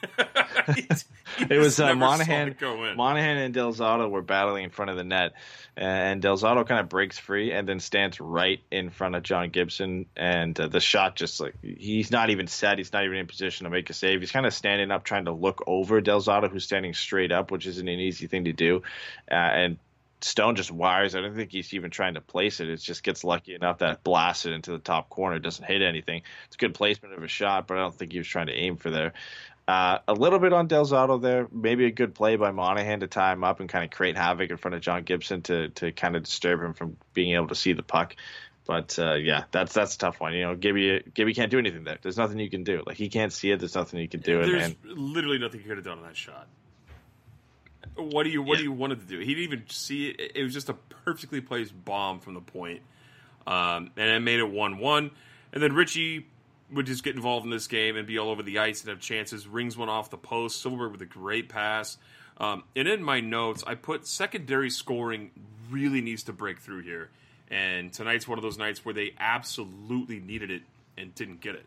it 1.51 1.59
was 1.59 1.81
uh, 1.81 1.95
Monahan. 1.95 2.57
Monahan 2.97 3.37
and 3.39 3.55
Del 3.55 3.73
Zotto 3.73 4.11
were 4.11 4.23
battling 4.23 4.65
in 4.65 4.71
front 4.71 4.91
of 4.91 4.97
the 4.97 5.05
net, 5.05 5.33
and 5.77 6.23
Del 6.23 6.37
Zotto 6.37 6.67
kind 6.67 6.81
of 6.81 6.89
breaks 6.89 7.19
free 7.19 7.53
and 7.53 7.69
then 7.69 7.81
stands 7.81 8.21
right 8.21 8.61
in 8.71 8.91
front 8.91 9.15
of 9.15 9.23
John 9.23 9.51
Gibson, 9.51 10.07
and 10.17 10.59
uh, 10.59 10.69
the 10.69 10.81
shot 10.81 11.17
just 11.17 11.41
like 11.41 11.55
he's 11.63 12.11
not 12.11 12.31
even 12.31 12.47
set. 12.47 12.79
He's 12.79 12.93
not 12.93 13.05
even 13.05 13.17
in 13.17 13.27
position 13.27 13.65
to 13.65 13.71
make 13.71 13.91
a 13.91 13.95
save. 13.95 14.21
He's 14.21 14.33
kind 14.33 14.47
of 14.47 14.55
standing 14.55 14.91
up, 14.91 15.05
trying 15.05 15.25
to 15.27 15.33
look 15.33 15.63
over 15.67 16.01
Del 16.01 16.21
Zotto, 16.21 16.51
who's 16.51 16.65
standing 16.65 16.95
straight 16.95 17.33
up, 17.33 17.51
which 17.51 17.67
isn't 17.67 17.89
an 17.89 18.01
easy 18.01 18.27
thing 18.27 18.45
to 18.45 18.53
do, 18.53 18.83
uh, 19.31 19.35
and 19.35 19.79
Stone 20.25 20.57
just 20.57 20.71
wires. 20.71 21.15
I 21.15 21.21
don't 21.21 21.37
think 21.37 21.53
he's 21.53 21.75
even 21.75 21.91
trying 21.91 22.15
to 22.15 22.23
place 22.23 22.59
it. 22.61 22.71
It 22.71 22.79
just 22.79 23.03
gets 23.03 23.25
lucky 23.25 23.55
enough 23.55 23.79
that 23.79 23.93
it 23.93 24.05
blasts 24.05 24.47
it 24.47 24.53
into 24.53 24.71
the 24.71 24.79
top 24.79 25.11
corner. 25.11 25.37
It 25.37 25.43
doesn't 25.43 25.67
hit 25.67 25.83
anything. 25.83 26.23
It's 26.47 26.57
a 26.57 26.59
good 26.59 26.73
placement 26.73 27.13
of 27.13 27.23
a 27.23 27.29
shot, 27.29 27.67
but 27.67 27.77
I 27.77 27.81
don't 27.81 27.95
think 27.95 28.13
he 28.13 28.19
was 28.19 28.27
trying 28.27 28.47
to 28.47 28.55
aim 28.55 28.79
for 28.79 28.91
there. 28.91 29.13
Uh, 29.67 29.99
a 30.07 30.13
little 30.13 30.39
bit 30.39 30.53
on 30.53 30.67
Del 30.67 30.85
Zotto 30.85 31.21
there. 31.21 31.49
Maybe 31.51 31.87
a 31.87 31.91
good 31.91 32.15
play 32.15 32.37
by 32.37 32.51
Monahan 32.51 33.01
to 33.01 33.07
tie 33.07 33.33
him 33.33 33.45
up 33.45 33.61
and 33.61 33.69
kind 33.69 33.83
of 33.83 33.91
create 33.91 34.17
havoc 34.17 34.51
in 34.51 34.59
front 34.59 34.75
of 34.75 34.83
John 34.83 35.05
Gibson 35.05 35.41
to 35.43 35.71
to 35.71 35.91
kind 35.93 36.17
of 36.17 36.25
disturb 36.25 36.63
him 36.63 36.75
from 36.75 36.99
being 37.15 37.35
able 37.35 37.49
to 37.49 37.55
see 37.55 37.73
the 37.73 37.83
puck. 37.83 38.15
But 38.67 38.99
uh, 38.99 39.15
yeah, 39.15 39.45
that's 39.53 39.73
that's 39.73 39.95
a 39.95 39.99
tough 39.99 40.21
one. 40.21 40.35
You 40.35 40.43
know, 40.43 40.55
Gibby 40.55 41.03
Gibby 41.15 41.33
can't 41.33 41.51
do 41.51 41.59
anything 41.59 41.85
there. 41.85 41.99
There's 42.01 42.19
nothing 42.19 42.39
you 42.39 42.51
can 42.51 42.63
do. 42.63 42.83
Like 42.87 42.97
he 42.97 43.09
can't 43.09 43.33
see 43.33 43.51
it. 43.51 43.59
There's 43.59 43.75
nothing 43.75 44.01
you 44.01 44.09
can 44.09 44.21
do. 44.21 44.43
There's 44.45 44.65
and, 44.65 44.77
literally 44.85 45.39
nothing 45.39 45.61
he 45.61 45.67
could 45.67 45.79
have 45.79 45.85
done 45.85 45.99
on 45.99 46.05
that 46.05 46.17
shot. 46.17 46.47
What 47.97 48.25
do 48.25 48.31
you 48.31 48.43
What 48.43 48.55
yeah. 48.55 48.59
do 48.59 48.63
you 48.65 48.73
wanted 48.73 49.01
to 49.01 49.07
do? 49.07 49.19
He 49.19 49.35
didn't 49.35 49.45
even 49.45 49.65
see 49.69 50.09
it. 50.09 50.33
It 50.35 50.43
was 50.43 50.53
just 50.53 50.69
a 50.69 50.75
perfectly 51.05 51.41
placed 51.41 51.73
bomb 51.85 52.21
from 52.21 52.35
the 52.35 52.41
point, 52.41 52.83
um, 53.47 53.91
and 53.97 54.11
it 54.11 54.21
made 54.21 54.41
it 54.41 54.51
one 54.51 54.79
one. 54.79 55.11
And 55.53 55.63
then 55.63 55.73
Ritchie 55.75 56.27
would 56.73 56.87
just 56.87 57.05
get 57.05 57.15
involved 57.15 57.45
in 57.45 57.51
this 57.51 57.67
game 57.67 57.97
and 57.97 58.07
be 58.07 58.19
all 58.19 58.31
over 58.31 58.43
the 58.43 58.59
ice 58.59 58.81
and 58.83 58.91
have 58.91 59.01
chances. 59.01 59.47
Rings 59.47 59.77
one 59.77 59.89
off 59.89 60.11
the 60.11 60.19
post. 60.19 60.65
Silfverberg 60.65 60.93
with 60.93 61.03
a 61.03 61.07
great 61.07 61.49
pass. 61.49 61.99
Um, 62.39 62.65
and 62.75 62.89
in 62.89 63.03
my 63.03 63.21
notes, 63.21 63.63
I 63.67 63.75
put 63.75 64.07
secondary 64.07 64.71
scoring 64.71 65.31
really 65.71 66.01
needs 66.01 66.25
to 66.25 66.33
break 66.33 66.59
through 66.59 66.83
here. 66.83 67.11
And 67.51 67.93
tonight's 67.93 68.27
one 68.27 68.39
of 68.39 68.43
those 68.43 68.59
nights 68.59 68.85
where 68.85 68.95
they 68.95 69.13
absolutely 69.19 70.19
needed 70.19 70.51
it 70.51 70.63
and 70.97 71.15
didn't 71.15 71.41
get 71.41 71.55
it. 71.55 71.65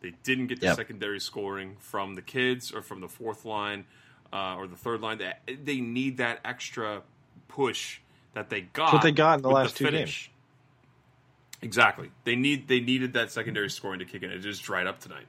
They 0.00 0.14
didn't 0.22 0.46
get 0.46 0.60
the 0.60 0.66
yep. 0.66 0.76
secondary 0.76 1.20
scoring 1.20 1.76
from 1.78 2.14
the 2.14 2.22
kids 2.22 2.72
or 2.72 2.82
from 2.82 3.00
the 3.00 3.08
fourth 3.08 3.44
line 3.44 3.84
uh, 4.32 4.56
or 4.56 4.66
the 4.66 4.76
third 4.76 5.00
line. 5.00 5.18
They, 5.18 5.54
they 5.54 5.80
need 5.80 6.16
that 6.16 6.40
extra 6.44 7.02
push 7.48 8.00
that 8.34 8.48
they 8.48 8.62
got. 8.62 8.86
That's 8.86 8.92
what 8.94 9.02
they 9.02 9.12
got 9.12 9.38
in 9.38 9.42
the 9.42 9.50
last 9.50 9.76
the 9.76 9.84
two 9.84 9.90
games. 9.90 10.28
Exactly. 11.62 12.10
They 12.24 12.36
need 12.36 12.68
they 12.68 12.80
needed 12.80 13.14
that 13.14 13.30
secondary 13.30 13.70
scoring 13.70 13.98
to 13.98 14.04
kick 14.04 14.22
in. 14.22 14.30
It 14.30 14.38
just 14.38 14.62
dried 14.62 14.86
up 14.86 15.00
tonight. 15.00 15.26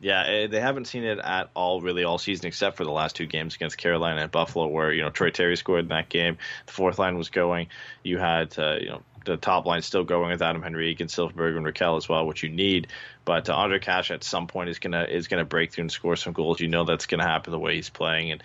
Yeah, 0.00 0.24
eh, 0.26 0.46
they 0.46 0.60
haven't 0.60 0.86
seen 0.86 1.04
it 1.04 1.18
at 1.18 1.50
all 1.54 1.82
really 1.82 2.04
all 2.04 2.18
season, 2.18 2.46
except 2.46 2.78
for 2.78 2.84
the 2.84 2.90
last 2.90 3.16
two 3.16 3.26
games 3.26 3.54
against 3.54 3.76
Carolina 3.76 4.22
and 4.22 4.30
Buffalo, 4.30 4.66
where 4.66 4.92
you 4.92 5.02
know 5.02 5.10
Troy 5.10 5.30
Terry 5.30 5.56
scored 5.56 5.80
in 5.80 5.88
that 5.88 6.08
game. 6.08 6.38
The 6.66 6.72
fourth 6.72 6.98
line 6.98 7.16
was 7.16 7.28
going. 7.28 7.68
You 8.02 8.18
had 8.18 8.58
uh, 8.58 8.76
you 8.80 8.88
know 8.88 9.02
the 9.26 9.36
top 9.36 9.66
line 9.66 9.82
still 9.82 10.04
going 10.04 10.30
with 10.30 10.42
Adam 10.42 10.64
Henrique 10.64 11.00
and 11.00 11.10
Silfverberg 11.10 11.56
and 11.56 11.66
Rakell 11.66 11.98
as 11.98 12.08
well, 12.08 12.26
which 12.26 12.42
you 12.42 12.48
need. 12.48 12.88
But 13.24 13.50
uh, 13.50 13.56
Ondrej 13.56 13.82
Kase 13.82 14.10
at 14.10 14.24
some 14.24 14.46
point 14.46 14.70
is 14.70 14.78
gonna 14.78 15.04
is 15.04 15.28
gonna 15.28 15.44
break 15.44 15.72
through 15.72 15.82
and 15.82 15.92
score 15.92 16.16
some 16.16 16.32
goals. 16.32 16.60
You 16.60 16.68
know 16.68 16.84
that's 16.84 17.06
gonna 17.06 17.26
happen 17.26 17.52
the 17.52 17.58
way 17.58 17.76
he's 17.76 17.90
playing, 17.90 18.32
and 18.32 18.42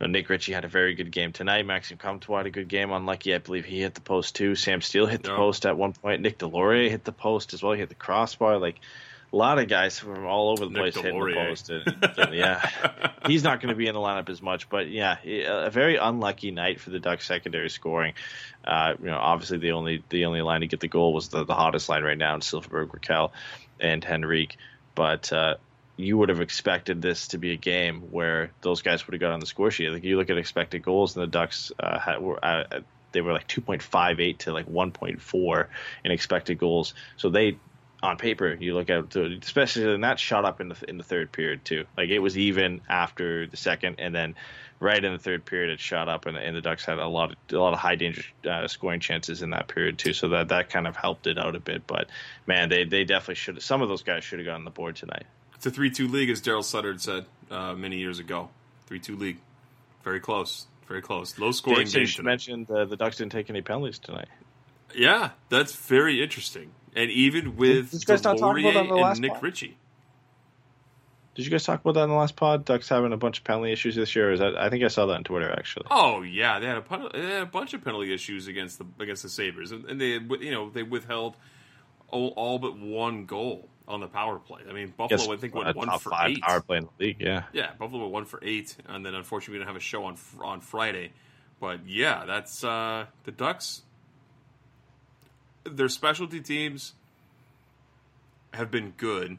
know, 0.00 0.06
Nick 0.06 0.28
Ritchie 0.28 0.52
had 0.52 0.64
a 0.64 0.68
very 0.68 0.94
good 0.94 1.10
game 1.10 1.32
tonight. 1.32 1.66
Maxime 1.66 1.98
Comtois 1.98 2.38
had 2.38 2.46
a 2.46 2.50
good 2.50 2.68
game. 2.68 2.90
Unlucky, 2.90 3.34
I 3.34 3.38
believe 3.38 3.64
he 3.64 3.80
hit 3.80 3.94
the 3.94 4.00
post 4.00 4.34
too. 4.34 4.54
Sam 4.54 4.80
Steel 4.80 5.06
hit 5.06 5.22
the 5.22 5.30
post 5.30 5.66
at 5.66 5.76
one 5.76 5.92
point. 5.92 6.22
Nick 6.22 6.38
Deslauriers 6.38 6.90
hit 6.90 7.04
the 7.04 7.12
post 7.12 7.54
as 7.54 7.62
well. 7.62 7.72
He 7.72 7.80
hit 7.80 7.88
the 7.88 7.94
crossbar. 7.94 8.58
Like 8.58 8.80
a 9.32 9.36
lot 9.36 9.58
of 9.58 9.68
guys 9.68 9.98
from 9.98 10.26
all 10.26 10.50
over 10.50 10.64
the 10.64 10.70
Nick 10.70 10.94
place 10.94 10.96
Deslauriers. 10.96 11.68
hitting 11.68 11.84
the 11.84 12.08
post. 12.08 12.18
And, 12.18 12.34
yeah, 12.34 13.12
he's 13.26 13.44
not 13.44 13.60
going 13.60 13.68
to 13.68 13.76
be 13.76 13.86
in 13.86 13.94
the 13.94 14.00
lineup 14.00 14.28
as 14.28 14.42
much, 14.42 14.68
but 14.68 14.88
yeah, 14.88 15.18
a 15.22 15.70
very 15.70 15.96
unlucky 15.96 16.50
night 16.50 16.80
for 16.80 16.90
the 16.90 16.98
Ducks 16.98 17.26
secondary 17.26 17.70
scoring. 17.70 18.14
Uh, 18.64 18.94
you 18.98 19.06
know, 19.06 19.18
obviously 19.18 19.58
the 19.58 19.72
only 19.72 20.02
the 20.08 20.24
only 20.26 20.42
line 20.42 20.60
to 20.60 20.66
get 20.66 20.80
the 20.80 20.88
goal 20.88 21.12
was 21.14 21.28
the, 21.28 21.44
the 21.44 21.54
hottest 21.54 21.88
line 21.88 22.02
right 22.02 22.18
now 22.18 22.34
in 22.34 22.40
Silfverberg, 22.40 22.88
Rakell, 22.88 23.30
and 23.78 24.04
Henrique. 24.04 24.56
But 24.94 25.32
uh, 25.32 25.56
you 26.00 26.18
would 26.18 26.28
have 26.28 26.40
expected 26.40 27.02
this 27.02 27.28
to 27.28 27.38
be 27.38 27.52
a 27.52 27.56
game 27.56 28.02
where 28.10 28.50
those 28.62 28.82
guys 28.82 29.06
would 29.06 29.14
have 29.14 29.20
got 29.20 29.32
on 29.32 29.40
the 29.40 29.46
score 29.46 29.70
sheet. 29.70 29.90
Like 29.90 30.04
you 30.04 30.16
look 30.16 30.30
at 30.30 30.38
expected 30.38 30.82
goals, 30.82 31.16
and 31.16 31.22
the 31.22 31.26
Ducks 31.26 31.72
uh, 31.78 31.98
had, 31.98 32.20
were 32.20 32.44
uh, 32.44 32.80
they 33.12 33.20
were 33.20 33.32
like 33.32 33.48
2.58 33.48 34.38
to 34.38 34.52
like 34.52 34.66
1.4 34.66 35.66
in 36.04 36.12
expected 36.12 36.58
goals. 36.58 36.94
So 37.16 37.30
they 37.30 37.58
on 38.02 38.16
paper, 38.16 38.56
you 38.58 38.74
look 38.74 38.88
at 38.88 39.14
especially 39.14 39.92
and 39.92 40.04
that 40.04 40.18
shot 40.18 40.44
up 40.44 40.60
in 40.60 40.68
the 40.68 40.76
in 40.88 40.96
the 40.96 41.04
third 41.04 41.32
period 41.32 41.64
too. 41.64 41.84
Like 41.96 42.08
it 42.08 42.20
was 42.20 42.38
even 42.38 42.80
after 42.88 43.46
the 43.46 43.56
second, 43.56 43.96
and 43.98 44.14
then 44.14 44.36
right 44.78 45.04
in 45.04 45.12
the 45.12 45.18
third 45.18 45.44
period, 45.44 45.70
it 45.70 45.80
shot 45.80 46.08
up, 46.08 46.24
and, 46.24 46.36
and 46.36 46.56
the 46.56 46.62
Ducks 46.62 46.84
had 46.84 46.98
a 46.98 47.06
lot 47.06 47.32
of 47.32 47.36
a 47.52 47.60
lot 47.60 47.74
of 47.74 47.78
high 47.78 47.96
danger 47.96 48.22
uh, 48.48 48.66
scoring 48.68 49.00
chances 49.00 49.42
in 49.42 49.50
that 49.50 49.68
period 49.68 49.98
too. 49.98 50.14
So 50.14 50.30
that 50.30 50.48
that 50.48 50.70
kind 50.70 50.86
of 50.86 50.96
helped 50.96 51.26
it 51.26 51.38
out 51.38 51.54
a 51.54 51.60
bit. 51.60 51.86
But 51.86 52.08
man, 52.46 52.70
they 52.70 52.84
they 52.84 53.04
definitely 53.04 53.34
should. 53.34 53.62
Some 53.62 53.82
of 53.82 53.88
those 53.88 54.02
guys 54.02 54.24
should 54.24 54.38
have 54.38 54.46
gotten 54.46 54.64
the 54.64 54.70
board 54.70 54.96
tonight. 54.96 55.26
It's 55.60 55.66
a 55.66 55.70
three-two 55.70 56.08
league, 56.08 56.30
as 56.30 56.40
Darryl 56.40 56.64
Sutter 56.64 56.98
said 56.98 57.26
uh, 57.50 57.74
many 57.74 57.98
years 57.98 58.18
ago. 58.18 58.48
Three-two 58.86 59.14
league, 59.16 59.36
very 60.02 60.18
close, 60.18 60.66
very 60.88 61.02
close. 61.02 61.38
Low 61.38 61.52
scoring. 61.52 61.86
Dave 61.86 62.22
mentioned 62.22 62.70
uh, 62.70 62.86
the 62.86 62.96
Ducks 62.96 63.18
didn't 63.18 63.32
take 63.32 63.50
any 63.50 63.60
penalties 63.60 63.98
tonight. 63.98 64.28
Yeah, 64.94 65.30
that's 65.50 65.74
very 65.74 66.22
interesting 66.22 66.70
and 66.94 67.10
even 67.10 67.56
with 67.56 67.90
Did, 67.90 68.10
and 68.10 69.20
Nick 69.20 69.32
pod? 69.32 69.42
Ritchie. 69.42 69.76
Did 71.34 71.44
you 71.44 71.50
guys 71.50 71.64
talk 71.64 71.80
about 71.80 71.94
that 71.94 72.04
in 72.04 72.10
the 72.10 72.16
last 72.16 72.36
pod? 72.36 72.64
Ducks 72.64 72.88
having 72.88 73.12
a 73.12 73.16
bunch 73.16 73.38
of 73.38 73.44
penalty 73.44 73.72
issues 73.72 73.94
this 73.94 74.14
year. 74.16 74.32
Is 74.32 74.40
that, 74.40 74.56
I 74.56 74.68
think 74.68 74.82
I 74.84 74.88
saw 74.88 75.06
that 75.06 75.14
on 75.14 75.24
Twitter 75.24 75.50
actually. 75.50 75.86
Oh 75.90 76.22
yeah, 76.22 76.58
they 76.58 76.66
had 76.66 76.78
a, 76.78 77.10
they 77.12 77.20
had 77.20 77.42
a 77.42 77.46
bunch 77.46 77.72
of 77.72 77.84
penalty 77.84 78.12
issues 78.12 78.46
against 78.46 78.78
the 78.78 78.86
against 78.98 79.22
the 79.22 79.28
Sabres, 79.28 79.72
and 79.72 80.00
they 80.00 80.18
you 80.18 80.50
know 80.50 80.70
they 80.70 80.82
withheld 80.82 81.36
all, 82.08 82.28
all 82.36 82.58
but 82.58 82.76
one 82.78 83.26
goal 83.26 83.68
on 83.90 84.00
the 84.00 84.06
power 84.06 84.38
play. 84.38 84.62
I 84.68 84.72
mean, 84.72 84.94
Buffalo 84.96 85.32
I 85.32 85.36
think 85.36 85.54
went 85.54 85.76
one 85.76 85.98
for 85.98 86.12
eight. 86.22 86.40
Power 86.40 86.60
play 86.60 86.78
in 86.78 86.84
the 86.84 87.04
league, 87.04 87.16
yeah. 87.20 87.44
Yeah, 87.52 87.72
Buffalo 87.78 88.02
went 88.02 88.12
one 88.12 88.24
for 88.24 88.40
eight, 88.42 88.76
and 88.88 89.04
then 89.04 89.14
unfortunately 89.14 89.54
we 89.54 89.58
didn't 89.58 89.68
have 89.68 89.76
a 89.76 89.80
show 89.80 90.04
on 90.04 90.16
on 90.40 90.60
Friday. 90.60 91.12
But 91.60 91.86
yeah, 91.86 92.24
that's 92.26 92.64
uh, 92.64 93.06
the 93.24 93.32
Ducks 93.32 93.82
their 95.64 95.88
specialty 95.88 96.40
teams 96.40 96.94
have 98.52 98.70
been 98.70 98.92
good, 98.96 99.38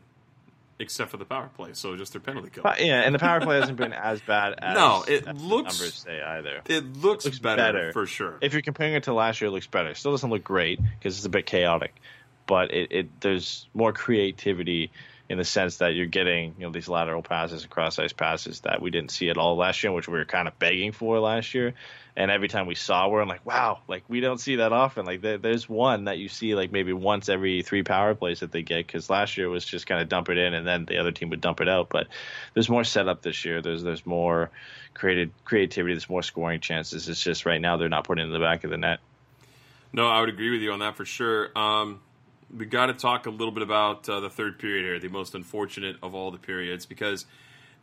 except 0.80 1.12
for 1.12 1.18
the 1.18 1.26
power 1.26 1.50
play. 1.56 1.72
So 1.74 1.96
just 1.96 2.14
their 2.14 2.22
penalty 2.22 2.50
kill. 2.50 2.64
Yeah, 2.80 3.02
and 3.02 3.14
the 3.14 3.20
power 3.20 3.42
play 3.42 3.60
hasn't 3.60 3.78
been 3.78 3.94
as 3.94 4.22
bad 4.22 4.56
as 4.60 4.76
no. 4.76 5.04
It 5.08 5.26
looks 5.36 5.80
numbers 5.80 5.96
say 5.96 6.22
either. 6.22 6.62
It 6.68 6.98
looks, 6.98 7.26
looks 7.26 7.40
better, 7.40 7.62
better, 7.62 7.94
for 7.94 8.06
sure. 8.06 8.38
If 8.42 8.54
you're 8.54 8.62
comparing 8.62 8.94
it 8.94 9.04
to 9.04 9.14
last 9.14 9.42
year, 9.42 9.50
it 9.50 9.52
looks 9.52 9.68
better. 9.68 9.90
It 9.90 9.98
still 9.98 10.12
doesn't 10.12 10.30
look 10.30 10.44
great 10.44 10.80
because 11.00 11.18
it's 11.18 11.26
a 11.26 11.30
bit 11.30 11.46
chaotic, 11.46 11.96
but 12.52 12.74
it, 12.74 12.92
it 12.92 13.22
there's 13.22 13.66
more 13.74 13.94
creativity 13.94 14.92
in 15.30 15.38
the 15.38 15.46
sense 15.46 15.78
that 15.78 15.96
you're 15.96 16.06
getting 16.06 16.54
you 16.58 16.66
know 16.66 16.72
these 16.74 16.90
lateral 16.90 17.22
passes 17.22 17.62
and 17.62 17.72
cross 17.72 17.98
ice 17.98 18.12
passes 18.12 18.60
that 18.60 18.82
we 18.82 18.92
didn't 18.92 19.12
see 19.12 19.30
at 19.30 19.38
all 19.38 19.56
last 19.56 19.82
year, 19.82 19.94
which 19.94 20.10
we 20.10 20.18
were 20.18 20.26
kind 20.26 20.50
of 20.50 20.60
begging 20.60 20.92
for 20.92 21.18
last 21.22 21.54
year. 21.54 21.74
And 22.18 22.30
every 22.30 22.50
time 22.50 22.68
we 22.68 22.76
saw, 22.76 23.08
we're 23.08 23.24
like, 23.24 23.46
wow, 23.46 23.80
like 23.88 24.04
we 24.10 24.20
don't 24.20 24.38
see 24.38 24.58
that 24.58 24.74
often. 24.74 25.06
Like 25.06 25.22
there, 25.22 25.38
there's 25.38 25.70
one 25.70 26.04
that 26.04 26.18
you 26.18 26.28
see 26.28 26.54
like 26.56 26.74
maybe 26.74 26.92
once 26.92 27.30
every 27.30 27.62
three 27.62 27.84
power 27.84 28.16
plays 28.16 28.42
that 28.42 28.52
they 28.52 28.64
get 28.64 28.86
because 28.86 29.10
last 29.10 29.38
year 29.38 29.48
was 29.48 29.64
just 29.64 29.88
kind 29.88 30.02
of 30.02 30.10
dump 30.10 30.28
it 30.28 30.38
in 30.38 30.54
and 30.54 30.68
then 30.68 30.84
the 30.84 30.98
other 30.98 31.14
team 31.14 31.30
would 31.30 31.40
dump 31.40 31.62
it 31.62 31.70
out. 31.70 31.88
But 31.88 32.08
there's 32.54 32.68
more 32.68 32.84
setup 32.84 33.22
this 33.22 33.46
year. 33.46 33.62
There's 33.62 33.82
there's 33.82 34.06
more 34.06 34.52
created 34.94 35.32
creativity. 35.46 35.94
There's 35.94 36.10
more 36.10 36.22
scoring 36.22 36.60
chances. 36.60 37.08
It's 37.08 37.24
just 37.24 37.46
right 37.46 37.62
now 37.62 37.78
they're 37.78 37.88
not 37.88 38.04
putting 38.04 38.26
in 38.26 38.34
the 38.34 38.40
back 38.40 38.66
of 38.66 38.72
the 38.72 38.78
net. 38.78 39.00
No, 39.94 40.08
I 40.08 40.20
would 40.20 40.30
agree 40.30 40.52
with 40.52 40.62
you 40.62 40.72
on 40.72 40.80
that 40.80 40.96
for 40.96 41.06
sure. 41.06 41.58
Um, 41.58 42.00
we 42.56 42.66
got 42.66 42.88
to 42.88 42.94
talk 42.94 43.26
a 43.26 43.30
little 43.30 43.52
bit 43.52 43.64
about 43.64 44.08
uh, 44.10 44.20
the 44.20 44.30
third 44.30 44.60
period 44.60 44.86
here, 44.86 45.00
the 45.00 45.08
most 45.08 45.36
unfortunate 45.36 45.98
of 46.02 46.16
all 46.16 46.32
the 46.32 46.38
periods, 46.38 46.86
because 46.86 47.26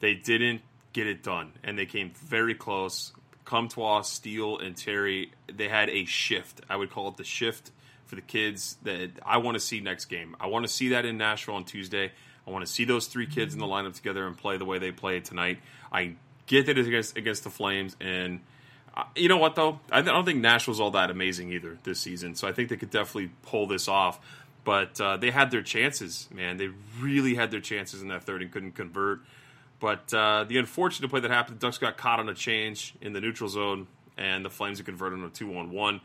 they 0.00 0.14
didn't 0.14 0.62
get 0.92 1.06
it 1.06 1.22
done, 1.22 1.52
and 1.62 1.78
they 1.78 1.86
came 1.86 2.10
very 2.10 2.54
close. 2.54 3.12
Comtois, 3.44 4.02
Steel, 4.02 4.58
and 4.58 4.76
Terry, 4.76 5.32
they 5.52 5.68
had 5.68 5.88
a 5.88 6.04
shift. 6.04 6.60
I 6.68 6.76
would 6.76 6.90
call 6.90 7.08
it 7.08 7.16
the 7.16 7.24
shift 7.24 7.70
for 8.06 8.14
the 8.14 8.22
kids 8.22 8.76
that 8.82 9.10
I 9.24 9.38
want 9.38 9.54
to 9.54 9.60
see 9.60 9.80
next 9.80 10.06
game. 10.06 10.36
I 10.40 10.46
want 10.46 10.66
to 10.66 10.72
see 10.72 10.90
that 10.90 11.04
in 11.04 11.18
Nashville 11.18 11.54
on 11.54 11.64
Tuesday. 11.64 12.12
I 12.46 12.50
want 12.50 12.64
to 12.64 12.70
see 12.70 12.84
those 12.84 13.06
three 13.06 13.26
kids 13.26 13.54
in 13.54 13.60
the 13.60 13.66
lineup 13.66 13.94
together 13.94 14.26
and 14.26 14.36
play 14.36 14.56
the 14.56 14.64
way 14.64 14.78
they 14.78 14.92
played 14.92 15.24
tonight. 15.24 15.58
I 15.92 16.14
get 16.46 16.66
that 16.66 16.78
against 16.78 17.16
against 17.16 17.44
the 17.44 17.50
Flames, 17.50 17.96
and 18.00 18.40
uh, 18.96 19.04
you 19.14 19.28
know 19.28 19.36
what 19.36 19.54
though, 19.54 19.80
I 19.92 20.02
don't 20.02 20.24
think 20.24 20.40
Nashville's 20.40 20.80
all 20.80 20.90
that 20.92 21.10
amazing 21.10 21.52
either 21.52 21.78
this 21.84 22.00
season. 22.00 22.34
So 22.34 22.48
I 22.48 22.52
think 22.52 22.68
they 22.68 22.76
could 22.76 22.90
definitely 22.90 23.30
pull 23.42 23.66
this 23.66 23.86
off. 23.86 24.18
But 24.68 25.00
uh, 25.00 25.16
they 25.16 25.30
had 25.30 25.50
their 25.50 25.62
chances, 25.62 26.28
man. 26.30 26.58
They 26.58 26.68
really 27.00 27.34
had 27.34 27.50
their 27.50 27.60
chances 27.62 28.02
in 28.02 28.08
that 28.08 28.24
third 28.24 28.42
and 28.42 28.52
couldn't 28.52 28.72
convert. 28.72 29.20
But 29.80 30.12
uh, 30.12 30.44
the 30.46 30.58
unfortunate 30.58 31.08
play 31.08 31.20
that 31.20 31.30
happened, 31.30 31.58
the 31.58 31.66
Ducks 31.66 31.78
got 31.78 31.96
caught 31.96 32.20
on 32.20 32.28
a 32.28 32.34
change 32.34 32.92
in 33.00 33.14
the 33.14 33.20
neutral 33.22 33.48
zone, 33.48 33.86
and 34.18 34.44
the 34.44 34.50
Flames 34.50 34.76
had 34.78 34.84
converted 34.84 35.20
on 35.20 35.24
a 35.24 35.30
two-on-one. 35.30 36.02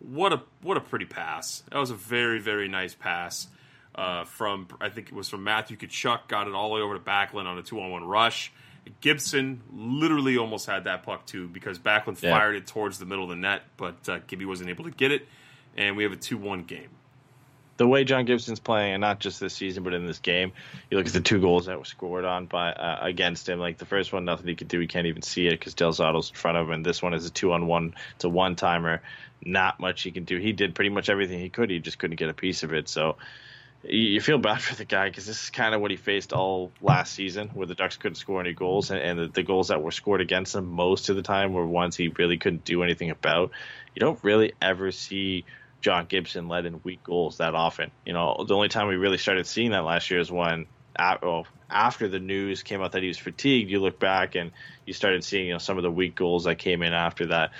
What 0.00 0.34
a 0.34 0.42
what 0.60 0.76
a 0.76 0.80
pretty 0.80 1.06
pass! 1.06 1.62
That 1.70 1.78
was 1.78 1.88
a 1.90 1.94
very 1.94 2.38
very 2.38 2.68
nice 2.68 2.94
pass 2.94 3.46
uh, 3.94 4.24
from 4.24 4.68
I 4.78 4.90
think 4.90 5.06
it 5.08 5.14
was 5.14 5.30
from 5.30 5.42
Matthew 5.44 5.78
Tkachuk. 5.78 6.28
Got 6.28 6.48
it 6.48 6.54
all 6.54 6.68
the 6.68 6.74
way 6.74 6.80
over 6.82 6.92
to 6.92 7.00
Backlund 7.00 7.46
on 7.46 7.56
a 7.56 7.62
two-on-one 7.62 8.04
rush. 8.04 8.52
Gibson 9.00 9.62
literally 9.72 10.36
almost 10.36 10.66
had 10.66 10.84
that 10.84 11.02
puck 11.02 11.24
too 11.24 11.48
because 11.48 11.78
Backlund 11.78 12.20
Yeah. 12.20 12.36
fired 12.36 12.56
it 12.56 12.66
towards 12.66 12.98
the 12.98 13.06
middle 13.06 13.24
of 13.24 13.30
the 13.30 13.36
net, 13.36 13.62
but 13.78 14.06
uh, 14.06 14.18
Gibby 14.26 14.44
wasn't 14.44 14.68
able 14.68 14.84
to 14.84 14.90
get 14.90 15.12
it, 15.12 15.26
and 15.78 15.96
we 15.96 16.02
have 16.02 16.12
a 16.12 16.16
two-one 16.16 16.64
game. 16.64 16.90
The 17.82 17.88
way 17.88 18.04
John 18.04 18.26
Gibson's 18.26 18.60
playing, 18.60 18.94
and 18.94 19.00
not 19.00 19.18
just 19.18 19.40
this 19.40 19.54
season, 19.54 19.82
but 19.82 19.92
in 19.92 20.06
this 20.06 20.20
game, 20.20 20.52
you 20.88 20.96
look 20.96 21.08
at 21.08 21.12
the 21.12 21.20
two 21.20 21.40
goals 21.40 21.66
that 21.66 21.76
were 21.80 21.84
scored 21.84 22.24
on 22.24 22.46
by 22.46 22.70
uh, 22.70 23.00
against 23.02 23.48
him. 23.48 23.58
Like 23.58 23.76
the 23.76 23.86
first 23.86 24.12
one, 24.12 24.24
nothing 24.24 24.46
he 24.46 24.54
could 24.54 24.68
do. 24.68 24.78
He 24.78 24.86
can't 24.86 25.08
even 25.08 25.22
see 25.22 25.48
it 25.48 25.58
because 25.58 25.74
Del 25.74 25.90
Zotto's 25.90 26.30
in 26.30 26.36
front 26.36 26.58
of 26.58 26.68
him. 26.68 26.74
And 26.74 26.86
this 26.86 27.02
one 27.02 27.12
is 27.12 27.26
a 27.26 27.30
two 27.30 27.52
on 27.52 27.66
one. 27.66 27.96
It's 28.14 28.22
a 28.22 28.28
one 28.28 28.54
timer. 28.54 29.02
Not 29.44 29.80
much 29.80 30.02
he 30.02 30.12
can 30.12 30.22
do. 30.22 30.38
He 30.38 30.52
did 30.52 30.76
pretty 30.76 30.90
much 30.90 31.10
everything 31.10 31.40
he 31.40 31.48
could. 31.48 31.70
He 31.70 31.80
just 31.80 31.98
couldn't 31.98 32.20
get 32.20 32.28
a 32.28 32.34
piece 32.34 32.62
of 32.62 32.72
it. 32.72 32.88
So 32.88 33.16
you 33.82 33.98
you 33.98 34.20
feel 34.20 34.38
bad 34.38 34.62
for 34.62 34.76
the 34.76 34.84
guy 34.84 35.08
because 35.08 35.26
this 35.26 35.42
is 35.42 35.50
kind 35.50 35.74
of 35.74 35.80
what 35.80 35.90
he 35.90 35.96
faced 35.96 36.32
all 36.32 36.70
last 36.80 37.12
season, 37.12 37.48
where 37.48 37.66
the 37.66 37.74
Ducks 37.74 37.96
couldn't 37.96 38.14
score 38.14 38.40
any 38.40 38.52
goals, 38.52 38.92
and, 38.92 39.00
and 39.00 39.18
the, 39.18 39.26
the 39.26 39.42
goals 39.42 39.68
that 39.68 39.82
were 39.82 39.90
scored 39.90 40.20
against 40.20 40.54
him 40.54 40.70
most 40.70 41.08
of 41.08 41.16
the 41.16 41.22
time 41.22 41.52
were 41.52 41.66
ones 41.66 41.96
he 41.96 42.06
really 42.06 42.38
couldn't 42.38 42.64
do 42.64 42.84
anything 42.84 43.10
about. 43.10 43.50
You 43.96 44.00
don't 44.00 44.22
really 44.22 44.52
ever 44.62 44.92
see 44.92 45.44
John 45.82 46.06
Gibson 46.06 46.48
led 46.48 46.64
in 46.64 46.80
weak 46.84 47.02
goals 47.02 47.38
that 47.38 47.54
often. 47.54 47.90
You 48.06 48.14
know, 48.14 48.44
the 48.46 48.54
only 48.54 48.68
time 48.68 48.88
we 48.88 48.96
really 48.96 49.18
started 49.18 49.46
seeing 49.46 49.72
that 49.72 49.84
last 49.84 50.10
year 50.10 50.20
is 50.20 50.30
when, 50.30 50.66
after 50.96 52.08
the 52.08 52.20
news 52.20 52.62
came 52.62 52.80
out 52.80 52.92
that 52.92 53.02
he 53.02 53.08
was 53.08 53.18
fatigued, 53.18 53.70
you 53.70 53.80
look 53.80 53.98
back 53.98 54.34
and 54.36 54.52
you 54.86 54.92
started 54.92 55.24
seeing 55.24 55.46
you 55.46 55.52
know 55.52 55.58
some 55.58 55.76
of 55.76 55.82
the 55.82 55.90
weak 55.90 56.14
goals 56.14 56.44
that 56.44 56.56
came 56.56 56.82
in 56.82 56.92
after 56.92 57.26
that. 57.26 57.50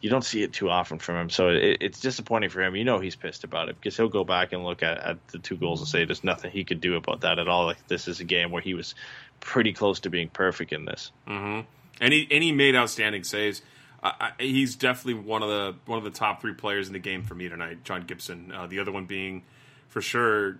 You 0.00 0.08
don't 0.08 0.24
see 0.24 0.42
it 0.42 0.54
too 0.54 0.70
often 0.70 0.98
from 0.98 1.16
him, 1.16 1.30
so 1.30 1.50
it, 1.50 1.78
it's 1.80 2.00
disappointing 2.00 2.48
for 2.48 2.62
him. 2.62 2.74
You 2.74 2.84
know 2.84 2.98
he's 2.98 3.16
pissed 3.16 3.44
about 3.44 3.68
it 3.68 3.76
because 3.76 3.96
he'll 3.96 4.08
go 4.08 4.24
back 4.24 4.52
and 4.52 4.64
look 4.64 4.82
at, 4.82 4.98
at 4.98 5.28
the 5.28 5.38
two 5.38 5.56
goals 5.56 5.80
and 5.80 5.88
say 5.88 6.04
there's 6.06 6.24
nothing 6.24 6.50
he 6.50 6.64
could 6.64 6.80
do 6.80 6.96
about 6.96 7.20
that 7.20 7.38
at 7.38 7.48
all. 7.48 7.66
Like 7.66 7.86
this 7.86 8.08
is 8.08 8.18
a 8.20 8.24
game 8.24 8.50
where 8.50 8.62
he 8.62 8.74
was 8.74 8.94
pretty 9.40 9.72
close 9.74 10.00
to 10.00 10.10
being 10.10 10.28
perfect 10.28 10.72
in 10.72 10.86
this. 10.86 11.12
Mm-hmm. 11.28 11.66
And 12.00 12.12
he 12.12 12.26
and 12.30 12.42
he 12.42 12.52
made 12.52 12.74
outstanding 12.74 13.24
saves. 13.24 13.62
I, 14.02 14.32
I, 14.38 14.42
he's 14.42 14.76
definitely 14.76 15.22
one 15.22 15.42
of 15.42 15.48
the 15.48 15.74
one 15.86 15.98
of 15.98 16.04
the 16.04 16.10
top 16.10 16.40
three 16.40 16.54
players 16.54 16.86
in 16.86 16.92
the 16.92 16.98
game 16.98 17.22
for 17.22 17.34
me 17.34 17.48
tonight. 17.48 17.84
John 17.84 18.04
Gibson. 18.06 18.52
Uh, 18.52 18.66
the 18.66 18.78
other 18.78 18.92
one 18.92 19.04
being, 19.06 19.42
for 19.88 20.00
sure, 20.00 20.58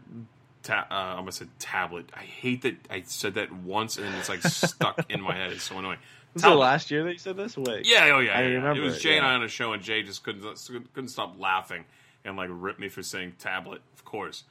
ta- 0.63 0.87
uh, 0.91 0.95
I 0.95 1.17
almost 1.17 1.39
said 1.39 1.49
tablet. 1.59 2.11
I 2.15 2.23
hate 2.23 2.63
that 2.63 2.77
I 2.91 3.03
said 3.07 3.35
that 3.35 3.53
once 3.53 3.97
and 3.97 4.15
it's 4.17 4.29
like 4.29 4.43
stuck 4.43 5.05
in 5.11 5.21
my 5.21 5.35
head. 5.35 5.53
It's 5.53 5.65
so 5.65 5.79
annoying. 5.79 5.99
Was 6.35 6.45
it 6.45 6.49
last 6.49 6.91
year 6.91 7.03
that 7.05 7.13
you 7.13 7.19
said 7.19 7.37
this? 7.37 7.57
Wait. 7.57 7.89
Yeah, 7.89 8.11
oh 8.15 8.21
yeah, 8.21 8.39
I 8.39 8.43
yeah, 8.43 8.49
yeah. 8.49 8.55
remember 8.55 8.83
It 8.83 8.85
was 8.85 8.97
it, 8.99 9.01
Jay 9.01 9.17
and. 9.17 9.27
I 9.27 9.35
on 9.35 9.43
a 9.43 9.49
show, 9.49 9.73
and 9.73 9.83
Jay 9.83 10.03
just 10.03 10.23
couldn't 10.23 10.43
couldn't 10.95 11.09
stop 11.09 11.35
laughing 11.41 11.85
and 12.25 12.37
like 12.37 12.51
rip 12.53 12.79
me 12.79 12.89
for 12.89 13.03
saying 13.03 13.35
tablet, 13.39 13.81
of 13.95 14.05
course. 14.05 14.45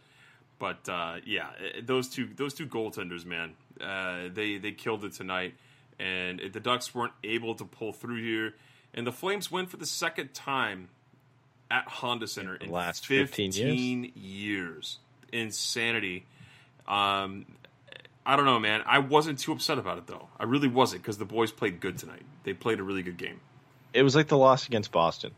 But 0.57 0.89
uh, 0.89 1.17
yeah, 1.25 1.49
eh, 1.59 1.81
those 1.83 2.09
two 2.09 2.27
those 2.35 2.53
two 2.53 2.67
goaltenders, 2.67 3.25
man, 3.25 3.53
uh, 3.79 4.29
they 4.33 4.57
they 4.57 4.71
killed 4.71 5.05
it 5.05 5.13
tonight, 5.13 5.55
and 5.99 6.41
the 6.51 6.59
Ducks 6.59 6.93
weren't 6.93 7.13
able 7.23 7.55
to 7.55 7.63
pull 7.65 7.93
through 7.93 8.21
here, 8.21 8.55
and 8.93 9.05
the 9.05 9.11
Flames 9.11 9.51
win 9.51 9.65
for 9.65 9.77
the 9.77 9.85
second 9.85 10.33
time 10.33 10.89
at 11.71 11.87
Honda 11.87 12.27
Center 12.27 12.55
in 12.55 12.71
last 12.71 13.05
15 13.05 13.51
years. 13.51 13.55
15 13.55 14.11
years. 14.15 14.99
Insanity. 15.31 16.25
Um, 16.87 17.45
I 18.25 18.35
don't 18.35 18.45
know, 18.45 18.59
man. 18.59 18.81
I 18.85 18.99
wasn't 18.99 19.39
too 19.39 19.51
upset 19.51 19.77
about 19.77 19.97
it 19.97 20.07
though. 20.07 20.27
I 20.39 20.43
really 20.45 20.67
wasn't 20.67 21.01
because 21.03 21.17
the 21.17 21.25
boys 21.25 21.51
played 21.51 21.79
good 21.79 21.97
tonight. 21.97 22.23
They 22.43 22.53
played 22.53 22.79
a 22.79 22.83
really 22.83 23.03
good 23.03 23.17
game. 23.17 23.39
it 23.93 24.03
was 24.03 24.15
like 24.15 24.27
the 24.27 24.37
loss 24.37 24.67
against 24.67 24.91
Boston, 24.91 25.31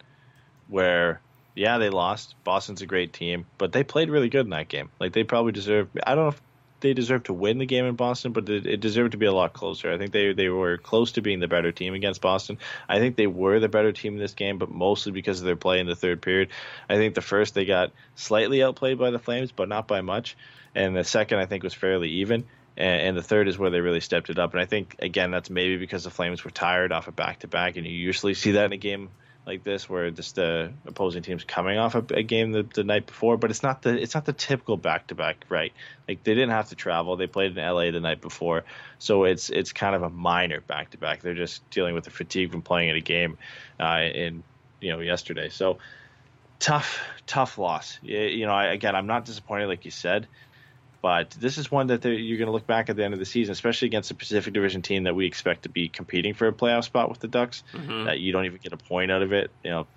where 0.68 1.22
yeah 1.56 1.78
they 1.78 1.90
lost. 1.90 2.36
Boston's 2.44 2.82
a 2.82 2.86
great 2.86 3.14
team, 3.14 3.46
but 3.58 3.72
they 3.72 3.84
played 3.84 4.10
really 4.10 4.30
good 4.30 4.46
in 4.46 4.52
that 4.52 4.68
game. 4.70 4.90
Like 5.00 5.14
they 5.14 5.24
probably 5.24 5.52
deserve. 5.52 5.90
I 6.06 6.16
don't 6.16 6.26
know 6.26 6.30
if 6.30 6.42
they 6.82 6.94
deserved 6.94 7.28
to 7.28 7.34
win 7.34 7.58
the 7.58 7.66
game 7.66 7.86
in 7.86 7.96
Boston, 7.96 8.32
but 8.32 8.50
it, 8.50 8.66
it 8.66 8.80
deserved 8.80 9.14
to 9.14 9.18
be 9.18 9.26
a 9.26 9.32
lot 9.32 9.54
closer. 9.54 9.92
I 9.92 9.98
think 9.98 10.12
they 10.12 10.34
they 10.34 10.50
were 10.50 10.78
close 10.78 11.14
to 11.14 11.22
being 11.22 11.40
the 11.40 11.48
better 11.48 11.72
team 11.72 11.94
against 11.94 12.22
Boston. 12.22 12.58
I 12.90 13.00
think 13.00 13.16
they 13.16 13.28
were 13.28 13.60
the 13.60 13.70
better 13.70 13.92
team 13.92 14.14
in 14.14 14.20
this 14.20 14.34
game, 14.34 14.58
but 14.58 14.70
mostly 14.70 15.12
because 15.12 15.40
of 15.40 15.46
their 15.46 15.56
play 15.56 15.80
in 15.80 15.88
the 15.88 15.96
third 15.96 16.22
period. 16.22 16.50
I 16.90 16.96
think 16.96 17.16
the 17.16 17.22
first 17.22 17.54
they 17.54 17.66
got 17.66 17.92
slightly 18.16 18.64
outplayed 18.64 19.00
by 19.00 19.12
the 19.12 19.20
Flames, 19.20 19.52
but 19.52 19.70
not 19.70 19.88
by 19.88 20.02
much. 20.02 20.36
And 20.76 20.96
the 20.96 21.04
second 21.04 21.40
I 21.40 21.46
think 21.46 21.64
was 21.64 21.74
fairly 21.74 22.10
even. 22.10 22.46
And, 22.78 23.02
and 23.02 23.18
the 23.18 23.24
third 23.24 23.48
is 23.48 23.58
where 23.58 23.70
they 23.70 23.82
really 23.82 24.00
stepped 24.00 24.30
it 24.30 24.40
up. 24.40 24.54
And 24.54 24.62
I 24.62 24.66
think 24.66 24.96
again 25.00 25.32
that's 25.32 25.50
maybe 25.50 25.78
because 25.78 26.04
the 26.04 26.10
Flames 26.10 26.44
were 26.44 26.52
tired 26.52 26.92
off 26.92 27.08
a 27.08 27.12
back 27.12 27.40
to 27.40 27.48
back, 27.48 27.78
and 27.78 27.86
you 27.86 27.94
usually 27.94 28.34
see 28.34 28.52
that 28.52 28.66
in 28.66 28.74
a 28.74 28.78
game 28.78 29.10
like 29.46 29.64
this 29.64 29.90
where 29.90 30.12
just 30.12 30.36
the 30.36 30.72
opposing 30.86 31.24
team's 31.24 31.44
coming 31.44 31.78
off 31.78 31.96
a, 31.96 32.06
a 32.14 32.24
game 32.24 32.52
the, 32.52 32.64
the 32.64 32.84
night 32.84 33.08
before. 33.08 33.38
But 33.38 33.50
it's 33.50 33.64
not 33.64 33.82
the 33.82 34.00
it's 34.00 34.14
not 34.14 34.26
the 34.26 34.34
typical 34.34 34.78
back 34.78 35.08
to 35.08 35.16
back, 35.16 35.46
right? 35.50 35.74
Like 36.08 36.24
they 36.24 36.34
didn't 36.34 36.52
have 36.52 36.70
to 36.70 36.76
travel. 36.76 37.16
They 37.16 37.28
played 37.28 37.58
in 37.58 37.64
LA 37.64 37.92
the 37.92 38.00
night 38.00 38.22
before, 38.22 38.64
so 39.00 39.24
it's 39.24 39.50
it's 39.50 39.74
kind 39.74 39.96
of 39.96 40.04
a 40.04 40.10
minor 40.10 40.62
back 40.62 40.92
to 40.92 40.98
back. 40.98 41.22
They're 41.22 41.34
just 41.34 41.68
dealing 41.70 41.96
with 41.96 42.04
the 42.04 42.12
fatigue 42.12 42.52
from 42.52 42.62
playing 42.62 42.90
in 42.90 42.96
a 42.96 43.02
game 43.02 43.38
uh, 43.80 44.02
in 44.14 44.44
you 44.80 44.92
know 44.92 45.00
yesterday. 45.00 45.50
So 45.50 45.80
tough 46.60 47.02
tough 47.26 47.58
loss. 47.58 48.00
You, 48.02 48.46
know, 48.46 48.54
I, 48.54 48.66
again, 48.68 48.96
I'm 48.96 49.08
not 49.08 49.26
disappointed 49.26 49.68
like 49.68 49.86
you 49.86 49.92
said. 49.92 50.28
But 51.02 51.32
this 51.32 51.58
is 51.58 51.72
one 51.72 51.88
that 51.88 52.06
you're 52.06 52.38
going 52.38 52.48
to 52.48 52.52
look 52.52 52.68
back 52.68 52.90
at 52.90 52.96
the 52.96 53.04
end 53.04 53.14
of 53.14 53.20
the 53.20 53.26
season, 53.26 53.54
especially 53.54 53.88
against 53.88 54.12
a 54.12 54.14
Pacific 54.14 54.54
Division 54.54 54.84
team 54.84 55.04
that 55.04 55.16
we 55.16 55.26
expect 55.26 55.64
to 55.64 55.70
be 55.70 55.90
competing 55.90 56.36
for 56.36 56.48
a 56.48 56.54
playoff 56.54 56.84
spot 56.84 57.10
with 57.10 57.20
the 57.20 57.28
Ducks. 57.28 57.64
Mm-hmm. 57.74 58.06
That 58.06 58.20
you 58.20 58.32
don't 58.32 58.46
even 58.46 58.60
get 58.62 58.74
a 58.74 58.78
point 58.78 59.12
out 59.12 59.24
of 59.24 59.34
it. 59.34 59.50
You 59.64 59.72
know, 59.72 59.88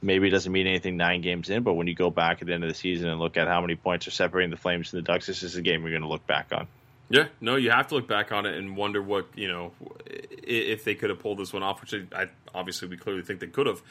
maybe 0.00 0.28
it 0.28 0.30
doesn't 0.30 0.50
mean 0.50 0.66
anything 0.66 0.96
nine 0.96 1.20
games 1.20 1.50
in, 1.50 1.62
but 1.62 1.74
when 1.74 1.86
you 1.86 1.94
go 1.94 2.10
back 2.10 2.40
at 2.40 2.46
the 2.46 2.54
end 2.54 2.64
of 2.64 2.68
the 2.70 2.74
season 2.74 3.08
and 3.08 3.20
look 3.20 3.36
at 3.36 3.48
how 3.48 3.60
many 3.60 3.76
points 3.76 4.08
are 4.08 4.12
separating 4.12 4.50
the 4.50 4.56
Flames 4.56 4.92
and 4.92 5.02
the 5.02 5.06
Ducks, 5.06 5.26
this 5.26 5.42
is 5.42 5.56
a 5.56 5.62
game 5.62 5.82
you're 5.82 5.90
going 5.90 6.02
to 6.02 6.08
look 6.08 6.26
back 6.26 6.48
on. 6.52 6.66
Yeah, 7.08 7.28
no, 7.40 7.56
you 7.56 7.70
have 7.70 7.88
to 7.88 7.94
look 7.94 8.08
back 8.08 8.32
on 8.32 8.46
it 8.46 8.56
and 8.56 8.76
wonder 8.76 9.00
what 9.00 9.26
you 9.36 9.46
know 9.46 9.72
if 10.06 10.84
they 10.84 10.94
could 10.94 11.10
have 11.10 11.20
pulled 11.20 11.38
this 11.38 11.52
one 11.52 11.62
off, 11.62 11.80
which 11.80 11.94
I, 11.94 12.22
I 12.22 12.28
obviously 12.54 12.88
we 12.88 12.96
clearly 12.96 13.22
think 13.22 13.40
they 13.40 13.46
could 13.46 13.66
have. 13.66 13.82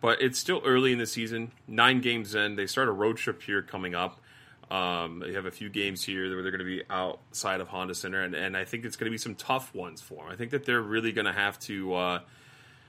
But 0.00 0.20
it's 0.20 0.38
still 0.38 0.60
early 0.64 0.92
in 0.92 0.98
the 0.98 1.06
season. 1.06 1.52
Nine 1.68 2.00
games 2.00 2.34
in, 2.34 2.56
they 2.56 2.66
start 2.66 2.88
a 2.88 2.92
road 2.92 3.18
trip 3.18 3.42
here 3.42 3.62
coming 3.62 3.94
up. 3.94 4.20
Um, 4.70 5.20
they 5.24 5.34
have 5.34 5.46
a 5.46 5.50
few 5.50 5.68
games 5.68 6.02
here 6.02 6.28
where 6.34 6.42
they're 6.42 6.50
going 6.50 6.58
to 6.58 6.64
be 6.64 6.82
outside 6.90 7.60
of 7.60 7.68
Honda 7.68 7.94
Center, 7.94 8.22
and, 8.22 8.34
and 8.34 8.56
I 8.56 8.64
think 8.64 8.84
it's 8.84 8.96
going 8.96 9.06
to 9.06 9.12
be 9.12 9.18
some 9.18 9.36
tough 9.36 9.74
ones 9.74 10.00
for 10.00 10.24
them. 10.24 10.32
I 10.32 10.36
think 10.36 10.50
that 10.50 10.64
they're 10.64 10.82
really 10.82 11.12
going 11.12 11.26
to 11.26 11.32
have 11.32 11.58
to, 11.60 11.94
uh, 11.94 12.20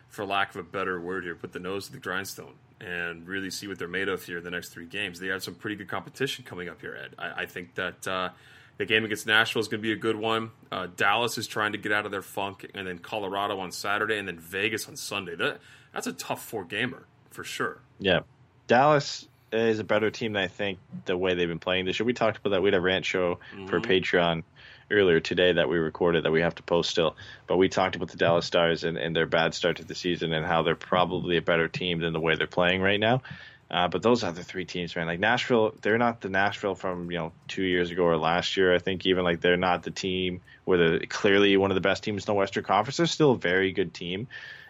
for 0.09 0.25
lack 0.25 0.49
of 0.51 0.57
a 0.57 0.63
better 0.63 0.99
word 0.99 1.23
here, 1.23 1.35
put 1.35 1.53
the 1.53 1.59
nose 1.59 1.85
to 1.87 1.91
the 1.91 1.99
grindstone 1.99 2.55
and 2.79 3.27
really 3.27 3.49
see 3.49 3.67
what 3.67 3.77
they're 3.77 3.87
made 3.87 4.07
of 4.07 4.23
here 4.23 4.39
in 4.39 4.43
the 4.43 4.51
next 4.51 4.69
three 4.69 4.85
games. 4.85 5.19
They 5.19 5.27
have 5.27 5.43
some 5.43 5.55
pretty 5.55 5.75
good 5.75 5.87
competition 5.87 6.45
coming 6.45 6.67
up 6.67 6.81
here, 6.81 6.95
Ed. 6.95 7.15
I, 7.17 7.43
I 7.43 7.45
think 7.45 7.75
that 7.75 8.07
uh, 8.07 8.29
the 8.77 8.85
game 8.85 9.03
against 9.03 9.27
Nashville 9.27 9.59
is 9.59 9.67
going 9.67 9.81
to 9.81 9.87
be 9.87 9.91
a 9.91 9.97
good 9.97 10.15
one. 10.15 10.51
Uh, 10.71 10.87
Dallas 10.95 11.37
is 11.37 11.47
trying 11.47 11.73
to 11.73 11.77
get 11.77 11.91
out 11.91 12.05
of 12.05 12.11
their 12.11 12.21
funk, 12.21 12.69
and 12.73 12.87
then 12.87 12.99
Colorado 12.99 13.59
on 13.59 13.71
Saturday, 13.71 14.17
and 14.17 14.27
then 14.27 14.39
Vegas 14.39 14.87
on 14.87 14.95
Sunday. 14.95 15.35
That 15.35 15.59
that's 15.93 16.07
a 16.07 16.13
tough 16.13 16.43
four 16.43 16.63
gamer 16.63 17.05
for 17.29 17.43
sure. 17.43 17.81
Yeah. 17.99 18.21
Dallas 18.67 19.27
is 19.51 19.79
a 19.79 19.83
better 19.83 20.11
team 20.11 20.33
than 20.33 20.43
I 20.43 20.47
think 20.47 20.79
the 21.05 21.17
way 21.17 21.33
they've 21.33 21.47
been 21.47 21.59
playing 21.59 21.85
this 21.85 21.99
year. 21.99 22.05
We 22.05 22.13
talked 22.13 22.37
about 22.37 22.51
that. 22.51 22.61
We 22.61 22.67
had 22.67 22.75
a 22.75 22.81
rant 22.81 23.05
show 23.05 23.39
for 23.67 23.79
Patreon 23.79 24.43
earlier 24.89 25.19
today 25.19 25.53
that 25.53 25.69
we 25.69 25.77
recorded 25.77 26.23
that 26.23 26.31
we 26.31 26.41
have 26.41 26.55
to 26.55 26.63
post 26.63 26.89
still. 26.89 27.15
But 27.45 27.57
we 27.57 27.69
talked 27.69 27.95
about 27.95 28.09
the 28.09 28.17
Dallas 28.17 28.45
Stars 28.45 28.83
and, 28.83 28.97
and 28.97 29.15
their 29.15 29.25
bad 29.25 29.53
start 29.53 29.77
to 29.77 29.85
the 29.85 29.95
season 29.95 30.33
and 30.33 30.45
how 30.45 30.63
they're 30.63 30.75
probably 30.75 31.37
a 31.37 31.41
better 31.41 31.67
team 31.67 31.99
than 31.99 32.13
the 32.13 32.19
way 32.19 32.35
they're 32.35 32.47
playing 32.47 32.81
right 32.81 32.99
now. 32.99 33.21
Uh, 33.69 33.89
but 33.89 34.01
those 34.01 34.23
other 34.23 34.43
three 34.43 34.63
teams, 34.63 34.95
man, 34.95 35.07
like 35.07 35.19
Nashville, 35.19 35.75
they're 35.81 35.97
not 35.97 36.21
the 36.21 36.29
Nashville 36.29 36.75
from 36.75 37.11
you 37.11 37.17
know 37.17 37.33
two 37.49 37.63
years 37.63 37.91
ago 37.91 38.03
or 38.03 38.15
last 38.15 38.55
year. 38.55 38.73
I 38.73 38.79
think 38.79 39.05
even 39.05 39.25
like 39.25 39.41
they're 39.41 39.57
not 39.57 39.83
the 39.83 39.91
team 39.91 40.39
where 40.63 40.77
they're 40.77 40.99
clearly 40.99 41.57
one 41.57 41.69
of 41.69 41.75
the 41.75 41.81
best 41.81 42.03
teams 42.03 42.23
in 42.23 42.27
the 42.27 42.33
Western 42.33 42.63
Conference. 42.63 42.95
They're 42.95 43.07
still 43.07 43.31
a 43.31 43.37
very 43.37 43.73
good 43.73 43.93
team, 43.93 44.29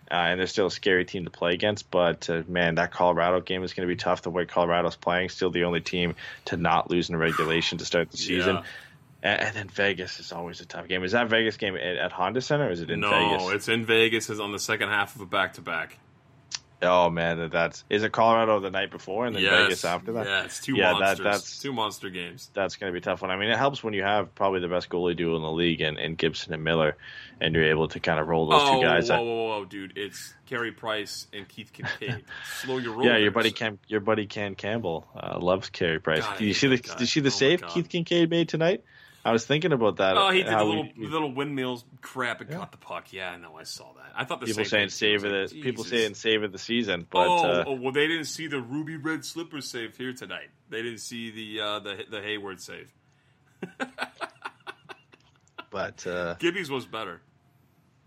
uh, 0.09 0.15
and 0.15 0.39
they're 0.39 0.47
still 0.47 0.67
a 0.67 0.71
scary 0.71 1.05
team 1.05 1.25
to 1.25 1.31
play 1.31 1.53
against. 1.53 1.89
But 1.91 2.29
uh, 2.29 2.43
man, 2.47 2.75
that 2.75 2.91
Colorado 2.91 3.41
game 3.41 3.63
is 3.63 3.73
going 3.73 3.87
to 3.87 3.93
be 3.93 3.97
tough. 3.97 4.21
The 4.21 4.29
way 4.29 4.45
Colorado's 4.45 4.95
playing, 4.95 5.29
still 5.29 5.49
the 5.49 5.63
only 5.65 5.81
team 5.81 6.15
to 6.45 6.57
not 6.57 6.89
lose 6.89 7.09
in 7.09 7.15
regulation 7.15 7.77
to 7.79 7.85
start 7.85 8.11
the 8.11 8.17
season. 8.17 8.55
Yeah. 8.55 8.63
And, 9.23 9.41
and 9.41 9.55
then 9.55 9.67
Vegas 9.69 10.19
is 10.19 10.31
always 10.31 10.61
a 10.61 10.65
tough 10.65 10.87
game. 10.87 11.03
Is 11.03 11.13
that 11.13 11.27
Vegas 11.27 11.57
game 11.57 11.75
at, 11.75 11.97
at 11.97 12.11
Honda 12.11 12.41
Center 12.41 12.67
or 12.67 12.71
is 12.71 12.81
it 12.81 12.89
in 12.89 12.99
no, 12.99 13.09
Vegas? 13.09 13.43
No, 13.43 13.49
it's 13.49 13.67
in 13.67 13.85
Vegas. 13.85 14.29
Is 14.29 14.39
on 14.39 14.51
the 14.51 14.59
second 14.59 14.89
half 14.89 15.15
of 15.15 15.21
a 15.21 15.25
back 15.25 15.53
to 15.53 15.61
back. 15.61 15.97
Oh 16.79 17.09
man, 17.09 17.49
that's 17.49 17.83
is 17.89 18.03
it 18.03 18.11
Colorado 18.11 18.59
the 18.59 18.69
night 18.69 18.91
before 18.91 19.25
and 19.25 19.35
then 19.35 19.41
Yes, 19.41 19.63
Vegas 19.63 19.85
after 19.85 20.11
that? 20.13 20.25
Yeah, 20.27 20.43
it's 20.43 20.59
two 20.59 20.75
Yeah, 20.75 20.93
that- 20.93 20.99
monsters. 20.99 21.23
that's- 21.23 21.59
two 21.59 21.73
monster 21.73 22.09
games. 22.11 22.51
That's 22.53 22.75
going 22.75 22.89
to 22.89 22.93
be 22.93 22.99
a 22.99 23.01
tough 23.01 23.23
one. 23.23 23.31
I 23.31 23.35
mean, 23.35 23.49
it 23.49 23.57
helps 23.57 23.83
when 23.83 23.95
you 23.95 24.03
have 24.03 24.33
probably 24.35 24.59
the 24.59 24.67
best 24.67 24.87
goalie 24.89 25.15
duo 25.15 25.35
in 25.35 25.41
the 25.41 25.51
league 25.51 25.81
and, 25.81 25.97
and 25.97 26.15
Gibson 26.17 26.53
and 26.53 26.63
Miller, 26.63 26.95
and 27.41 27.55
you're 27.55 27.65
able 27.65 27.87
to 27.87 27.99
kind 27.99 28.19
of 28.19 28.27
roll 28.27 28.47
those 28.47 28.61
oh, 28.63 28.75
two 28.75 28.85
guys. 28.85 29.09
whoa, 29.09 29.23
whoa, 29.23 29.47
whoa, 29.47 29.65
dude! 29.65 29.93
It's 29.97 30.33
Carey 30.45 30.71
Price 30.71 31.27
and 31.33 31.47
Keith 31.47 31.71
Kinkaid. 31.73 32.21
Slow 32.61 32.77
your 32.77 32.93
roll. 32.93 33.05
yeah, 33.05 33.17
your 33.17 33.31
buddy. 33.31 33.51
Cam, 33.51 33.79
your 33.87 34.01
buddy 34.01 34.27
Ken 34.27 34.53
Campbell 34.53 35.07
uh, 35.15 35.39
loves 35.39 35.69
Carey 35.69 35.99
Price. 35.99 36.23
God, 36.23 36.37
did 36.37 36.45
you 36.45 36.53
see 36.53 36.67
the 36.67 36.75
that 36.75 36.85
guy. 36.87 36.93
Did 36.93 37.01
you 37.01 37.07
see 37.07 37.19
the 37.21 37.27
Oh 37.27 37.29
save 37.29 37.65
Keith 37.67 37.89
Kinkaid 37.89 38.29
made 38.29 38.49
tonight? 38.49 38.83
I 39.27 39.31
was 39.33 39.45
thinking 39.45 39.73
about 39.73 39.97
that. 39.97 40.15
Oh, 40.17 40.29
he 40.29 40.41
did 40.41 40.53
the 40.53 40.63
little 40.63 40.87
little 40.95 41.33
windmills 41.33 41.83
crap 42.01 42.39
and 42.39 42.49
caught 42.49 42.71
the 42.71 42.77
puck. 42.77 43.11
Yeah, 43.11 43.31
I 43.31 43.35
know, 43.35 43.57
I 43.57 43.63
saw 43.63 43.91
that. 43.97 44.13
I 44.15 44.23
thought 44.23 44.39
the 44.39 44.45
people 44.45 44.63
saying 44.63 44.87
save 44.87 45.25
of 45.25 45.31
the 45.31 45.53
like, 45.53 45.63
people 45.63 45.83
saying 45.83 46.13
save 46.13 46.43
of 46.43 46.53
the 46.53 46.57
season, 46.57 47.05
but 47.09 47.27
oh, 47.27 47.37
uh, 47.43 47.63
oh, 47.67 47.73
well, 47.73 47.91
they 47.91 48.07
didn't 48.07 48.25
see 48.25 48.47
the 48.47 48.61
ruby 48.61 48.95
red 48.95 49.25
slipper 49.25 49.59
save 49.59 49.97
here 49.97 50.13
tonight. 50.13 50.47
They 50.69 50.81
didn't 50.81 50.99
see 51.01 51.31
the 51.31 51.59
uh, 51.61 51.79
the 51.79 52.05
the 52.09 52.21
Hayward 52.21 52.61
save. 52.61 52.93
but 55.71 56.07
uh, 56.07 56.35
Gibby's 56.35 56.69
was 56.71 56.85
better. 56.85 57.19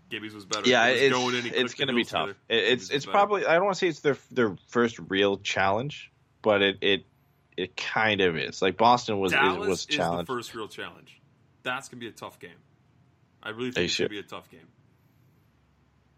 Gibby's 0.09 0.33
was 0.33 0.45
better. 0.45 0.67
Yeah, 0.67 0.89
was 0.89 1.01
it's, 1.01 1.13
going 1.13 1.35
in, 1.35 1.45
it's 1.53 1.75
going 1.75 1.89
to 1.89 1.93
be 1.93 2.03
tough. 2.03 2.29
It- 2.49 2.63
It's 2.63 2.89
it's 2.89 3.05
probably 3.05 3.45
I 3.45 3.53
don't 3.53 3.65
want 3.65 3.75
to 3.75 3.79
say 3.79 3.89
it's 3.89 3.99
their 3.99 4.17
their 4.31 4.55
first 4.69 4.97
real 5.07 5.37
challenge, 5.37 6.11
but 6.41 6.63
it 6.63 6.79
it 6.81 7.05
it 7.57 7.75
kind 7.77 8.21
of 8.21 8.37
is. 8.37 8.61
Like 8.61 8.77
Boston 8.77 9.19
was 9.19 9.31
Dallas 9.31 9.67
was 9.67 9.79
is 9.81 9.85
the 9.87 9.93
challenged. 9.93 10.27
first 10.27 10.53
real 10.55 10.67
challenge. 10.67 11.19
That's 11.63 11.89
gonna 11.89 11.99
be 11.99 12.07
a 12.07 12.11
tough 12.11 12.39
game. 12.39 12.51
I 13.43 13.49
really 13.49 13.71
think 13.71 13.85
it's 13.85 13.93
sure? 13.93 14.07
gonna 14.07 14.19
be 14.21 14.25
a 14.25 14.29
tough 14.29 14.49
game. 14.49 14.67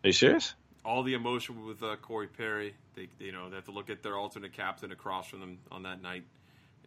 Are 0.03 0.07
you 0.07 0.13
serious? 0.13 0.53
All 0.86 1.03
the 1.03 1.13
emotion 1.13 1.65
with 1.65 1.81
uh, 1.81 1.95
Corey 2.01 2.27
Perry. 2.27 2.75
They, 2.95 3.07
they, 3.17 3.25
you 3.25 3.31
know, 3.31 3.49
they 3.49 3.55
have 3.55 3.65
to 3.65 3.71
look 3.71 3.89
at 3.89 4.03
their 4.03 4.17
alternate 4.17 4.51
captain 4.53 4.91
across 4.91 5.27
from 5.29 5.39
them 5.39 5.59
on 5.71 5.84
that 5.84 6.01
night, 6.01 6.23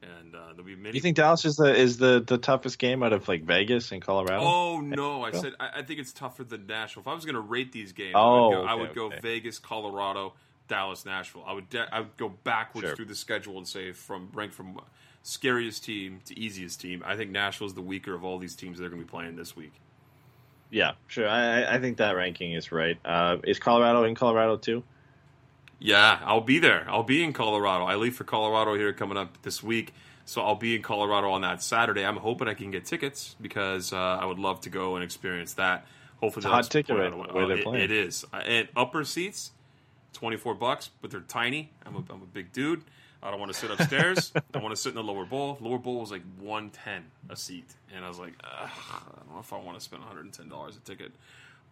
and 0.02 0.34
uh, 0.34 0.48
there'll 0.50 0.64
be 0.64 0.76
many. 0.76 0.94
You 0.96 1.00
think 1.00 1.16
Dallas 1.16 1.44
is 1.46 1.56
the 1.56 1.74
is 1.74 1.96
the 1.96 2.22
the 2.26 2.36
toughest 2.36 2.78
game 2.78 3.02
out 3.02 3.14
of 3.14 3.26
like 3.26 3.44
Vegas 3.44 3.92
and 3.92 4.02
Colorado? 4.02 4.42
Oh 4.44 4.80
no! 4.80 5.22
I 5.22 5.32
said 5.32 5.54
I, 5.58 5.78
I 5.78 5.82
think 5.82 5.98
it's 6.00 6.12
tougher 6.12 6.44
than 6.44 6.66
Nashville. 6.66 7.00
If 7.02 7.08
I 7.08 7.14
was 7.14 7.24
going 7.24 7.36
to 7.36 7.40
rate 7.40 7.72
these 7.72 7.92
games, 7.92 8.12
Oh, 8.14 8.20
I 8.20 8.34
would 8.48 8.54
go, 8.54 8.64
I 8.64 8.74
would 8.74 8.94
go 8.94 9.06
okay. 9.06 9.18
Vegas, 9.22 9.58
Colorado, 9.58 10.34
Dallas, 10.68 11.04
Nashville. 11.06 11.44
I 11.46 11.52
would 11.52 11.68
de- 11.70 11.94
I 11.94 12.00
would 12.00 12.16
go 12.16 12.28
backwards 12.28 12.88
Sure. 12.88 12.96
through 12.96 13.04
the 13.06 13.14
schedule 13.14 13.56
and 13.58 13.66
say 13.66 13.92
from 13.92 14.30
rank 14.32 14.52
from 14.52 14.80
scariest 15.22 15.84
team 15.84 16.20
to 16.26 16.38
easiest 16.38 16.80
team. 16.80 17.02
I 17.06 17.16
think 17.16 17.30
Nashville's 17.30 17.74
the 17.74 17.82
weaker 17.82 18.14
of 18.14 18.24
all 18.24 18.38
these 18.38 18.54
teams 18.56 18.78
that 18.78 18.84
are 18.84 18.88
going 18.88 19.00
to 19.00 19.06
be 19.06 19.10
playing 19.10 19.36
this 19.36 19.56
week. 19.56 19.72
Yeah, 20.70 20.92
sure. 21.06 21.28
I 21.28 21.74
I- 21.76 21.78
think 21.80 21.98
that 21.98 22.16
ranking 22.16 22.52
is 22.52 22.72
right. 22.72 22.98
Uh, 23.04 23.38
is 23.44 23.58
Colorado 23.58 24.04
in 24.04 24.14
Colorado 24.14 24.56
too? 24.56 24.82
Yeah, 25.78 26.20
I'll 26.24 26.40
be 26.40 26.58
there. 26.58 26.86
I'll 26.88 27.02
be 27.02 27.22
in 27.22 27.32
Colorado. 27.32 27.84
I 27.84 27.96
leave 27.96 28.16
for 28.16 28.24
Colorado 28.24 28.74
here 28.74 28.92
coming 28.92 29.18
up 29.18 29.42
this 29.42 29.62
week, 29.62 29.92
so 30.24 30.40
I'll 30.42 30.54
be 30.56 30.74
in 30.74 30.82
Colorado 30.82 31.30
on 31.30 31.42
that 31.42 31.62
Saturday. 31.62 32.04
I'm 32.04 32.16
hoping 32.16 32.48
I 32.48 32.54
can 32.54 32.70
get 32.70 32.86
tickets 32.86 33.36
because 33.40 33.92
uh, 33.92 33.96
I 33.96 34.24
would 34.24 34.38
love 34.38 34.60
to 34.62 34.70
go 34.70 34.96
and 34.96 35.04
experience 35.04 35.52
that. 35.54 35.86
Hopefully, 36.20 36.40
It's 36.40 36.46
a 36.46 36.48
hot 36.48 36.70
ticket 36.70 36.96
right 36.96 37.34
where 37.34 37.46
they're 37.46 37.58
it- 37.58 37.62
playing. 37.64 37.84
It 37.84 37.90
is, 37.90 38.24
Uh, 38.32 38.36
and 38.38 38.68
upper 38.74 39.04
seats, 39.04 39.52
twenty 40.16 40.36
four 40.36 40.54
bucks, 40.54 40.90
but 41.00 41.10
they're 41.10 41.20
tiny. 41.20 41.70
I'm 41.84 41.94
a, 41.96 41.98
I'm 42.10 42.22
a 42.22 42.26
big 42.26 42.52
dude. 42.52 42.82
I 43.22 43.30
don't 43.30 43.40
want 43.40 43.52
to 43.52 43.58
sit 43.58 43.70
upstairs. 43.70 44.32
I 44.54 44.58
want 44.58 44.74
to 44.74 44.80
sit 44.80 44.90
in 44.90 44.94
the 44.94 45.02
lower 45.02 45.24
bowl. 45.24 45.58
Lower 45.60 45.78
bowl 45.78 46.00
was 46.00 46.10
like 46.10 46.22
one 46.38 46.70
ten 46.70 47.04
a 47.28 47.36
seat, 47.36 47.68
and 47.94 48.04
I 48.04 48.08
was 48.08 48.18
like, 48.18 48.32
Ugh, 48.42 48.70
I 48.70 49.18
don't 49.18 49.34
know 49.34 49.40
if 49.40 49.52
I 49.52 49.58
want 49.58 49.78
to 49.78 49.84
spend 49.84 50.02
one 50.02 50.08
hundred 50.08 50.24
and 50.24 50.34
ten 50.34 50.48
dollars 50.48 50.76
a 50.76 50.80
ticket. 50.80 51.12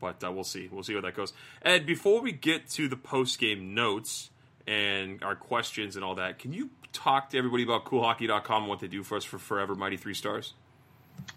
But 0.01 0.22
uh, 0.22 0.30
we'll 0.32 0.45
see. 0.45 0.68
We'll 0.70 0.82
see 0.82 0.92
where 0.92 1.03
that 1.03 1.14
goes. 1.14 1.32
Ed, 1.62 1.86
before 1.86 2.20
we 2.20 2.32
get 2.32 2.68
to 2.70 2.88
the 2.88 2.97
post 2.97 3.38
game 3.38 3.74
notes 3.74 4.30
and 4.66 5.22
our 5.22 5.36
questions 5.36 5.97
and 5.97 6.05
all 6.05 6.16
that, 6.16 6.38
can 6.38 6.53
you 6.53 6.70
talk 6.92 7.30
to 7.30 7.38
everybody 7.38 7.62
about 7.62 7.84
coolhockey.com 7.84 8.62
and 8.62 8.68
what 8.68 8.80
they 8.80 8.88
do 8.88 9.03
for 9.03 9.16
us 9.16 9.24
for 9.24 9.38
Forever 9.38 9.74
Mighty 9.74 9.97
Three 9.97 10.14
Stars? 10.14 10.55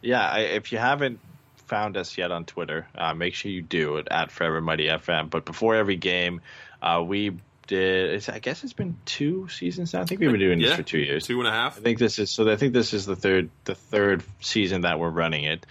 Yeah, 0.02 0.28
I, 0.28 0.40
if 0.40 0.72
you 0.72 0.78
haven't 0.80 1.20
found 1.68 1.98
us 1.98 2.18
yet 2.18 2.32
on 2.32 2.46
Twitter, 2.46 2.88
uh, 2.96 3.14
make 3.14 3.36
sure 3.36 3.52
you 3.52 3.62
do 3.62 3.98
it 3.98 4.08
at 4.10 4.32
Forever 4.32 4.62
Mighty 4.62 4.88
FM. 4.88 5.30
But 5.30 5.46
before 5.46 5.76
every 5.76 5.98
game, 5.98 6.42
uh, 6.88 7.02
we 7.02 7.38
did. 7.68 8.16
It's, 8.16 8.30
I 8.30 8.40
guess 8.40 8.64
it's 8.64 8.74
been 8.74 8.98
two 9.06 9.48
seasons 9.50 9.94
now. 9.94 10.02
I 10.02 10.06
think 10.06 10.22
we've 10.22 10.32
been 10.32 10.40
doing 10.40 10.60
this 10.60 10.74
for 10.74 10.84
two 10.84 11.00
years. 11.00 11.28
Two 11.28 11.40
and 11.40 11.48
a 11.48 11.52
half. 11.52 11.78
I 11.78 11.82
think 11.82 12.00
this 12.00 12.18
is 12.18 12.32
so. 12.32 12.50
I 12.50 12.56
think 12.56 12.74
this 12.74 12.94
is 12.94 13.06
the 13.06 13.16
third 13.16 13.50
the 13.66 13.76
third 13.76 14.24
season 14.40 14.82
that 14.82 15.00
we're 15.00 15.10
running 15.10 15.44
it. 15.44 15.66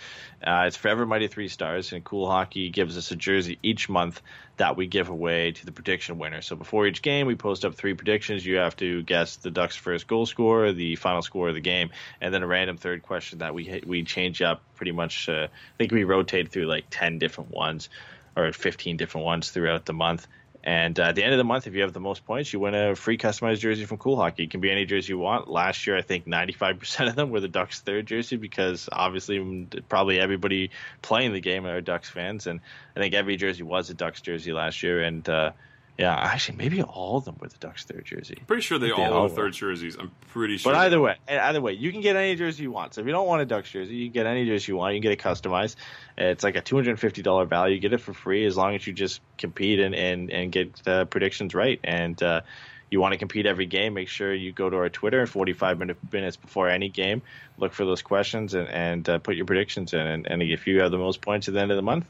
Uh, 0.47 0.65
it's 0.67 0.77
Forever 0.77 1.07
Mighty 1.07 1.29
Three 1.29 1.49
Stars, 1.49 1.93
and 1.93 2.05
Cool 2.05 2.31
Hockey 2.31 2.69
gives 2.69 2.99
us 2.99 3.11
a 3.11 3.17
jersey 3.17 3.59
each 3.63 3.89
month 3.89 4.21
that 4.59 4.77
we 4.77 4.87
give 4.87 5.09
away 5.09 5.53
to 5.53 5.67
the 5.67 5.73
prediction 5.73 6.19
winner. 6.19 6.43
So 6.43 6.57
before 6.57 6.87
each 6.87 7.03
game, 7.03 7.27
we 7.27 7.35
post 7.35 7.65
up 7.65 7.75
three 7.75 7.95
predictions. 7.95 8.45
You 8.45 8.57
have 8.57 8.77
to 8.77 9.03
guess 9.03 9.37
the 9.37 9.51
Ducks' 9.51 9.77
first 9.77 10.07
goal 10.07 10.27
score, 10.27 10.73
the 10.73 10.97
final 10.97 11.23
score 11.23 11.49
of 11.49 11.55
the 11.55 11.61
game, 11.61 11.91
and 12.21 12.33
then 12.33 12.43
a 12.43 12.47
random 12.47 12.77
third 12.77 13.03
question 13.03 13.39
that 13.39 13.55
we 13.55 13.83
we 13.87 14.05
change 14.05 14.43
up 14.43 14.63
pretty 14.77 14.93
much. 14.93 15.29
Uh, 15.29 15.49
I 15.51 15.77
think 15.79 15.93
we 15.93 16.05
rotate 16.05 16.51
through 16.51 16.67
like 16.67 16.85
ten 16.91 17.19
different 17.19 17.51
ones 17.51 17.89
or 18.37 18.53
fifteen 18.53 18.99
different 18.99 19.25
ones 19.25 19.51
throughout 19.51 19.87
the 19.87 19.95
month. 19.95 20.27
And 20.67 20.99
uh, 20.99 21.05
at 21.05 21.15
the 21.15 21.23
end 21.23 21.33
of 21.33 21.39
the 21.39 21.45
month, 21.45 21.69
if 21.69 21.75
you 21.75 21.83
have 21.83 21.93
the 21.93 22.01
most 22.01 22.27
points, 22.27 22.53
you 22.53 22.59
win 22.59 22.75
a 22.75 22.97
free 22.97 23.17
customized 23.17 23.61
jersey 23.61 23.85
from 23.85 23.99
Cool 23.99 24.17
Hockey. 24.17 24.43
It 24.43 24.51
can 24.51 24.61
be 24.61 24.69
any 24.69 24.85
jersey 24.85 25.13
you 25.13 25.19
want. 25.19 25.47
Last 25.47 25.87
year, 25.87 25.97
I 25.97 26.03
think 26.03 26.27
95% 26.27 27.09
of 27.09 27.15
them 27.15 27.31
were 27.31 27.39
the 27.39 27.47
Ducks' 27.47 27.81
third 27.81 28.07
jersey 28.07 28.37
because 28.37 28.89
obviously 28.91 29.69
probably 29.89 30.19
everybody 30.19 30.73
playing 31.03 31.33
the 31.33 31.41
game 31.41 31.67
are 31.67 31.81
Ducks 31.81 32.11
fans. 32.11 32.49
And 32.49 32.59
I 32.97 33.01
think 33.01 33.15
every 33.15 33.37
jersey 33.37 33.63
was 33.63 33.91
a 33.91 33.95
Ducks 33.95 34.21
jersey 34.21 34.53
last 34.53 34.83
year. 34.83 35.03
And 35.03 35.29
uh, 35.29 35.53
yeah, 35.99 36.15
actually, 36.15 36.59
maybe 36.59 36.83
all 36.83 37.17
of 37.17 37.25
them 37.25 37.37
were 37.41 37.49
the 37.49 37.57
Ducks' 37.59 37.85
third 37.85 38.05
jersey. 38.05 38.39
Pretty 38.47 38.63
sure 38.63 38.79
they 38.79 38.89
They 38.89 38.93
all 38.93 39.13
all 39.13 39.23
were. 39.25 39.29
third 39.29 39.55
jerseys. 39.55 39.97
I'm 39.99 40.11
pretty 40.33 40.59
sure. 40.59 40.73
But 40.73 40.79
either 40.81 41.01
way, 41.01 41.17
either 41.29 41.61
way, 41.61 41.73
you 41.73 41.91
can 41.91 42.03
get 42.03 42.17
any 42.17 42.37
jersey 42.37 42.65
you 42.65 42.71
want. 42.71 42.95
So 42.95 43.01
if 43.01 43.07
you 43.07 43.13
don't 43.13 43.27
want 43.27 43.41
a 43.41 43.47
Ducks 43.47 43.71
jersey, 43.71 43.95
you 43.95 44.07
can 44.07 44.13
get 44.13 44.27
any 44.27 44.45
jersey 44.45 44.73
you 44.73 44.77
want. 44.77 44.95
You 44.95 45.01
can 45.01 45.11
get 45.11 45.19
it 45.19 45.23
customized. 45.23 45.77
It's 46.19 46.45
like 46.45 46.57
a 46.57 46.61
two 46.61 46.77
hundred 46.77 46.91
and 46.91 47.01
fifty 47.01 47.23
dollar 47.23 47.47
value. 47.47 47.75
You 47.77 47.81
get 47.81 47.93
it 47.95 48.01
for 48.01 48.13
free 48.13 48.45
as 48.45 48.57
long 48.57 48.75
as 48.75 48.87
you 48.87 48.93
just 48.93 49.21
compete 49.39 49.81
and 49.81 49.95
and 49.95 50.31
and 50.31 50.53
get 50.53 50.75
the 50.85 51.07
predictions 51.07 51.55
right. 51.55 51.81
And 51.83 52.23
uh, 52.23 52.43
you 52.91 53.01
want 53.01 53.13
to 53.13 53.19
compete 53.19 53.47
every 53.47 53.67
game, 53.67 53.95
make 53.95 54.09
sure 54.09 54.33
you 54.33 54.53
go 54.53 54.69
to 54.69 54.77
our 54.77 54.89
Twitter 54.91 55.27
forty 55.27 55.55
five 55.55 55.79
minute, 55.79 55.97
minutes 56.13 56.37
before 56.37 56.69
any 56.69 56.89
game. 56.89 57.23
Look 57.59 57.73
for 57.73 57.85
those 57.87 58.03
questions 58.03 58.53
and 58.53 58.69
and 58.69 59.09
uh, 59.09 59.19
put 59.19 59.35
your 59.37 59.47
predictions 59.47 59.95
in. 59.95 60.01
And, 60.01 60.27
and 60.27 60.43
if 60.43 60.67
you 60.67 60.83
have 60.83 60.91
the 60.91 60.99
most 60.99 61.23
points 61.23 61.49
at 61.49 61.55
the 61.55 61.61
end 61.61 61.71
of 61.71 61.77
the 61.77 61.83
month, 61.83 62.05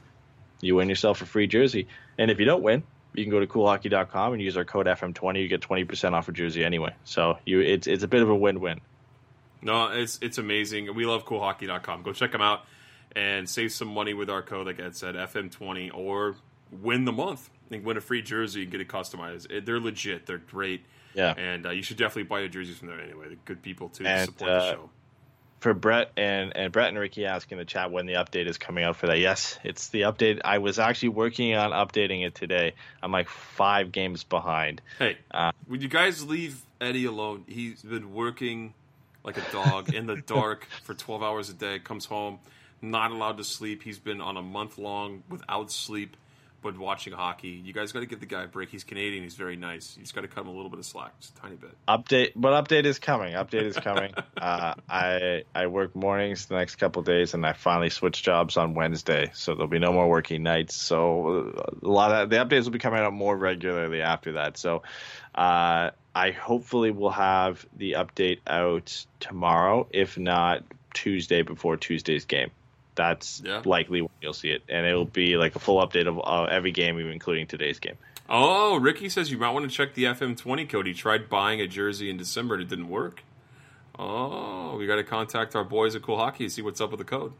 you 0.61 0.75
win 0.75 0.89
yourself 0.89 1.23
a 1.23 1.27
free 1.27 1.47
jersey. 1.47 1.87
And 2.19 2.31
if 2.31 2.41
you 2.41 2.47
don't 2.47 2.63
win, 2.63 2.83
you 3.17 3.25
can 3.25 3.31
go 3.31 3.41
to 3.41 3.47
coolhockey.com 3.47 4.33
and 4.35 4.43
use 4.43 4.57
our 4.57 4.65
code 4.65 4.87
FM20. 4.87 5.41
You 5.43 5.49
get 5.49 5.61
20% 5.61 6.13
off 6.13 6.29
a 6.29 6.33
jersey 6.33 6.65
anyway. 6.65 6.95
So 7.05 7.39
you 7.47 7.61
it's 7.61 7.87
it's 7.87 8.05
a 8.05 8.09
bit 8.09 8.23
of 8.23 8.29
a 8.31 8.35
win-win. 8.37 8.81
No, 9.63 9.89
it's 9.89 10.19
it's 10.23 10.39
amazing. 10.39 10.95
We 10.95 11.07
love 11.07 11.25
coolhockey.com. 11.25 12.03
Go 12.03 12.13
check 12.13 12.33
them 12.33 12.43
out 12.43 12.65
and 13.15 13.49
save 13.49 13.73
some 13.73 13.89
money 13.89 14.15
with 14.15 14.29
our 14.31 14.43
code, 14.43 14.67
like 14.67 14.79
Ed 14.79 14.95
said, 14.95 15.15
FM20, 15.15 15.91
or 15.95 16.37
win 16.71 17.05
the 17.05 17.13
month 17.13 17.49
and 17.71 17.83
win 17.85 17.97
a 17.97 18.01
free 18.01 18.23
jersey 18.23 18.63
and 18.63 18.71
get 18.71 18.81
it 18.81 18.89
customized. 18.89 19.51
It- 19.51 19.65
They're 19.67 19.81
legit. 19.81 20.27
They're 20.27 20.39
great. 20.39 20.85
Yeah. 21.15 21.33
And 21.39 21.65
uh, 21.67 21.71
you 21.71 21.83
should 21.83 21.97
definitely 21.97 22.25
buy 22.25 22.41
your 22.41 22.49
jerseys 22.49 22.77
from 22.77 22.89
there 22.89 23.01
anyway. 23.01 23.29
They're 23.29 23.39
good 23.47 23.63
people 23.63 23.89
too 23.89 24.05
to 24.05 24.11
And, 24.11 24.27
support 24.27 24.51
uh, 24.51 24.59
the 24.59 24.71
show. 24.73 24.91
For 25.67 25.75
Brett 25.75 26.13
and 26.17 26.57
and 26.57 26.71
Brett 26.71 26.91
and 26.91 26.97
Ricky 26.97 27.27
asking 27.27 27.57
in 27.57 27.59
the 27.59 27.65
chat 27.65 27.91
when 27.91 28.07
the 28.07 28.13
update 28.13 28.47
is 28.47 28.57
coming 28.57 28.85
out 28.85 28.95
for 28.95 29.09
that. 29.09 29.19
Yes, 29.19 29.59
it's 29.65 29.89
the 29.89 30.03
update. 30.03 30.41
I 30.45 30.59
was 30.59 30.79
actually 30.79 31.09
working 31.09 31.57
on 31.57 31.73
updating 31.73 32.25
it 32.25 32.37
today. 32.37 32.75
I'm 33.03 33.11
like 33.11 33.29
5 33.29 33.91
games 33.91 34.23
behind. 34.23 34.81
Hey, 34.97 35.17
uh, 35.33 35.51
would 35.67 35.83
you 35.83 35.89
guys 35.89 36.25
leave 36.25 36.63
Eddie 36.81 37.07
alone? 37.07 37.43
He's 37.49 37.83
been 37.83 38.15
working 38.15 38.75
like 39.25 39.39
a 39.39 39.53
dog 39.53 39.93
in 39.93 40.07
the 40.07 40.15
dark 40.27 40.69
for 40.85 40.95
12 40.95 41.25
hours 41.25 41.51
a 41.51 41.55
day, 41.55 41.81
comes 41.81 42.05
home, 42.05 42.39
not 42.81 43.11
allowed 43.11 43.39
to 43.39 43.45
sleep. 43.45 43.83
He's 43.83 43.99
been 43.99 44.21
on 44.21 44.37
a 44.37 44.43
month 44.43 44.79
long 44.79 45.25
without 45.29 45.73
sleep, 45.73 46.17
but 46.63 46.79
watching 46.79 47.13
hockey. 47.13 47.49
You 47.65 47.73
guys 47.73 47.93
got 47.93 48.01
to 48.01 48.07
give 48.07 48.21
the 48.21 48.27
guy 48.27 48.45
a 48.45 48.49
break. 48.49 48.71
He's 48.71 48.85
Canadian. 48.85 49.23
He's 49.23 49.35
very 49.35 49.57
nice. 49.57 49.95
You 49.97 50.03
just 50.03 50.15
got 50.15 50.23
to 50.23 50.29
cut 50.29 50.41
him 50.43 50.49
a 50.49 50.53
little 50.53 50.71
bit 50.71 50.79
of 50.79 50.87
slack, 50.87 51.19
just 51.21 51.37
a 51.37 51.41
tiny 51.41 51.57
bit. 51.57 51.71
update 51.89 52.33
but 52.35 52.65
update 52.65 52.85
is 52.85 52.99
coming 52.99 53.35
update 53.35 53.63
is 53.63 53.77
coming 53.77 54.13
uh, 54.37 54.75
i 54.89 55.43
i 55.55 55.67
work 55.67 55.95
mornings 55.95 56.47
the 56.47 56.55
next 56.55 56.77
couple 56.77 57.03
days 57.03 57.35
and 57.35 57.45
i 57.47 57.53
finally 57.53 57.91
switch 57.91 58.23
jobs 58.23 58.57
on 58.57 58.75
wednesday 58.75 59.31
so 59.35 59.55
there'll 59.55 59.69
be 59.69 59.79
no 59.79 59.93
more 59.93 60.09
working 60.09 60.43
nights 60.43 60.75
so 60.75 61.53
a 61.83 61.89
lot 61.89 62.11
of 62.13 62.31
the 62.31 62.37
updates 62.37 62.65
will 62.65 62.71
be 62.71 62.79
coming 62.79 63.01
out 63.01 63.13
more 63.13 63.37
regularly 63.37 64.03
after 64.03 64.33
that 64.33 64.57
so 64.57 64.83
uh, 65.35 65.91
i 66.15 66.31
hopefully 66.31 66.91
will 66.91 67.11
have 67.11 67.65
the 67.77 67.93
update 67.93 68.39
out 68.47 69.05
tomorrow 69.21 69.87
if 69.91 70.19
not 70.19 70.63
tuesday 70.95 71.43
before 71.43 71.77
tuesday's 71.77 72.25
game 72.25 72.51
that's 72.97 73.41
Yeah. 73.45 73.63
likely 73.65 74.01
when 74.03 74.11
you'll 74.21 74.33
see 74.33 74.51
it 74.51 74.63
and 74.69 74.85
it'll 74.87 75.05
be 75.05 75.37
like 75.37 75.55
a 75.55 75.59
full 75.61 75.87
update 75.87 76.07
of 76.09 76.19
uh, 76.19 76.45
every 76.51 76.73
game 76.73 76.99
even 76.99 77.13
including 77.13 77.47
today's 77.47 77.79
game 77.79 77.97
Oh, 78.29 78.77
Ricky 78.77 79.09
says 79.09 79.31
you 79.31 79.39
might 79.39 79.51
want 79.51 79.71
to 79.71 79.71
check 79.71 79.95
the 79.95 80.03
FM20 80.03 80.69
code. 80.69 80.89
He 80.89 80.95
tried 80.95 81.29
buying 81.29 81.61
a 81.61 81.69
jersey 81.69 82.11
in 82.11 82.17
December 82.17 82.55
and 82.55 82.63
it 82.65 82.69
didn't 82.69 82.89
work. 82.89 83.23
Oh, 83.99 84.77
we 84.77 84.87
got 84.89 84.97
to 84.97 85.05
contact 85.05 85.55
our 85.55 85.63
boys 85.65 85.95
at 85.95 86.03
Cool 86.03 86.17
Hockey 86.17 86.45
and 86.45 86.53
see 86.53 86.61
what's 86.63 86.81
up 86.81 86.91
with 86.91 86.99
the 86.99 87.05
code. 87.05 87.33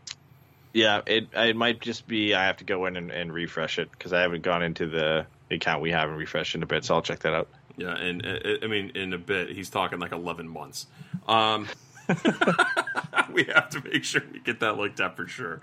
Yeah, 0.73 1.01
it 1.07 1.29
it 1.35 1.57
might 1.57 1.81
just 1.81 2.07
be 2.07 2.35
I 2.35 2.45
have 2.47 2.59
to 2.59 2.65
go 2.65 2.87
in 2.87 2.97
and, 2.97 3.11
and 3.11 3.33
refresh 3.33 3.79
it 3.79 3.91
because 3.91 4.13
I 4.13 4.21
haven't 4.21 4.43
gone 4.43 4.63
into 4.63 4.87
the 4.87 5.27
account 5.51 5.83
we 5.83 5.91
have 5.91 6.09
and 6.09 6.17
refreshed 6.19 6.55
in 6.55 6.63
a 6.63 6.67
bit, 6.67 6.85
so 6.85 6.95
I'll 6.95 7.03
check 7.03 7.19
that 7.21 7.35
out. 7.35 7.49
Yeah, 7.77 7.95
and 7.97 8.25
I 8.63 8.67
mean, 8.69 8.93
in 8.95 9.13
a 9.13 9.19
bit, 9.19 9.51
he's 9.51 9.69
talking 9.71 9.99
like 9.99 10.13
11 10.13 10.49
months. 10.49 10.87
Um, 11.27 11.67
we 13.33 13.45
have 13.45 13.69
to 13.71 13.83
make 13.85 14.05
sure 14.05 14.23
we 14.33 14.41
get 14.41 14.61
that 14.61 14.77
looked 14.77 15.01
at 15.01 15.17
for 15.17 15.27
sure. 15.27 15.61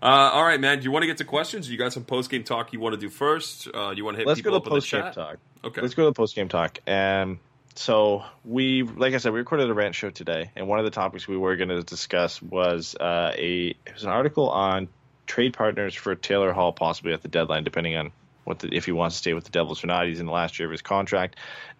Uh, 0.00 0.30
all 0.32 0.44
right, 0.44 0.60
man. 0.60 0.78
Do 0.78 0.84
you 0.84 0.90
want 0.90 1.02
to 1.02 1.06
get 1.06 1.18
to 1.18 1.24
questions? 1.24 1.68
You 1.70 1.76
got 1.76 1.92
some 1.92 2.04
post 2.04 2.30
game 2.30 2.44
talk 2.44 2.72
you 2.72 2.80
want 2.80 2.94
to 2.94 3.00
do 3.00 3.08
first? 3.08 3.68
Uh, 3.74 3.90
you 3.90 4.04
want 4.04 4.16
to 4.16 4.18
hit 4.18 4.26
Let's 4.26 4.40
go 4.40 4.50
to 4.50 4.62
the 4.62 4.70
post 4.70 4.90
game 4.90 5.12
talk. 5.12 5.38
Okay. 5.64 5.80
Let's 5.80 5.94
go 5.94 6.04
to 6.04 6.10
the 6.10 6.14
post 6.14 6.34
game 6.34 6.48
talk. 6.48 6.78
Um, 6.86 7.40
so 7.74 8.24
we, 8.44 8.82
like 8.82 9.14
I 9.14 9.18
said, 9.18 9.32
we 9.32 9.38
recorded 9.38 9.70
a 9.70 9.74
rant 9.74 9.94
show 9.94 10.10
today, 10.10 10.50
and 10.56 10.68
one 10.68 10.78
of 10.78 10.84
the 10.84 10.90
topics 10.90 11.28
we 11.28 11.36
were 11.36 11.56
going 11.56 11.68
to 11.68 11.82
discuss 11.82 12.42
was 12.42 12.94
uh, 12.96 13.32
a 13.36 13.68
it 13.68 13.94
was 13.94 14.04
an 14.04 14.10
article 14.10 14.50
on 14.50 14.88
trade 15.26 15.54
partners 15.54 15.94
for 15.94 16.14
Taylor 16.14 16.52
Hall 16.52 16.72
possibly 16.72 17.12
at 17.12 17.22
the 17.22 17.28
deadline, 17.28 17.64
depending 17.64 17.96
on 17.96 18.12
what 18.48 18.60
the, 18.60 18.74
if 18.74 18.86
he 18.86 18.92
wants 18.92 19.16
to 19.16 19.20
stay 19.20 19.34
with 19.34 19.44
the 19.44 19.50
Devils 19.50 19.84
or 19.84 19.86
not. 19.86 20.06
He's 20.06 20.20
in 20.20 20.26
the 20.26 20.32
last 20.32 20.58
year 20.58 20.66
of 20.66 20.72
his 20.72 20.82
contract, 20.82 21.36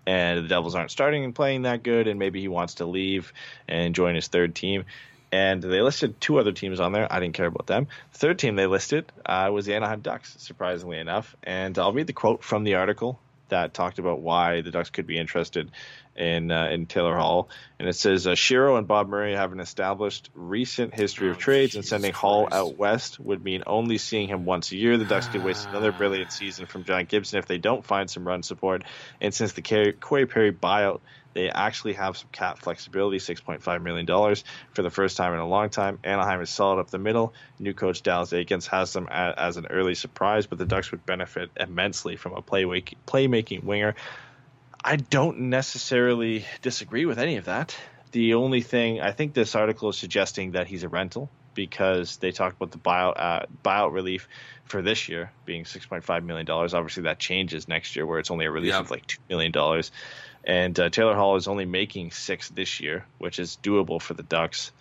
and 0.06 0.44
the 0.44 0.48
Devils 0.48 0.74
aren't 0.74 0.90
starting 0.90 1.24
and 1.24 1.34
playing 1.34 1.62
that 1.62 1.82
good, 1.82 2.06
and 2.06 2.18
maybe 2.18 2.40
he 2.40 2.48
wants 2.48 2.74
to 2.74 2.86
leave 2.86 3.32
and 3.66 3.94
join 3.94 4.14
his 4.14 4.28
third 4.28 4.54
team. 4.54 4.84
And 5.32 5.62
they 5.62 5.82
listed 5.82 6.20
two 6.20 6.38
other 6.38 6.52
teams 6.52 6.80
on 6.80 6.92
there. 6.92 7.10
I 7.10 7.20
didn't 7.20 7.34
care 7.34 7.46
about 7.46 7.66
them. 7.66 7.88
The 8.12 8.18
third 8.18 8.38
team 8.38 8.56
they 8.56 8.66
listed 8.66 9.10
uh, 9.26 9.50
was 9.52 9.66
the 9.66 9.74
Anaheim 9.74 10.00
Ducks, 10.00 10.34
surprisingly 10.38 10.98
enough. 10.98 11.36
And 11.42 11.78
I'll 11.78 11.92
read 11.92 12.06
the 12.06 12.14
quote 12.14 12.42
from 12.42 12.64
the 12.64 12.76
article 12.76 13.18
that 13.48 13.74
talked 13.74 13.98
about 13.98 14.20
why 14.20 14.60
the 14.60 14.70
Ducks 14.70 14.90
could 14.90 15.06
be 15.06 15.18
interested 15.18 15.70
in 16.18 16.50
uh, 16.50 16.68
in 16.68 16.86
Taylor 16.86 17.16
Hall, 17.16 17.48
and 17.78 17.88
it 17.88 17.94
says 17.94 18.26
uh, 18.26 18.32
Shero 18.32 18.76
and 18.76 18.86
Bob 18.88 19.08
Murray 19.08 19.34
have 19.34 19.52
an 19.52 19.60
established 19.60 20.28
recent 20.34 20.92
history 20.92 21.28
Oh, 21.28 21.30
of 21.30 21.38
trades, 21.38 21.76
and 21.76 21.84
sending 21.84 22.12
Hall 22.12 22.48
out 22.50 22.76
west 22.76 23.20
would 23.20 23.42
mean 23.42 23.62
only 23.66 23.98
seeing 23.98 24.28
him 24.28 24.44
once 24.44 24.72
a 24.72 24.76
year. 24.76 24.98
The 24.98 25.04
Ducks 25.04 25.28
could 25.28 25.44
waste 25.44 25.68
another 25.68 25.92
brilliant 25.92 26.32
season 26.32 26.66
from 26.66 26.84
John 26.84 27.04
Gibson 27.04 27.38
if 27.38 27.46
they 27.46 27.58
don't 27.58 27.84
find 27.84 28.10
some 28.10 28.26
run 28.26 28.42
support. 28.42 28.82
And 29.20 29.32
since 29.32 29.52
the 29.52 29.62
Corey 29.62 29.92
Corey 29.92 30.26
Perry 30.26 30.52
buyout, 30.52 31.00
they 31.34 31.50
actually 31.50 31.92
have 31.92 32.16
some 32.16 32.28
cap 32.32 32.58
flexibility, 32.58 33.20
six 33.20 33.40
point 33.40 33.62
five 33.62 33.80
million 33.80 34.04
dollars 34.06 34.42
for 34.72 34.82
the 34.82 34.90
first 34.90 35.16
time 35.16 35.32
in 35.34 35.38
a 35.38 35.46
long 35.46 35.70
time. 35.70 36.00
Anaheim 36.02 36.40
is 36.40 36.50
solid 36.50 36.80
up 36.80 36.90
the 36.90 36.98
middle. 36.98 37.32
New 37.60 37.74
coach 37.74 38.02
Dallas 38.02 38.32
Eakins 38.32 38.66
has 38.66 38.92
them 38.92 39.08
as 39.08 39.56
an 39.56 39.66
early 39.70 39.94
surprise, 39.94 40.46
but 40.46 40.58
the 40.58 40.66
Ducks 40.66 40.90
would 40.90 41.06
benefit 41.06 41.50
immensely 41.56 42.16
from 42.16 42.32
a 42.32 42.42
play 42.42 42.64
playmaking 42.64 43.62
winger. 43.62 43.94
I 44.85 44.97
don't 44.97 45.41
necessarily 45.51 46.45
disagree 46.62 47.05
with 47.07 47.18
any 47.18 47.37
of 47.37 47.47
that. 47.47 47.76
The 48.12 48.35
only 48.35 48.62
thing 48.62 49.01
I 49.01 49.12
think 49.12 49.35
this 49.35 49.55
article 49.55 49.91
is 49.91 49.99
suggesting 49.99 50.53
that 50.53 50.66
he's 50.66 50.83
a 50.83 50.89
rental 50.89 51.29
because 51.55 52.16
they 52.18 52.31
talked 52.31 52.57
about 52.57 52.70
the 52.70 52.79
buyout 52.79 53.14
uh, 53.16 53.47
buyout 53.64 53.93
relief 53.93 54.29
for 54.64 54.81
this 54.81 55.09
year 55.09 55.33
being 55.45 55.64
six 55.64 55.85
point 55.87 56.05
five 56.05 56.24
million 56.24 56.47
dollars. 56.47 56.72
Obviously, 56.72 57.03
that 57.05 57.18
changes 57.18 57.68
next 57.68 57.97
year 57.97 58.07
where 58.07 58.18
it's 58.18 58.31
only 58.31 58.47
a 58.47 58.51
relief 58.51 58.70
Yeah. 58.70 58.79
of 58.81 58.91
like 58.91 59.07
two 59.07 59.18
million 59.29 59.53
dollars. 59.53 59.91
And 60.45 60.79
uh, 60.79 60.89
Taylor 60.89 61.14
Hall 61.14 61.37
is 61.37 61.49
only 61.49 61.66
making 61.66 62.12
six 62.12 62.49
this 62.49 62.81
year, 62.81 63.05
which 63.18 63.39
is 63.39 63.59
doable 63.62 64.01
for 64.01 64.14
the 64.14 64.22
Ducks. 64.22 64.72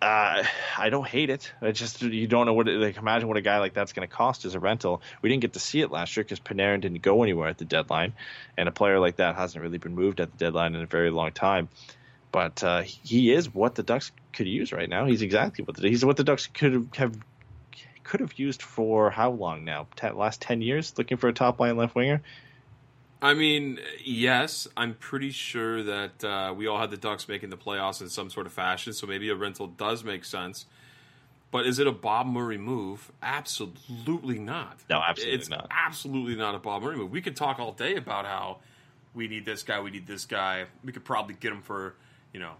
Uh, 0.00 0.44
I 0.78 0.90
don't 0.90 1.06
hate 1.06 1.28
it. 1.28 1.52
I 1.60 1.72
just 1.72 2.02
you 2.02 2.28
don't 2.28 2.46
know 2.46 2.52
what 2.52 2.68
it, 2.68 2.78
like. 2.78 2.96
Imagine 2.98 3.26
what 3.26 3.36
a 3.36 3.40
guy 3.40 3.58
like 3.58 3.74
that's 3.74 3.92
going 3.92 4.06
to 4.06 4.14
cost 4.14 4.44
as 4.44 4.54
a 4.54 4.60
rental. 4.60 5.02
We 5.22 5.28
didn't 5.28 5.42
get 5.42 5.54
to 5.54 5.58
see 5.58 5.80
it 5.80 5.90
last 5.90 6.16
year 6.16 6.22
because 6.22 6.38
Panarin 6.38 6.80
didn't 6.80 7.02
go 7.02 7.24
anywhere 7.24 7.48
at 7.48 7.58
the 7.58 7.64
deadline, 7.64 8.12
and 8.56 8.68
a 8.68 8.72
player 8.72 9.00
like 9.00 9.16
that 9.16 9.34
hasn't 9.34 9.60
really 9.60 9.78
been 9.78 9.96
moved 9.96 10.20
at 10.20 10.30
the 10.30 10.38
deadline 10.38 10.76
in 10.76 10.82
a 10.82 10.86
very 10.86 11.10
long 11.10 11.32
time. 11.32 11.68
But 12.30 12.62
uh, 12.62 12.82
he 12.82 13.32
is 13.32 13.52
what 13.52 13.74
the 13.74 13.82
Ducks 13.82 14.12
could 14.32 14.46
use 14.46 14.72
right 14.72 14.88
now. 14.88 15.06
He's 15.06 15.22
exactly 15.22 15.64
what 15.64 15.76
the, 15.76 15.88
he's 15.88 16.04
what 16.04 16.16
the 16.16 16.24
Ducks 16.24 16.46
could 16.46 16.90
have, 16.94 17.18
could 18.04 18.20
have 18.20 18.38
used 18.38 18.62
for 18.62 19.10
how 19.10 19.30
long 19.30 19.64
now? 19.64 19.88
Ten, 19.96 20.16
last 20.16 20.40
ten 20.40 20.62
years, 20.62 20.94
looking 20.96 21.16
for 21.16 21.26
a 21.26 21.32
top 21.32 21.58
line 21.58 21.76
left 21.76 21.96
winger. 21.96 22.22
I 23.20 23.34
mean, 23.34 23.80
yes, 24.04 24.68
I'm 24.76 24.94
pretty 24.94 25.30
sure 25.30 25.82
that 25.82 26.24
uh, 26.24 26.54
we 26.56 26.68
all 26.68 26.78
had 26.78 26.90
the 26.90 26.96
Ducks 26.96 27.28
making 27.28 27.50
the 27.50 27.56
playoffs 27.56 28.00
in 28.00 28.08
some 28.08 28.30
sort 28.30 28.46
of 28.46 28.52
fashion, 28.52 28.92
so 28.92 29.06
maybe 29.06 29.28
a 29.28 29.34
rental 29.34 29.66
does 29.66 30.04
make 30.04 30.24
sense. 30.24 30.66
But 31.50 31.66
is 31.66 31.78
it 31.78 31.86
a 31.86 31.92
Bob 31.92 32.26
Murray 32.26 32.58
move? 32.58 33.10
Absolutely 33.22 34.38
not. 34.38 34.78
No, 34.88 35.00
absolutely 35.00 35.34
it's 35.34 35.48
not. 35.48 35.66
Absolutely 35.70 36.36
not 36.36 36.54
a 36.54 36.58
Bob 36.58 36.82
Murray 36.82 36.96
move. 36.96 37.10
We 37.10 37.22
could 37.22 37.36
talk 37.36 37.58
all 37.58 37.72
day 37.72 37.96
about 37.96 38.26
how 38.26 38.58
we 39.14 39.28
need 39.28 39.44
this 39.44 39.62
guy, 39.62 39.80
we 39.80 39.90
need 39.90 40.06
this 40.06 40.26
guy. 40.26 40.66
We 40.84 40.92
could 40.92 41.04
probably 41.04 41.34
get 41.34 41.52
him 41.52 41.62
for, 41.62 41.94
you 42.32 42.38
know, 42.38 42.52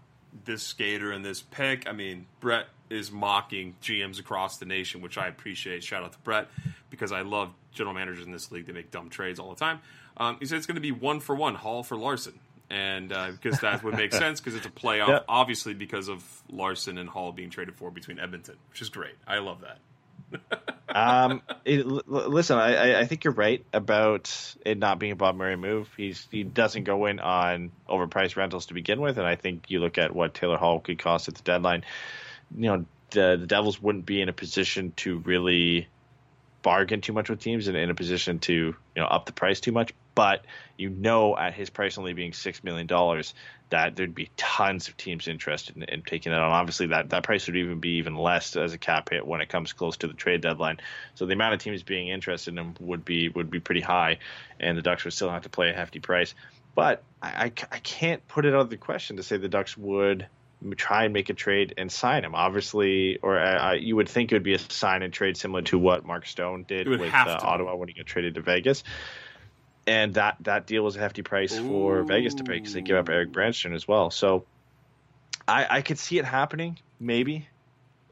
this 0.45 0.63
skater 0.63 1.11
and 1.11 1.23
this 1.23 1.41
pick. 1.41 1.87
I 1.87 1.91
mean, 1.93 2.25
Brett 2.39 2.67
is 2.89 3.11
mocking 3.11 3.75
GMs 3.81 4.19
across 4.19 4.57
the 4.57 4.65
nation, 4.65 5.01
which 5.01 5.17
I 5.17 5.27
appreciate. 5.27 5.83
Shout 5.83 6.03
out 6.03 6.13
to 6.13 6.19
Brett 6.19 6.47
because 6.89 7.11
I 7.11 7.21
love 7.21 7.53
general 7.71 7.93
managers 7.93 8.25
in 8.25 8.31
this 8.31 8.51
league. 8.51 8.65
They 8.65 8.73
make 8.73 8.91
dumb 8.91 9.09
trades 9.09 9.39
all 9.39 9.49
the 9.49 9.59
time. 9.59 9.79
Um, 10.19 10.37
he 10.39 10.45
said 10.45 10.57
it's 10.57 10.67
going 10.67 10.75
to 10.75 10.81
be 10.81 10.91
one 10.91 11.19
for 11.19 11.35
one, 11.35 11.55
Hall 11.55 11.83
for 11.83 11.95
Larsson. 11.97 12.39
And 12.69 13.11
uh, 13.11 13.31
because 13.31 13.59
that 13.61 13.83
would 13.83 13.95
make 13.95 14.13
sense 14.25 14.39
because 14.39 14.55
it's 14.55 14.65
a 14.67 14.69
playoff, 14.69 15.07
Yeah. 15.07 15.19
obviously 15.27 15.73
because 15.73 16.07
of 16.07 16.23
Larsson 16.51 16.97
and 16.99 17.09
Hall 17.09 17.31
being 17.31 17.49
traded 17.49 17.75
for 17.75 17.89
between 17.89 18.19
Edmonton, 18.19 18.57
which 18.69 18.81
is 18.81 18.89
great. 18.89 19.15
I 19.27 19.39
love 19.39 19.61
that. 19.61 19.79
um, 20.95 21.41
it, 21.65 21.83
l- 21.85 22.03
listen, 22.07 22.59
I, 22.59 22.75
I- 22.93 22.99
I 22.99 23.05
think 23.05 23.23
you're 23.23 23.33
right 23.33 23.65
about 23.73 24.55
it 24.63 24.77
not 24.77 24.99
being 24.99 25.11
a 25.11 25.15
Bob 25.15 25.35
Murray 25.35 25.55
move. 25.55 25.89
He's 25.97 26.27
he 26.29 26.43
doesn't 26.43 26.83
go 26.83 27.07
in 27.07 27.19
on 27.19 27.71
overpriced 27.89 28.35
rentals 28.35 28.67
to 28.67 28.75
begin 28.75 29.01
with, 29.01 29.17
and 29.17 29.25
I 29.25 29.35
think 29.35 29.71
you 29.71 29.79
look 29.79 29.97
at 29.97 30.13
what 30.13 30.35
Taylor 30.35 30.57
Hall 30.57 30.79
could 30.79 30.99
cost 30.99 31.27
at 31.29 31.33
the 31.35 31.41
deadline. 31.41 31.83
You 32.55 32.67
know, 32.67 32.85
the 33.09 33.37
the 33.39 33.47
Devils 33.47 33.81
wouldn't 33.81 34.05
be 34.05 34.21
in 34.21 34.29
a 34.29 34.33
position 34.33 34.93
to 34.97 35.17
really 35.19 35.87
bargain 36.61 37.01
too 37.01 37.13
much 37.13 37.29
with 37.29 37.39
teams 37.39 37.67
and 37.67 37.75
in 37.77 37.89
a 37.89 37.95
position 37.95 38.37
to 38.39 38.53
you 38.53 38.75
know 38.95 39.05
up 39.05 39.25
the 39.25 39.33
price 39.33 39.59
too 39.59 39.71
much. 39.71 39.93
But 40.15 40.45
you 40.77 40.89
know, 40.89 41.37
at 41.37 41.53
his 41.53 41.69
price 41.69 41.97
only 41.97 42.13
being 42.13 42.33
six 42.33 42.63
million 42.63 42.87
dollars, 42.87 43.33
that 43.69 43.95
there'd 43.95 44.15
be 44.15 44.29
tons 44.37 44.87
of 44.87 44.97
teams 44.97 45.27
interested 45.27 45.77
in, 45.77 45.83
in 45.83 46.01
taking 46.01 46.31
that 46.31 46.41
on. 46.41 46.51
Obviously, 46.51 46.87
that 46.87 47.09
that 47.09 47.23
price 47.23 47.47
would 47.47 47.55
even 47.55 47.79
be 47.79 47.97
even 47.97 48.15
less 48.15 48.55
as 48.55 48.73
a 48.73 48.77
cap 48.77 49.09
hit 49.09 49.25
when 49.25 49.41
it 49.41 49.49
comes 49.49 49.73
close 49.73 49.97
to 49.97 50.07
the 50.07 50.13
trade 50.13 50.41
deadline. 50.41 50.79
So 51.15 51.25
the 51.25 51.33
amount 51.33 51.53
of 51.53 51.59
teams 51.59 51.83
being 51.83 52.07
interested 52.07 52.51
in 52.51 52.57
him 52.57 52.75
would 52.79 53.05
be 53.05 53.29
would 53.29 53.49
be 53.49 53.59
pretty 53.59 53.81
high, 53.81 54.19
and 54.59 54.77
the 54.77 54.81
Ducks 54.81 55.03
would 55.03 55.13
still 55.13 55.29
have 55.29 55.43
to 55.43 55.49
play 55.49 55.69
a 55.69 55.73
hefty 55.73 55.99
price. 55.99 56.33
But 56.75 57.03
I, 57.21 57.27
I, 57.27 57.43
I 57.45 57.79
can't 57.79 58.25
put 58.27 58.45
it 58.45 58.53
out 58.53 58.61
of 58.61 58.69
the 58.69 58.77
question 58.77 59.17
to 59.17 59.23
say 59.23 59.37
the 59.37 59.49
Ducks 59.49 59.77
would 59.77 60.27
try 60.75 61.05
and 61.05 61.13
make 61.13 61.29
a 61.29 61.33
trade 61.33 61.73
and 61.77 61.91
sign 61.91 62.23
him. 62.23 62.35
Obviously, 62.35 63.17
or 63.17 63.39
uh, 63.39 63.73
you 63.73 63.95
would 63.95 64.09
think 64.09 64.31
it 64.31 64.35
would 64.35 64.43
be 64.43 64.53
a 64.53 64.59
sign 64.59 65.03
and 65.03 65.13
trade 65.13 65.37
similar 65.37 65.61
to 65.63 65.77
what 65.77 66.05
Mark 66.05 66.25
Stone 66.25 66.65
did 66.67 66.87
with 66.87 67.01
uh. 67.01 67.39
Ottawa 67.41 67.75
when 67.75 67.87
he 67.87 67.93
got 67.93 68.05
traded 68.05 68.35
to 68.35 68.41
Vegas. 68.41 68.83
And 69.89 70.13
that, 70.13 70.37
that 70.41 70.67
deal 70.67 70.83
was 70.83 70.95
a 70.95 70.99
hefty 70.99 71.23
price 71.23 71.57
for 71.57 72.03
Vegas 72.03 72.35
to 72.35 72.43
pay 72.43 72.53
because 72.53 72.73
they 72.73 72.81
give 72.81 72.95
up 72.95 73.09
Erik 73.09 73.31
Brannstrom 73.31 73.73
as 73.73 73.87
well. 73.87 74.11
So 74.11 74.45
I, 75.47 75.65
I 75.77 75.81
could 75.81 75.97
see 75.97 76.19
it 76.19 76.25
happening, 76.25 76.77
maybe, 76.99 77.47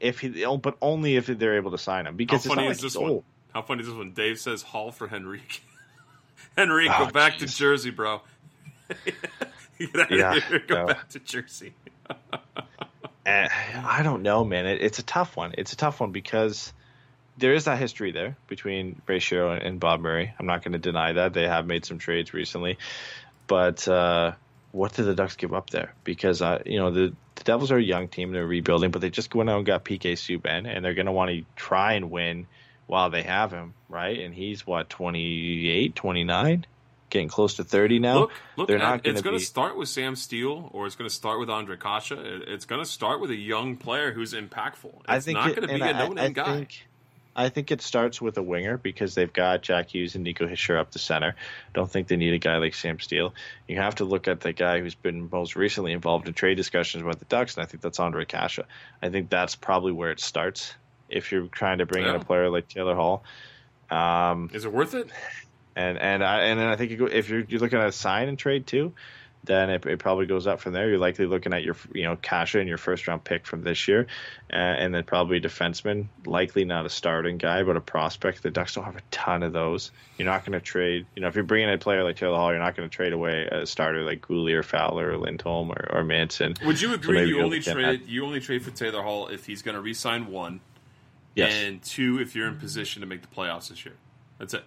if 0.00 0.18
he, 0.18 0.44
oh, 0.44 0.56
but 0.56 0.76
only 0.82 1.14
if 1.14 1.26
they're 1.26 1.54
able 1.56 1.70
to 1.70 1.78
sign 1.78 2.06
him. 2.06 2.14
How 2.14 2.16
Because 2.16 2.44
it's 2.44 2.52
funny 2.52 2.66
is 2.66 2.78
like 2.78 2.82
this 2.82 2.96
one? 2.96 3.22
How 3.54 3.62
funny 3.62 3.82
is 3.82 3.86
this 3.86 3.96
one? 3.96 4.10
Dave 4.10 4.40
says 4.40 4.62
Hall 4.62 4.90
for 4.90 5.08
Henrique. 5.08 5.62
Henrique, 6.58 6.90
Oh, 6.92 7.04
go 7.06 7.10
back 7.12 7.38
to. 7.38 7.46
Jersey, 7.46 7.90
bro. 7.90 8.22
Get 9.04 9.94
out 9.96 10.10
of 10.12 10.18
Yeah, 10.18 10.40
here. 10.40 10.58
Go 10.66 10.74
no. 10.74 10.86
back 10.88 11.08
to 11.10 11.20
Jersey. 11.20 11.74
Eh, 13.24 13.48
I 13.84 14.02
don't 14.02 14.22
know, 14.22 14.44
man. 14.44 14.66
It, 14.66 14.80
it's 14.82 14.98
a 14.98 15.02
tough 15.04 15.36
one. 15.36 15.54
It's 15.58 15.72
a 15.72 15.76
tough 15.76 16.00
one 16.00 16.10
because 16.10 16.72
there 17.38 17.54
is 17.54 17.64
that 17.64 17.78
history 17.78 18.12
there 18.12 18.36
between 18.48 19.00
Ray 19.06 19.20
Shero 19.20 19.64
and, 19.64 19.78
Bob 19.78 20.00
Murray. 20.00 20.32
I'm 20.38 20.46
not 20.46 20.62
going 20.62 20.72
to 20.72 20.78
deny 20.78 21.12
that 21.12 21.32
they 21.32 21.46
have 21.46 21.66
made 21.66 21.84
some 21.84 21.98
trades 21.98 22.34
recently, 22.34 22.78
but 23.46 23.86
uh, 23.86 24.32
what 24.72 24.94
did 24.94 25.04
the 25.04 25.14
Ducks 25.14 25.36
give 25.36 25.54
up 25.54 25.70
there? 25.70 25.94
Because 26.04 26.42
uh, 26.42 26.62
you 26.66 26.78
know 26.78 26.90
the 26.90 27.14
the 27.36 27.44
Devils 27.44 27.70
are 27.70 27.78
a 27.78 27.82
young 27.82 28.08
team; 28.08 28.32
they're 28.32 28.46
rebuilding, 28.46 28.90
but 28.90 29.00
they 29.00 29.10
just 29.10 29.34
went 29.34 29.48
out 29.48 29.58
and 29.58 29.66
got 29.66 29.84
PK 29.84 30.12
Subban, 30.12 30.66
and 30.66 30.84
they're 30.84 30.94
going 30.94 31.06
to 31.06 31.12
want 31.12 31.30
to 31.30 31.44
try 31.56 31.94
and 31.94 32.10
win 32.10 32.46
while 32.86 33.10
they 33.10 33.22
have 33.22 33.52
him, 33.52 33.74
right? 33.88 34.18
And 34.18 34.34
he's 34.34 34.66
what 34.66 34.88
28, 34.88 35.94
29, 35.94 36.66
getting 37.10 37.28
close 37.28 37.54
to 37.54 37.64
30 37.64 37.98
now. 37.98 38.18
Look, 38.20 38.32
look, 38.56 38.68
they're 38.68 38.78
not 38.78 39.06
it's 39.06 39.22
going 39.22 39.34
to 39.34 39.38
be. 39.38 39.44
start 39.44 39.76
with 39.76 39.88
Sam 39.88 40.16
Steel, 40.16 40.70
or 40.72 40.86
it's 40.86 40.96
going 40.96 41.08
to 41.08 41.14
start 41.14 41.38
with 41.38 41.48
Ondrej 41.48 41.80
Kase. 41.80 42.18
It's 42.48 42.64
going 42.64 42.82
to 42.82 42.88
start 42.88 43.20
with 43.20 43.30
a 43.30 43.36
young 43.36 43.76
player 43.76 44.12
who's 44.12 44.32
impactful. 44.32 44.94
It's 45.00 45.04
I 45.06 45.20
think 45.20 45.38
not 45.38 45.54
going 45.54 45.68
to 45.68 45.74
be 45.74 45.80
a 45.80 45.92
no-name 45.92 46.32
guy. 46.32 46.56
Think, 46.56 46.87
I 47.38 47.50
think 47.50 47.70
it 47.70 47.80
starts 47.80 48.20
with 48.20 48.36
a 48.36 48.42
winger 48.42 48.76
because 48.78 49.14
they've 49.14 49.32
got 49.32 49.62
Jack 49.62 49.94
Hughes 49.94 50.16
and 50.16 50.24
Nico 50.24 50.48
Hischier 50.48 50.76
up 50.76 50.90
the 50.90 50.98
center. 50.98 51.36
Don't 51.72 51.88
think 51.88 52.08
they 52.08 52.16
need 52.16 52.34
a 52.34 52.38
guy 52.38 52.56
like 52.56 52.74
Sam 52.74 52.98
Steel. 52.98 53.32
You 53.68 53.76
have 53.76 53.94
to 53.96 54.04
look 54.04 54.26
at 54.26 54.40
the 54.40 54.52
guy 54.52 54.80
who's 54.80 54.96
been 54.96 55.28
most 55.30 55.54
recently 55.54 55.92
involved 55.92 56.26
in 56.26 56.34
trade 56.34 56.56
discussions 56.56 57.04
with 57.04 57.20
the 57.20 57.26
Ducks, 57.26 57.56
and 57.56 57.62
I 57.62 57.66
think 57.66 57.80
that's 57.80 57.98
Ondrej 57.98 58.26
Kase. 58.26 58.58
I 59.00 59.10
think 59.10 59.30
that's 59.30 59.54
probably 59.54 59.92
where 59.92 60.10
it 60.10 60.18
starts 60.18 60.74
if 61.08 61.30
you're 61.30 61.46
trying 61.46 61.78
to 61.78 61.86
bring 61.86 62.04
in 62.04 62.14
a 62.16 62.18
player 62.18 62.50
like 62.50 62.66
Taylor 62.66 62.96
Hall. 62.96 63.22
Um, 63.88 64.50
Is 64.52 64.64
it 64.64 64.72
worth 64.72 64.94
it? 64.94 65.08
and 65.76 65.96
and 65.96 66.24
I 66.24 66.40
and 66.40 66.58
then 66.58 66.66
I 66.66 66.74
think 66.74 66.90
you 66.90 66.96
go, 66.96 67.06
if 67.06 67.28
you're 67.28 67.44
you're 67.48 67.60
looking 67.60 67.78
at 67.78 67.86
a 67.86 67.92
sign 67.92 68.28
and 68.28 68.36
trade 68.36 68.66
too, 68.66 68.94
then 69.44 69.70
it, 69.70 69.86
it 69.86 69.98
probably 69.98 70.26
goes 70.26 70.46
up 70.46 70.60
from 70.60 70.72
there. 70.72 70.88
You're 70.88 70.98
likely 70.98 71.26
looking 71.26 71.52
at 71.52 71.62
your 71.62 71.76
you 71.94 72.04
know 72.04 72.16
Kase 72.16 72.56
and 72.56 72.68
your 72.68 72.78
first 72.78 73.06
round 73.08 73.24
pick 73.24 73.46
from 73.46 73.62
this 73.62 73.88
year, 73.88 74.06
uh, 74.52 74.56
and 74.56 74.94
then 74.94 75.04
probably 75.04 75.38
a 75.38 75.40
defenseman, 75.40 76.06
likely 76.26 76.64
not 76.64 76.86
a 76.86 76.90
starting 76.90 77.38
guy, 77.38 77.62
but 77.62 77.76
a 77.76 77.80
prospect. 77.80 78.42
The 78.42 78.50
Ducks 78.50 78.74
don't 78.74 78.84
have 78.84 78.96
a 78.96 79.02
ton 79.10 79.42
of 79.42 79.52
those. 79.52 79.90
You're 80.18 80.26
not 80.26 80.44
going 80.44 80.52
to 80.52 80.60
trade. 80.60 81.06
You 81.14 81.22
know, 81.22 81.28
if 81.28 81.34
you're 81.34 81.44
bringing 81.44 81.72
a 81.72 81.78
player 81.78 82.04
like 82.04 82.16
Taylor 82.16 82.36
Hall, 82.36 82.50
you're 82.50 82.58
not 82.58 82.76
going 82.76 82.88
to 82.88 82.94
trade 82.94 83.12
away 83.12 83.46
a 83.50 83.64
starter 83.66 84.02
like 84.02 84.20
Gooley 84.22 84.52
or 84.54 84.62
Fowler 84.62 85.10
or 85.12 85.16
Lindholm 85.16 85.70
or, 85.70 85.88
or 85.92 86.04
Manson. 86.04 86.54
Would 86.64 86.80
you 86.80 86.92
agree 86.94 87.18
maybe 87.18 87.30
you 87.30 87.42
only 87.42 87.60
trade 87.60 88.06
you 88.06 88.24
only 88.24 88.40
trade 88.40 88.62
for 88.64 88.70
Taylor 88.70 89.02
Hall 89.02 89.28
if 89.28 89.46
he's 89.46 89.62
going 89.62 89.74
to 89.76 89.80
re-sign 89.80 90.26
one, 90.26 90.60
Yes. 91.34 91.52
and 91.54 91.82
two 91.82 92.18
if 92.20 92.34
you're 92.34 92.48
in 92.48 92.58
position 92.58 93.00
to 93.00 93.06
make 93.06 93.22
the 93.22 93.28
playoffs 93.28 93.68
this 93.68 93.84
year? 93.84 93.94
That's 94.38 94.54
it. 94.54 94.64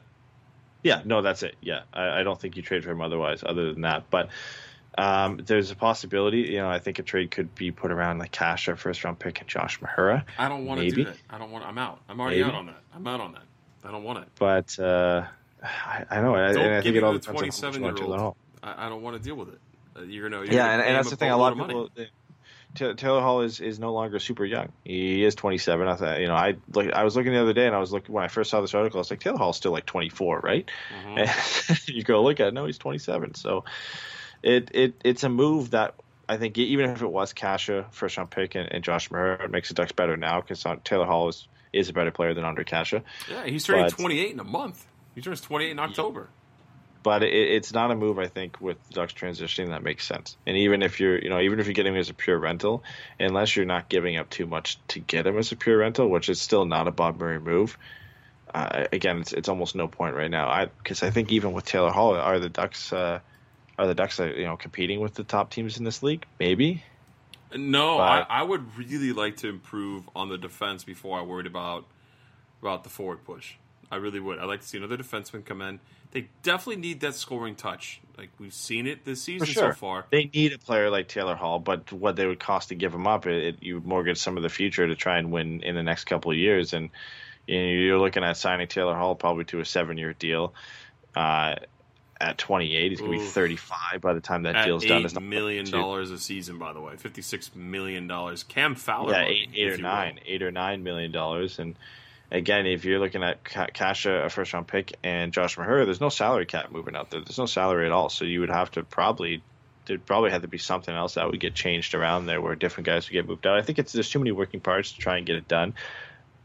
Yeah, 0.84 1.02
no, 1.06 1.22
that's 1.22 1.44
it. 1.44 1.56
Yeah, 1.62 1.82
I, 1.94 2.20
I 2.20 2.24
don't 2.24 2.40
think 2.40 2.56
you 2.58 2.64
trade 2.64 2.84
for 2.84 2.92
him 2.92 3.02
otherwise, 3.02 3.44
other 3.46 3.74
than 3.74 3.82
that. 3.82 4.10
But 4.10 4.30
um, 4.98 5.38
there's 5.46 5.72
a 5.72 5.76
possibility. 5.76 6.40
You 6.40 6.58
know, 6.60 6.70
I 6.70 6.80
think 6.80 7.00
a 7.00 7.04
trade 7.04 7.32
could 7.32 7.54
be 7.56 7.72
put 7.72 7.92
around 7.92 8.18
like 8.20 8.32
Kase 8.32 8.68
or 8.68 8.76
first 8.76 9.04
round 9.04 9.20
pick 9.20 9.40
and 9.40 9.48
Josh 9.48 9.80
Mahura. 9.80 10.26
I 10.38 10.50
don't 10.50 10.66
want 10.66 10.82
to 10.82 10.90
do 10.90 11.06
that. 11.06 11.18
I 11.30 11.38
don't 11.38 11.52
want. 11.52 11.66
I'm 11.66 11.78
out. 11.78 12.00
I'm 12.10 12.20
already 12.20 12.38
Maybe. 12.38 12.50
out 12.50 12.56
on 12.56 12.66
that. 12.68 12.82
I'm 12.94 13.08
out 13.08 13.22
on 13.22 13.34
that. 13.34 13.44
I 13.84 13.92
don't 13.92 14.04
want 14.04 14.20
it. 14.20 14.28
But 14.38 14.78
uh, 14.80 15.26
I, 15.64 16.06
I 16.10 16.22
know, 16.22 16.36
I, 16.36 16.54
Don't 16.54 16.66
I 16.66 16.82
think 16.82 16.96
it 16.96 17.04
all 17.04 17.14
the 17.14 17.20
depends 17.20 17.28
on 17.28 17.36
how 17.36 17.42
much 17.42 17.50
27 17.50 17.80
you 17.80 17.86
want 17.86 17.98
year 18.00 18.08
old. 18.08 18.36
I, 18.64 18.86
I 18.86 18.90
don't 18.90 19.02
want 19.02 19.18
to 19.18 19.24
deal 19.24 19.36
with 19.36 19.50
it. 19.50 19.60
Uh, 19.96 20.02
you're 20.04 20.30
gonna. 20.30 20.44
You're 20.44 20.54
Yeah, 20.54 20.58
gonna 20.58 20.74
and, 20.74 20.82
and 20.84 20.96
that's 20.98 21.10
the 21.10 21.16
thing. 21.18 21.32
A 21.32 21.38
lot 21.38 21.52
of 21.52 21.58
money. 21.58 21.74
people. 21.74 21.90
T- 21.96 22.08
Taylor 22.74 23.22
Hall 23.22 23.42
is, 23.42 23.60
is 23.60 23.80
no 23.80 23.94
longer 23.94 24.20
super 24.20 24.46
young. 24.46 24.70
He 24.84 25.24
is 25.24 25.36
27. 25.36 25.88
I 25.88 25.96
thought, 25.96 26.20
you 26.20 26.28
know, 26.28 26.36
I 26.36 26.56
like 26.74 26.92
I 26.94 27.04
was 27.04 27.16
looking 27.16 27.34
the 27.34 27.42
other 27.42 27.54
day 27.54 27.68
and 27.68 27.76
I 27.76 27.80
was 27.80 27.92
looking 27.92 28.14
when 28.14 28.24
I 28.24 28.28
first 28.28 28.50
saw 28.50 28.62
this 28.62 28.74
article. 28.74 28.98
I 28.98 29.02
was 29.02 29.10
like, 29.12 29.20
Taylor 29.20 29.38
Hall's 29.38 29.58
still 29.58 29.72
like 29.72 29.86
24, 29.86 30.40
right? 30.40 30.70
Mm-hmm. 31.06 31.18
And 31.18 31.88
you 31.88 32.04
go 32.04 32.24
look 32.24 32.40
at 32.40 32.48
it, 32.48 32.54
no, 32.54 32.66
he's 32.66 32.78
27. 32.78 33.36
So 33.36 33.66
it 34.44 34.72
it 34.74 35.02
it's 35.04 35.24
a 35.24 35.30
move 35.30 35.72
that 35.72 35.96
I 36.30 36.38
think 36.38 36.58
even 36.58 36.90
if 36.90 37.02
it 37.02 37.08
was 37.12 37.34
Kase 37.34 37.70
first 37.92 38.18
round 38.18 38.32
pick 38.32 38.56
and, 38.56 38.72
and 38.72 38.84
Josh 38.84 39.10
Mahura, 39.10 39.44
it 39.44 39.52
makes 39.52 39.68
the 39.68 39.74
Ducks 39.76 39.92
better 39.92 40.16
now 40.16 40.40
because 40.40 40.66
Taylor 40.84 41.06
Hall 41.06 41.28
is 41.30 41.48
is 41.74 41.90
a 41.90 41.94
better 41.94 42.12
player 42.12 42.34
than 42.34 42.44
Ondrej 42.44 42.68
Kase. 42.68 43.02
Yeah, 43.30 43.46
he's 43.46 43.66
turning 43.66 43.86
But- 43.86 43.94
28 43.94 44.32
in 44.32 44.40
a 44.40 44.44
month. 44.44 44.86
He 45.14 45.22
turns 45.22 45.42
28 45.42 45.72
in 45.72 45.80
October. 45.80 46.30
But 47.04 47.24
it, 47.24 47.34
it's 47.34 47.74
not 47.74 47.92
a 47.92 47.96
move 47.96 48.20
I 48.20 48.28
think 48.28 48.60
with 48.62 48.78
the 48.88 48.94
Ducks 48.94 49.14
transitioning 49.14 49.70
that 49.70 49.84
makes 49.84 50.06
sense. 50.06 50.38
And 50.46 50.58
even 50.58 50.82
if 50.82 51.00
you're, 51.00 51.18
you 51.18 51.30
know, 51.30 51.40
even 51.40 51.60
if 51.60 51.68
you're 51.68 51.74
getting 51.74 51.94
him 51.94 52.00
as 52.00 52.10
a 52.10 52.14
pure 52.14 52.38
rental, 52.38 52.84
unless 53.20 53.56
you're 53.56 53.66
not 53.66 53.90
giving 53.90 54.18
up 54.18 54.30
too 54.30 54.46
much 54.46 54.78
to 54.90 55.00
get 55.00 55.28
him 55.28 55.38
as 55.38 55.52
a 55.52 55.56
pure 55.56 55.78
rental, 55.78 56.10
which 56.10 56.30
is 56.30 56.42
still 56.42 56.66
not 56.66 56.88
a 56.88 56.92
Bob 56.92 57.20
Murray 57.20 57.40
move. 57.40 57.78
Uh, 58.54 58.86
again, 58.92 59.20
it's 59.20 59.32
it's 59.32 59.48
almost 59.48 59.76
no 59.76 59.88
point 59.88 60.16
right 60.16 60.30
now. 60.30 60.50
I 60.50 60.66
because 60.66 61.04
I 61.04 61.10
think 61.10 61.32
even 61.32 61.54
with 61.54 61.66
Taylor 61.66 61.92
Hall, 61.92 62.16
are 62.16 62.40
the 62.40 62.50
Ducks 62.50 62.92
uh, 62.92 63.20
are 63.78 63.88
the 63.88 63.96
Ducks 63.96 64.20
uh, 64.20 64.26
you 64.26 64.44
know 64.44 64.58
competing 64.58 65.00
with 65.00 65.14
the 65.14 65.24
top 65.24 65.52
teams 65.52 65.78
in 65.78 65.86
this 65.86 66.04
league? 66.04 66.26
Maybe. 66.40 66.84
No, 67.56 67.98
I, 68.00 68.26
I 68.30 68.44
would 68.44 68.78
really 68.78 69.12
like 69.12 69.38
to 69.38 69.50
improve 69.50 70.10
on 70.16 70.30
the 70.30 70.38
defense 70.38 70.84
before 70.84 71.20
I 71.20 71.24
worried 71.24 71.48
about 71.48 71.86
about 72.62 72.84
the 72.84 72.90
forward 72.90 73.26
push. 73.26 73.56
I 73.92 73.98
really 73.98 74.20
would. 74.20 74.40
I'd 74.40 74.46
like 74.46 74.62
to 74.62 74.68
see 74.68 74.78
another 74.78 74.98
defenseman 74.98 75.44
come 75.46 75.62
in. 75.62 75.80
They 76.12 76.30
definitely 76.44 76.82
need 76.82 77.02
that 77.02 77.16
scoring 77.16 77.56
touch. 77.56 78.02
Like 78.18 78.30
we've 78.40 78.54
seen 78.54 78.88
it 78.88 79.06
this 79.06 79.22
season 79.22 79.48
sure. 79.48 79.74
so 79.74 79.78
far. 79.78 80.06
They 80.10 80.26
need 80.34 80.54
a 80.54 80.58
player 80.58 80.90
like 80.90 81.08
Taylor 81.08 81.36
Hall, 81.36 81.60
but 81.60 81.92
what 81.92 82.16
they 82.16 82.26
would 82.26 82.40
cost 82.40 82.70
to 82.70 82.76
give 82.76 82.94
him 82.94 83.08
up, 83.08 83.28
it, 83.28 83.44
it, 83.44 83.64
you 83.64 83.82
mortgage 83.84 84.18
some 84.18 84.38
of 84.38 84.44
the 84.44 84.50
future 84.50 84.88
to 84.88 84.96
try 84.96 85.18
and 85.18 85.32
win 85.32 85.62
in 85.64 85.76
the 85.76 85.84
next 85.84 86.06
couple 86.06 86.32
of 86.32 86.38
years. 86.38 86.74
And 86.74 86.90
you 87.48 87.60
know, 87.60 87.68
you're 87.68 88.00
looking 88.00 88.24
at 88.24 88.38
signing 88.38 88.68
Taylor 88.68 88.96
Hall 88.96 89.16
probably 89.16 89.46
to 89.46 89.60
a 89.60 89.66
seven 89.66 89.98
year 89.98 90.14
deal. 90.14 90.54
Uh, 91.16 91.56
at 92.20 92.38
28, 92.38 92.92
he's 92.92 93.00
going 93.00 93.14
to 93.14 93.18
be 93.18 93.26
35 93.26 94.00
by 94.00 94.14
the 94.14 94.22
time 94.22 94.44
that 94.44 94.56
At 94.56 94.66
deal's 94.66 94.86
done. 94.86 95.00
eight 95.00 95.06
It's 95.06 95.16
not- 95.16 95.24
million 95.24 95.70
dollars 95.70 96.12
a 96.12 96.20
season, 96.20 96.60
by 96.60 96.72
the 96.72 96.80
way, 96.80 96.96
fifty-six 96.96 97.56
million 97.56 98.06
dollars. 98.08 98.44
Cam 98.44 98.76
Fowler, 98.76 99.14
Yeah, 99.14 99.26
eight, 99.26 99.50
eight 99.56 99.74
or 99.74 99.78
nine, 99.78 100.20
eight 100.28 100.44
or 100.44 100.52
nine 100.52 100.84
million 100.84 101.12
dollars. 101.12 101.58
And 101.58 101.76
again, 102.32 102.66
if 102.66 102.86
you're 102.86 103.00
looking 103.00 103.24
at 103.24 103.44
Kase, 103.44 104.06
a 104.06 104.30
first 104.30 104.54
round 104.54 104.68
pick, 104.68 104.94
and 105.04 105.34
Josh 105.34 105.58
Mahura, 105.58 105.86
there's 105.86 106.02
no 106.02 106.10
salary 106.10 106.46
cap 106.46 106.72
moving 106.72 106.96
out 106.96 107.12
there. 107.12 107.22
There's 107.22 107.38
no 107.38 107.46
salary 107.46 107.86
at 107.86 107.92
all. 107.92 108.10
So 108.10 108.26
you 108.26 108.40
would 108.40 108.50
have 108.50 108.72
to 108.72 108.84
probably 108.84 109.44
there'd 109.86 110.06
probably 110.06 110.32
have 110.32 110.44
to 110.44 110.48
be 110.48 110.58
something 110.58 110.94
else 110.94 111.16
that 111.16 111.30
would 111.30 111.40
get 111.40 111.54
changed 111.54 111.96
around 111.96 112.28
there 112.28 112.40
where 112.40 112.56
different 112.56 112.86
guys 112.86 113.08
would 113.08 113.14
get 113.14 113.28
moved 113.28 113.46
out. 113.46 113.58
I 113.58 113.62
think 113.62 113.80
it's 113.80 113.92
there's 113.92 114.10
too 114.10 114.20
many 114.20 114.32
working 114.32 114.60
parts 114.60 114.94
to 114.94 115.00
try 115.00 115.18
and 115.18 115.26
get 115.26 115.36
it 115.36 115.48
done. 115.48 115.74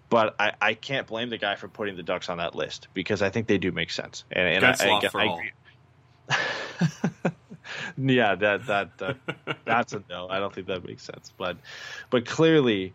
But 0.09 0.37
I, 0.39 0.53
I 0.61 0.74
can't 0.74 1.07
blame 1.07 1.30
the 1.30 1.39
guy 1.39 1.57
for 1.57 1.66
putting 1.68 1.97
the 1.97 2.03
Ducks 2.03 2.28
on 2.28 2.39
that 2.39 2.55
list 2.55 2.89
because 2.95 3.22
I 3.22 3.30
think 3.30 3.49
they 3.49 3.59
do 3.59 3.72
make 3.72 3.91
sense. 3.91 4.24
And, 4.30 4.64
and 4.64 4.64
I, 4.64 4.76
I, 4.80 5.01
I 5.14 5.34
agree. 5.34 5.53
yeah, 8.14 8.37
that 8.37 8.66
that, 8.66 8.99
that 8.99 9.16
that's 9.64 9.93
a 9.93 10.03
no. 10.09 10.28
I 10.28 10.39
don't 10.39 10.55
think 10.55 10.68
that 10.68 10.84
makes 10.84 11.03
sense. 11.03 11.32
But 11.37 11.57
but 12.11 12.24
clearly, 12.24 12.95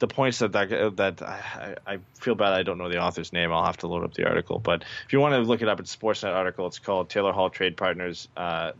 the 0.00 0.08
points 0.08 0.40
that 0.40 0.52
that, 0.52 0.96
that 0.96 1.22
I, 1.22 1.76
I 1.86 1.98
feel 2.14 2.34
bad 2.34 2.52
I 2.52 2.64
don't 2.64 2.78
know 2.78 2.88
the 2.88 3.00
author's 3.00 3.32
name. 3.32 3.52
I'll 3.52 3.64
have 3.64 3.76
to 3.78 3.86
load 3.86 4.02
up 4.02 4.14
the 4.14 4.26
article. 4.26 4.58
But 4.58 4.82
if 5.06 5.12
you 5.12 5.20
want 5.20 5.34
to 5.34 5.40
look 5.40 5.62
it 5.62 5.68
up, 5.68 5.78
it's 5.78 5.94
Sportsnet 5.94 6.34
article. 6.34 6.66
It's 6.66 6.78
called 6.78 7.08
Taylor 7.08 7.32
Hall 7.32 7.50
Trade 7.50 7.76
Partners 7.76 8.28
uh, 8.36 8.72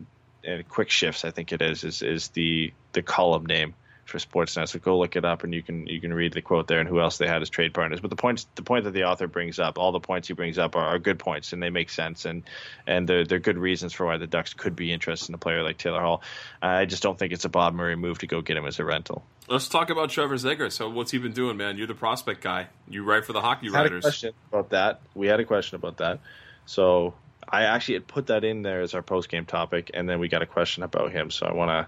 and 0.43 0.67
Quick 0.67 0.89
Shifts. 0.89 1.23
I 1.23 1.31
think 1.31 1.53
it 1.53 1.61
is 1.61 1.83
is 1.83 2.01
is 2.01 2.27
the 2.29 2.73
the 2.91 3.01
column 3.01 3.45
name 3.45 3.75
for 4.11 4.19
Sportsnet. 4.19 4.67
So 4.67 4.79
go 4.79 4.99
look 4.99 5.15
it 5.15 5.25
up 5.25 5.43
and 5.43 5.53
you 5.53 5.63
can 5.63 5.87
you 5.87 5.99
can 5.99 6.13
read 6.13 6.33
the 6.33 6.41
quote 6.41 6.67
there 6.67 6.79
and 6.79 6.87
who 6.87 6.99
else 6.99 7.17
they 7.17 7.27
had 7.27 7.41
as 7.41 7.49
trade 7.49 7.73
partners. 7.73 7.99
But 7.99 8.09
the 8.09 8.15
points 8.15 8.45
the 8.55 8.61
point 8.61 8.83
that 8.83 8.91
the 8.91 9.05
author 9.05 9.27
brings 9.27 9.57
up, 9.57 9.79
all 9.79 9.91
the 9.91 9.99
points 9.99 10.27
he 10.27 10.33
brings 10.33 10.57
up 10.57 10.75
are, 10.75 10.85
are 10.85 10.99
good 10.99 11.17
points 11.17 11.53
and 11.53 11.63
they 11.63 11.69
make 11.69 11.89
sense 11.89 12.25
and 12.25 12.43
and 12.85 13.07
they're 13.07 13.25
they're 13.25 13.39
good 13.39 13.57
reasons 13.57 13.93
for 13.93 14.05
why 14.05 14.17
the 14.17 14.27
Ducks 14.27 14.53
could 14.53 14.75
be 14.75 14.91
interested 14.93 15.29
in 15.29 15.35
a 15.35 15.39
player 15.39 15.63
like 15.63 15.77
Taylor 15.77 16.01
Hall. 16.01 16.21
I 16.61 16.85
just 16.85 17.01
don't 17.01 17.17
think 17.17 17.33
it's 17.33 17.45
a 17.45 17.49
Bob 17.49 17.73
Murray 17.73 17.95
move 17.95 18.19
to 18.19 18.27
go 18.27 18.41
get 18.41 18.57
him 18.57 18.67
as 18.67 18.79
a 18.79 18.85
rental. 18.85 19.23
Let's 19.47 19.67
talk 19.67 19.89
about 19.89 20.09
Trevor 20.11 20.35
Zegras. 20.35 20.73
So 20.73 20.89
what's 20.89 21.11
he 21.11 21.17
been 21.17 21.33
doing, 21.33 21.57
man? 21.57 21.77
You're 21.77 21.87
the 21.87 21.95
prospect 21.95 22.41
guy. 22.41 22.67
You 22.87 23.03
write 23.03 23.25
for 23.25 23.33
the 23.33 23.41
hockey 23.41 23.67
had 23.67 23.75
a 23.75 23.83
writers. 23.83 24.03
question 24.03 24.33
about 24.51 24.69
that. 24.69 25.01
We 25.15 25.27
had 25.27 25.39
a 25.39 25.45
question 25.45 25.75
about 25.75 25.97
that. 25.97 26.19
So 26.65 27.13
I 27.47 27.63
actually 27.63 27.95
had 27.95 28.07
put 28.07 28.27
that 28.27 28.43
in 28.43 28.61
there 28.61 28.81
as 28.81 28.93
our 28.93 29.01
post 29.01 29.29
game 29.29 29.45
topic, 29.45 29.91
and 29.93 30.07
then 30.07 30.19
we 30.19 30.29
got 30.29 30.41
a 30.41 30.45
question 30.45 30.83
about 30.83 31.11
him. 31.11 31.31
So 31.31 31.45
I 31.45 31.53
want 31.53 31.69
to 31.69 31.87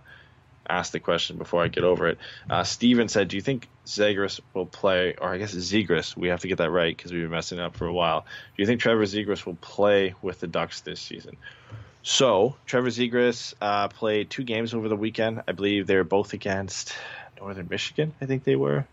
ask 0.69 0.91
the 0.91 0.99
question 0.99 1.37
before 1.37 1.63
I 1.63 1.67
get 1.67 1.83
over 1.83 2.07
it. 2.07 2.17
Uh, 2.49 2.63
Steven 2.63 3.07
said, 3.07 3.27
"Do 3.27 3.35
you 3.35 3.41
think 3.41 3.67
Zegras 3.85 4.39
will 4.53 4.65
play, 4.65 5.15
or 5.19 5.33
I 5.33 5.37
guess 5.37 5.53
Zegras? 5.53 6.15
We 6.15 6.29
have 6.29 6.41
to 6.41 6.47
get 6.47 6.59
that 6.59 6.71
right 6.71 6.95
because 6.95 7.11
we've 7.11 7.21
been 7.21 7.31
messing 7.31 7.59
up 7.59 7.75
for 7.75 7.85
a 7.85 7.93
while. 7.93 8.21
Do 8.21 8.63
you 8.63 8.65
think 8.65 8.81
Trevor 8.81 9.03
Zegras 9.03 9.45
will 9.45 9.55
play 9.55 10.15
with 10.21 10.39
the 10.39 10.47
Ducks 10.47 10.81
this 10.81 11.01
season?" 11.01 11.37
So 12.03 12.55
Trevor 12.65 12.89
Zegras 12.89 13.53
uh, 13.61 13.87
played 13.87 14.29
two 14.29 14.43
games 14.43 14.73
over 14.73 14.89
the 14.89 14.95
weekend. 14.95 15.43
I 15.47 15.53
believe 15.53 15.87
they 15.87 15.95
were 15.95 16.03
both 16.03 16.33
against 16.33 16.93
Northern 17.39 17.67
Michigan. 17.69 18.13
I 18.21 18.25
think 18.25 18.43
they 18.43 18.57
were. 18.57 18.85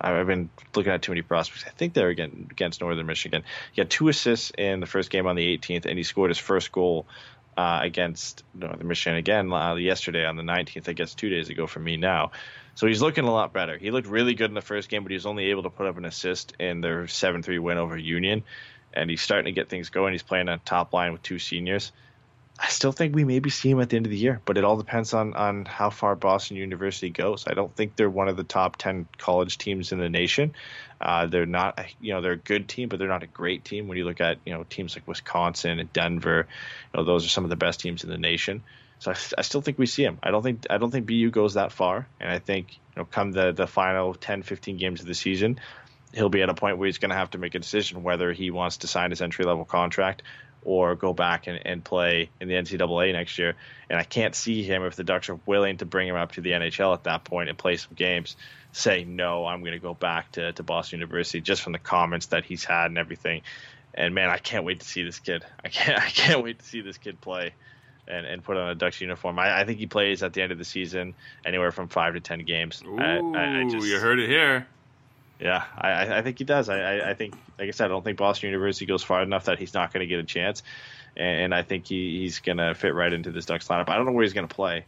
I've 0.00 0.26
been 0.26 0.50
looking 0.74 0.92
at 0.92 1.02
too 1.02 1.12
many 1.12 1.22
prospects. 1.22 1.64
I 1.66 1.70
think 1.70 1.94
they're 1.94 2.10
against 2.10 2.80
Northern 2.80 3.06
Michigan. 3.06 3.44
He 3.72 3.80
had 3.80 3.88
two 3.88 4.08
assists 4.08 4.52
in 4.56 4.80
the 4.80 4.86
first 4.86 5.08
game 5.08 5.26
on 5.26 5.36
the 5.36 5.56
18th, 5.56 5.86
and 5.86 5.96
he 5.96 6.04
scored 6.04 6.30
his 6.30 6.38
first 6.38 6.72
goal 6.72 7.06
uh, 7.56 7.80
against 7.82 8.42
Northern 8.54 8.86
Michigan 8.86 9.16
again 9.16 9.52
uh, 9.52 9.74
yesterday 9.74 10.24
on 10.24 10.36
the 10.36 10.42
19th. 10.42 10.88
I 10.88 10.92
guess 10.92 11.14
two 11.14 11.28
days 11.28 11.48
ago 11.48 11.66
for 11.66 11.80
me 11.80 11.96
now. 11.96 12.32
So 12.74 12.86
he's 12.86 13.00
looking 13.00 13.24
a 13.24 13.32
lot 13.32 13.52
better. 13.52 13.78
He 13.78 13.90
looked 13.90 14.08
really 14.08 14.34
good 14.34 14.50
in 14.50 14.54
the 14.54 14.60
first 14.60 14.88
game, 14.88 15.04
but 15.04 15.10
he 15.10 15.16
was 15.16 15.26
only 15.26 15.46
able 15.46 15.62
to 15.62 15.70
put 15.70 15.86
up 15.86 15.96
an 15.96 16.04
assist 16.04 16.54
in 16.58 16.80
their 16.80 17.04
7-3 17.04 17.60
win 17.60 17.78
over 17.78 17.96
Union. 17.96 18.42
And 18.92 19.08
he's 19.08 19.22
starting 19.22 19.46
to 19.46 19.52
get 19.52 19.68
things 19.68 19.90
going. 19.90 20.12
He's 20.12 20.22
playing 20.22 20.48
on 20.48 20.60
top 20.60 20.92
line 20.92 21.12
with 21.12 21.22
two 21.22 21.38
seniors. 21.38 21.92
I 22.58 22.68
still 22.68 22.92
think 22.92 23.14
we 23.14 23.24
maybe 23.24 23.50
see 23.50 23.70
him 23.70 23.80
at 23.80 23.90
the 23.90 23.96
end 23.96 24.06
of 24.06 24.10
the 24.10 24.18
year, 24.18 24.40
but 24.44 24.56
it 24.56 24.64
all 24.64 24.76
depends 24.76 25.12
on 25.12 25.34
on 25.34 25.64
how 25.64 25.90
far 25.90 26.14
Boston 26.14 26.56
University 26.56 27.10
goes. 27.10 27.48
I 27.48 27.54
don't 27.54 27.74
think 27.74 27.96
they're 27.96 28.08
one 28.08 28.28
of 28.28 28.36
the 28.36 28.44
top 28.44 28.76
ten 28.76 29.08
college 29.18 29.58
teams 29.58 29.90
in 29.90 29.98
the 29.98 30.08
nation. 30.08 30.54
Uh, 31.04 31.26
they're 31.26 31.44
not, 31.44 31.78
you 32.00 32.14
know, 32.14 32.22
they're 32.22 32.32
a 32.32 32.36
good 32.36 32.66
team, 32.66 32.88
but 32.88 32.98
they're 32.98 33.08
not 33.08 33.22
a 33.22 33.28
great 33.28 33.62
team. 33.62 33.88
When 33.88 33.98
you 33.98 34.04
look 34.04 34.22
at 34.22 34.38
you 34.46 34.54
know 34.54 34.64
teams 34.64 34.96
like 34.96 35.06
Wisconsin 35.06 35.78
and 35.78 35.92
Denver, 35.92 36.46
you 36.92 36.98
know 36.98 37.04
those 37.04 37.26
are 37.26 37.28
some 37.28 37.44
of 37.44 37.50
the 37.50 37.56
best 37.56 37.80
teams 37.80 38.04
in 38.04 38.10
the 38.10 38.18
nation. 38.18 38.62
So 39.00 39.10
I, 39.10 39.16
I 39.36 39.42
still 39.42 39.60
think 39.60 39.78
we 39.78 39.84
see 39.84 40.02
him. 40.02 40.18
I 40.22 40.30
don't 40.30 40.42
think 40.42 40.66
I 40.70 40.78
don't 40.78 40.90
think 40.90 41.06
BU 41.06 41.30
goes 41.30 41.54
that 41.54 41.72
far, 41.72 42.08
and 42.18 42.32
I 42.32 42.38
think 42.38 42.72
you 42.72 43.02
know 43.02 43.04
come 43.04 43.32
the 43.32 43.52
the 43.52 43.66
final 43.66 44.14
10, 44.14 44.42
15 44.42 44.78
games 44.78 45.02
of 45.02 45.06
the 45.06 45.14
season, 45.14 45.60
he'll 46.14 46.30
be 46.30 46.42
at 46.42 46.48
a 46.48 46.54
point 46.54 46.78
where 46.78 46.86
he's 46.86 46.98
going 46.98 47.10
to 47.10 47.16
have 47.16 47.30
to 47.32 47.38
make 47.38 47.54
a 47.54 47.58
decision 47.58 48.02
whether 48.02 48.32
he 48.32 48.50
wants 48.50 48.78
to 48.78 48.86
sign 48.86 49.10
his 49.10 49.20
entry 49.20 49.44
level 49.44 49.66
contract 49.66 50.22
or 50.64 50.94
go 50.94 51.12
back 51.12 51.46
and, 51.46 51.60
and 51.66 51.84
play 51.84 52.30
in 52.40 52.48
the 52.48 52.54
NCAA 52.54 53.12
next 53.12 53.38
year. 53.38 53.54
And 53.90 53.98
I 53.98 54.04
can't 54.04 54.34
see 54.34 54.62
him 54.62 54.82
if 54.84 54.96
the 54.96 55.04
Ducks 55.04 55.28
are 55.28 55.38
willing 55.44 55.76
to 55.78 55.84
bring 55.84 56.08
him 56.08 56.16
up 56.16 56.32
to 56.32 56.40
the 56.40 56.52
NHL 56.52 56.94
at 56.94 57.04
that 57.04 57.24
point 57.24 57.50
and 57.50 57.58
play 57.58 57.76
some 57.76 57.92
games. 57.94 58.36
Say 58.76 59.04
no, 59.04 59.46
I'm 59.46 59.60
going 59.60 59.72
to 59.72 59.78
go 59.78 59.94
back 59.94 60.32
to, 60.32 60.52
to 60.52 60.62
Boston 60.64 60.98
University 60.98 61.40
just 61.40 61.62
from 61.62 61.72
the 61.72 61.78
comments 61.78 62.26
that 62.26 62.44
he's 62.44 62.64
had 62.64 62.86
and 62.86 62.98
everything. 62.98 63.42
And 63.94 64.14
man, 64.14 64.28
I 64.28 64.38
can't 64.38 64.64
wait 64.64 64.80
to 64.80 64.86
see 64.86 65.04
this 65.04 65.20
kid. 65.20 65.44
I 65.64 65.68
can't 65.68 65.98
I 65.98 66.08
can't 66.08 66.42
wait 66.42 66.58
to 66.58 66.64
see 66.64 66.80
this 66.80 66.98
kid 66.98 67.20
play 67.20 67.54
and, 68.08 68.26
and 68.26 68.42
put 68.42 68.56
on 68.56 68.68
a 68.70 68.74
Ducks 68.74 69.00
uniform. 69.00 69.38
I, 69.38 69.60
I 69.60 69.64
think 69.64 69.78
he 69.78 69.86
plays 69.86 70.22
at 70.24 70.32
the 70.32 70.42
end 70.42 70.50
of 70.50 70.58
the 70.58 70.64
season 70.64 71.14
anywhere 71.46 71.70
from 71.70 71.86
five 71.88 72.14
to 72.14 72.20
ten 72.20 72.40
games. 72.44 72.82
Ooh, 72.84 72.98
I, 72.98 73.18
I, 73.18 73.60
I 73.60 73.68
just, 73.70 73.86
you 73.86 73.98
heard 74.00 74.18
it 74.18 74.28
here. 74.28 74.66
yeah, 75.40 75.64
I, 75.78 76.18
I- 76.18 76.22
think 76.22 76.38
he 76.38 76.44
does. 76.44 76.68
I, 76.68 76.78
I, 76.80 77.10
I 77.10 77.14
think, 77.14 77.34
like 77.58 77.68
I 77.68 77.70
said, 77.70 77.84
I 77.86 77.88
don't 77.88 78.02
think 78.04 78.18
Boston 78.18 78.48
University 78.50 78.86
goes 78.86 79.02
far 79.04 79.22
enough 79.22 79.44
that 79.44 79.58
he's 79.60 79.72
not 79.74 79.92
going 79.92 80.00
to 80.00 80.06
get 80.06 80.18
a 80.18 80.24
chance, 80.24 80.62
and, 81.16 81.44
and 81.44 81.54
I 81.54 81.62
think 81.62 81.86
he, 81.86 82.20
he's 82.20 82.40
going 82.40 82.58
to 82.58 82.74
fit 82.74 82.92
right 82.94 83.12
into 83.12 83.30
this 83.30 83.46
Ducks 83.46 83.68
lineup. 83.68 83.88
I 83.88 83.96
don't 83.96 84.04
know 84.06 84.12
where 84.12 84.24
he's 84.24 84.32
going 84.32 84.48
to 84.48 84.54
play. 84.54 84.84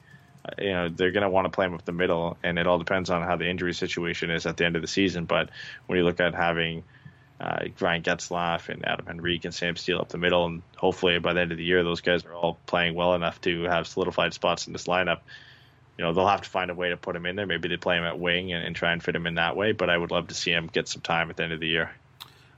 You 0.58 0.72
know, 0.72 0.88
they're 0.88 1.10
going 1.10 1.22
to 1.22 1.30
want 1.30 1.46
to 1.46 1.50
play 1.50 1.66
him 1.66 1.74
up 1.74 1.84
the 1.84 1.92
middle, 1.92 2.36
and 2.42 2.58
it 2.58 2.66
all 2.66 2.78
depends 2.78 3.10
on 3.10 3.22
how 3.22 3.36
the 3.36 3.48
injury 3.48 3.74
situation 3.74 4.30
is 4.30 4.46
at 4.46 4.56
the 4.56 4.64
end 4.64 4.76
of 4.76 4.82
the 4.82 4.88
season. 4.88 5.24
But 5.24 5.50
when 5.86 5.98
you 5.98 6.04
look 6.04 6.20
at 6.20 6.34
having 6.34 6.84
uh, 7.40 7.66
Ryan 7.80 8.02
Getzlaf 8.02 8.68
and 8.68 8.86
Adam 8.86 9.06
Henrique 9.08 9.44
and 9.44 9.54
Sam 9.54 9.76
Steel 9.76 10.00
up 10.00 10.08
the 10.08 10.18
middle, 10.18 10.46
and 10.46 10.62
hopefully 10.76 11.18
by 11.18 11.32
the 11.32 11.40
end 11.40 11.52
of 11.52 11.58
the 11.58 11.64
year, 11.64 11.84
those 11.84 12.00
guys 12.00 12.24
are 12.24 12.34
all 12.34 12.58
playing 12.66 12.94
well 12.94 13.14
enough 13.14 13.40
to 13.42 13.64
have 13.64 13.86
solidified 13.86 14.34
spots 14.34 14.66
in 14.66 14.72
this 14.72 14.86
lineup 14.86 15.20
you 15.98 16.04
know 16.04 16.12
they'll 16.12 16.28
have 16.28 16.42
to 16.42 16.50
find 16.50 16.70
a 16.70 16.74
way 16.74 16.90
to 16.90 16.96
put 16.96 17.16
him 17.16 17.26
in 17.26 17.36
there. 17.36 17.46
Maybe 17.46 17.68
they 17.68 17.76
play 17.76 17.96
him 17.96 18.04
at 18.04 18.18
wing 18.18 18.52
and, 18.52 18.64
and 18.64 18.76
try 18.76 18.92
and 18.92 19.02
fit 19.02 19.16
him 19.16 19.26
in 19.26 19.36
that 19.36 19.56
way. 19.56 19.72
But 19.72 19.90
I 19.90 19.96
would 19.96 20.10
love 20.10 20.28
to 20.28 20.34
see 20.34 20.52
him 20.52 20.68
get 20.70 20.88
some 20.88 21.02
time 21.02 21.30
at 21.30 21.36
the 21.36 21.44
end 21.44 21.52
of 21.52 21.60
the 21.60 21.68
year. 21.68 21.90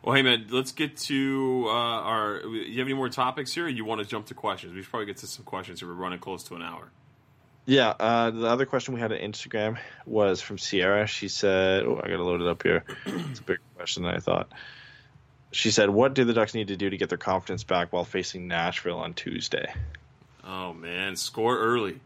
Well, 0.02 0.14
hey 0.14 0.22
man, 0.22 0.46
let's 0.50 0.72
get 0.72 0.96
to 0.96 1.64
uh, 1.66 1.70
our. 1.70 2.40
You 2.46 2.78
have 2.78 2.86
any 2.86 2.94
more 2.94 3.08
topics 3.08 3.52
here? 3.52 3.68
You 3.68 3.84
want 3.84 4.00
to 4.00 4.06
jump 4.06 4.26
to 4.26 4.34
questions? 4.34 4.74
We 4.74 4.82
should 4.82 4.90
probably 4.90 5.06
get 5.06 5.18
to 5.18 5.26
some 5.26 5.44
questions. 5.44 5.80
Here. 5.80 5.88
We're 5.88 5.94
running 5.94 6.18
close 6.18 6.42
to 6.44 6.54
an 6.54 6.62
hour. 6.62 6.90
Yeah. 7.68 7.90
Uh, 7.90 8.30
the 8.30 8.46
other 8.46 8.64
question 8.64 8.94
we 8.94 9.00
had 9.00 9.12
on 9.12 9.18
Instagram 9.18 9.76
was 10.06 10.40
from 10.40 10.56
Sierra. 10.56 11.06
She 11.06 11.28
said, 11.28 11.84
"Oh, 11.84 12.00
I 12.02 12.08
got 12.08 12.16
to 12.16 12.24
load 12.24 12.40
it 12.40 12.48
up 12.48 12.62
here. 12.62 12.82
It's 13.04 13.40
a 13.40 13.42
bigger 13.42 13.60
question 13.76 14.04
than 14.04 14.14
I 14.14 14.20
thought." 14.20 14.48
She 15.52 15.70
said, 15.70 15.90
"What 15.90 16.14
do 16.14 16.24
the 16.24 16.32
Ducks 16.32 16.54
need 16.54 16.68
to 16.68 16.76
do 16.76 16.88
to 16.88 16.96
get 16.96 17.10
their 17.10 17.18
confidence 17.18 17.64
back 17.64 17.92
while 17.92 18.06
facing 18.06 18.48
Nashville 18.48 18.96
on 18.96 19.12
Tuesday?" 19.12 19.70
Oh 20.42 20.72
man, 20.72 21.14
score 21.16 21.58
early. 21.58 22.00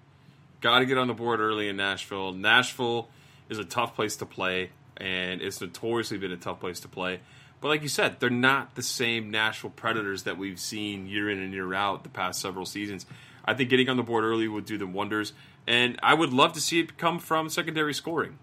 Got 0.61 0.81
to 0.81 0.85
get 0.85 0.99
on 0.99 1.07
the 1.07 1.15
board 1.15 1.39
early 1.39 1.69
in 1.69 1.77
Nashville. 1.77 2.33
Nashville 2.33 3.09
is 3.49 3.59
a 3.61 3.65
tough 3.65 3.95
place 3.95 4.17
to 4.17 4.27
play, 4.27 4.71
and 4.97 5.41
it's 5.41 5.61
notoriously 5.61 6.19
been 6.19 6.33
a 6.33 6.37
tough 6.37 6.59
place 6.59 6.81
to 6.81 6.89
play. 6.89 7.21
But 7.61 7.69
like 7.69 7.83
you 7.83 7.89
said, 7.89 8.19
they're 8.19 8.31
not 8.31 8.75
the 8.75 8.83
same 8.83 9.31
Nashville 9.31 9.71
Predators 9.71 10.25
that 10.25 10.37
we've 10.39 10.59
seen 10.59 11.07
year 11.07 11.31
in 11.31 11.39
and 11.39 11.53
year 11.53 11.73
out 11.73 12.03
the 12.03 12.09
past 12.09 12.41
several 12.41 12.67
seasons. 12.67 13.07
I 13.45 13.55
think 13.55 13.71
getting 13.71 13.89
on 13.89 13.97
the 13.97 14.03
board 14.03 14.25
early 14.25 14.49
would 14.49 14.67
do 14.67 14.79
them 14.79 14.93
wonders, 14.93 15.33
and 15.67 15.99
I 16.03 16.15
would 16.15 16.33
love 16.33 16.53
to 16.55 16.61
see 16.61 16.81
it 16.81 16.99
come 16.99 17.19
from 17.19 17.49
secondary 17.49 17.95
scoring. 17.95 18.39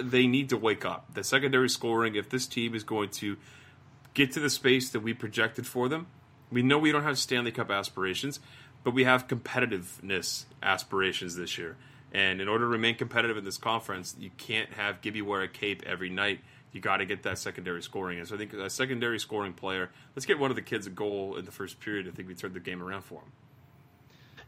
They 0.00 0.26
need 0.26 0.48
to 0.50 0.56
wake 0.56 0.84
up. 0.84 1.14
The 1.14 1.24
secondary 1.24 1.68
scoring, 1.68 2.14
if 2.14 2.28
this 2.28 2.46
team 2.46 2.74
is 2.74 2.84
going 2.84 3.10
to 3.10 3.36
get 4.14 4.32
to 4.32 4.40
the 4.40 4.50
space 4.50 4.90
that 4.90 5.00
we 5.00 5.14
projected 5.14 5.66
for 5.66 5.88
them, 5.88 6.06
we 6.50 6.62
know 6.62 6.78
we 6.78 6.92
don't 6.92 7.02
have 7.02 7.18
Stanley 7.18 7.52
Cup 7.52 7.70
aspirations, 7.70 8.40
but 8.84 8.92
we 8.92 9.04
have 9.04 9.26
competitiveness 9.26 10.44
aspirations 10.62 11.36
this 11.36 11.56
year. 11.56 11.76
And 12.12 12.40
in 12.40 12.48
order 12.48 12.64
to 12.64 12.68
remain 12.68 12.96
competitive 12.96 13.36
in 13.36 13.44
this 13.44 13.58
conference, 13.58 14.16
you 14.18 14.30
can't 14.36 14.72
have 14.74 15.00
Gibby 15.00 15.22
wear 15.22 15.42
a 15.42 15.48
cape 15.48 15.82
every 15.86 16.10
night 16.10 16.40
you 16.72 16.80
got 16.80 16.98
to 16.98 17.06
get 17.06 17.22
that 17.24 17.38
secondary 17.38 17.82
scoring. 17.82 18.18
And 18.18 18.28
so 18.28 18.34
I 18.34 18.38
think 18.38 18.52
a 18.52 18.70
secondary 18.70 19.18
scoring 19.18 19.52
player, 19.52 19.90
let's 20.14 20.26
get 20.26 20.38
one 20.38 20.50
of 20.50 20.56
the 20.56 20.62
kids 20.62 20.86
a 20.86 20.90
goal 20.90 21.36
in 21.36 21.44
the 21.44 21.50
first 21.50 21.80
period. 21.80 22.06
I 22.06 22.10
think 22.12 22.28
we 22.28 22.34
turned 22.34 22.54
the 22.54 22.60
game 22.60 22.82
around 22.82 23.02
for 23.02 23.20
him. 23.20 23.32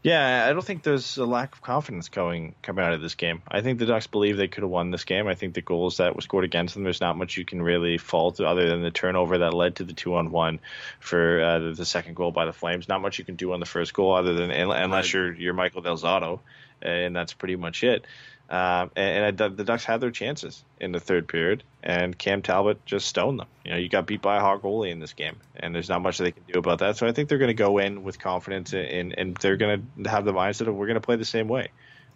Yeah, 0.03 0.45
I 0.49 0.51
don't 0.51 0.65
think 0.65 0.83
there's 0.83 1.17
a 1.17 1.25
lack 1.25 1.53
of 1.53 1.61
confidence 1.61 2.09
going 2.09 2.55
coming 2.61 2.83
out 2.83 2.91
of 2.91 3.01
this 3.01 3.15
game. 3.15 3.41
I 3.47 3.61
think 3.61 3.79
the 3.79 3.85
Ducks 3.85 4.05
believe 4.05 4.35
they 4.35 4.49
could 4.49 4.63
have 4.63 4.69
won 4.69 4.91
this 4.91 5.05
game. 5.05 5.27
I 5.27 5.35
think 5.35 5.53
the 5.53 5.61
goals 5.61 5.97
that 5.97 6.13
were 6.13 6.21
scored 6.21 6.43
against 6.43 6.73
them, 6.73 6.83
there's 6.83 6.99
not 6.99 7.17
much 7.17 7.37
you 7.37 7.45
can 7.45 7.61
really 7.61 7.97
fault 7.97 8.41
other 8.41 8.67
than 8.67 8.81
the 8.81 8.91
turnover 8.91 9.37
that 9.37 9.53
led 9.53 9.77
to 9.77 9.85
the 9.85 9.93
two 9.93 10.15
on 10.15 10.29
one 10.29 10.59
for 10.99 11.41
uh, 11.41 11.71
the 11.71 11.85
second 11.85 12.17
goal 12.17 12.31
by 12.31 12.45
the 12.45 12.51
Flames. 12.51 12.89
Not 12.89 13.01
much 13.01 13.17
you 13.17 13.23
can 13.23 13.35
do 13.35 13.53
on 13.53 13.61
the 13.61 13.65
first 13.65 13.93
goal 13.93 14.13
other 14.13 14.33
than 14.33 14.51
unless 14.51 15.13
you're 15.13 15.33
you're 15.33 15.53
Michael 15.53 15.81
Del 15.81 15.97
Zotto, 15.97 16.41
and 16.81 17.15
that's 17.15 17.33
pretty 17.33 17.55
much 17.55 17.85
it. 17.85 18.05
Um, 18.49 18.91
and, 18.95 19.39
and 19.39 19.57
the 19.57 19.63
Ducks 19.63 19.85
had 19.85 20.01
their 20.01 20.11
chances 20.11 20.63
in 20.79 20.91
the 20.91 20.99
third 20.99 21.27
period, 21.27 21.63
and 21.81 22.15
Cam 22.15 22.41
Talbot 22.41 22.85
just 22.85 23.07
stoned 23.07 23.39
them. 23.39 23.47
You 23.65 23.71
know, 23.71 23.77
you 23.77 23.89
got 23.89 24.05
beat 24.05 24.21
by 24.21 24.37
a 24.37 24.41
hog 24.41 24.61
goalie 24.61 24.91
in 24.91 24.99
this 24.99 25.13
game, 25.13 25.37
and 25.55 25.73
there's 25.73 25.89
not 25.89 26.01
much 26.01 26.17
they 26.17 26.31
can 26.31 26.43
do 26.51 26.59
about 26.59 26.79
that. 26.79 26.97
So 26.97 27.07
I 27.07 27.13
think 27.13 27.29
they're 27.29 27.37
going 27.37 27.47
to 27.47 27.53
go 27.53 27.77
in 27.77 28.03
with 28.03 28.19
confidence, 28.19 28.73
and, 28.73 29.17
and 29.17 29.35
they're 29.37 29.57
going 29.57 29.87
to 30.03 30.09
have 30.09 30.25
the 30.25 30.33
mindset 30.33 30.67
of 30.67 30.75
we're 30.75 30.87
going 30.87 30.95
to 30.95 31.01
play 31.01 31.15
the 31.15 31.25
same 31.25 31.47
way 31.47 31.69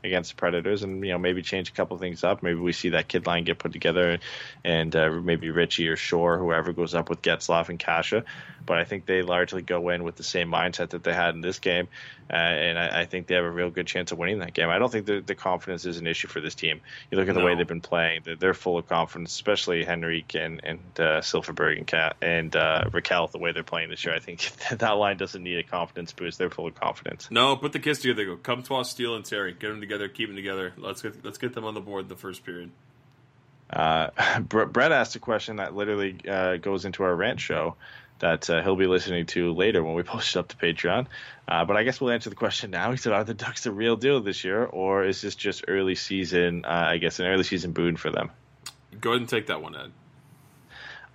against 0.03 0.31
the 0.31 0.35
Predators, 0.35 0.83
and 0.83 1.03
you 1.03 1.11
know 1.11 1.17
maybe 1.17 1.41
change 1.41 1.69
a 1.69 1.73
couple 1.73 1.97
things 1.97 2.23
up. 2.23 2.43
Maybe 2.43 2.59
we 2.59 2.71
see 2.71 2.89
that 2.89 3.07
kid 3.07 3.25
line 3.25 3.43
get 3.43 3.59
put 3.59 3.73
together, 3.73 4.19
and 4.63 4.95
uh, 4.95 5.09
maybe 5.09 5.49
Ritchie 5.49 5.87
or 5.87 5.95
Shore, 5.95 6.37
whoever 6.37 6.73
goes 6.73 6.93
up 6.93 7.09
with 7.09 7.21
Getzlaf 7.21 7.69
and 7.69 7.79
Kase. 7.79 8.23
But 8.67 8.77
I 8.77 8.83
think 8.83 9.07
they 9.07 9.23
largely 9.23 9.63
go 9.63 9.89
in 9.89 10.03
with 10.03 10.15
the 10.17 10.23
same 10.23 10.51
mindset 10.51 10.89
that 10.89 11.03
they 11.03 11.13
had 11.13 11.33
in 11.33 11.41
this 11.41 11.57
game, 11.57 11.87
uh, 12.29 12.35
and 12.35 12.77
I, 12.77 13.01
I, 13.01 13.05
think 13.05 13.25
they 13.25 13.35
have 13.35 13.45
a 13.45 13.49
real 13.49 13.71
good 13.71 13.87
chance 13.87 14.11
of 14.11 14.17
winning 14.17 14.39
that 14.39 14.53
game. 14.53 14.69
I 14.69 14.77
don't 14.77 14.91
think 14.91 15.05
the, 15.05 15.21
the 15.21 15.33
confidence 15.33 15.85
is 15.85 15.97
an 15.97 16.05
issue 16.05 16.27
for 16.27 16.41
this 16.41 16.53
team. 16.53 16.81
You 17.09 17.17
look 17.17 17.29
at 17.29 17.33
the 17.33 17.39
no. 17.39 17.45
way 17.45 17.55
they've 17.55 17.65
been 17.65 17.81
playing; 17.81 18.21
they're, 18.25 18.35
they're, 18.35 18.53
full 18.53 18.77
of 18.77 18.87
confidence, 18.87 19.33
especially 19.33 19.87
Henrique 19.87 20.35
and 20.35 20.61
and 20.63 20.79
uh, 20.99 21.21
Silfverberg 21.21 21.77
and 21.77 21.87
Kat 21.87 22.17
and 22.21 22.55
uh, 22.55 22.83
Rakell. 22.91 23.31
The 23.31 23.39
way 23.39 23.53
they're 23.53 23.63
playing 23.63 23.89
this 23.89 24.05
year, 24.05 24.13
I 24.13 24.19
think 24.19 24.51
that 24.77 24.91
line 24.91 25.17
doesn't 25.17 25.41
need 25.41 25.57
a 25.57 25.63
confidence 25.63 26.11
boost. 26.11 26.37
They're 26.37 26.49
full 26.49 26.67
of 26.67 26.75
confidence. 26.75 27.29
No, 27.31 27.55
put 27.55 27.71
the 27.71 27.79
kids 27.79 27.99
together. 27.99 28.25
Go 28.25 28.35
come 28.35 28.61
to 28.63 28.75
us, 28.75 28.91
Steel 28.91 29.15
and 29.15 29.23
Terry. 29.23 29.53
Get 29.53 29.69
them 29.69 29.79
together. 29.79 30.09
Keep 30.09 30.29
them 30.29 30.35
together. 30.35 30.73
Let's 30.77 31.01
get 31.01 31.23
let's 31.23 31.37
get 31.37 31.53
them 31.53 31.63
on 31.63 31.73
the 31.73 31.81
board 31.81 32.09
the 32.09 32.15
first 32.15 32.45
period. 32.45 32.71
Uh, 33.69 34.39
Brett 34.41 34.91
asked 34.91 35.15
a 35.15 35.19
question 35.19 35.57
that 35.57 35.75
literally 35.75 36.17
uh, 36.27 36.57
goes 36.57 36.85
into 36.85 37.03
our 37.03 37.15
rant 37.15 37.39
show 37.39 37.75
that 38.19 38.49
uh, 38.49 38.61
he'll 38.63 38.75
be 38.75 38.87
listening 38.87 39.25
to 39.27 39.53
later 39.53 39.83
when 39.83 39.95
we 39.95 40.03
post 40.15 40.35
it 40.35 40.39
up 40.39 40.47
to 40.49 40.57
Patreon. 40.57 41.07
Uh, 41.47 41.65
but 41.65 41.77
I 41.77 41.83
guess 41.83 42.01
we'll 42.01 42.11
answer 42.11 42.29
the 42.29 42.35
question 42.35 42.71
now. 42.71 42.91
He 42.91 42.97
said, 42.97 43.13
"Are 43.13 43.23
the 43.23 43.33
Ducks 43.33 43.63
the 43.63 43.71
real 43.71 43.95
deal 43.95 44.21
this 44.21 44.43
year, 44.43 44.63
or 44.65 45.05
is 45.05 45.21
this 45.21 45.35
just 45.35 45.65
early 45.67 45.95
season? 45.95 46.65
Uh, 46.65 46.87
I 46.89 46.97
guess 46.97 47.19
an 47.19 47.27
early 47.27 47.43
season 47.43 47.71
boon 47.71 47.97
for 47.97 48.09
them." 48.09 48.31
Go 48.99 49.11
ahead 49.11 49.21
and 49.21 49.29
take 49.29 49.47
that 49.47 49.61
one, 49.61 49.75
Ed. 49.75 49.91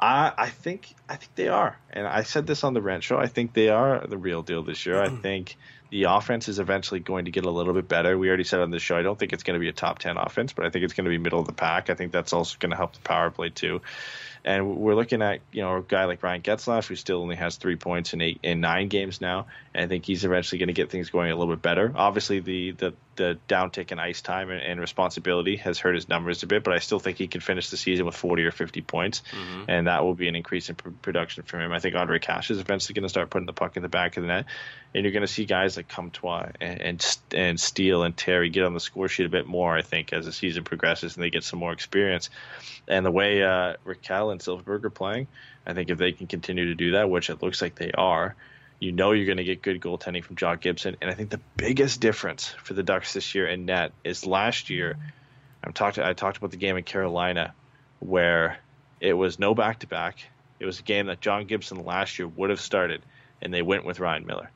I, 0.02 0.32
I 0.36 0.48
think 0.48 0.94
I 1.08 1.14
think 1.14 1.34
they 1.36 1.48
are, 1.48 1.78
and 1.90 2.06
I 2.06 2.24
said 2.24 2.44
this 2.44 2.64
on 2.64 2.74
the 2.74 2.82
rent 2.82 3.04
show. 3.04 3.18
I 3.18 3.28
think 3.28 3.52
they 3.52 3.68
are 3.68 4.04
the 4.04 4.18
real 4.18 4.42
deal 4.42 4.64
this 4.64 4.84
year. 4.84 5.00
I 5.00 5.08
think 5.08 5.56
the 5.90 6.04
offense 6.04 6.48
is 6.48 6.58
eventually 6.58 6.98
going 6.98 7.26
to 7.26 7.30
get 7.30 7.44
a 7.44 7.50
little 7.50 7.72
bit 7.72 7.86
better. 7.86 8.18
We 8.18 8.26
already 8.26 8.42
said 8.42 8.60
on 8.60 8.70
the 8.70 8.80
show. 8.80 8.96
I 8.96 9.02
don't 9.02 9.16
think 9.16 9.32
it's 9.32 9.44
going 9.44 9.54
to 9.54 9.60
be 9.60 9.68
a 9.68 9.72
top 9.72 10.00
ten 10.00 10.16
offense, 10.16 10.52
but 10.52 10.66
I 10.66 10.70
think 10.70 10.84
it's 10.84 10.94
going 10.94 11.04
to 11.04 11.10
be 11.10 11.18
middle 11.18 11.38
of 11.38 11.46
the 11.46 11.52
pack. 11.52 11.88
I 11.88 11.94
think 11.94 12.10
that's 12.10 12.32
also 12.32 12.56
going 12.58 12.70
to 12.70 12.76
help 12.76 12.94
the 12.94 13.00
power 13.00 13.30
play 13.30 13.50
too. 13.50 13.80
And 14.44 14.76
we're 14.76 14.94
looking 14.94 15.22
at 15.22 15.40
you 15.52 15.62
know 15.62 15.76
a 15.76 15.82
guy 15.82 16.04
like 16.04 16.22
Ryan 16.22 16.42
Getzlaf, 16.42 16.88
who 16.88 16.96
still 16.96 17.22
only 17.22 17.36
has 17.36 17.56
three 17.56 17.76
points 17.76 18.12
in 18.12 18.20
eight 18.20 18.40
in 18.42 18.60
nine 18.60 18.88
games 18.88 19.20
now, 19.20 19.46
and 19.74 19.84
I 19.84 19.86
think 19.86 20.04
he's 20.04 20.24
eventually 20.24 20.58
going 20.58 20.68
to 20.68 20.72
get 20.72 20.90
things 20.90 21.10
going 21.10 21.30
a 21.30 21.36
little 21.36 21.54
bit 21.54 21.62
better. 21.62 21.92
Obviously, 21.94 22.40
the 22.40 22.72
the 22.72 22.94
the 23.16 23.38
downtick 23.48 23.92
in 23.92 23.98
ice 23.98 24.22
time 24.22 24.50
and, 24.50 24.62
and, 24.62 24.80
responsibility 24.80 25.56
has 25.56 25.78
hurt 25.78 25.94
his 25.94 26.08
numbers 26.08 26.42
a 26.42 26.46
bit, 26.46 26.64
but 26.64 26.72
I 26.72 26.78
still 26.78 26.98
think 26.98 27.18
he 27.18 27.26
can 27.26 27.40
finish 27.40 27.68
the 27.68 27.76
season 27.76 28.06
with 28.06 28.16
40 28.16 28.44
or 28.44 28.50
50 28.50 28.80
points, 28.82 29.22
mm-hmm. 29.30 29.64
and 29.68 29.86
that 29.86 30.02
will 30.02 30.14
be 30.14 30.28
an 30.28 30.36
increase 30.36 30.70
in 30.70 30.76
pr- 30.76 30.90
production 31.02 31.42
for 31.42 31.60
him. 31.60 31.72
I 31.72 31.78
think 31.78 31.94
Ondrej 31.94 32.22
Kase 32.22 32.50
is 32.50 32.58
eventually 32.58 32.94
going 32.94 33.02
to 33.02 33.08
start 33.08 33.30
putting 33.30 33.46
the 33.46 33.52
puck 33.52 33.76
in 33.76 33.82
the 33.82 33.88
back 33.88 34.16
of 34.16 34.22
the 34.22 34.28
net, 34.28 34.46
and 34.94 35.04
you're 35.04 35.12
going 35.12 35.26
to 35.26 35.32
see 35.32 35.44
guys 35.44 35.76
like 35.76 35.88
Comtois 35.88 36.50
and, 36.60 36.80
and 36.80 37.18
and 37.34 37.60
Steel 37.60 38.02
and 38.02 38.16
Terry 38.16 38.48
get 38.48 38.64
on 38.64 38.74
the 38.74 38.80
score 38.80 39.08
sheet 39.08 39.26
a 39.26 39.30
bit 39.30 39.46
more. 39.46 39.76
I 39.76 39.82
think 39.82 40.12
as 40.12 40.24
the 40.24 40.32
season 40.32 40.64
progresses 40.64 41.16
and 41.16 41.22
they 41.22 41.30
get 41.30 41.44
some 41.44 41.58
more 41.58 41.72
experience, 41.72 42.30
and 42.88 43.04
the 43.04 43.10
way 43.10 43.42
uh, 43.42 43.74
Rakell 43.84 44.31
and 44.32 44.40
Silfverberg 44.40 44.84
are 44.84 44.90
playing, 44.90 45.28
I 45.66 45.74
think 45.74 45.90
if 45.90 45.98
they 45.98 46.12
can 46.12 46.26
continue 46.26 46.66
to 46.66 46.74
do 46.74 46.92
that, 46.92 47.08
which 47.08 47.30
it 47.30 47.42
looks 47.42 47.62
like 47.62 47.76
they 47.76 47.92
are 47.92 48.34
you 48.82 48.90
know 48.90 49.12
you're 49.12 49.26
going 49.26 49.38
to 49.38 49.44
get 49.44 49.62
good 49.62 49.80
goaltending 49.80 50.24
from 50.24 50.34
John 50.34 50.58
Gibson. 50.58 50.96
And 51.00 51.08
I 51.08 51.14
think 51.14 51.30
the 51.30 51.40
biggest 51.56 52.00
difference 52.00 52.48
for 52.64 52.74
the 52.74 52.82
Ducks 52.82 53.12
this 53.12 53.32
year 53.32 53.46
in 53.46 53.64
net 53.64 53.92
is 54.02 54.26
last 54.26 54.70
year. 54.70 54.96
I'm 55.62 55.72
talked. 55.72 56.00
I 56.00 56.12
talked 56.14 56.38
about 56.38 56.50
the 56.50 56.56
game 56.56 56.76
in 56.76 56.82
Carolina 56.82 57.54
where 58.00 58.58
it 59.00 59.12
was 59.12 59.38
no 59.38 59.54
back 59.54 59.78
to 59.80 59.86
back. 59.86 60.18
It 60.58 60.66
was 60.66 60.80
a 60.80 60.82
game 60.82 61.06
that 61.06 61.20
John 61.20 61.46
Gibson 61.46 61.84
last 61.84 62.18
year 62.18 62.26
would 62.26 62.50
have 62.50 62.60
started, 62.60 63.02
and 63.40 63.54
they 63.54 63.62
went 63.62 63.84
with 63.84 64.00
Ryan 64.00 64.26
Miller. 64.26 64.50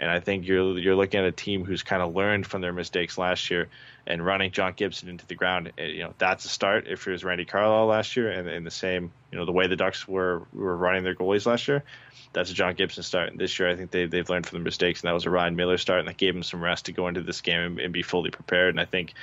And 0.00 0.10
I 0.10 0.20
think 0.20 0.46
you're 0.46 0.78
you're 0.78 0.96
looking 0.96 1.20
at 1.20 1.26
a 1.26 1.32
team 1.32 1.66
who's 1.66 1.82
kind 1.82 2.00
of 2.00 2.14
learned 2.14 2.46
from 2.46 2.62
their 2.62 2.72
mistakes 2.72 3.18
last 3.18 3.50
year 3.50 3.68
and 4.06 4.24
running 4.24 4.50
John 4.50 4.72
Gibson 4.76 5.08
into 5.08 5.26
the 5.26 5.34
ground. 5.34 5.72
Eh, 5.78 5.86
you 5.86 6.02
know 6.02 6.14
that's 6.18 6.44
a 6.44 6.48
start. 6.48 6.86
If 6.88 7.06
it 7.06 7.12
was 7.12 7.24
Randy 7.24 7.44
Carlyle 7.44 7.86
last 7.86 8.16
year 8.16 8.30
and 8.30 8.48
in 8.48 8.64
the 8.64 8.70
same 8.70 9.12
you 9.30 9.38
know 9.38 9.44
the 9.44 9.52
way 9.52 9.66
the 9.66 9.76
Ducks 9.76 10.06
were 10.06 10.42
were 10.52 10.76
running 10.76 11.04
their 11.04 11.14
goalies 11.14 11.46
last 11.46 11.68
year, 11.68 11.84
that's 12.32 12.50
a 12.50 12.54
John 12.54 12.74
Gibson 12.74 13.02
start. 13.02 13.30
And 13.30 13.38
this 13.38 13.58
year, 13.58 13.70
I 13.70 13.76
think 13.76 13.90
they 13.90 14.06
they've 14.06 14.28
learned 14.28 14.46
from 14.46 14.58
the 14.58 14.64
mistakes, 14.64 15.00
and 15.00 15.08
that 15.08 15.14
was 15.14 15.26
a 15.26 15.30
Ryan 15.30 15.56
Miller 15.56 15.78
start, 15.78 16.00
and 16.00 16.08
that 16.08 16.16
gave 16.16 16.34
him 16.34 16.42
some 16.42 16.62
rest 16.62 16.86
to 16.86 16.92
go 16.92 17.08
into 17.08 17.22
this 17.22 17.40
game 17.40 17.60
and, 17.60 17.78
and 17.78 17.92
be 17.92 18.02
fully 18.02 18.30
prepared. 18.30 18.70
And 18.70 18.80
I 18.80 18.84
think 18.84 19.14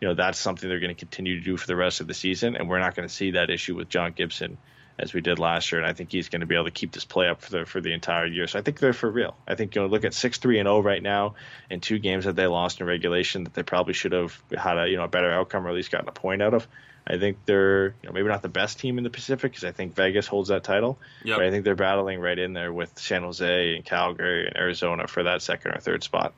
you 0.00 0.08
know 0.08 0.14
that's 0.14 0.38
something 0.38 0.68
they're 0.68 0.80
going 0.80 0.94
to 0.94 0.98
continue 0.98 1.38
to 1.38 1.44
do 1.44 1.56
for 1.56 1.66
the 1.66 1.76
rest 1.76 2.00
of 2.00 2.06
the 2.06 2.14
season, 2.14 2.56
and 2.56 2.68
we're 2.68 2.80
not 2.80 2.94
going 2.94 3.08
to 3.08 3.14
see 3.14 3.32
that 3.32 3.50
issue 3.50 3.74
with 3.74 3.88
John 3.88 4.12
Gibson 4.12 4.58
as 4.98 5.12
we 5.12 5.20
did 5.20 5.38
last 5.38 5.72
year, 5.72 5.80
and 5.80 5.90
I 5.90 5.92
think 5.92 6.12
he's 6.12 6.28
going 6.28 6.40
to 6.40 6.46
be 6.46 6.54
able 6.54 6.66
to 6.66 6.70
keep 6.70 6.92
this 6.92 7.04
play 7.04 7.28
up 7.28 7.42
for 7.42 7.50
the 7.50 7.66
for 7.66 7.80
the 7.80 7.92
entire 7.92 8.26
year. 8.26 8.46
So 8.46 8.58
I 8.58 8.62
think 8.62 8.78
they're 8.78 8.92
for 8.92 9.10
real. 9.10 9.36
I 9.46 9.54
think 9.54 9.74
you 9.74 9.82
know 9.82 9.88
look 9.88 10.04
at 10.04 10.14
six 10.14 10.38
three 10.38 10.58
and 10.58 10.66
zero 10.66 10.76
oh 10.76 10.80
right 10.80 11.02
now, 11.02 11.34
and 11.70 11.82
two 11.82 11.98
games 11.98 12.24
that 12.26 12.36
they 12.36 12.46
lost 12.46 12.80
in 12.80 12.86
regulation 12.86 13.44
that 13.44 13.54
they 13.54 13.62
probably 13.62 13.94
should 13.94 14.12
have 14.12 14.40
had 14.56 14.78
a 14.78 14.88
you 14.88 14.96
know 14.96 15.04
a 15.04 15.08
better 15.08 15.32
outcome 15.32 15.66
or 15.66 15.70
at 15.70 15.74
least 15.74 15.90
gotten 15.90 16.08
a 16.08 16.12
point 16.12 16.42
out 16.42 16.54
of. 16.54 16.66
I 17.06 17.18
think 17.18 17.38
they're 17.44 17.88
you 17.88 18.08
know 18.08 18.12
maybe 18.12 18.28
not 18.28 18.42
the 18.42 18.48
best 18.48 18.78
team 18.78 18.98
in 18.98 19.04
the 19.04 19.10
Pacific 19.10 19.52
because 19.52 19.64
I 19.64 19.72
think 19.72 19.94
Vegas 19.94 20.26
holds 20.26 20.48
that 20.48 20.64
title, 20.64 20.98
yep. 21.22 21.38
but 21.38 21.46
I 21.46 21.50
think 21.50 21.64
they're 21.64 21.74
battling 21.74 22.20
right 22.20 22.38
in 22.38 22.52
there 22.52 22.72
with 22.72 22.98
San 22.98 23.22
Jose 23.22 23.76
and 23.76 23.84
Calgary 23.84 24.46
and 24.46 24.56
Arizona 24.56 25.06
for 25.06 25.24
that 25.24 25.42
second 25.42 25.72
or 25.72 25.80
third 25.80 26.02
spot. 26.02 26.34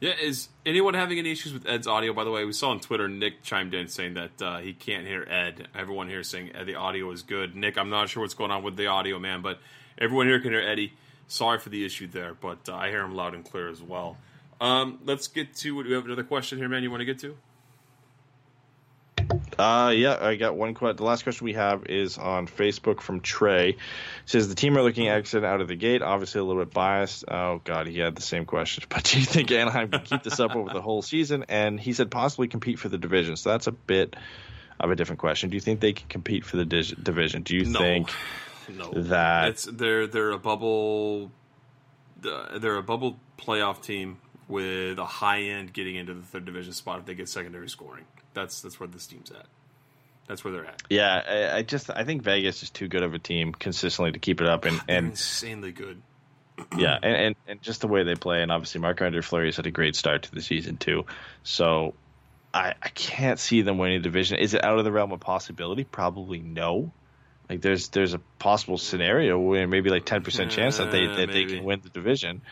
Yeah, 0.00 0.12
is 0.20 0.48
anyone 0.64 0.94
having 0.94 1.18
any 1.18 1.32
issues 1.32 1.52
with 1.52 1.66
Ed's 1.66 1.88
audio? 1.88 2.12
By 2.12 2.22
the 2.22 2.30
way, 2.30 2.44
we 2.44 2.52
saw 2.52 2.70
on 2.70 2.78
Twitter 2.78 3.08
Nick 3.08 3.42
chimed 3.42 3.74
in 3.74 3.88
saying 3.88 4.14
that 4.14 4.40
uh, 4.40 4.58
he 4.58 4.72
can't 4.72 5.04
hear 5.04 5.26
Ed. 5.28 5.66
Everyone 5.74 6.08
here 6.08 6.22
saying 6.22 6.52
the 6.64 6.76
audio 6.76 7.10
is 7.10 7.22
good. 7.22 7.56
Nick, 7.56 7.76
I'm 7.76 7.90
not 7.90 8.08
sure 8.08 8.22
what's 8.22 8.34
going 8.34 8.52
on 8.52 8.62
with 8.62 8.76
the 8.76 8.86
audio, 8.86 9.18
man, 9.18 9.42
but 9.42 9.58
everyone 9.98 10.28
here 10.28 10.38
can 10.38 10.52
hear 10.52 10.60
Eddie. 10.60 10.92
Sorry 11.26 11.58
for 11.58 11.70
the 11.70 11.84
issue 11.84 12.06
there, 12.06 12.32
but 12.32 12.68
uh, 12.68 12.76
I 12.76 12.90
hear 12.90 13.02
him 13.02 13.16
loud 13.16 13.34
and 13.34 13.44
clear 13.44 13.68
as 13.68 13.82
well. 13.82 14.16
Um, 14.60 15.00
let's 15.04 15.26
get 15.26 15.56
to. 15.56 15.82
Do 15.82 15.88
we 15.88 15.94
have 15.94 16.04
another 16.04 16.22
question 16.22 16.58
here, 16.58 16.68
man? 16.68 16.84
You 16.84 16.92
want 16.92 17.00
to 17.00 17.04
get 17.04 17.18
to? 17.20 17.36
Uh, 19.58 19.92
yeah, 19.94 20.16
I 20.20 20.36
got 20.36 20.56
one 20.56 20.74
question. 20.74 20.96
The 20.96 21.04
last 21.04 21.24
question 21.24 21.44
we 21.44 21.54
have 21.54 21.86
is 21.86 22.16
on 22.16 22.46
Facebook 22.46 23.00
from 23.00 23.20
Trey. 23.20 23.70
It 23.70 23.76
says 24.26 24.48
the 24.48 24.54
team 24.54 24.78
are 24.78 24.82
looking 24.82 25.08
exit 25.08 25.44
out 25.44 25.60
of 25.60 25.68
the 25.68 25.74
gate. 25.74 26.00
Obviously, 26.00 26.40
a 26.40 26.44
little 26.44 26.64
bit 26.64 26.72
biased. 26.72 27.24
Oh 27.28 27.60
God, 27.64 27.88
he 27.88 27.98
had 27.98 28.14
the 28.14 28.22
same 28.22 28.44
question. 28.44 28.84
But 28.88 29.04
do 29.04 29.18
you 29.18 29.24
think 29.24 29.50
Anaheim 29.50 29.90
can 29.90 30.00
keep 30.02 30.22
this 30.22 30.40
up 30.40 30.54
over 30.54 30.72
the 30.72 30.80
whole 30.80 31.02
season? 31.02 31.44
And 31.48 31.78
he 31.78 31.92
said 31.92 32.10
possibly 32.10 32.48
compete 32.48 32.78
for 32.78 32.88
the 32.88 32.98
division. 32.98 33.36
So 33.36 33.50
that's 33.50 33.66
a 33.66 33.72
bit 33.72 34.16
of 34.80 34.90
a 34.90 34.96
different 34.96 35.20
question. 35.20 35.50
Do 35.50 35.56
you 35.56 35.60
think 35.60 35.80
they 35.80 35.92
can 35.92 36.08
compete 36.08 36.44
for 36.44 36.56
the 36.56 36.64
division? 36.64 37.42
Do 37.42 37.56
you 37.56 37.64
no. 37.64 37.78
think 37.78 38.10
no. 38.68 38.92
that 38.94 39.48
it's 39.48 39.64
they're 39.64 40.06
they're 40.06 40.30
a 40.30 40.38
bubble? 40.38 41.30
They're 42.20 42.76
a 42.76 42.82
bubble 42.82 43.18
playoff 43.38 43.82
team 43.82 44.18
with 44.48 44.98
a 44.98 45.04
high 45.04 45.42
end 45.42 45.72
getting 45.72 45.96
into 45.96 46.14
the 46.14 46.22
third 46.22 46.44
division 46.44 46.72
spot 46.72 47.00
if 47.00 47.06
they 47.06 47.14
get 47.14 47.28
secondary 47.28 47.68
scoring. 47.68 48.04
That's 48.38 48.60
that's 48.60 48.78
where 48.78 48.88
this 48.88 49.06
team's 49.06 49.30
at. 49.30 49.46
That's 50.28 50.44
where 50.44 50.52
they're 50.52 50.66
at. 50.66 50.82
Yeah, 50.90 51.22
I, 51.26 51.58
I 51.58 51.62
just 51.62 51.90
I 51.90 52.04
think 52.04 52.22
Vegas 52.22 52.62
is 52.62 52.70
too 52.70 52.86
good 52.86 53.02
of 53.02 53.14
a 53.14 53.18
team 53.18 53.52
consistently 53.52 54.12
to 54.12 54.18
keep 54.18 54.40
it 54.40 54.46
up, 54.46 54.64
and, 54.64 54.80
and 54.88 55.06
insanely 55.08 55.72
good. 55.72 56.02
yeah, 56.76 56.98
and, 57.02 57.16
and, 57.16 57.36
and 57.46 57.62
just 57.62 57.80
the 57.80 57.88
way 57.88 58.02
they 58.04 58.14
play, 58.14 58.42
and 58.42 58.50
obviously 58.50 58.80
Marc-Andre 58.80 59.22
Fleury 59.22 59.46
has 59.46 59.56
had 59.56 59.66
a 59.66 59.70
great 59.70 59.94
start 59.96 60.24
to 60.24 60.34
the 60.34 60.42
season 60.42 60.76
too. 60.76 61.06
So 61.42 61.94
I 62.52 62.74
I 62.80 62.88
can't 62.90 63.38
see 63.38 63.62
them 63.62 63.78
winning 63.78 63.98
the 63.98 64.04
division. 64.04 64.38
Is 64.38 64.54
it 64.54 64.64
out 64.64 64.78
of 64.78 64.84
the 64.84 64.92
realm 64.92 65.12
of 65.12 65.20
possibility? 65.20 65.84
Probably 65.84 66.40
no. 66.40 66.92
Like 67.48 67.62
there's 67.62 67.88
there's 67.88 68.14
a 68.14 68.20
possible 68.38 68.76
scenario 68.76 69.38
where 69.38 69.66
maybe 69.66 69.90
like 69.90 70.04
ten 70.04 70.22
percent 70.22 70.50
chance 70.50 70.78
that 70.78 70.90
they 70.90 71.06
that 71.16 71.32
they 71.32 71.46
can 71.46 71.64
win 71.64 71.80
the 71.82 71.88
division, 71.88 72.42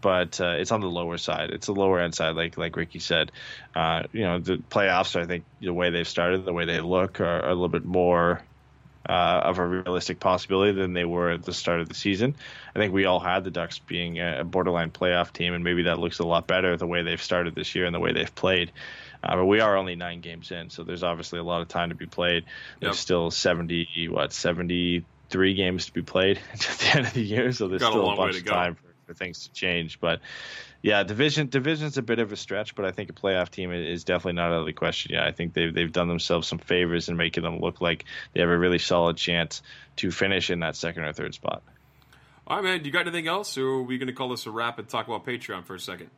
but 0.00 0.40
uh, 0.40 0.54
it's 0.58 0.72
on 0.72 0.80
the 0.80 0.86
lower 0.90 1.18
side. 1.18 1.50
It's 1.50 1.66
the 1.66 1.74
lower 1.74 2.00
end 2.00 2.14
side, 2.14 2.34
like 2.36 2.56
like 2.56 2.76
Ricky 2.76 2.98
said. 2.98 3.32
Uh, 3.74 4.04
you 4.12 4.22
know 4.22 4.38
the 4.38 4.56
playoffs. 4.56 5.16
I 5.16 5.26
think 5.26 5.44
the 5.60 5.72
way 5.74 5.90
they've 5.90 6.08
started, 6.08 6.44
the 6.44 6.52
way 6.52 6.64
they 6.64 6.80
look, 6.80 7.20
are, 7.20 7.24
are 7.40 7.48
a 7.48 7.54
little 7.54 7.68
bit 7.68 7.84
more 7.84 8.42
uh, 9.08 9.40
of 9.44 9.58
a 9.58 9.66
realistic 9.66 10.20
possibility 10.20 10.72
than 10.72 10.92
they 10.92 11.04
were 11.04 11.30
at 11.30 11.42
the 11.44 11.52
start 11.52 11.80
of 11.80 11.88
the 11.88 11.94
season. 11.94 12.36
I 12.74 12.78
think 12.78 12.94
we 12.94 13.04
all 13.04 13.20
had 13.20 13.44
the 13.44 13.50
Ducks 13.50 13.80
being 13.80 14.18
a 14.20 14.40
a 14.40 14.44
borderline 14.44 14.90
playoff 14.90 15.32
team, 15.32 15.54
and 15.54 15.64
maybe 15.64 15.82
that 15.84 15.98
looks 15.98 16.20
a 16.20 16.24
lot 16.26 16.46
better 16.46 16.76
the 16.76 16.86
way 16.86 17.02
they've 17.02 17.22
started 17.22 17.54
this 17.54 17.74
year 17.74 17.84
and 17.86 17.94
the 17.94 18.00
way 18.00 18.12
they've 18.12 18.34
played. 18.34 18.72
Uh, 19.24 19.36
but 19.36 19.46
we 19.46 19.60
are 19.60 19.76
only 19.76 19.94
nine 19.94 20.20
games 20.20 20.50
in, 20.50 20.68
so 20.70 20.82
there's 20.82 21.02
obviously 21.04 21.38
a 21.38 21.44
lot 21.44 21.62
of 21.62 21.68
time 21.68 21.90
to 21.90 21.94
be 21.94 22.06
played. 22.06 22.44
There's 22.80 22.96
Yep. 22.96 23.02
still 23.02 23.30
70, 23.30 24.08
what, 24.10 24.32
73 24.32 25.54
games 25.54 25.86
to 25.86 25.92
be 25.92 26.02
played 26.02 26.38
at 26.52 26.58
the 26.60 26.90
end 26.96 27.06
of 27.06 27.12
the 27.12 27.22
year, 27.22 27.52
so 27.52 27.68
there's 27.68 27.82
Got 27.82 27.90
still 27.90 28.02
a 28.02 28.06
long 28.06 28.18
way 28.18 28.32
bunch 28.32 28.34
to 28.34 28.40
of 28.40 28.44
go. 28.46 28.50
time 28.50 28.76
for, 29.06 29.14
things 29.14 29.46
to 29.46 29.52
change. 29.52 30.00
But 30.00 30.20
yeah, 30.82 31.02
division 31.02 31.48
division's 31.48 31.98
a 31.98 32.02
bit 32.02 32.18
of 32.18 32.32
a 32.32 32.36
stretch, 32.36 32.74
but 32.74 32.84
I 32.84 32.90
think 32.92 33.10
a 33.10 33.12
playoff 33.12 33.50
team 33.50 33.72
is 33.72 34.04
definitely 34.04 34.34
not 34.34 34.52
out 34.52 34.60
of 34.60 34.66
the 34.66 34.72
question. 34.72 35.12
Yeah, 35.14 35.24
I 35.24 35.32
think 35.32 35.54
they've 35.54 35.72
they've 35.72 35.92
done 35.92 36.08
themselves 36.08 36.48
some 36.48 36.58
favors 36.58 37.08
in 37.08 37.16
making 37.16 37.42
them 37.42 37.60
look 37.60 37.80
like 37.80 38.04
they 38.32 38.40
have 38.40 38.50
a 38.50 38.58
really 38.58 38.78
solid 38.78 39.16
chance 39.16 39.62
to 39.96 40.10
finish 40.10 40.50
in 40.50 40.60
that 40.60 40.76
second 40.76 41.04
or 41.04 41.12
third 41.12 41.34
spot. 41.34 41.62
All 42.46 42.56
right, 42.56 42.64
man. 42.64 42.84
You 42.84 42.90
got 42.90 43.02
anything 43.06 43.28
else, 43.28 43.56
or 43.56 43.66
are 43.66 43.82
we 43.82 43.98
going 43.98 44.08
to 44.08 44.12
call 44.12 44.30
this 44.30 44.46
a 44.46 44.50
wrap 44.50 44.78
and 44.78 44.88
talk 44.88 45.06
about 45.06 45.24
Patreon 45.24 45.64
for 45.64 45.74
a 45.74 45.80
second? 45.80 46.10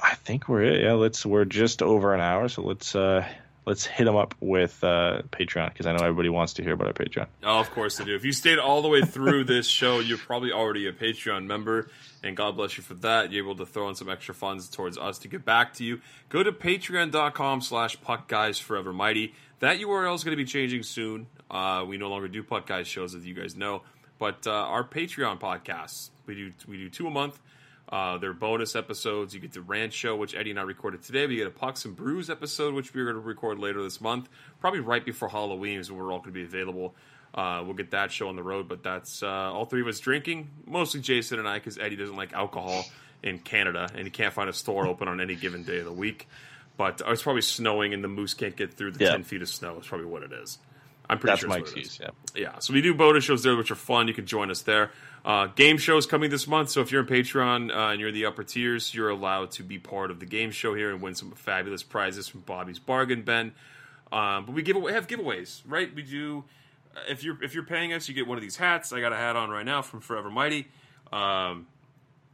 I 0.00 0.14
think 0.14 0.48
we're 0.48 0.62
it. 0.62 0.82
Yeah, 0.82 0.94
let's 0.94 1.24
we're 1.24 1.44
just 1.44 1.82
over 1.82 2.14
an 2.14 2.20
hour, 2.20 2.48
so 2.48 2.62
let's 2.62 2.96
uh 2.96 3.26
let's 3.64 3.84
hit 3.86 4.04
them 4.04 4.16
up 4.16 4.34
with 4.40 4.82
uh 4.82 5.22
Patreon 5.30 5.68
because 5.68 5.86
I 5.86 5.92
know 5.92 6.04
everybody 6.04 6.28
wants 6.28 6.54
to 6.54 6.62
hear 6.62 6.72
about 6.72 6.88
our 6.88 6.92
Patreon. 6.92 7.26
Oh, 7.42 7.60
of 7.60 7.70
course 7.70 7.96
they 7.98 8.04
do. 8.04 8.14
If 8.14 8.24
you 8.24 8.32
stayed 8.32 8.58
all 8.58 8.82
the 8.82 8.88
way 8.88 9.02
through 9.02 9.44
this 9.54 9.66
show, 9.66 10.00
you're 10.00 10.18
probably 10.18 10.52
already 10.52 10.86
a 10.86 10.92
Patreon 10.92 11.46
member, 11.46 11.88
and 12.22 12.36
God 12.36 12.56
bless 12.56 12.76
you 12.76 12.82
for 12.82 12.94
that. 12.94 13.32
You're 13.32 13.44
able 13.44 13.56
to 13.56 13.66
throw 13.66 13.88
in 13.88 13.94
some 13.94 14.08
extra 14.08 14.34
funds 14.34 14.68
towards 14.68 14.98
us 14.98 15.18
to 15.20 15.28
get 15.28 15.44
back 15.44 15.74
to 15.74 15.84
you. 15.84 16.00
Go 16.28 16.42
to 16.42 16.52
patreon.com 16.52 17.60
slash 17.60 18.00
puck 18.00 18.28
guys 18.28 18.58
forever 18.58 18.92
mighty. 18.92 19.34
That 19.60 19.78
URL 19.78 20.14
is 20.14 20.24
going 20.24 20.36
to 20.36 20.42
be 20.42 20.48
changing 20.48 20.82
soon. 20.82 21.28
Uh, 21.50 21.84
we 21.86 21.98
no 21.98 22.08
longer 22.08 22.28
do 22.28 22.42
puck 22.42 22.66
guys 22.66 22.88
shows, 22.88 23.14
as 23.14 23.26
you 23.26 23.34
guys 23.34 23.54
know, 23.54 23.82
but 24.18 24.46
uh, 24.46 24.50
our 24.50 24.82
Patreon 24.82 25.38
podcasts 25.38 26.10
we 26.26 26.34
do 26.34 26.52
we 26.66 26.76
do 26.76 26.88
two 26.88 27.06
a 27.06 27.10
month. 27.10 27.38
Uh, 27.92 28.16
they're 28.16 28.32
bonus 28.32 28.74
episodes. 28.74 29.34
You 29.34 29.40
get 29.40 29.52
the 29.52 29.60
Ranch 29.60 29.92
Show, 29.92 30.16
which 30.16 30.34
Eddie 30.34 30.50
and 30.50 30.58
I 30.58 30.62
recorded 30.62 31.02
today. 31.02 31.26
We 31.26 31.36
get 31.36 31.46
a 31.46 31.50
Pucks 31.50 31.84
and 31.84 31.94
Brews 31.94 32.30
episode, 32.30 32.72
which 32.72 32.94
we're 32.94 33.04
going 33.04 33.16
to 33.16 33.20
record 33.20 33.58
later 33.58 33.82
this 33.82 34.00
month, 34.00 34.30
probably 34.60 34.80
right 34.80 35.04
before 35.04 35.28
Halloween 35.28 35.78
is 35.78 35.90
when 35.90 36.00
we're 36.00 36.10
all 36.10 36.18
going 36.20 36.32
to 36.32 36.40
be 36.40 36.42
available. 36.44 36.94
Uh, 37.34 37.62
we'll 37.64 37.74
get 37.74 37.90
that 37.90 38.10
show 38.10 38.28
on 38.28 38.36
the 38.36 38.42
road, 38.42 38.66
but 38.66 38.82
that's 38.82 39.22
uh, 39.22 39.26
all 39.28 39.66
three 39.66 39.82
of 39.82 39.86
us 39.88 40.00
drinking, 40.00 40.48
mostly 40.66 41.00
Jason 41.00 41.38
and 41.38 41.46
I, 41.46 41.58
because 41.58 41.76
Eddie 41.78 41.96
doesn't 41.96 42.16
like 42.16 42.32
alcohol 42.32 42.84
in 43.22 43.38
Canada, 43.38 43.88
and 43.94 44.04
he 44.04 44.10
can't 44.10 44.32
find 44.32 44.48
a 44.48 44.52
store 44.54 44.86
open 44.86 45.06
on 45.06 45.20
any 45.20 45.34
given 45.34 45.62
day 45.62 45.78
of 45.80 45.84
the 45.84 45.92
week. 45.92 46.28
But 46.78 47.02
uh, 47.06 47.12
it's 47.12 47.22
probably 47.22 47.42
snowing, 47.42 47.92
and 47.92 48.02
the 48.02 48.08
moose 48.08 48.32
can't 48.32 48.56
get 48.56 48.72
through 48.74 48.92
the 48.92 49.04
Yeah. 49.04 49.10
10 49.12 49.24
feet 49.24 49.42
of 49.42 49.48
snow. 49.50 49.78
Is 49.78 49.86
probably 49.86 50.06
what 50.06 50.22
it 50.22 50.32
is. 50.32 50.58
I'm 51.12 51.18
pretty 51.18 51.32
That's 51.32 51.40
sure 51.40 51.48
my 51.48 51.58
that's 51.58 51.70
what 51.70 51.78
it 51.78 51.80
is. 51.82 51.86
excuse. 51.88 52.08
Yeah. 52.34 52.42
Yeah, 52.52 52.58
so 52.58 52.72
we 52.72 52.80
do 52.82 52.94
bonus 52.94 53.24
shows 53.24 53.42
there, 53.42 53.56
which 53.56 53.70
are 53.70 53.74
fun. 53.76 54.08
You 54.08 54.14
can 54.14 54.26
join 54.26 54.50
us 54.50 54.62
there. 54.62 54.90
Uh, 55.24 55.46
game 55.46 55.78
shows 55.78 56.06
coming 56.06 56.30
this 56.30 56.48
month, 56.48 56.70
so 56.70 56.80
if 56.80 56.90
you're 56.90 57.02
in 57.02 57.06
Patreon 57.06 57.70
uh, 57.70 57.90
and 57.90 58.00
you're 58.00 58.08
in 58.08 58.14
the 58.14 58.26
upper 58.26 58.42
tiers, 58.42 58.92
you're 58.94 59.10
allowed 59.10 59.50
to 59.52 59.62
be 59.62 59.78
part 59.78 60.10
of 60.10 60.18
the 60.18 60.26
game 60.26 60.50
show 60.50 60.74
here 60.74 60.90
and 60.90 61.00
win 61.00 61.14
some 61.14 61.30
fabulous 61.32 61.82
prizes 61.82 62.26
from 62.26 62.40
Bobby's 62.40 62.78
Bargain 62.78 63.22
Bin. 63.22 63.52
Um, 64.10 64.46
but 64.46 64.52
we 64.52 64.62
give 64.62 64.76
away 64.76 64.92
have 64.92 65.06
giveaways, 65.06 65.60
right? 65.66 65.94
We 65.94 66.02
do. 66.02 66.44
If 67.08 67.22
you're 67.24 67.42
if 67.42 67.54
you're 67.54 67.62
paying 67.64 67.92
us, 67.92 68.08
you 68.08 68.14
get 68.14 68.26
one 68.26 68.36
of 68.36 68.42
these 68.42 68.56
hats. 68.56 68.92
I 68.92 69.00
got 69.00 69.12
a 69.12 69.16
hat 69.16 69.36
on 69.36 69.48
right 69.50 69.64
now 69.64 69.80
from 69.82 70.00
Forever 70.00 70.30
Mighty. 70.30 70.68
Um, 71.12 71.66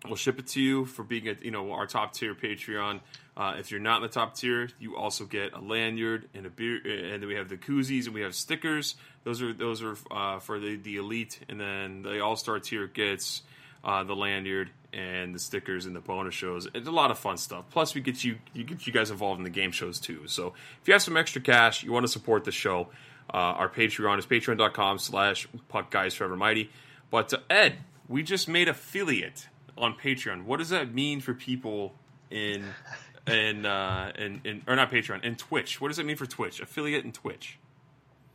We'll 0.06 0.14
ship 0.14 0.38
it 0.38 0.46
to 0.48 0.60
you 0.60 0.84
for 0.84 1.02
being 1.02 1.26
at 1.26 1.44
you 1.44 1.50
know 1.50 1.72
our 1.72 1.84
top 1.86 2.12
tier 2.12 2.32
Patreon. 2.32 3.00
Uh, 3.38 3.54
if 3.56 3.70
you're 3.70 3.78
not 3.78 3.98
in 3.98 4.02
the 4.02 4.08
top 4.08 4.34
tier, 4.34 4.68
you 4.80 4.96
also 4.96 5.24
get 5.24 5.52
a 5.52 5.60
lanyard 5.60 6.28
and 6.34 6.44
a 6.44 6.50
beer, 6.50 6.80
and 6.84 7.22
then 7.22 7.28
we 7.28 7.36
have 7.36 7.48
the 7.48 7.56
koozies 7.56 8.06
and 8.06 8.14
we 8.14 8.22
have 8.22 8.34
stickers. 8.34 8.96
Those 9.22 9.40
are 9.40 9.52
those 9.52 9.80
are 9.80 9.96
uh, 10.10 10.40
for 10.40 10.58
the 10.58 10.74
the 10.74 10.96
elite, 10.96 11.38
and 11.48 11.60
then 11.60 12.02
the 12.02 12.20
all 12.20 12.34
star 12.34 12.58
tier 12.58 12.88
gets 12.88 13.42
uh, 13.84 14.02
the 14.02 14.16
lanyard 14.16 14.70
and 14.92 15.32
the 15.32 15.38
stickers 15.38 15.86
and 15.86 15.94
the 15.94 16.00
bonus 16.00 16.34
shows. 16.34 16.66
It's 16.74 16.88
a 16.88 16.92
lot 16.92 17.12
of 17.12 17.18
fun 17.18 17.36
stuff. 17.36 17.66
Plus, 17.70 17.94
we 17.94 18.00
get 18.00 18.24
you 18.24 18.38
you 18.54 18.64
get 18.64 18.88
you 18.88 18.92
guys 18.92 19.12
involved 19.12 19.38
in 19.38 19.44
the 19.44 19.50
game 19.50 19.70
shows 19.70 20.00
too. 20.00 20.26
So 20.26 20.54
if 20.82 20.88
you 20.88 20.92
have 20.92 21.02
some 21.02 21.16
extra 21.16 21.40
cash, 21.40 21.84
you 21.84 21.92
want 21.92 22.04
to 22.04 22.12
support 22.12 22.42
the 22.42 22.50
show, 22.50 22.88
uh, 23.32 23.36
our 23.36 23.68
Patreon 23.68 24.18
is 24.18 24.26
patreon.com 24.26 24.98
slash 24.98 25.46
puck 25.68 25.92
guys 25.92 26.12
forever 26.14 26.36
mighty. 26.36 26.70
But 27.08 27.32
uh, 27.32 27.38
Ed, 27.48 27.78
we 28.08 28.24
just 28.24 28.48
made 28.48 28.68
affiliate 28.68 29.46
on 29.76 29.94
Patreon. 29.94 30.44
What 30.44 30.56
does 30.56 30.70
that 30.70 30.92
mean 30.92 31.20
for 31.20 31.34
people 31.34 31.94
in 32.30 32.64
in 33.28 33.66
uh 33.66 34.12
and, 34.14 34.40
in 34.44 34.62
or 34.66 34.76
not 34.76 34.90
Patreon 34.90 35.20
and 35.22 35.38
Twitch? 35.38 35.80
What 35.80 35.88
does 35.88 35.98
it 35.98 36.06
mean 36.06 36.16
for 36.16 36.26
Twitch? 36.26 36.60
Affiliate 36.60 37.04
and 37.04 37.14
Twitch. 37.14 37.58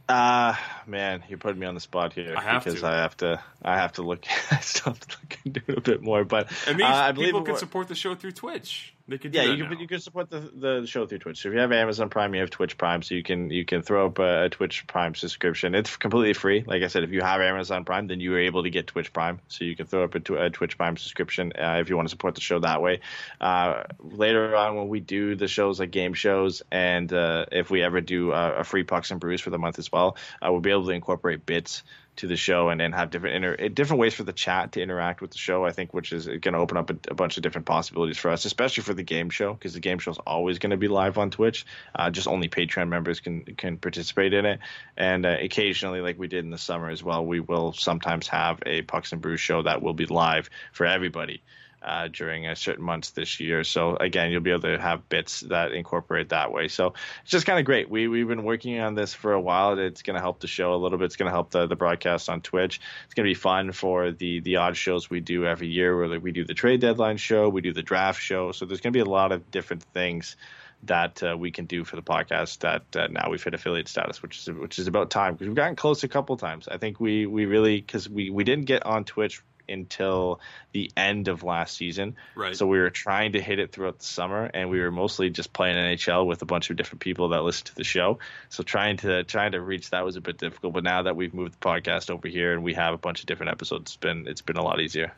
Ah, 0.10 0.84
man, 0.86 1.24
you're 1.30 1.38
putting 1.38 1.60
me 1.60 1.66
on 1.66 1.76
the 1.76 1.80
spot 1.80 2.12
here 2.12 2.36
I 2.36 2.42
have 2.42 2.64
because 2.66 2.82
to. 2.82 2.88
I 2.88 2.96
have 2.98 3.16
to. 3.18 3.42
I 3.64 3.78
have 3.78 3.94
to 3.94 4.02
look. 4.02 4.26
I 4.52 4.60
still 4.60 4.94
have 4.94 5.00
to 5.00 5.18
look 5.22 5.40
into 5.46 5.62
it 5.68 5.78
a 5.78 5.82
bit 5.82 6.02
more. 6.02 6.26
But 6.26 6.52
It 6.68 6.76
means 6.76 6.90
uh, 6.90 6.94
I 6.94 7.12
believe 7.14 7.30
people 7.30 7.44
can 7.44 7.58
support 7.58 7.88
the 7.88 7.96
show 7.96 8.14
through 8.14 8.34
Twitch. 8.34 8.93
They 9.06 9.18
could 9.18 9.34
Yeah, 9.34 9.44
you 9.44 9.58
can 9.66 9.74
now. 9.74 9.80
you 9.80 9.88
can 9.88 10.00
support 10.00 10.30
the 10.30 10.40
the 10.40 10.88
show 10.88 11.06
through 11.06 11.18
Twitch. 11.20 11.42
So 11.42 11.50
if 11.50 11.54
you 11.54 11.60
have 11.60 11.74
Amazon 11.74 12.10
Prime, 12.10 12.34
you 12.34 12.40
have 12.40 12.50
Twitch 12.50 12.78
Prime, 12.78 13.02
so 13.02 13.16
you 13.16 13.24
can 13.24 13.50
you 13.50 13.66
can 13.66 13.82
throw 13.82 14.06
up 14.06 14.20
a, 14.20 14.46
a 14.46 14.50
Twitch 14.50 14.88
Prime 14.88 15.14
subscription. 15.14 15.76
It's 15.76 15.98
completely 15.98 16.34
free. 16.34 16.64
Like 16.66 16.84
I 16.84 16.88
said, 16.88 17.04
if 17.04 17.12
you 17.12 17.22
have 17.22 17.42
Amazon 17.42 17.84
Prime, 17.84 18.08
then 18.08 18.22
you 18.22 18.34
are 18.34 18.40
able 18.40 18.64
to 18.64 18.70
get 18.70 18.88
Twitch 18.88 19.12
Prime, 19.12 19.42
so 19.50 19.66
you 19.66 19.76
can 19.76 19.88
throw 19.88 20.06
up 20.06 20.16
a, 20.16 20.22
tw- 20.22 20.32
a 20.40 20.50
Twitch 20.50 20.78
Prime 20.78 20.96
subscription 20.96 21.52
uh, 21.60 21.80
if 21.82 21.90
you 21.90 21.98
want 21.98 22.08
to 22.08 22.12
support 22.12 22.36
the 22.36 22.42
show 22.42 22.60
that 22.60 22.82
way. 22.82 23.02
Uh, 23.42 23.84
later 24.00 24.56
on, 24.56 24.78
when 24.78 24.88
we 24.88 25.02
do 25.02 25.36
the 25.36 25.50
shows 25.50 25.82
like 25.82 25.92
game 25.92 26.14
shows, 26.14 26.64
and 26.72 27.12
uh, 27.12 27.46
if 27.52 27.70
we 27.70 27.84
ever 27.84 28.00
do 28.00 28.32
a, 28.32 28.60
a 28.60 28.64
free 28.64 28.84
pucks 28.84 29.12
and 29.12 29.20
brews 29.20 29.42
for 29.42 29.50
the 29.50 29.60
month 29.60 29.80
as 29.80 29.92
well, 29.92 30.16
uh, 30.42 30.50
we'll 30.50 30.62
be 30.62 30.72
able 30.72 30.86
to 30.86 30.92
incorporate 30.92 31.46
bits 31.46 31.84
to 32.18 32.28
the 32.28 32.36
show 32.36 32.70
and 32.70 32.80
then 32.80 32.92
have 32.92 33.10
different 33.10 33.36
inter- 33.36 33.56
eh, 33.58 33.70
different 33.70 34.00
ways 34.00 34.14
for 34.14 34.24
the 34.24 34.34
chat 34.34 34.74
to 34.74 34.82
interact 34.82 35.22
with 35.22 35.32
the 35.32 35.38
show. 35.38 35.66
I 35.66 35.72
think, 35.72 35.94
which 35.94 36.12
is 36.12 36.26
going 36.26 36.54
to 36.54 36.58
open 36.58 36.78
up 36.78 36.90
a, 36.90 36.96
a 37.10 37.16
bunch 37.16 37.38
of 37.38 37.44
different 37.44 37.66
possibilities 37.66 38.18
for 38.18 38.32
us, 38.32 38.46
especially 38.46 38.84
for 38.84 38.94
the 38.94 39.04
game 39.04 39.30
show, 39.30 39.54
because 39.54 39.74
the 39.74 39.80
game 39.80 40.00
show 40.00 40.12
is 40.12 40.20
always 40.20 40.60
going 40.60 40.72
to 40.72 40.78
be 40.78 40.88
live 40.88 41.18
on 41.18 41.32
Twitch. 41.32 41.66
Uh, 41.96 42.10
just 42.10 42.28
only 42.28 42.50
Patreon 42.50 42.90
members 42.90 43.20
can 43.20 43.44
can 43.44 43.78
participate 43.78 44.34
in 44.34 44.46
it, 44.46 44.60
and 44.98 45.26
uh, 45.26 45.38
occasionally, 45.42 46.02
like 46.02 46.20
we 46.20 46.28
did 46.28 46.46
in 46.46 46.52
the 46.52 46.58
summer 46.58 46.90
as 46.90 47.04
well, 47.04 47.26
we 47.26 47.40
will 47.40 47.74
sometimes 47.74 48.28
have 48.28 48.60
a 48.66 48.82
Pucks 48.82 49.12
and 49.12 49.22
Brews 49.22 49.42
show 49.42 49.62
that 49.64 49.82
will 49.82 49.94
be 49.94 50.06
live 50.06 50.50
for 50.72 50.86
everybody. 50.86 51.42
Uh, 51.84 52.08
during 52.08 52.48
uh, 52.48 52.56
certain 52.56 52.86
months 52.86 53.10
this 53.10 53.42
year. 53.42 53.66
So 53.66 53.98
again, 53.98 54.32
you'll 54.32 54.40
be 54.40 54.52
able 54.52 54.62
to 54.62 54.80
have 54.80 55.10
bits 55.10 55.42
that 55.42 55.74
incorporate 55.74 56.30
that 56.30 56.54
way. 56.54 56.70
So 56.70 56.94
it's 57.24 57.32
just 57.32 57.46
kind 57.46 57.60
of 57.60 57.66
great. 57.66 57.90
We 57.90 58.08
we've 58.08 58.28
been 58.28 58.46
working 58.46 58.80
on 58.80 58.96
this 58.96 59.14
for 59.14 59.34
a 59.34 59.42
while. 59.42 59.78
It's 59.78 60.02
going 60.02 60.16
to 60.16 60.22
help 60.22 60.40
the 60.40 60.48
show 60.48 60.76
a 60.76 60.78
little 60.78 60.98
bit. 60.98 61.06
It's 61.06 61.18
going 61.18 61.28
to 61.28 61.34
help 61.34 61.52
the, 61.52 61.68
the 61.68 61.76
broadcast 61.76 62.30
on 62.30 62.40
Twitch. 62.40 62.80
It's 63.04 63.14
going 63.16 63.26
to 63.26 63.30
be 63.30 63.34
fun 63.34 63.74
for 63.74 64.12
the 64.12 64.40
the 64.40 64.56
odd 64.58 64.78
shows 64.78 65.10
we 65.10 65.20
do 65.20 65.46
every 65.46 65.68
year. 65.68 65.98
Where 65.98 66.20
we 66.22 66.32
do 66.32 66.46
the 66.46 66.54
trade 66.54 66.80
deadline 66.80 67.18
show, 67.18 67.50
we 67.50 67.60
do 67.60 67.74
the 67.74 67.84
draft 67.84 68.22
show. 68.22 68.54
So 68.54 68.66
there's 68.66 68.80
going 68.80 68.94
to 68.94 68.98
be 68.98 69.02
a 69.02 69.06
lot 69.06 69.34
of 69.34 69.52
different 69.52 69.84
things 69.84 70.38
that 70.84 71.22
uh, 71.24 71.36
we 71.38 71.52
can 71.52 71.66
do 71.66 71.84
for 71.84 71.96
the 71.96 72.02
podcast 72.02 72.60
that 72.60 72.96
uh, 72.96 73.08
now 73.08 73.30
we've 73.30 73.44
hit 73.44 73.54
affiliate 73.54 73.88
status, 73.88 74.22
which 74.22 74.40
is 74.40 74.50
which 74.52 74.80
is 74.80 74.88
about 74.88 75.10
time 75.10 75.34
because 75.34 75.48
we've 75.48 75.56
gotten 75.56 75.76
close 75.76 76.04
a 76.04 76.08
couple 76.08 76.38
times. 76.38 76.68
I 76.68 76.78
think 76.78 77.00
we 77.00 77.26
we 77.26 77.46
really 77.46 77.82
because 77.82 78.10
we 78.10 78.30
we 78.30 78.44
didn't 78.44 78.66
get 78.66 78.86
on 78.86 79.04
Twitch 79.04 79.42
until 79.68 80.40
the 80.72 80.92
end 80.96 81.28
of 81.28 81.44
last 81.44 81.78
season. 81.78 82.16
Right. 82.36 82.56
So 82.56 82.68
we 82.68 82.80
were 82.80 82.90
trying 82.90 83.34
to 83.34 83.42
hit 83.42 83.60
it 83.60 83.72
throughout 83.72 84.00
the 84.00 84.06
summer, 84.06 84.50
and 84.54 84.70
we 84.70 84.80
were 84.80 84.92
mostly 84.92 85.30
just 85.30 85.54
playing 85.54 85.76
NHL 85.76 86.26
with 86.26 86.42
a 86.42 86.46
bunch 86.46 86.70
of 86.70 86.76
different 86.76 87.02
people 87.02 87.30
that 87.30 87.44
listen 87.44 87.66
to 87.66 87.76
the 87.76 87.84
show. 87.84 88.20
So 88.50 88.64
trying 88.64 88.98
to 88.98 89.24
trying 89.24 89.54
to 89.54 89.62
reach 89.62 89.90
that 89.92 90.06
was 90.06 90.16
a 90.16 90.22
bit 90.22 90.38
difficult. 90.38 90.74
But 90.74 90.84
now 90.84 91.04
that 91.04 91.16
we've 91.16 91.34
moved 91.34 91.54
the 91.54 91.66
podcast 91.66 92.10
over 92.10 92.28
here 92.28 92.54
and 92.54 92.64
we 92.64 92.74
have 92.74 92.94
a 92.94 92.98
bunch 92.98 93.22
of 93.22 93.26
different 93.26 93.52
episodes, 93.52 93.92
it's 93.92 93.98
been 93.98 94.28
it's 94.28 94.42
been 94.42 94.58
a 94.58 94.64
lot 94.64 94.80
easier. 94.80 95.14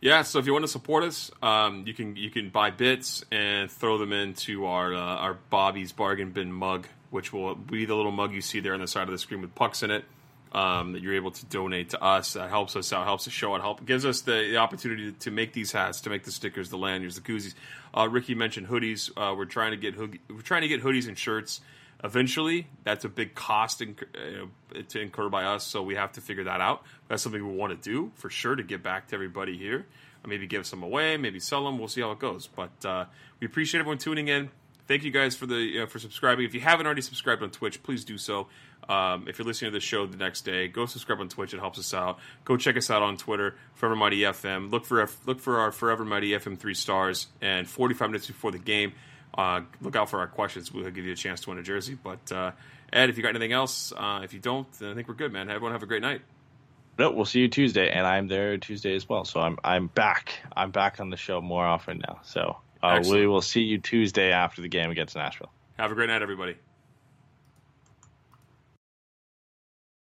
Yeah, 0.00 0.22
so 0.22 0.38
if 0.38 0.46
you 0.46 0.52
want 0.52 0.64
to 0.64 0.70
support 0.70 1.04
us, 1.04 1.30
um, 1.42 1.84
you 1.86 1.92
can 1.92 2.16
you 2.16 2.30
can 2.30 2.48
buy 2.48 2.70
bits 2.70 3.22
and 3.30 3.70
throw 3.70 3.98
them 3.98 4.12
into 4.12 4.64
our 4.64 4.94
uh, 4.94 4.98
our 4.98 5.34
Bobby's 5.50 5.92
Bargain 5.92 6.30
Bin 6.30 6.50
mug, 6.50 6.86
which 7.10 7.32
will 7.32 7.54
be 7.54 7.84
the 7.84 7.94
little 7.94 8.12
mug 8.12 8.32
you 8.32 8.40
see 8.40 8.60
there 8.60 8.72
on 8.72 8.80
the 8.80 8.88
side 8.88 9.02
of 9.02 9.10
the 9.10 9.18
screen 9.18 9.42
with 9.42 9.54
pucks 9.54 9.82
in 9.82 9.90
it. 9.90 10.04
Um, 10.52 10.94
that 10.94 11.02
you're 11.02 11.14
able 11.14 11.30
to 11.30 11.46
donate 11.46 11.90
to 11.90 12.02
us. 12.02 12.32
That 12.32 12.50
helps 12.50 12.74
us 12.74 12.92
out, 12.92 13.04
helps 13.04 13.24
the 13.24 13.30
show 13.30 13.54
out, 13.54 13.60
help 13.60 13.86
gives 13.86 14.04
us 14.04 14.22
the, 14.22 14.32
the 14.32 14.56
opportunity 14.56 15.12
to, 15.12 15.18
to 15.20 15.30
make 15.30 15.52
these 15.52 15.70
hats, 15.70 16.00
to 16.00 16.10
make 16.10 16.24
the 16.24 16.32
stickers, 16.32 16.70
the 16.70 16.76
lanyards, 16.76 17.14
the 17.14 17.20
koozies. 17.20 17.54
Uh, 17.96 18.08
Ricky 18.08 18.34
mentioned 18.34 18.66
hoodies. 18.66 19.12
Uh, 19.16 19.32
we're 19.36 19.44
trying 19.44 19.70
to 19.70 19.76
get 19.76 19.94
hood- 19.94 20.18
we're 20.28 20.40
trying 20.40 20.62
to 20.62 20.68
get 20.68 20.82
hoodies 20.82 21.06
and 21.06 21.16
shirts 21.16 21.60
Eventually, 22.02 22.66
that's 22.82 23.04
a 23.04 23.08
big 23.08 23.34
cost 23.34 23.80
inc- 23.80 24.04
uh, 24.14 24.82
to 24.88 25.00
incur 25.00 25.28
by 25.28 25.44
us, 25.44 25.66
so 25.66 25.82
we 25.82 25.96
have 25.96 26.12
to 26.12 26.20
figure 26.20 26.44
that 26.44 26.60
out. 26.60 26.82
That's 27.08 27.22
something 27.22 27.46
we 27.46 27.54
want 27.54 27.82
to 27.82 27.90
do 27.90 28.10
for 28.14 28.30
sure 28.30 28.54
to 28.54 28.62
get 28.62 28.82
back 28.82 29.08
to 29.08 29.14
everybody 29.14 29.58
here. 29.58 29.86
Maybe 30.26 30.46
give 30.46 30.66
some 30.66 30.82
away, 30.82 31.16
maybe 31.16 31.40
sell 31.40 31.64
them. 31.64 31.78
We'll 31.78 31.88
see 31.88 32.00
how 32.00 32.10
it 32.12 32.18
goes. 32.18 32.46
But 32.46 32.84
uh, 32.84 33.04
we 33.38 33.46
appreciate 33.46 33.80
everyone 33.80 33.98
tuning 33.98 34.28
in. 34.28 34.50
Thank 34.86 35.02
you 35.02 35.10
guys 35.10 35.36
for 35.36 35.46
the 35.46 35.82
uh, 35.82 35.86
for 35.86 35.98
subscribing. 35.98 36.44
If 36.44 36.54
you 36.54 36.60
haven't 36.60 36.86
already 36.86 37.02
subscribed 37.02 37.42
on 37.42 37.50
Twitch, 37.50 37.82
please 37.82 38.04
do 38.04 38.18
so. 38.18 38.48
Um, 38.90 39.26
if 39.28 39.38
you're 39.38 39.46
listening 39.46 39.70
to 39.70 39.76
the 39.76 39.80
show 39.80 40.04
the 40.04 40.16
next 40.16 40.40
day, 40.40 40.66
go 40.66 40.84
subscribe 40.84 41.20
on 41.20 41.28
Twitch. 41.28 41.54
It 41.54 41.60
helps 41.60 41.78
us 41.78 41.94
out. 41.94 42.18
Go 42.44 42.56
check 42.56 42.76
us 42.76 42.90
out 42.90 43.02
on 43.02 43.16
Twitter, 43.16 43.54
Forever 43.74 43.94
Mighty 43.94 44.22
FM. 44.22 44.72
Look 44.72 44.84
for 44.84 45.08
look 45.26 45.38
for 45.38 45.60
our 45.60 45.70
Forever 45.70 46.04
Mighty 46.04 46.30
FM 46.30 46.58
three 46.58 46.74
stars. 46.74 47.28
And 47.40 47.68
45 47.68 48.08
minutes 48.08 48.26
before 48.26 48.50
the 48.50 48.58
game, 48.58 48.94
uh, 49.38 49.60
look 49.80 49.94
out 49.94 50.10
for 50.10 50.18
our 50.18 50.26
questions. 50.26 50.72
We'll 50.72 50.90
give 50.90 51.04
you 51.04 51.12
a 51.12 51.16
chance 51.16 51.40
to 51.42 51.50
win 51.50 51.58
a 51.58 51.62
jersey. 51.62 51.96
But 52.02 52.32
uh, 52.32 52.50
Ed, 52.92 53.10
if 53.10 53.16
you 53.16 53.22
got 53.22 53.28
anything 53.28 53.52
else, 53.52 53.92
uh, 53.96 54.22
if 54.24 54.34
you 54.34 54.40
don't, 54.40 54.70
then 54.80 54.90
I 54.90 54.94
think 54.94 55.06
we're 55.06 55.14
good, 55.14 55.32
man. 55.32 55.48
Everyone 55.48 55.70
have 55.70 55.84
a 55.84 55.86
great 55.86 56.02
night. 56.02 56.22
No, 56.98 57.12
we'll 57.12 57.24
see 57.24 57.40
you 57.40 57.48
Tuesday, 57.48 57.88
and 57.90 58.04
I'm 58.04 58.26
there 58.26 58.58
Tuesday 58.58 58.96
as 58.96 59.08
well. 59.08 59.24
So 59.24 59.38
I'm 59.38 59.56
I'm 59.62 59.86
back. 59.86 60.34
I'm 60.56 60.72
back 60.72 60.98
on 60.98 61.10
the 61.10 61.16
show 61.16 61.40
more 61.40 61.64
often 61.64 62.02
now. 62.08 62.22
So 62.24 62.56
uh, 62.82 63.00
we 63.08 63.28
will 63.28 63.40
see 63.40 63.62
you 63.62 63.78
Tuesday 63.78 64.32
after 64.32 64.62
the 64.62 64.68
game 64.68 64.90
against 64.90 65.14
Nashville. 65.14 65.52
Have 65.78 65.92
a 65.92 65.94
great 65.94 66.08
night, 66.08 66.22
everybody. 66.22 66.56